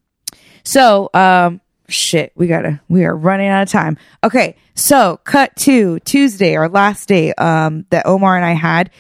So, 0.65 1.11
um, 1.15 1.61
shit, 1.89 2.33
we 2.37 2.47
gotta, 2.47 2.81
we 2.89 3.05
are 3.05 3.17
running 3.17 3.49
out 3.49 3.63
of 3.63 3.69
time. 3.69 3.97
Okay, 4.23 4.55
so 4.75 5.19
cut 5.25 5.55
to 5.57 5.99
Tuesday, 6.01 6.55
our 6.57 6.69
last 6.69 7.09
day, 7.09 7.33
um, 7.35 7.85
that 7.91 8.07
Omar 8.07 8.37
and 8.37 8.45
I 8.45 8.53
had. 8.53 8.91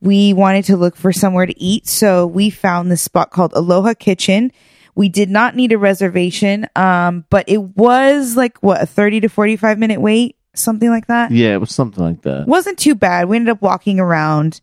We 0.00 0.32
wanted 0.32 0.64
to 0.64 0.76
look 0.76 0.96
for 0.96 1.12
somewhere 1.12 1.46
to 1.46 1.60
eat, 1.62 1.86
so 1.86 2.26
we 2.26 2.50
found 2.50 2.90
this 2.90 3.02
spot 3.02 3.30
called 3.30 3.52
Aloha 3.54 3.94
Kitchen. 3.94 4.50
We 4.94 5.08
did 5.08 5.30
not 5.30 5.56
need 5.56 5.72
a 5.72 5.78
reservation, 5.78 6.66
um, 6.76 7.24
but 7.30 7.48
it 7.48 7.62
was 7.62 8.36
like 8.36 8.58
what 8.58 8.82
a 8.82 8.86
thirty 8.86 9.20
to 9.20 9.28
forty-five 9.28 9.78
minute 9.78 10.00
wait, 10.00 10.36
something 10.54 10.90
like 10.90 11.06
that. 11.06 11.30
Yeah, 11.30 11.54
it 11.54 11.60
was 11.60 11.74
something 11.74 12.02
like 12.04 12.22
that. 12.22 12.46
wasn't 12.46 12.78
too 12.78 12.94
bad. 12.94 13.28
We 13.28 13.36
ended 13.36 13.52
up 13.52 13.62
walking 13.62 13.98
around, 14.00 14.60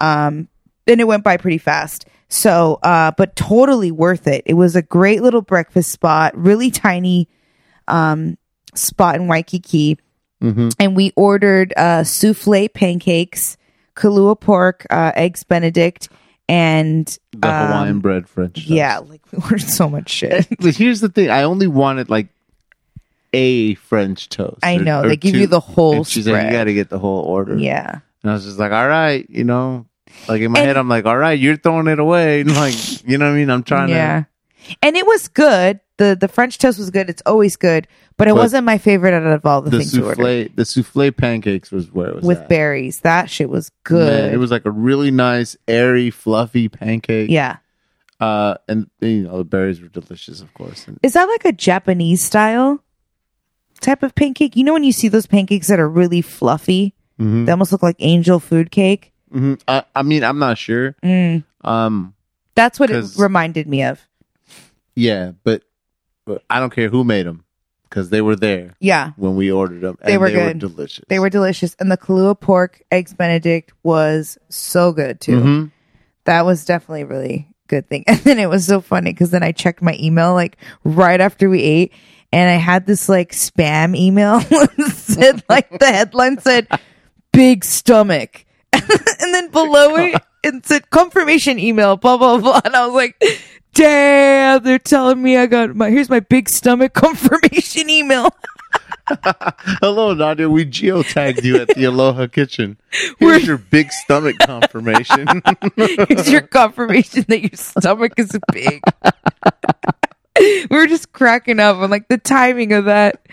um, 0.00 0.48
and 0.86 1.00
it 1.00 1.06
went 1.06 1.22
by 1.24 1.36
pretty 1.36 1.58
fast. 1.58 2.06
So, 2.28 2.78
uh, 2.82 3.12
but 3.16 3.36
totally 3.36 3.90
worth 3.90 4.26
it. 4.26 4.42
It 4.46 4.54
was 4.54 4.76
a 4.76 4.82
great 4.82 5.22
little 5.22 5.42
breakfast 5.42 5.90
spot, 5.90 6.36
really 6.36 6.70
tiny, 6.70 7.28
um, 7.86 8.36
spot 8.74 9.16
in 9.16 9.28
Waikiki. 9.28 9.98
Mhm. 10.42 10.74
And 10.78 10.94
we 10.94 11.12
ordered, 11.16 11.72
uh, 11.76 12.04
souffle 12.04 12.68
pancakes, 12.68 13.56
Kahlua 13.96 14.38
pork, 14.38 14.86
uh, 14.90 15.12
eggs 15.14 15.42
Benedict, 15.42 16.08
and, 16.48 17.06
The 17.32 17.48
um, 17.48 17.66
Hawaiian 17.68 18.00
bread 18.00 18.28
French. 18.28 18.54
toast. 18.54 18.66
yeah, 18.68 18.98
like 18.98 19.20
we 19.32 19.38
ordered 19.42 19.60
so 19.62 19.88
much 19.88 20.08
shit. 20.10 20.46
But 20.60 20.74
here's 20.76 21.00
the 21.00 21.08
thing: 21.08 21.30
I 21.30 21.42
only 21.42 21.66
wanted 21.66 22.08
like 22.10 22.28
a 23.32 23.74
French 23.74 24.28
toast. 24.28 24.58
I 24.62 24.76
or- 24.76 24.82
know, 24.84 25.02
or 25.02 25.08
they 25.08 25.16
give 25.16 25.34
two. 25.34 25.40
you 25.40 25.46
the 25.46 25.60
whole 25.60 25.96
And 25.96 26.06
she's 26.06 26.26
like, 26.26 26.34
spread. 26.34 26.46
"You 26.46 26.52
got 26.58 26.64
to 26.64 26.74
get 26.74 26.88
the 26.90 26.98
whole 26.98 27.20
order." 27.24 27.56
yeah. 27.58 28.00
and 28.22 28.30
I 28.30 28.34
was 28.34 28.44
just 28.44 28.58
like, 28.58 28.72
"All 28.72 28.88
right," 28.88 29.26
you 29.28 29.44
know. 29.44 29.86
Like 30.26 30.40
in 30.40 30.50
my 30.52 30.60
And- 30.60 30.66
head, 30.68 30.76
I'm 30.76 30.88
like, 30.88 31.04
"All 31.06 31.16
right, 31.18 31.38
you're 31.38 31.56
throwing 31.56 31.86
it 31.86 31.98
away." 31.98 32.40
And 32.40 32.54
like, 32.56 32.74
you 33.06 33.18
know 33.18 33.26
what 33.26 33.32
I 33.32 33.36
mean? 33.36 33.50
I'm 33.50 33.62
trying 33.62 33.88
to 33.88 33.94
yeah. 33.94 34.24
And 34.82 34.96
it 34.96 35.06
was 35.06 35.28
good. 35.28 35.80
The 35.98 36.16
the 36.18 36.28
French 36.28 36.58
toast 36.58 36.78
was 36.78 36.90
good. 36.90 37.10
It's 37.10 37.22
always 37.26 37.56
good, 37.56 37.86
but 38.16 38.28
it 38.28 38.32
But 38.34 38.40
wasn't 38.40 38.64
my 38.64 38.78
favorite 38.78 39.12
out 39.14 39.26
of 39.26 39.44
all 39.44 39.60
the. 39.62 39.70
The 39.70 39.78
things 39.80 39.94
we 39.96 40.02
ordered. 40.02 40.16
souffle, 40.48 40.56
the 40.56 40.64
souffle 40.64 41.10
pancakes 41.12 41.70
was 41.70 41.92
where 41.92 42.08
it 42.08 42.14
was 42.16 42.24
With 42.24 42.38
at. 42.38 42.48
berries. 42.48 43.00
That 43.00 43.28
shit 43.30 43.50
was 43.50 43.70
good. 43.84 44.12
Man, 44.24 44.32
it 44.32 44.36
was 44.38 44.50
like 44.50 44.64
a 44.64 44.70
really 44.70 45.10
nice, 45.10 45.56
airy, 45.68 46.10
fluffy 46.10 46.68
pancake. 46.68 47.30
yeah. 47.30 47.56
Uh, 48.20 48.54
and 48.68 48.90
you 49.00 49.22
know 49.24 49.38
the 49.38 49.44
berries 49.44 49.80
were 49.80 49.88
delicious, 49.88 50.40
of 50.40 50.52
course. 50.54 50.88
And 50.88 50.98
Is 51.02 51.12
that 51.12 51.24
like 51.28 51.44
a 51.44 51.52
Japanese 51.52 52.22
style 52.24 52.82
type 53.80 54.02
of 54.02 54.14
pancake? 54.14 54.56
You 54.56 54.64
know 54.64 54.72
when 54.72 54.82
you 54.84 54.92
see 54.92 55.06
those 55.08 55.26
pancakes 55.26 55.68
that 55.68 55.78
are 55.78 55.88
really 55.88 56.20
fluffy? 56.22 56.94
Mhm. 57.20 57.46
They 57.46 57.52
almost 57.52 57.70
look 57.72 57.82
like 57.82 57.96
angel 58.00 58.38
food 58.40 58.70
cake. 58.70 59.12
hmm 59.32 59.54
I, 59.68 59.82
I 59.94 60.02
mean, 60.02 60.24
I'm 60.24 60.38
not 60.38 60.58
sure. 60.58 60.94
Mm. 61.02 61.44
Um, 61.62 62.14
That's 62.54 62.78
what 62.80 62.90
it 62.90 62.94
'Cause- 62.94 63.18
reminded 63.18 63.68
me 63.68 63.82
of. 63.84 64.00
yeah, 64.96 65.32
but 65.44 65.62
I 66.50 66.60
don't 66.60 66.72
care 66.72 66.88
who 66.88 67.04
made 67.04 67.26
them 67.26 67.44
because 67.88 68.10
they 68.10 68.20
were 68.20 68.36
there 68.36 68.74
Yeah, 68.80 69.12
when 69.16 69.34
we 69.36 69.50
ordered 69.50 69.80
them. 69.80 69.96
They 70.04 70.12
and 70.12 70.20
were 70.20 70.28
they 70.28 70.34
good. 70.34 70.62
Were 70.62 70.68
delicious. 70.68 71.04
they 71.08 71.18
were 71.18 71.30
delicious, 71.30 71.74
and 71.80 71.90
the 71.90 71.96
Kahlua 71.96 72.38
pork 72.38 72.82
eggs 72.90 73.14
Benedict 73.14 73.72
was 73.82 74.38
so 74.48 74.92
good 74.92 75.20
too. 75.20 75.40
Mhm. 75.40 75.70
That 76.24 76.44
was 76.44 76.64
definitely 76.64 77.02
a 77.02 77.06
really 77.06 77.48
good 77.68 77.88
thing. 77.88 78.04
And 78.08 78.18
then 78.20 78.38
it 78.38 78.48
was 78.48 78.66
so 78.66 78.80
funny 78.80 79.12
because 79.12 79.30
then 79.30 79.42
I 79.42 79.52
checked 79.52 79.80
my 79.82 79.96
email 79.98 80.34
like 80.34 80.56
right 80.84 81.20
after 81.20 81.48
we 81.48 81.62
ate, 81.62 81.92
and 82.32 82.50
I 82.50 82.54
had 82.54 82.86
this 82.86 83.08
like 83.08 83.32
spam 83.32 83.96
email 83.96 84.38
that 84.50 84.92
said 84.94 85.42
like 85.48 85.70
the 85.78 85.86
headline 85.86 86.38
said 86.40 86.66
"big 87.32 87.64
stomach," 87.64 88.44
and 88.72 88.82
then 89.34 89.50
below 89.50 89.96
it 89.96 90.22
it 90.44 90.66
said 90.66 90.88
confirmation 90.90 91.58
email 91.58 91.96
blah 91.96 92.16
blah 92.18 92.38
blah, 92.38 92.60
and 92.64 92.76
I 92.76 92.86
was 92.86 92.94
like. 92.94 93.16
Damn, 93.78 94.64
they're 94.64 94.80
telling 94.80 95.22
me 95.22 95.36
I 95.36 95.46
got 95.46 95.76
my 95.76 95.88
here's 95.88 96.10
my 96.10 96.18
big 96.18 96.48
stomach 96.48 96.94
confirmation 96.94 97.88
email. 97.88 98.28
Hello, 99.80 100.14
Nadia. 100.14 100.50
We 100.50 100.66
geotagged 100.66 101.44
you 101.44 101.58
at 101.58 101.68
the 101.68 101.84
Aloha 101.84 102.26
Kitchen. 102.26 102.76
Here's 103.20 103.46
your 103.46 103.58
big 103.58 103.92
stomach 103.92 104.36
confirmation. 104.40 105.42
Here's 105.76 106.28
your 106.28 106.40
confirmation 106.40 107.24
that 107.28 107.40
your 107.40 107.54
stomach 107.54 108.14
is 108.16 108.36
big. 108.52 108.82
we 110.40 110.66
were 110.70 110.88
just 110.88 111.12
cracking 111.12 111.60
up 111.60 111.76
on 111.76 111.88
like 111.88 112.08
the 112.08 112.18
timing 112.18 112.72
of 112.72 112.86
that. 112.86 113.24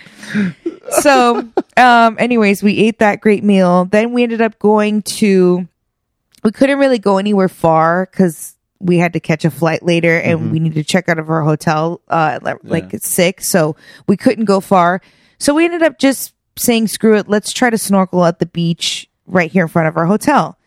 So, 1.01 1.49
um, 1.75 2.17
anyways, 2.19 2.61
we 2.61 2.77
ate 2.77 2.99
that 2.99 3.19
great 3.19 3.43
meal. 3.43 3.85
Then 3.85 4.13
we 4.13 4.21
ended 4.21 4.41
up 4.41 4.59
going 4.59 5.01
to, 5.01 5.67
we 6.43 6.51
couldn't 6.51 6.77
really 6.77 6.99
go 6.99 7.17
anywhere 7.17 7.49
far 7.49 8.07
because 8.11 8.54
we 8.85 8.97
had 8.97 9.13
to 9.13 9.19
catch 9.19 9.45
a 9.45 9.51
flight 9.51 9.83
later 9.83 10.19
and 10.19 10.51
we 10.51 10.59
needed 10.59 10.75
to 10.75 10.83
check 10.83 11.09
out 11.09 11.17
of 11.19 11.29
our 11.29 11.41
hotel, 11.41 12.01
uh, 12.07 12.39
like, 12.63 12.93
at 12.93 13.01
six. 13.03 13.49
So 13.49 13.75
we 14.07 14.15
couldn't 14.15 14.45
go 14.45 14.59
far. 14.59 15.01
So 15.39 15.53
we 15.53 15.65
ended 15.65 15.81
up 15.83 15.97
just 15.99 16.33
saying, 16.55 16.87
screw 16.87 17.17
it. 17.17 17.27
Let's 17.27 17.51
try 17.51 17.69
to 17.69 17.77
snorkel 17.77 18.23
at 18.25 18.39
the 18.39 18.45
beach 18.45 19.09
right 19.25 19.51
here 19.51 19.63
in 19.63 19.69
front 19.69 19.87
of 19.87 19.97
our 19.97 20.05
hotel. 20.05 20.57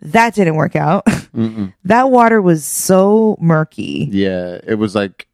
That 0.00 0.34
didn't 0.34 0.56
work 0.56 0.74
out. 0.76 1.04
that 1.84 2.10
water 2.10 2.40
was 2.40 2.64
so 2.64 3.36
murky. 3.40 4.08
yeah, 4.10 4.58
it 4.66 4.74
was 4.76 4.94
like 4.94 5.26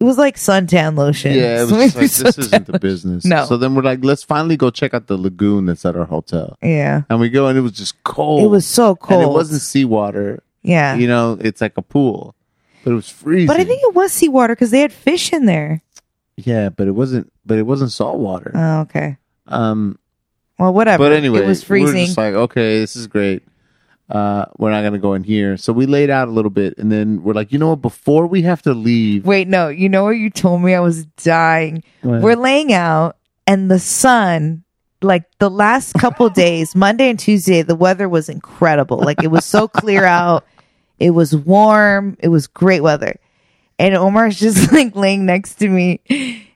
It 0.00 0.04
was 0.04 0.18
like 0.18 0.36
suntan 0.36 0.96
lotion. 0.96 1.34
Yeah, 1.34 1.60
it 1.60 1.62
was 1.70 1.72
like, 1.72 1.92
this 1.92 2.20
isn't 2.38 2.66
the 2.66 2.78
business. 2.78 3.24
No. 3.24 3.44
So 3.46 3.56
then 3.56 3.74
we're 3.74 3.82
like, 3.82 4.04
let's 4.04 4.22
finally 4.24 4.56
go 4.56 4.70
check 4.70 4.94
out 4.94 5.06
the 5.06 5.16
lagoon 5.16 5.66
that's 5.66 5.84
at 5.84 5.96
our 5.96 6.04
hotel. 6.04 6.56
Yeah. 6.62 7.02
And 7.10 7.20
we 7.20 7.28
go 7.28 7.46
and 7.48 7.56
it 7.58 7.62
was 7.62 7.72
just 7.72 8.02
cold. 8.04 8.42
It 8.42 8.48
was 8.48 8.66
so 8.66 8.96
cold. 8.96 9.22
And 9.22 9.30
it 9.30 9.32
wasn't 9.32 9.62
seawater. 9.62 10.42
Yeah. 10.62 10.94
You 10.94 11.06
know, 11.08 11.38
it's 11.40 11.60
like 11.60 11.76
a 11.76 11.82
pool. 11.82 12.34
But 12.84 12.92
it 12.92 12.94
was 12.94 13.08
freezing. 13.08 13.46
but 13.46 13.60
I 13.60 13.64
think 13.64 13.82
it 13.84 13.94
was 13.94 14.12
seawater 14.12 14.54
because 14.54 14.70
they 14.72 14.80
had 14.80 14.92
fish 14.92 15.32
in 15.32 15.46
there. 15.46 15.82
Yeah, 16.36 16.68
but 16.68 16.88
it 16.88 16.92
wasn't 16.92 17.32
but 17.46 17.58
it 17.58 17.62
wasn't 17.62 17.92
salt 17.92 18.18
water. 18.18 18.50
Oh, 18.54 18.80
okay. 18.80 19.18
Um 19.46 19.98
Well, 20.58 20.72
whatever. 20.72 21.04
but 21.04 21.12
anyway, 21.12 21.40
it 21.42 21.46
was 21.46 21.62
we 21.62 21.66
freezing. 21.66 22.06
just 22.06 22.18
like, 22.18 22.34
okay, 22.34 22.80
this 22.80 22.96
is 22.96 23.06
great. 23.06 23.42
Uh, 24.10 24.44
we're 24.58 24.70
not 24.70 24.82
gonna 24.82 24.98
go 24.98 25.14
in 25.14 25.22
here. 25.24 25.56
So 25.56 25.72
we 25.72 25.86
laid 25.86 26.10
out 26.10 26.28
a 26.28 26.30
little 26.32 26.50
bit 26.50 26.76
and 26.76 26.90
then 26.90 27.22
we're 27.22 27.34
like, 27.34 27.52
you 27.52 27.58
know 27.58 27.68
what, 27.70 27.80
before 27.82 28.26
we 28.26 28.42
have 28.42 28.62
to 28.62 28.74
leave 28.74 29.24
Wait, 29.24 29.46
no. 29.48 29.68
You 29.68 29.88
know 29.88 30.04
what 30.04 30.10
you 30.10 30.28
told 30.28 30.60
me? 30.62 30.74
I 30.74 30.80
was 30.80 31.06
dying. 31.22 31.82
What? 32.02 32.20
We're 32.20 32.36
laying 32.36 32.72
out, 32.72 33.16
and 33.46 33.70
the 33.70 33.78
sun, 33.78 34.64
like 35.02 35.24
the 35.38 35.48
last 35.50 35.94
couple 35.94 36.28
days, 36.44 36.74
Monday 36.74 37.08
and 37.10 37.18
Tuesday, 37.18 37.62
the 37.62 37.74
weather 37.76 38.08
was 38.08 38.28
incredible. 38.28 38.98
Like 38.98 39.22
it 39.22 39.30
was 39.30 39.44
so 39.44 39.68
clear 39.68 40.04
out. 40.20 40.44
It 41.02 41.10
was 41.10 41.34
warm. 41.34 42.16
It 42.20 42.28
was 42.28 42.46
great 42.46 42.80
weather. 42.80 43.18
And 43.76 43.94
Omar's 43.96 44.38
just 44.40 44.70
like 44.72 44.94
laying 44.94 45.26
next 45.26 45.56
to 45.56 45.68
me, 45.68 46.00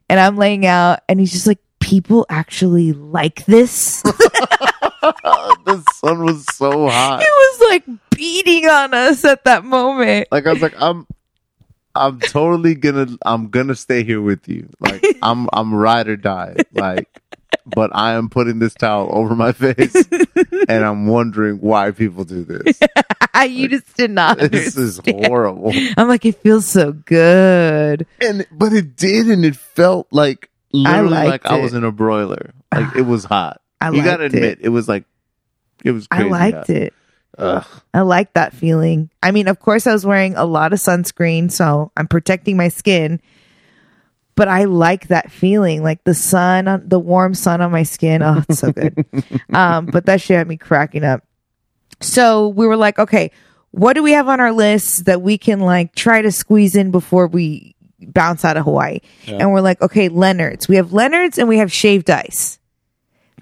and 0.09 0.21
I'm 0.21 0.37
laying 0.37 0.65
out, 0.65 1.01
and 1.09 1.19
he's 1.19 1.33
just 1.33 1.49
like, 1.49 1.59
people 1.81 2.27
actually 2.29 2.93
like 2.93 3.45
this. 3.47 4.03
the 4.03 5.85
sun 5.95 6.25
was 6.25 6.45
so 6.55 6.89
hot. 6.89 7.23
it 7.23 7.29
was 7.29 7.71
like 7.71 7.85
beating 8.11 8.69
on 8.69 8.95
us 8.95 9.25
at 9.25 9.45
that 9.45 9.65
moment. 9.65 10.29
like 10.31 10.47
I 10.47 10.53
was 10.53 10.63
like, 10.63 10.81
I'm 10.81 11.07
I'm 11.97 12.21
totally 12.21 12.77
gonna 12.77 13.09
I'm 13.25 13.49
gonna 13.49 13.75
stay 13.75 14.05
here 14.05 14.21
with 14.21 14.49
you. 14.49 14.69
Like 14.79 15.05
I'm 15.23 15.49
I'm 15.53 15.75
ride 15.75 16.09
or 16.09 16.17
die. 16.17 16.57
Like 16.73 17.09
but 17.67 17.91
I 17.95 18.13
am 18.13 18.29
putting 18.29 18.59
this 18.59 18.75
towel 18.75 19.09
over 19.11 19.35
my 19.35 19.53
face 19.53 19.95
and 20.69 20.85
I'm 20.85 21.07
wondering 21.07 21.57
why 21.57 21.91
people 21.91 22.25
do 22.25 22.45
this. 22.45 22.81
you 23.49 23.69
just 23.69 23.97
did 23.97 24.11
not. 24.11 24.39
This 24.39 24.77
is 24.77 25.01
horrible. 25.05 25.73
I'm 25.97 26.09
like, 26.09 26.25
it 26.25 26.37
feels 26.43 26.67
so 26.67 26.93
good. 26.93 28.07
And 28.21 28.47
but 28.53 28.73
it 28.73 28.97
did 28.97 29.27
and 29.27 29.45
it 29.45 29.57
felt 29.57 30.07
like 30.11 30.51
literally 30.73 31.11
liked 31.11 31.45
like 31.45 31.47
I 31.47 31.61
was 31.61 31.75
in 31.75 31.85
a 31.85 31.93
broiler. 31.93 32.55
Like 32.73 32.97
it 32.97 33.03
was 33.03 33.25
hot. 33.25 33.61
I 33.81 33.91
you 33.91 34.03
gotta 34.03 34.25
liked 34.25 34.35
it. 34.35 34.39
admit, 34.39 34.59
it. 34.63 34.69
was 34.69 34.89
like 34.89 35.05
it 35.85 35.91
was 35.91 36.07
I 36.11 36.23
liked 36.23 36.57
hot. 36.57 36.71
it. 36.71 36.95
Ugh. 37.39 37.67
I 37.93 38.01
like 38.01 38.33
that 38.33 38.55
feeling. 38.55 39.11
I 39.23 39.31
mean, 39.31 39.49
of 39.49 39.61
course, 39.61 39.87
I 39.87 39.93
was 39.93 40.07
wearing 40.07 40.37
a 40.37 40.45
lot 40.45 40.73
of 40.73 40.79
sunscreen, 40.79 41.51
so 41.51 41.93
I'm 41.97 42.09
protecting 42.09 42.57
my 42.57 42.69
skin. 42.69 43.21
But 44.37 44.49
I 44.49 44.65
like 44.65 45.09
that 45.09 45.33
feeling, 45.33 45.83
like 45.83 46.05
the 46.05 46.15
sun, 46.15 46.69
on 46.69 46.89
the 46.89 46.99
warm 47.01 47.35
sun 47.35 47.61
on 47.61 47.73
my 47.73 47.83
skin. 47.83 48.23
Oh, 48.23 48.45
it's 48.49 48.61
so 48.61 48.71
good. 48.71 49.05
um, 49.53 49.87
but 49.87 50.07
that 50.07 50.21
shit 50.21 50.37
had 50.37 50.47
me 50.47 50.57
cracking 50.59 51.03
up. 51.05 51.25
So 52.01 52.49
we 52.49 52.67
were 52.67 52.77
like, 52.77 52.99
okay, 52.99 53.31
what 53.71 53.95
do 53.95 54.03
we 54.03 54.13
have 54.13 54.29
on 54.29 54.39
our 54.41 54.53
list 54.53 55.07
that 55.07 55.23
we 55.23 55.39
can 55.39 55.61
like 55.61 55.95
try 55.95 56.21
to 56.23 56.31
squeeze 56.31 56.77
in 56.77 56.91
before 56.91 57.27
we 57.27 57.75
bounce 58.01 58.45
out 58.45 58.57
of 58.59 58.65
Hawaii? 58.65 59.01
And 59.27 59.53
we're 59.53 59.63
like, 59.63 59.81
okay, 59.81 60.09
Leonard's. 60.11 60.69
We 60.69 60.77
have 60.77 60.93
Leonard's 60.93 61.39
and 61.39 61.49
we 61.49 61.57
have 61.59 61.73
shaved 61.73 62.11
ice. 62.11 62.59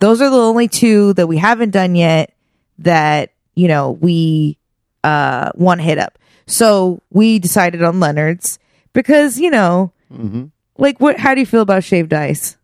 Those 0.01 0.21
are 0.23 0.31
the 0.31 0.37
only 0.37 0.69
two 0.69 1.13
that 1.15 1.27
we 1.27 1.39
haven't 1.39 1.71
done 1.71 1.95
yet 1.97 2.35
that, 2.79 3.33
you 3.57 3.67
know, 3.69 3.91
we 3.93 4.59
uh 5.03 5.51
want 5.57 5.81
to 5.81 5.85
hit 5.85 5.99
up. 5.99 6.19
So 6.47 7.01
we 7.11 7.39
decided 7.41 7.83
on 7.83 7.99
Leonard's 8.01 8.59
because, 8.93 9.39
you 9.41 9.51
know, 9.51 9.93
Mhm. 10.13 10.51
Like 10.79 11.01
what 11.01 11.19
how 11.19 11.35
do 11.35 11.41
you 11.41 11.47
feel 11.47 11.63
about 11.63 11.85
shaved 11.85 12.13
ice? 12.13 12.57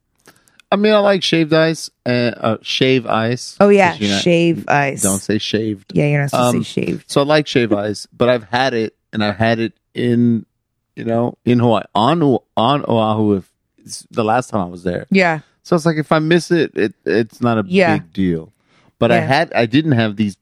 I 0.73 0.77
mean 0.77 0.93
I 0.93 0.99
like 0.99 1.23
shaved 1.23 1.53
ice 1.53 1.91
and 2.07 2.35
uh, 2.39 2.59
shave 2.63 3.07
ice. 3.07 3.57
Oh 3.61 3.69
yeah, 3.71 3.93
'Cause 3.93 4.01
you're 4.01 4.11
not- 4.11 4.23
shave 4.23 4.65
ice. 4.69 5.03
Don't 5.03 5.19
say 5.19 5.39
shaved. 5.39 5.93
yeah, 5.95 6.07
you're 6.07 6.21
not 6.21 6.31
supposed 6.31 6.55
Um, 6.57 6.63
to 6.63 6.69
say 6.71 6.87
shaved. 6.87 7.11
So 7.11 7.21
I 7.21 7.25
like 7.25 7.47
shave 7.47 7.73
ice, 7.73 8.07
but 8.17 8.29
I've 8.29 8.45
had 8.45 8.75
it 8.75 8.95
and 9.13 9.25
I've 9.25 9.37
had 9.37 9.59
it 9.59 9.73
in, 9.95 10.47
you 10.95 11.05
know, 11.05 11.37
in 11.45 11.59
Hawaii 11.59 11.83
on 11.95 12.23
O- 12.23 12.45
on 12.57 12.85
Oahu. 12.87 13.37
If 13.39 13.51
it's 13.79 14.07
the 14.11 14.23
last 14.25 14.51
time 14.51 14.61
I 14.61 14.71
was 14.71 14.85
there, 14.85 15.07
Yeah. 15.11 15.41
so 15.65 15.75
it's 15.75 15.87
like 15.87 15.97
if 15.97 16.13
I 16.13 16.21
miss 16.21 16.51
it, 16.53 16.71
it 16.77 16.95
it's 17.05 17.41
not 17.41 17.59
a 17.59 17.65
Yeah. 17.67 17.95
big 17.99 18.13
deal. 18.13 18.53
But 19.01 19.11
I 19.11 19.17
Yeah. 19.17 19.27
had 19.27 19.53
I 19.55 19.67
didn't 19.67 19.93
have 19.93 20.15
these 20.17 20.37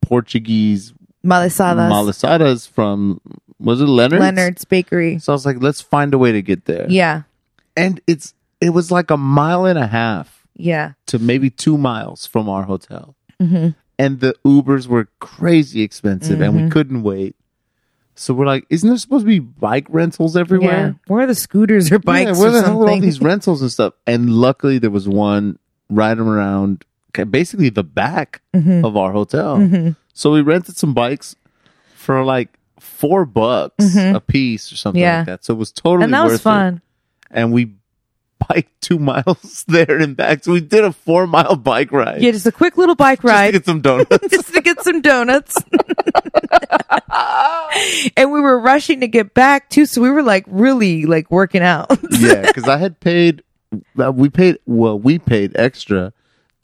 Portuguese 0.00 0.92
Malasadas. 1.24 1.90
malasadas 1.90 2.68
from 2.68 3.20
was 3.60 3.80
it 3.80 3.86
Leonard's? 3.86 4.20
Leonard's 4.22 4.64
Bakery. 4.64 5.18
So 5.18 5.32
I 5.32 5.34
was 5.34 5.46
like, 5.46 5.56
let's 5.60 5.80
find 5.80 6.12
a 6.14 6.18
way 6.18 6.32
to 6.32 6.42
get 6.42 6.64
there. 6.66 6.86
Yeah. 6.88 7.22
and 7.76 8.00
it's 8.06 8.34
it 8.60 8.70
was 8.70 8.90
like 8.90 9.10
a 9.10 9.16
mile 9.16 9.64
and 9.66 9.78
a 9.78 9.86
half 9.86 10.46
Yeah. 10.56 10.92
to 11.06 11.18
maybe 11.18 11.50
two 11.50 11.76
miles 11.78 12.26
from 12.26 12.48
our 12.48 12.64
hotel. 12.64 13.14
hmm 13.40 13.68
and 13.96 14.18
the 14.18 14.34
Ubers 14.44 14.88
were 14.88 15.06
crazy 15.20 15.82
expensive, 15.82 16.40
and 16.40 16.52
Mm-hmm. 16.54 16.64
we 16.64 16.70
couldn't 16.70 17.02
wait. 17.04 17.36
So 18.16 18.34
we're 18.34 18.44
like, 18.46 18.64
isn't 18.68 18.88
there 18.88 18.98
supposed 18.98 19.22
to 19.24 19.28
be 19.28 19.38
bike 19.38 19.86
rentals 19.88 20.34
Yeah. 20.34 20.40
everywhere? 20.40 20.96
Where 21.06 21.22
are 21.22 21.26
the 21.28 21.34
scooters 21.36 21.92
or 21.92 22.00
bikes 22.00 22.30
yeah, 22.32 22.38
where 22.38 22.48
or 22.48 22.52
the 22.52 22.62
hell 22.62 22.70
are 22.70 22.74
all 22.74 22.86
something? 22.88 23.02
these 23.02 23.20
rentals 23.30 23.62
and 23.62 23.70
stuff? 23.70 23.94
And 24.06 24.30
luckily, 24.30 24.78
there 24.78 24.90
was 24.90 25.08
one 25.08 25.58
right 25.90 26.18
around, 26.18 26.84
basically 27.30 27.68
the 27.70 27.84
back 27.84 28.40
Mhm. 28.52 28.84
of 28.84 28.96
our 28.96 29.12
hotel. 29.12 29.58
Mhm. 29.58 29.94
So 30.12 30.32
we 30.32 30.40
rented 30.42 30.76
some 30.76 30.92
bikes 30.92 31.36
for 31.94 32.24
like 32.24 32.58
four 32.94 33.24
bucks 33.26 33.84
Mhm. 33.94 34.14
a 34.16 34.20
piece 34.20 34.72
or 34.72 34.76
something 34.76 35.02
Yeah. 35.02 35.18
like 35.18 35.26
that. 35.26 35.44
So 35.44 35.54
it 35.54 35.58
was 35.58 35.72
totally 35.72 36.04
And 36.04 36.14
that 36.14 36.24
was 36.24 36.34
it. 36.34 36.40
fun. 36.42 36.80
And 37.30 37.52
we 37.52 37.72
biked 38.48 38.80
two 38.80 38.98
miles 39.10 39.64
there 39.68 39.98
and 39.98 40.16
back. 40.16 40.44
So 40.44 40.52
we 40.52 40.60
did 40.60 40.84
a 40.84 40.92
four 40.92 41.26
mile 41.26 41.56
bike 41.56 41.92
ride. 41.92 42.22
Yeah, 42.22 42.30
just 42.30 42.46
a 42.46 42.52
quick 42.52 42.76
little 42.76 42.94
bike 42.94 43.22
just 43.22 43.22
to 43.22 43.28
ride. 43.40 43.52
get 43.52 43.64
some 43.64 43.80
donuts. 43.80 44.28
just 44.30 44.52
to 44.54 44.60
get 44.60 44.82
some 44.82 45.00
donuts. 45.00 45.56
and 48.16 48.30
we 48.32 48.40
were 48.40 48.58
rushing 48.58 49.00
to 49.00 49.08
get 49.08 49.34
back 49.34 49.70
too, 49.70 49.86
so 49.86 50.00
we 50.00 50.10
were 50.10 50.22
like 50.22 50.44
really 50.48 51.06
like 51.06 51.30
working 51.30 51.62
out. 51.62 51.90
yeah, 52.10 52.42
because 52.42 52.68
I 52.68 52.76
had 52.78 53.00
paid. 53.00 53.42
uh, 53.98 54.12
We 54.12 54.28
paid. 54.28 54.58
Well, 54.66 54.98
we 54.98 55.18
paid 55.18 55.52
extra 55.56 56.12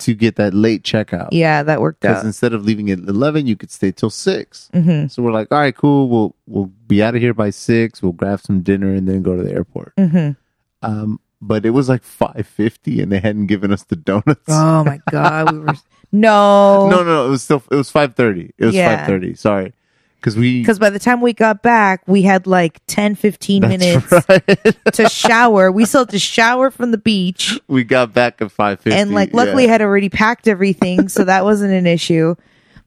to 0.01 0.14
get 0.14 0.36
that 0.36 0.52
late 0.55 0.82
checkout. 0.82 1.28
yeah, 1.32 1.62
that 1.62 1.81
worked 1.81 2.05
out. 2.05 2.10
Because 2.10 2.24
instead 2.24 2.52
of 2.52 2.64
leaving 2.64 2.90
at 2.90 2.98
eleven, 3.01 3.47
you 3.47 3.56
could 3.56 3.70
stay 3.70 3.93
till 3.93 4.10
6 4.10 4.70
hmm 4.72 5.06
So 5.09 5.22
we're 5.22 5.32
like, 5.32 5.48
all 5.51 5.59
right, 5.59 5.74
cool. 5.77 6.09
We'll 6.09 6.35
we'll 6.47 6.70
be 6.86 7.02
out 7.02 7.14
of 7.14 7.20
here 7.20 7.35
by 7.35 7.51
six. 7.51 8.02
We'll 8.02 8.12
grab 8.12 8.40
some 8.40 8.60
dinner 8.62 8.93
and 8.94 9.06
then 9.09 9.22
go 9.22 9.36
to 9.36 9.43
the 9.43 9.52
airport. 9.52 9.93
hmm 9.98 10.31
Um, 10.82 11.20
but 11.43 11.64
it 11.64 11.70
was 11.70 11.89
like 11.89 12.02
five 12.02 12.47
fifty, 12.47 13.01
and 13.01 13.10
they 13.10 13.20
hadn't 13.20 13.47
given 13.47 13.72
us 13.72 13.82
the 13.85 13.97
donuts. 13.97 14.40
Oh 14.48 14.85
my 14.85 15.01
god, 15.10 15.52
we 15.52 15.59
were 15.60 15.74
no, 16.12 16.89
no, 16.90 16.98
no, 16.98 17.05
no, 17.05 17.27
it 17.27 17.31
was 17.31 17.43
still 17.43 17.62
it 17.70 17.77
was 17.77 17.90
five 17.90 18.14
thirty. 18.14 18.52
It 18.59 18.64
was 18.66 18.74
Yeah. 18.74 18.97
five 18.97 19.06
thirty. 19.06 19.35
Sorry, 19.35 19.72
because 20.20 20.36
we 20.36 20.60
because 20.60 20.78
by 20.78 20.90
the 20.90 20.98
time 20.98 21.20
we 21.20 21.32
got 21.32 21.62
back, 21.62 22.02
we 22.06 22.22
had 22.22 22.47
like 22.47 22.80
10, 22.86 23.14
15 23.14 23.62
minutes 23.62 24.12
right. 24.28 24.76
to 24.92 25.09
shower. 25.09 25.72
We 25.72 25.84
still 25.84 26.02
had 26.02 26.10
to 26.10 26.18
shower 26.18 26.70
from 26.70 26.90
the 26.90 26.98
beach. 26.98 27.59
we 27.68 27.84
got 27.84 28.12
back 28.12 28.40
at 28.42 28.52
five 28.52 28.80
fifty, 28.80 28.98
and 28.98 29.12
like 29.12 29.32
luckily 29.32 29.64
I 29.64 29.68
had 29.68 29.82
already 29.82 30.09
packed 30.09 30.47
everything 30.47 31.09
so 31.09 31.24
that 31.24 31.44
wasn't 31.44 31.72
an 31.72 31.86
issue 31.86 32.34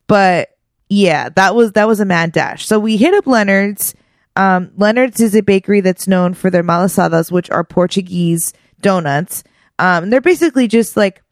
but 0.08 0.50
yeah 0.90 1.30
that 1.30 1.56
was 1.56 1.72
that 1.72 1.88
was 1.88 2.00
a 2.00 2.06
mad 2.06 2.32
dash 2.32 2.66
so 2.66 2.80
we 2.80 2.98
hit 2.98 3.14
up 3.14 3.26
leonard's 3.26 3.96
um 4.36 4.72
leonard's 4.78 5.20
is 5.20 5.36
a 5.36 5.42
bakery 5.42 5.82
that's 5.82 6.08
known 6.08 6.34
for 6.34 6.50
their 6.50 6.64
malasadas 6.64 7.32
which 7.32 7.50
are 7.50 7.64
portuguese 7.64 8.54
donuts 8.82 9.44
um 9.80 10.10
they're 10.10 10.22
basically 10.22 10.68
just 10.68 10.96
like 10.98 11.23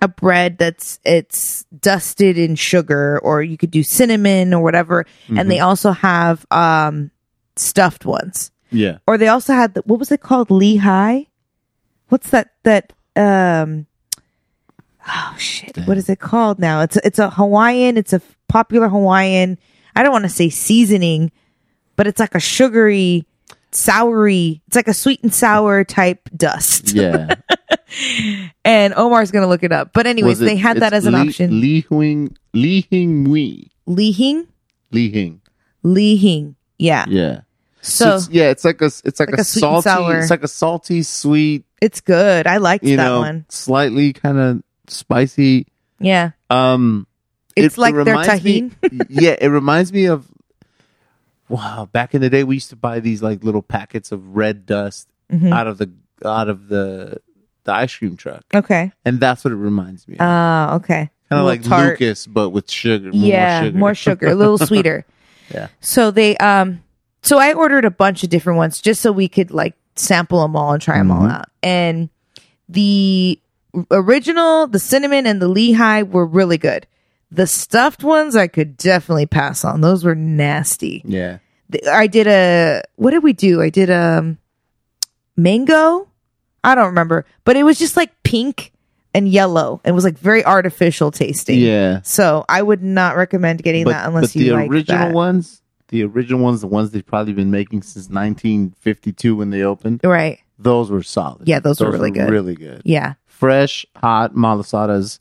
a 0.00 0.08
bread 0.08 0.58
that's 0.58 0.98
it's 1.04 1.64
dusted 1.64 2.38
in 2.38 2.54
sugar 2.54 3.18
or 3.22 3.42
you 3.42 3.56
could 3.56 3.70
do 3.70 3.82
cinnamon 3.82 4.54
or 4.54 4.62
whatever. 4.62 5.06
And 5.28 5.50
they 5.50 5.60
also 5.60 5.92
have 5.92 6.46
um 6.50 7.10
stuffed 7.56 8.04
ones. 8.04 8.50
Yeah, 8.70 8.98
or 9.06 9.18
they 9.18 9.28
also 9.28 9.52
had 9.52 9.74
the, 9.74 9.82
what 9.82 9.98
was 9.98 10.12
it 10.12 10.20
called? 10.20 10.50
Lehigh? 10.50 11.24
What's 12.08 12.30
that 12.30 12.52
that 12.62 12.92
um 13.16 13.86
oh 15.08 15.34
shit. 15.38 15.76
What 15.86 15.98
is 15.98 16.08
it 16.08 16.20
called 16.20 16.58
now? 16.58 16.82
It's 16.82 16.96
a, 16.96 17.06
it's 17.06 17.18
a 17.18 17.30
hawaiian 17.30 17.96
it's 17.96 18.12
a 18.12 18.22
popular 18.50 18.88
hawaiian 18.88 19.56
i 19.94 20.02
don't 20.02 20.10
want 20.10 20.24
to 20.24 20.28
say 20.28 20.50
seasoning 20.50 21.30
but 21.94 22.08
it's 22.08 22.18
like 22.18 22.34
a 22.34 22.40
sugary 22.40 23.24
soury 23.72 24.60
it's 24.66 24.76
like 24.76 24.88
a 24.88 24.94
sweet 24.94 25.22
and 25.22 25.32
sour 25.34 25.84
type 25.84 26.28
dust 26.36 26.92
yeah. 26.92 27.34
and 28.64 28.94
omar's 28.94 29.30
gonna 29.30 29.46
look 29.46 29.62
it 29.62 29.72
up 29.72 29.92
but 29.92 30.06
anyways 30.06 30.40
it- 30.40 30.44
they 30.44 30.56
had 30.56 30.78
that 30.78 30.92
as 30.92 31.06
an 31.06 31.14
option. 31.14 31.60
Li- 31.60 31.60
option 31.60 31.60
Li 31.60 31.80
Huing, 31.88 32.36
Li 32.52 32.86
Hing 32.90 33.24
Mui, 33.24 33.68
lihing 33.86 34.46
Li 34.90 35.08
Hing. 35.10 35.40
lihing 35.82 36.56
yeah 36.78 37.04
Yeah. 37.08 37.40
so 37.80 38.16
it's, 38.16 38.28
yeah, 38.30 38.50
it's 38.50 38.64
like 38.64 38.80
a 38.82 38.86
it's 38.86 39.20
like, 39.20 39.30
Like 39.30 39.38
a, 39.38 39.42
a 39.42 39.44
salty 39.44 39.90
it's 40.18 40.30
like 40.30 40.42
a 40.42 40.48
salty 40.48 41.02
sweet, 41.02 41.64
it's 41.80 42.00
good 42.00 42.46
i 42.46 42.56
liked 42.58 42.84
you 42.84 42.96
that 42.96 43.04
know, 43.04 43.20
one 43.20 43.46
slightly 43.48 44.12
kind 44.12 44.38
of 44.38 44.62
spicy. 44.88 45.66
yeah 45.98 46.30
Um 46.50 47.06
it's 47.56 47.76
it- 47.76 47.80
like 47.80 47.94
it 47.94 48.04
their 48.04 48.16
me- 48.42 48.70
yeah, 49.08 49.36
it 49.40 49.48
reminds 49.48 49.92
me 49.92 50.06
of 50.06 50.26
wow, 51.50 51.88
back 51.92 52.14
in 52.14 52.20
the 52.22 52.30
day 52.30 52.44
we 52.44 52.54
used 52.56 52.70
to 52.70 52.76
buy 52.76 53.00
these 53.00 53.22
like 53.22 53.44
little 53.44 53.62
packets 53.62 54.12
of 54.12 54.36
red 54.36 54.64
dust 54.66 55.08
Mhm. 55.30 55.52
out 55.52 55.66
of 55.66 55.76
the 55.78 55.90
out 56.24 56.48
of 56.48 56.68
the 56.68 57.18
the 57.64 57.72
ice 57.72 57.94
cream 57.94 58.16
truck. 58.16 58.42
okay 58.54 58.90
And 59.04 59.20
that's 59.20 59.44
what 59.44 59.52
it 59.52 59.56
reminds 59.56 60.08
me 60.08 60.14
of. 60.14 60.20
Ah, 60.22 60.74
okay. 60.76 61.10
kind 61.28 61.40
of 61.40 61.44
like 61.46 61.62
tart. 61.62 62.00
Lucas 62.00 62.26
but 62.26 62.50
with 62.50 62.70
sugar. 62.70 63.10
yeah, 63.12 63.60
more 63.60 63.64
sugar. 63.66 63.78
more 63.78 63.94
sugar, 63.94 64.26
a 64.28 64.34
little 64.34 64.58
sweeter. 64.58 65.04
Yeah. 65.52 65.66
So 65.80 66.10
they 66.12 66.36
um 66.38 66.82
so 67.22 67.38
I 67.38 67.52
ordered 67.54 67.84
a 67.84 67.90
bunch 67.90 68.22
of 68.24 68.30
different 68.30 68.56
ones 68.56 68.80
just 68.80 69.00
so 69.02 69.10
we 69.12 69.28
could 69.28 69.50
like 69.50 69.74
sample 69.96 70.40
them 70.42 70.54
all 70.56 70.72
and 70.72 70.80
try 70.80 70.96
them 70.98 71.10
all 71.10 71.22
Mhm. 71.22 71.32
out. 71.32 71.48
And 71.62 72.08
the 72.68 73.38
original, 73.90 74.66
the 74.66 74.78
cinnamon 74.78 75.26
and 75.26 75.40
the 75.42 75.48
li 75.48 75.72
hing 75.72 76.10
were 76.10 76.26
really 76.26 76.58
good. 76.58 76.86
The 77.32 77.46
stuffed 77.46 78.02
ones 78.02 78.34
I 78.36 78.48
could 78.48 78.76
definitely 78.76 79.26
pass 79.26 79.64
on. 79.64 79.80
Those 79.80 80.04
were 80.04 80.14
nasty. 80.16 81.02
Yeah. 81.04 81.38
I 81.90 82.06
did 82.08 82.26
a 82.26 82.82
what 82.96 83.12
did 83.12 83.22
we 83.22 83.32
do? 83.32 83.62
I 83.62 83.70
did 83.70 83.90
um 83.90 84.38
mango. 85.36 86.08
I 86.62 86.74
don't 86.74 86.86
remember, 86.86 87.24
but 87.44 87.56
it 87.56 87.62
was 87.62 87.78
just 87.78 87.96
like 87.96 88.10
pink 88.22 88.72
and 89.14 89.28
yellow. 89.28 89.80
It 89.84 89.92
was 89.92 90.04
like 90.04 90.18
very 90.18 90.44
artificial 90.44 91.10
tasting. 91.10 91.58
Yeah. 91.58 92.00
So 92.02 92.44
I 92.48 92.60
would 92.62 92.82
not 92.82 93.16
recommend 93.16 93.62
getting 93.62 93.86
that 93.86 94.06
unless 94.06 94.34
but 94.34 94.36
you 94.36 94.44
the 94.52 94.56
original 94.66 95.08
that. 95.08 95.14
ones, 95.14 95.62
the 95.88 96.04
original 96.04 96.40
ones, 96.40 96.60
the 96.60 96.66
ones 96.66 96.90
they've 96.90 97.06
probably 97.06 97.32
been 97.32 97.50
making 97.50 97.82
since 97.82 98.08
1952 98.10 99.34
when 99.36 99.50
they 99.50 99.62
opened, 99.62 100.00
Right. 100.04 100.40
those 100.58 100.90
were 100.90 101.02
solid. 101.02 101.48
Yeah, 101.48 101.60
those 101.60 101.80
were 101.80 101.90
really 101.90 102.10
good. 102.10 102.28
Really 102.28 102.54
good. 102.54 102.82
Yeah. 102.84 103.14
Fresh, 103.26 103.86
hot 103.96 104.34
malasadas, 104.34 105.18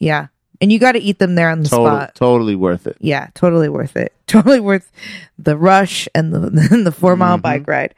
Yeah. 0.00 0.26
And 0.60 0.70
you 0.70 0.78
got 0.78 0.92
to 0.92 0.98
eat 0.98 1.18
them 1.18 1.34
there 1.36 1.48
on 1.48 1.62
the 1.62 1.68
total, 1.68 1.86
spot. 1.86 2.14
totally 2.14 2.54
worth 2.54 2.86
it. 2.86 2.96
Yeah, 3.00 3.28
totally 3.34 3.68
worth 3.70 3.96
it. 3.96 4.12
Totally 4.26 4.60
worth 4.60 4.92
the 5.38 5.56
rush 5.56 6.06
and 6.14 6.32
the 6.32 6.68
and 6.70 6.86
the 6.86 6.92
4 6.92 7.16
mile 7.16 7.38
Mhm. 7.38 7.42
bike 7.42 7.66
ride. 7.66 7.94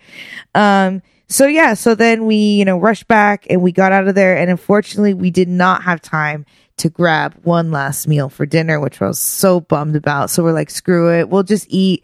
Um 0.55 1.03
so 1.29 1.47
yeah, 1.47 1.75
so 1.75 1.95
then 1.95 2.25
we, 2.27 2.37
you 2.37 2.65
know, 2.65 2.79
rushed 2.79 3.09
back 3.09 3.47
and 3.51 3.61
we 3.63 3.73
got 3.73 3.93
out 3.93 4.07
of 4.09 4.15
there 4.15 4.37
and 4.39 4.51
unfortunately 4.51 5.13
we 5.15 5.31
did 5.31 5.49
not 5.49 5.83
have 5.83 6.01
time 6.01 6.47
to 6.79 6.89
grab 6.89 7.35
one 7.43 7.71
last 7.71 8.07
meal 8.09 8.29
for 8.29 8.47
dinner, 8.47 8.81
which 8.81 9.01
I 9.03 9.07
was 9.07 9.23
so 9.23 9.61
bummed 9.61 9.95
about. 9.97 10.31
So 10.31 10.43
we're 10.43 10.53
like, 10.53 10.71
screw 10.71 11.13
it. 11.19 11.29
We'll 11.29 11.43
just 11.43 11.67
eat. 11.69 12.03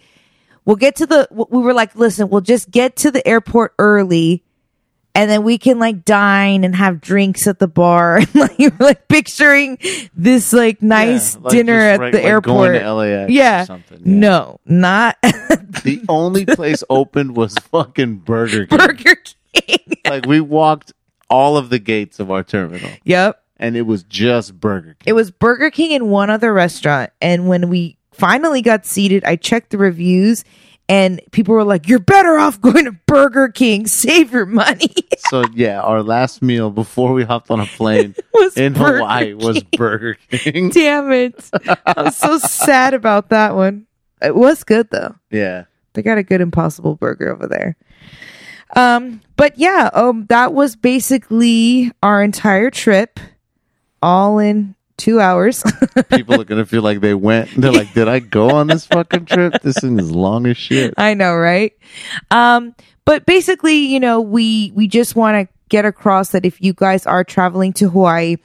We'll 0.65 0.77
get 0.77 0.97
to 0.97 1.07
the 1.07 1.27
we 1.31 1.63
were 1.63 1.73
like, 1.75 1.95
listen, 1.95 2.29
we'll 2.29 2.43
just 2.43 2.71
get 2.71 2.97
to 2.97 3.11
the 3.11 3.27
airport 3.27 3.75
early 3.79 4.43
and 5.19 5.29
then 5.29 5.43
we 5.43 5.59
can 5.59 5.81
like 5.81 6.05
dine 6.05 6.63
and 6.63 6.77
have 6.77 7.01
drinks 7.01 7.47
at 7.49 7.59
the 7.59 7.67
bar 7.67 8.17
and 8.19 8.35
like 8.37 8.59
you're 8.59 8.71
like 8.79 9.09
picturing 9.09 9.77
this 10.15 10.53
like 10.53 10.81
nice 10.81 11.35
Yeah, 11.35 11.41
like 11.43 11.53
dinner 11.53 11.81
just 11.81 11.95
at 11.95 12.01
right- 12.01 12.13
the 12.13 12.19
like 12.19 12.27
airport. 12.27 12.73
Going 12.73 12.81
to 12.81 12.93
LAX 12.95 13.33
Yeah. 13.33 13.63
Or 13.63 13.67
something. 13.67 13.99
Yeah. 13.99 14.15
No, 14.15 14.61
not 14.65 15.17
The 15.23 16.03
only 16.09 16.47
place 16.47 16.85
open 16.89 17.35
was 17.35 17.55
fucking 17.57 18.19
Burger 18.19 18.67
King. 18.67 18.79
Burger 18.79 19.17
King. 19.53 19.79
Like 20.05 20.27
we 20.27 20.41
walked 20.41 20.93
all 21.29 21.57
of 21.57 21.69
the 21.71 21.79
gates 21.81 22.21
of 22.21 22.31
our 22.31 22.43
terminal 22.45 22.91
yep. 23.05 23.43
and 23.59 23.77
it 23.77 23.83
was 23.83 24.05
just 24.05 24.59
Burger 24.61 24.95
King. 25.01 25.05
It 25.11 25.13
was 25.15 25.31
Burger 25.33 25.71
King 25.71 25.93
and 25.95 26.09
one 26.11 26.31
other 26.31 26.53
restaurant. 26.55 27.11
And 27.21 27.49
when 27.49 27.69
we 27.69 27.97
finally 28.13 28.63
got 28.63 28.87
seated, 28.87 29.25
I 29.25 29.35
checked 29.37 29.71
the 29.71 29.79
reviews 29.79 30.45
and 30.89 31.21
people 31.33 31.55
were 31.55 31.65
like, 31.65 31.89
You're 31.89 31.99
better 31.99 32.39
off 32.39 32.61
going 32.63 32.87
to 32.87 32.93
Burger 33.07 33.49
King. 33.49 33.87
Save 33.87 34.33
your 34.33 34.47
money. 34.47 34.95
so 35.19 35.45
yeah, 35.53 35.81
our 35.81 36.03
last 36.03 36.43
meal 36.43 36.71
before 36.71 37.13
we 37.13 37.25
hopped 37.25 37.51
on 37.51 37.61
a 37.61 37.67
plane 37.67 38.15
was 38.35 38.57
in 38.57 38.73
Burger 38.73 38.99
Hawaii 38.99 39.35
was 39.35 39.63
Burger 39.63 40.17
King. 40.31 40.71
Damn 40.71 41.13
it. 41.13 41.51
I'm 41.87 42.13
so 42.13 42.39
sad 42.39 42.95
about 42.95 43.29
that 43.31 43.55
one. 43.55 43.87
It 44.23 44.35
was 44.35 44.65
good 44.65 44.91
though. 44.91 45.15
yeah. 45.31 45.65
They 45.95 46.03
got 46.03 46.19
a 46.19 46.23
good 46.23 46.41
impossible 46.41 46.95
burger 46.95 47.33
over 47.33 47.49
there. 47.49 47.77
Um, 48.77 49.21
but 49.37 49.59
yeah, 49.59 49.91
um, 49.93 50.27
that 50.27 50.53
was 50.53 50.77
basically 50.77 51.91
our 52.05 52.23
entire 52.23 52.71
trip, 52.71 53.19
all 54.01 54.39
in 54.39 54.77
two 54.99 55.21
hours. 55.21 55.65
People 56.11 56.41
are 56.41 56.45
gonna 56.45 56.67
feel 56.67 56.83
like 56.83 57.01
they 57.01 57.15
went. 57.15 57.51
They're 57.57 57.73
like, 57.73 57.95
"Did 57.95 58.09
I 58.09 58.19
go 58.19 58.51
on 58.51 58.67
this 58.67 58.85
fucking 58.87 59.25
trip? 59.27 59.63
This 59.63 59.79
thing 59.79 59.99
is 59.99 60.11
long 60.11 60.47
as 60.47 60.57
shit." 60.57 60.95
I 60.99 61.15
know, 61.15 61.35
right? 61.35 61.73
Um, 62.31 62.75
but 63.05 63.25
basically, 63.25 63.87
you 63.87 64.01
know, 64.01 64.21
we 64.21 64.73
we 64.75 64.87
just 64.89 65.17
want 65.17 65.49
to 65.49 65.55
get 65.69 65.85
across 65.85 66.31
that 66.31 66.45
if 66.45 66.61
you 66.61 66.73
guys 66.75 67.07
are 67.07 67.25
traveling 67.25 67.73
to 67.75 67.89
Hawaii, 67.89 68.37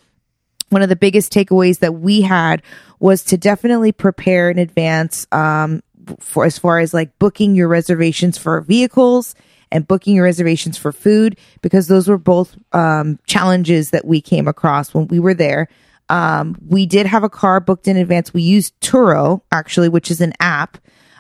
one 0.70 0.82
of 0.82 0.90
the 0.90 0.96
biggest 0.96 1.34
takeaways 1.34 1.80
that 1.80 1.96
we 1.96 2.22
had 2.22 2.62
was 3.00 3.24
to 3.26 3.38
definitely 3.38 3.92
prepare 3.92 4.50
in 4.50 4.58
advance 4.58 5.28
um, 5.32 5.84
for 6.20 6.46
as 6.46 6.58
far 6.58 6.80
as 6.80 6.94
like 6.94 7.18
booking 7.20 7.56
your 7.56 7.68
reservations 7.68 8.38
for 8.38 8.62
vehicles 8.62 9.36
and 9.72 9.88
booking 9.88 10.16
your 10.16 10.24
reservations 10.26 10.78
for 10.78 10.92
food 10.92 11.38
because 11.62 11.88
those 11.88 12.08
were 12.08 12.18
both 12.18 12.56
um, 12.74 13.20
challenges 13.26 13.90
that 13.90 14.06
we 14.06 14.22
came 14.22 14.48
across 14.48 14.94
when 14.94 15.08
we 15.08 15.20
were 15.20 15.34
there. 15.34 15.68
Um, 16.14 16.56
we 16.64 16.86
did 16.86 17.08
have 17.08 17.24
a 17.24 17.30
car 17.30 17.60
booked 17.60 17.88
in 17.88 17.98
advance. 17.98 18.36
We 18.36 18.44
used 18.44 18.80
Turo 18.82 19.42
actually, 19.52 19.90
which 19.90 20.12
is 20.12 20.22
an 20.22 20.34
app 20.40 20.78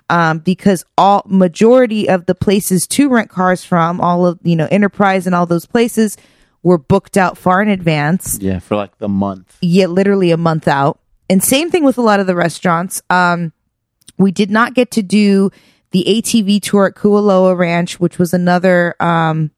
um, 0.07 0.37
because 0.37 0.85
all 0.99 1.23
majority 1.25 2.07
of 2.07 2.27
the 2.27 2.35
places 2.35 2.85
to 2.87 3.09
rent 3.09 3.31
cars 3.31 3.65
from, 3.65 3.99
all 3.99 4.27
of 4.27 4.37
you 4.43 4.55
know 4.55 4.67
Enterprise 4.69 5.25
and 5.25 5.33
all 5.33 5.47
those 5.47 5.65
places, 5.65 6.15
were 6.61 6.77
booked 6.77 7.17
out 7.17 7.39
far 7.39 7.59
in 7.63 7.69
advance. 7.69 8.37
Yeah, 8.39 8.59
for 8.59 8.75
like 8.75 8.95
the 8.99 9.09
month. 9.09 9.57
Yeah, 9.61 9.87
literally 9.87 10.29
a 10.29 10.37
month 10.37 10.67
out. 10.67 10.99
And 11.27 11.43
same 11.43 11.71
thing 11.71 11.83
with 11.83 11.97
a 11.97 12.01
lot 12.01 12.19
of 12.19 12.27
the 12.27 12.35
restaurants. 12.35 13.01
Um, 13.09 13.51
we 14.19 14.31
did 14.31 14.51
not 14.51 14.75
get 14.75 14.91
to 14.91 15.01
do 15.01 15.49
the 15.89 16.03
ATV 16.07 16.61
tour 16.61 16.85
at 16.85 16.93
Kualoa 16.93 17.57
Ranch, 17.57 17.99
which 17.99 18.19
was 18.19 18.31
another 18.31 18.95
um, 18.99 19.49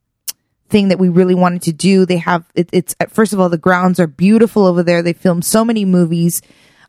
thing 0.70 0.90
that 0.90 1.00
we 1.00 1.10
really 1.10 1.36
wanted 1.36 1.62
to 1.64 1.74
do. 1.74 2.06
They 2.06 2.18
have 2.18 2.46
it, 2.56 2.70
it's 2.72 2.96
first 3.10 3.34
of 3.34 3.40
all 3.40 3.50
the 3.50 3.58
grounds 3.58 4.00
are 4.00 4.08
beautiful 4.08 4.66
over 4.66 4.84
there. 4.84 5.02
They 5.02 5.14
filmed 5.14 5.46
so 5.46 5.64
many 5.64 5.86
movies, 5.86 6.42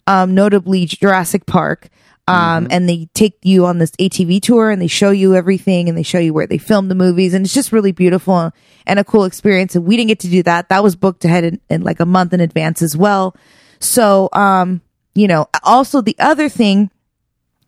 um, 0.07 0.35
notably 0.35 0.87
Jurassic 0.87 1.47
Park. 1.47 1.89
Um, 2.29 2.67
and 2.73 2.89
they 2.89 3.09
take 3.15 3.39
you 3.43 3.67
on 3.67 3.79
this 3.79 3.93
ATV 3.93 4.43
tour 4.43 4.71
and 4.71 4.83
they 4.83 4.89
show 4.89 5.11
you 5.11 5.37
everything 5.37 5.89
and 5.89 5.97
they 5.97 6.03
show 6.03 6.19
you 6.19 6.35
where 6.35 6.49
they 6.49 6.59
filmed 6.59 6.91
the 6.91 6.97
movies 6.97 7.35
and 7.35 7.45
it's 7.45 7.55
just 7.55 7.71
really 7.71 7.93
beautiful 7.93 8.51
and 8.85 8.99
a 8.99 9.05
cool 9.05 9.25
experience. 9.25 9.77
And 9.77 9.85
we 9.85 9.97
didn't 9.97 10.09
get 10.09 10.19
to 10.21 10.29
do 10.29 10.43
that. 10.43 10.69
That 10.69 10.83
was 10.83 10.97
booked 10.97 11.25
ahead 11.25 11.45
in, 11.45 11.61
in 11.71 11.83
like 11.83 12.01
a 12.01 12.07
month 12.07 12.33
in 12.33 12.41
advance 12.41 12.83
as 12.83 12.97
well. 12.97 13.37
So, 13.79 14.29
um, 14.33 14.81
you 15.15 15.29
know, 15.29 15.47
also 15.63 16.01
the 16.01 16.17
other 16.19 16.49
thing 16.49 16.91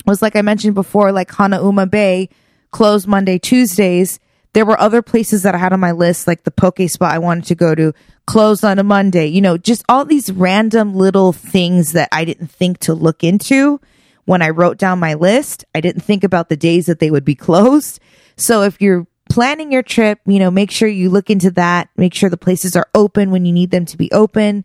was 0.06 0.22
like 0.22 0.34
I 0.34 0.42
mentioned 0.42 0.74
before, 0.74 1.12
like 1.12 1.30
Hanauma 1.30 1.88
Bay 1.88 2.28
closed 2.72 3.06
Monday, 3.06 3.38
Tuesdays. 3.38 4.18
There 4.58 4.66
were 4.66 4.80
other 4.80 5.02
places 5.02 5.44
that 5.44 5.54
I 5.54 5.58
had 5.58 5.72
on 5.72 5.78
my 5.78 5.92
list, 5.92 6.26
like 6.26 6.42
the 6.42 6.50
poke 6.50 6.80
spot 6.88 7.14
I 7.14 7.20
wanted 7.20 7.44
to 7.44 7.54
go 7.54 7.76
to, 7.76 7.92
closed 8.26 8.64
on 8.64 8.80
a 8.80 8.82
Monday. 8.82 9.28
You 9.28 9.40
know, 9.40 9.56
just 9.56 9.84
all 9.88 10.04
these 10.04 10.32
random 10.32 10.96
little 10.96 11.32
things 11.32 11.92
that 11.92 12.08
I 12.10 12.24
didn't 12.24 12.48
think 12.48 12.78
to 12.80 12.92
look 12.92 13.22
into 13.22 13.80
when 14.24 14.42
I 14.42 14.48
wrote 14.48 14.76
down 14.76 14.98
my 14.98 15.14
list. 15.14 15.64
I 15.76 15.80
didn't 15.80 16.02
think 16.02 16.24
about 16.24 16.48
the 16.48 16.56
days 16.56 16.86
that 16.86 16.98
they 16.98 17.08
would 17.08 17.24
be 17.24 17.34
closed. 17.36 18.00
So 18.34 18.62
if 18.62 18.82
you're 18.82 19.06
planning 19.30 19.70
your 19.70 19.84
trip, 19.84 20.18
you 20.26 20.40
know, 20.40 20.50
make 20.50 20.72
sure 20.72 20.88
you 20.88 21.08
look 21.08 21.30
into 21.30 21.52
that. 21.52 21.88
Make 21.96 22.12
sure 22.12 22.28
the 22.28 22.36
places 22.36 22.74
are 22.74 22.88
open 22.96 23.30
when 23.30 23.44
you 23.44 23.52
need 23.52 23.70
them 23.70 23.84
to 23.84 23.96
be 23.96 24.10
open. 24.10 24.64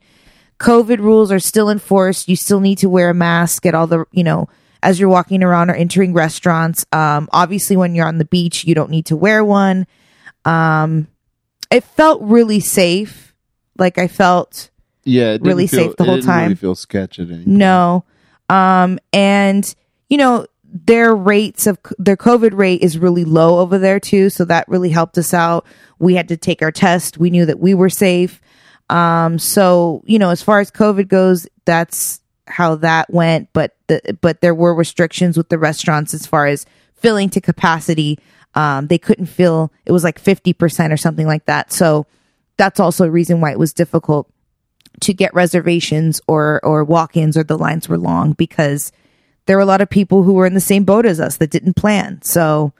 COVID 0.60 0.98
rules 0.98 1.32
are 1.32 1.40
still 1.40 1.70
enforced. 1.70 2.28
You 2.28 2.36
still 2.36 2.62
need 2.62 2.80
to 2.80 2.90
wear 2.90 3.12
a 3.12 3.14
mask 3.14 3.64
at 3.68 3.76
all 3.76 3.86
the, 3.86 4.06
you 4.12 4.24
know, 4.24 4.50
as 4.84 5.00
you're 5.00 5.10
walking 5.10 5.44
around 5.44 5.70
or 5.70 5.74
entering 5.76 6.14
restaurants. 6.14 6.86
Um, 6.92 7.30
obviously, 7.32 7.76
when 7.78 7.96
you're 7.96 8.08
on 8.08 8.18
the 8.20 8.26
beach, 8.26 8.66
you 8.66 8.76
don't 8.76 8.90
need 8.92 9.08
to 9.08 9.16
wear 9.16 9.44
one. 9.44 9.88
Um, 10.46 11.08
it 11.72 11.84
felt 11.84 12.22
really 12.22 12.60
safe. 12.60 13.34
Like 13.78 13.98
I 13.98 14.08
felt 14.08 14.70
Yeah, 15.04 15.38
Really 15.42 15.66
feel- 15.68 15.80
safe 15.88 15.96
the 15.98 16.04
it 16.04 16.08
whole 16.08 16.16
didn't 16.18 16.30
really 16.30 16.48
time. 16.50 16.56
feel 16.56 16.76
sketchy. 16.76 17.24
at 17.24 17.30
any. 17.30 17.44
no. 17.46 18.04
Um, 18.50 19.00
and 19.12 19.74
you 20.10 20.18
know, 20.18 20.46
their 20.66 21.16
rates 21.16 21.66
of 21.66 21.80
their 21.98 22.18
COVID 22.18 22.56
rate 22.58 22.82
is 22.82 22.98
really 22.98 23.26
low 23.26 23.60
over 23.60 23.78
there 23.80 24.00
too. 24.00 24.30
So 24.30 24.46
that 24.46 24.68
really 24.68 24.90
helped 24.90 25.18
us 25.18 25.34
out. 25.34 25.66
We 26.00 26.16
had 26.16 26.28
to 26.28 26.38
take 26.38 26.62
our 26.62 26.72
test. 26.72 27.18
We 27.18 27.30
knew 27.30 27.46
that 27.46 27.60
we 27.60 27.74
were 27.74 27.90
safe. 27.90 28.42
Um, 28.90 29.40
so, 29.40 30.04
you 30.06 30.20
know, 30.20 30.30
as 30.30 30.42
far 30.44 30.60
as 30.60 30.70
COVID 30.72 31.08
goes, 31.08 31.48
that's 31.66 32.22
how 32.48 32.76
that 32.76 33.12
went. 33.12 33.50
But 33.54 33.76
the, 33.88 34.18
but 34.22 34.42
there 34.42 34.56
were 34.56 34.76
restrictions 34.76 35.38
with 35.38 35.50
the 35.50 35.58
restaurants 35.58 36.14
as 36.14 36.26
far 36.26 36.48
as 36.48 36.66
filling 36.96 37.30
to 37.32 37.42
capacity. 37.42 38.20
Um, 38.56 38.88
they 38.88 38.98
couldn't 38.98 39.26
fill, 39.26 39.72
it 39.86 39.92
was 39.92 40.04
like 40.04 40.22
50% 40.22 40.92
or 40.92 40.98
something 40.98 41.26
like 41.26 41.46
that. 41.46 41.72
So 41.72 42.06
that's 42.58 42.80
also 42.80 43.06
a 43.06 43.12
reason 43.12 43.42
why 43.42 43.52
it 43.52 43.60
was 43.60 43.74
difficult 43.74 44.30
to 45.02 45.14
get 45.14 45.34
reservations 45.34 46.22
or 46.28 46.60
or 46.64 46.84
walk-ins 46.84 47.36
or 47.36 47.44
the 47.44 47.58
lines 47.58 47.90
were 47.90 47.98
long 47.98 48.34
because 48.34 48.92
there 49.46 49.58
were 49.58 49.64
a 49.64 49.68
lot 49.68 49.82
of 49.82 49.90
people 49.90 50.24
who 50.24 50.34
were 50.34 50.46
in 50.46 50.54
the 50.54 50.62
same 50.62 50.84
boat 50.84 51.06
as 51.06 51.20
us 51.20 51.38
that 51.38 51.50
didn't 51.50 51.76
plan. 51.76 52.22
So 52.22 52.74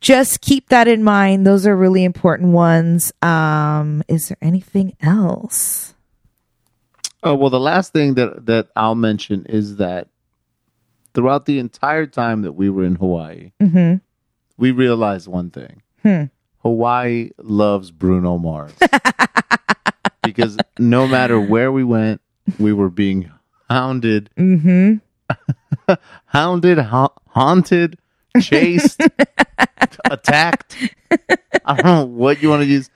just 0.00 0.40
keep 0.40 0.68
that 0.68 0.88
in 0.88 1.02
mind. 1.02 1.46
Those 1.46 1.66
are 1.66 1.76
really 1.76 2.04
important 2.04 2.52
ones. 2.52 3.12
Um, 3.22 4.02
is 4.08 4.28
there 4.28 4.38
anything 4.42 4.96
else? 5.00 5.94
Oh 7.22 7.34
well, 7.34 7.50
the 7.50 7.60
last 7.60 7.92
thing 7.92 8.14
that 8.14 8.46
that 8.46 8.68
I'll 8.76 8.94
mention 8.94 9.44
is 9.46 9.76
that 9.76 10.08
throughout 11.14 11.46
the 11.46 11.58
entire 11.58 12.06
time 12.06 12.42
that 12.42 12.52
we 12.52 12.70
were 12.70 12.84
in 12.84 12.94
Hawaii, 12.96 13.52
hmm 13.60 13.94
we 14.56 14.70
realized 14.72 15.26
one 15.28 15.50
thing: 15.50 15.82
Hmm. 16.02 16.24
Hawaii 16.58 17.30
loves 17.38 17.90
Bruno 17.90 18.38
Mars 18.38 18.72
because 20.22 20.58
no 20.78 21.06
matter 21.08 21.40
where 21.40 21.72
we 21.72 21.84
went, 21.84 22.20
we 22.58 22.72
were 22.72 22.90
being 22.90 23.30
hounded, 23.68 24.30
hmm 24.36 24.94
hounded, 26.26 26.78
ha- 26.78 27.12
haunted, 27.28 27.98
chased, 28.40 29.00
attacked. 30.10 30.76
I 31.64 31.74
don't 31.76 31.84
know 31.84 32.04
what 32.06 32.42
you 32.42 32.48
want 32.48 32.62
to 32.62 32.66
use. 32.68 32.90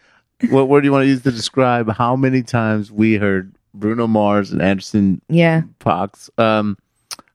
What 0.48 0.68
word 0.68 0.80
do 0.80 0.86
you 0.86 0.92
want 0.92 1.04
to 1.04 1.08
use 1.08 1.22
to 1.22 1.30
describe 1.30 1.90
how 1.92 2.16
many 2.16 2.42
times 2.42 2.90
we 2.90 3.14
heard 3.14 3.54
Bruno 3.74 4.06
Mars 4.06 4.52
and 4.52 4.60
Anderson 4.62 5.20
Yeah. 5.28 5.62
Pox? 5.78 6.30
Um, 6.38 6.76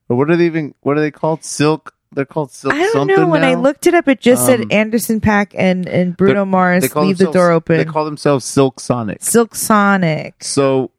or 0.10 0.18
what 0.18 0.30
are 0.30 0.36
they 0.38 0.46
even? 0.46 0.74
What 0.82 0.98
are 0.98 1.02
they 1.02 1.12
called? 1.12 1.44
Silk. 1.44 1.94
They're 2.14 2.26
called 2.26 2.52
Silk. 2.52 2.74
I 2.74 2.84
don't 2.94 3.08
know. 3.08 3.28
When 3.28 3.44
I 3.44 3.56
looked 3.56 3.86
it 3.86 3.94
up, 3.94 4.08
it 4.08 4.22
just 4.22 4.42
Um, 4.44 4.48
said 4.48 4.72
Anderson 4.72 5.20
.Paak 5.20 5.54
and, 5.58 5.88
and 5.88 6.16
Bruno 6.16 6.46
Mars 6.46 6.96
leave 6.96 7.18
the 7.18 7.32
door 7.32 7.52
open. 7.52 7.78
They 7.78 7.86
call 7.86 8.06
themselves 8.06 8.46
Silk 8.46 8.80
Sonic. 8.80 9.22
Silk 9.22 9.54
Sonic. 9.56 10.42
So, 10.42 10.92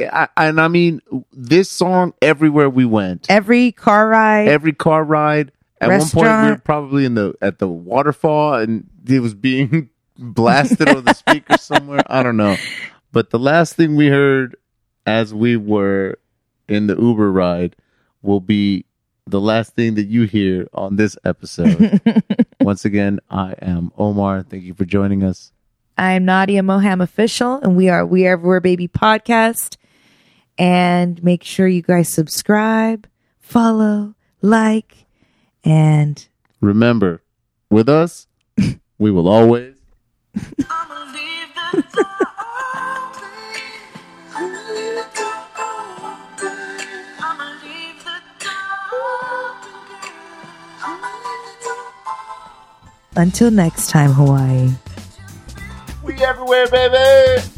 I, 0.00 0.28
and 0.36 0.60
I 0.60 0.68
mean, 0.68 1.00
this 1.32 1.68
song 1.68 2.14
everywhere 2.22 2.70
we 2.70 2.84
went, 2.84 3.26
Every 3.28 3.72
car 3.72 4.08
ride. 4.08 4.46
every 4.48 4.72
car 4.72 5.02
ride. 5.02 5.50
At 5.80 5.88
one 5.90 6.08
point, 6.08 6.44
we 6.44 6.50
were 6.52 6.58
probably 6.64 7.04
in 7.04 7.14
the 7.16 7.34
at 7.42 7.58
the 7.58 7.68
waterfall, 7.68 8.54
and 8.54 8.86
it 9.06 9.20
was 9.20 9.34
being 9.34 9.90
blasted 10.18 10.88
on 10.88 11.04
the 11.04 11.12
speaker 11.14 11.58
somewhere. 11.58 12.00
I 12.06 12.22
don't 12.22 12.36
know, 12.36 12.56
but 13.12 13.30
the 13.30 13.38
last 13.38 13.74
thing 13.74 13.96
we 13.96 14.06
heard 14.06 14.56
as 15.06 15.32
we 15.32 15.56
were 15.56 16.18
in 16.68 16.88
the 16.88 16.96
Uber 16.96 17.30
ride 17.30 17.76
will 18.22 18.40
be 18.40 18.84
the 19.26 19.40
last 19.40 19.74
thing 19.74 19.94
that 19.94 20.06
you 20.06 20.24
hear 20.24 20.68
on 20.72 20.96
this 20.96 21.16
episode. 21.24 22.00
Once 22.60 22.84
again, 22.84 23.20
I 23.30 23.54
am 23.62 23.92
Omar. 23.96 24.42
Thank 24.42 24.64
you 24.64 24.74
for 24.74 24.84
joining 24.84 25.22
us. 25.22 25.52
I'm 25.96 26.24
Nadia 26.24 26.62
Moham 26.62 27.02
official, 27.02 27.54
and 27.62 27.76
we 27.76 27.88
are 27.88 28.04
We 28.04 28.26
Are 28.26 28.32
Everywhere 28.34 28.60
Baby 28.60 28.88
podcast. 28.88 29.76
And 30.58 31.22
make 31.22 31.42
sure 31.44 31.66
you 31.68 31.82
guys 31.82 32.08
subscribe, 32.08 33.08
follow, 33.38 34.14
like, 34.42 35.06
and 35.64 36.26
Remember, 36.60 37.22
with 37.70 37.88
us, 37.88 38.26
we 38.98 39.10
will 39.10 39.28
always. 39.28 39.74
Until 53.16 53.50
next 53.50 53.90
time, 53.90 54.12
Hawaii. 54.12 54.70
We 56.02 56.14
everywhere, 56.22 56.68
baby. 56.68 57.55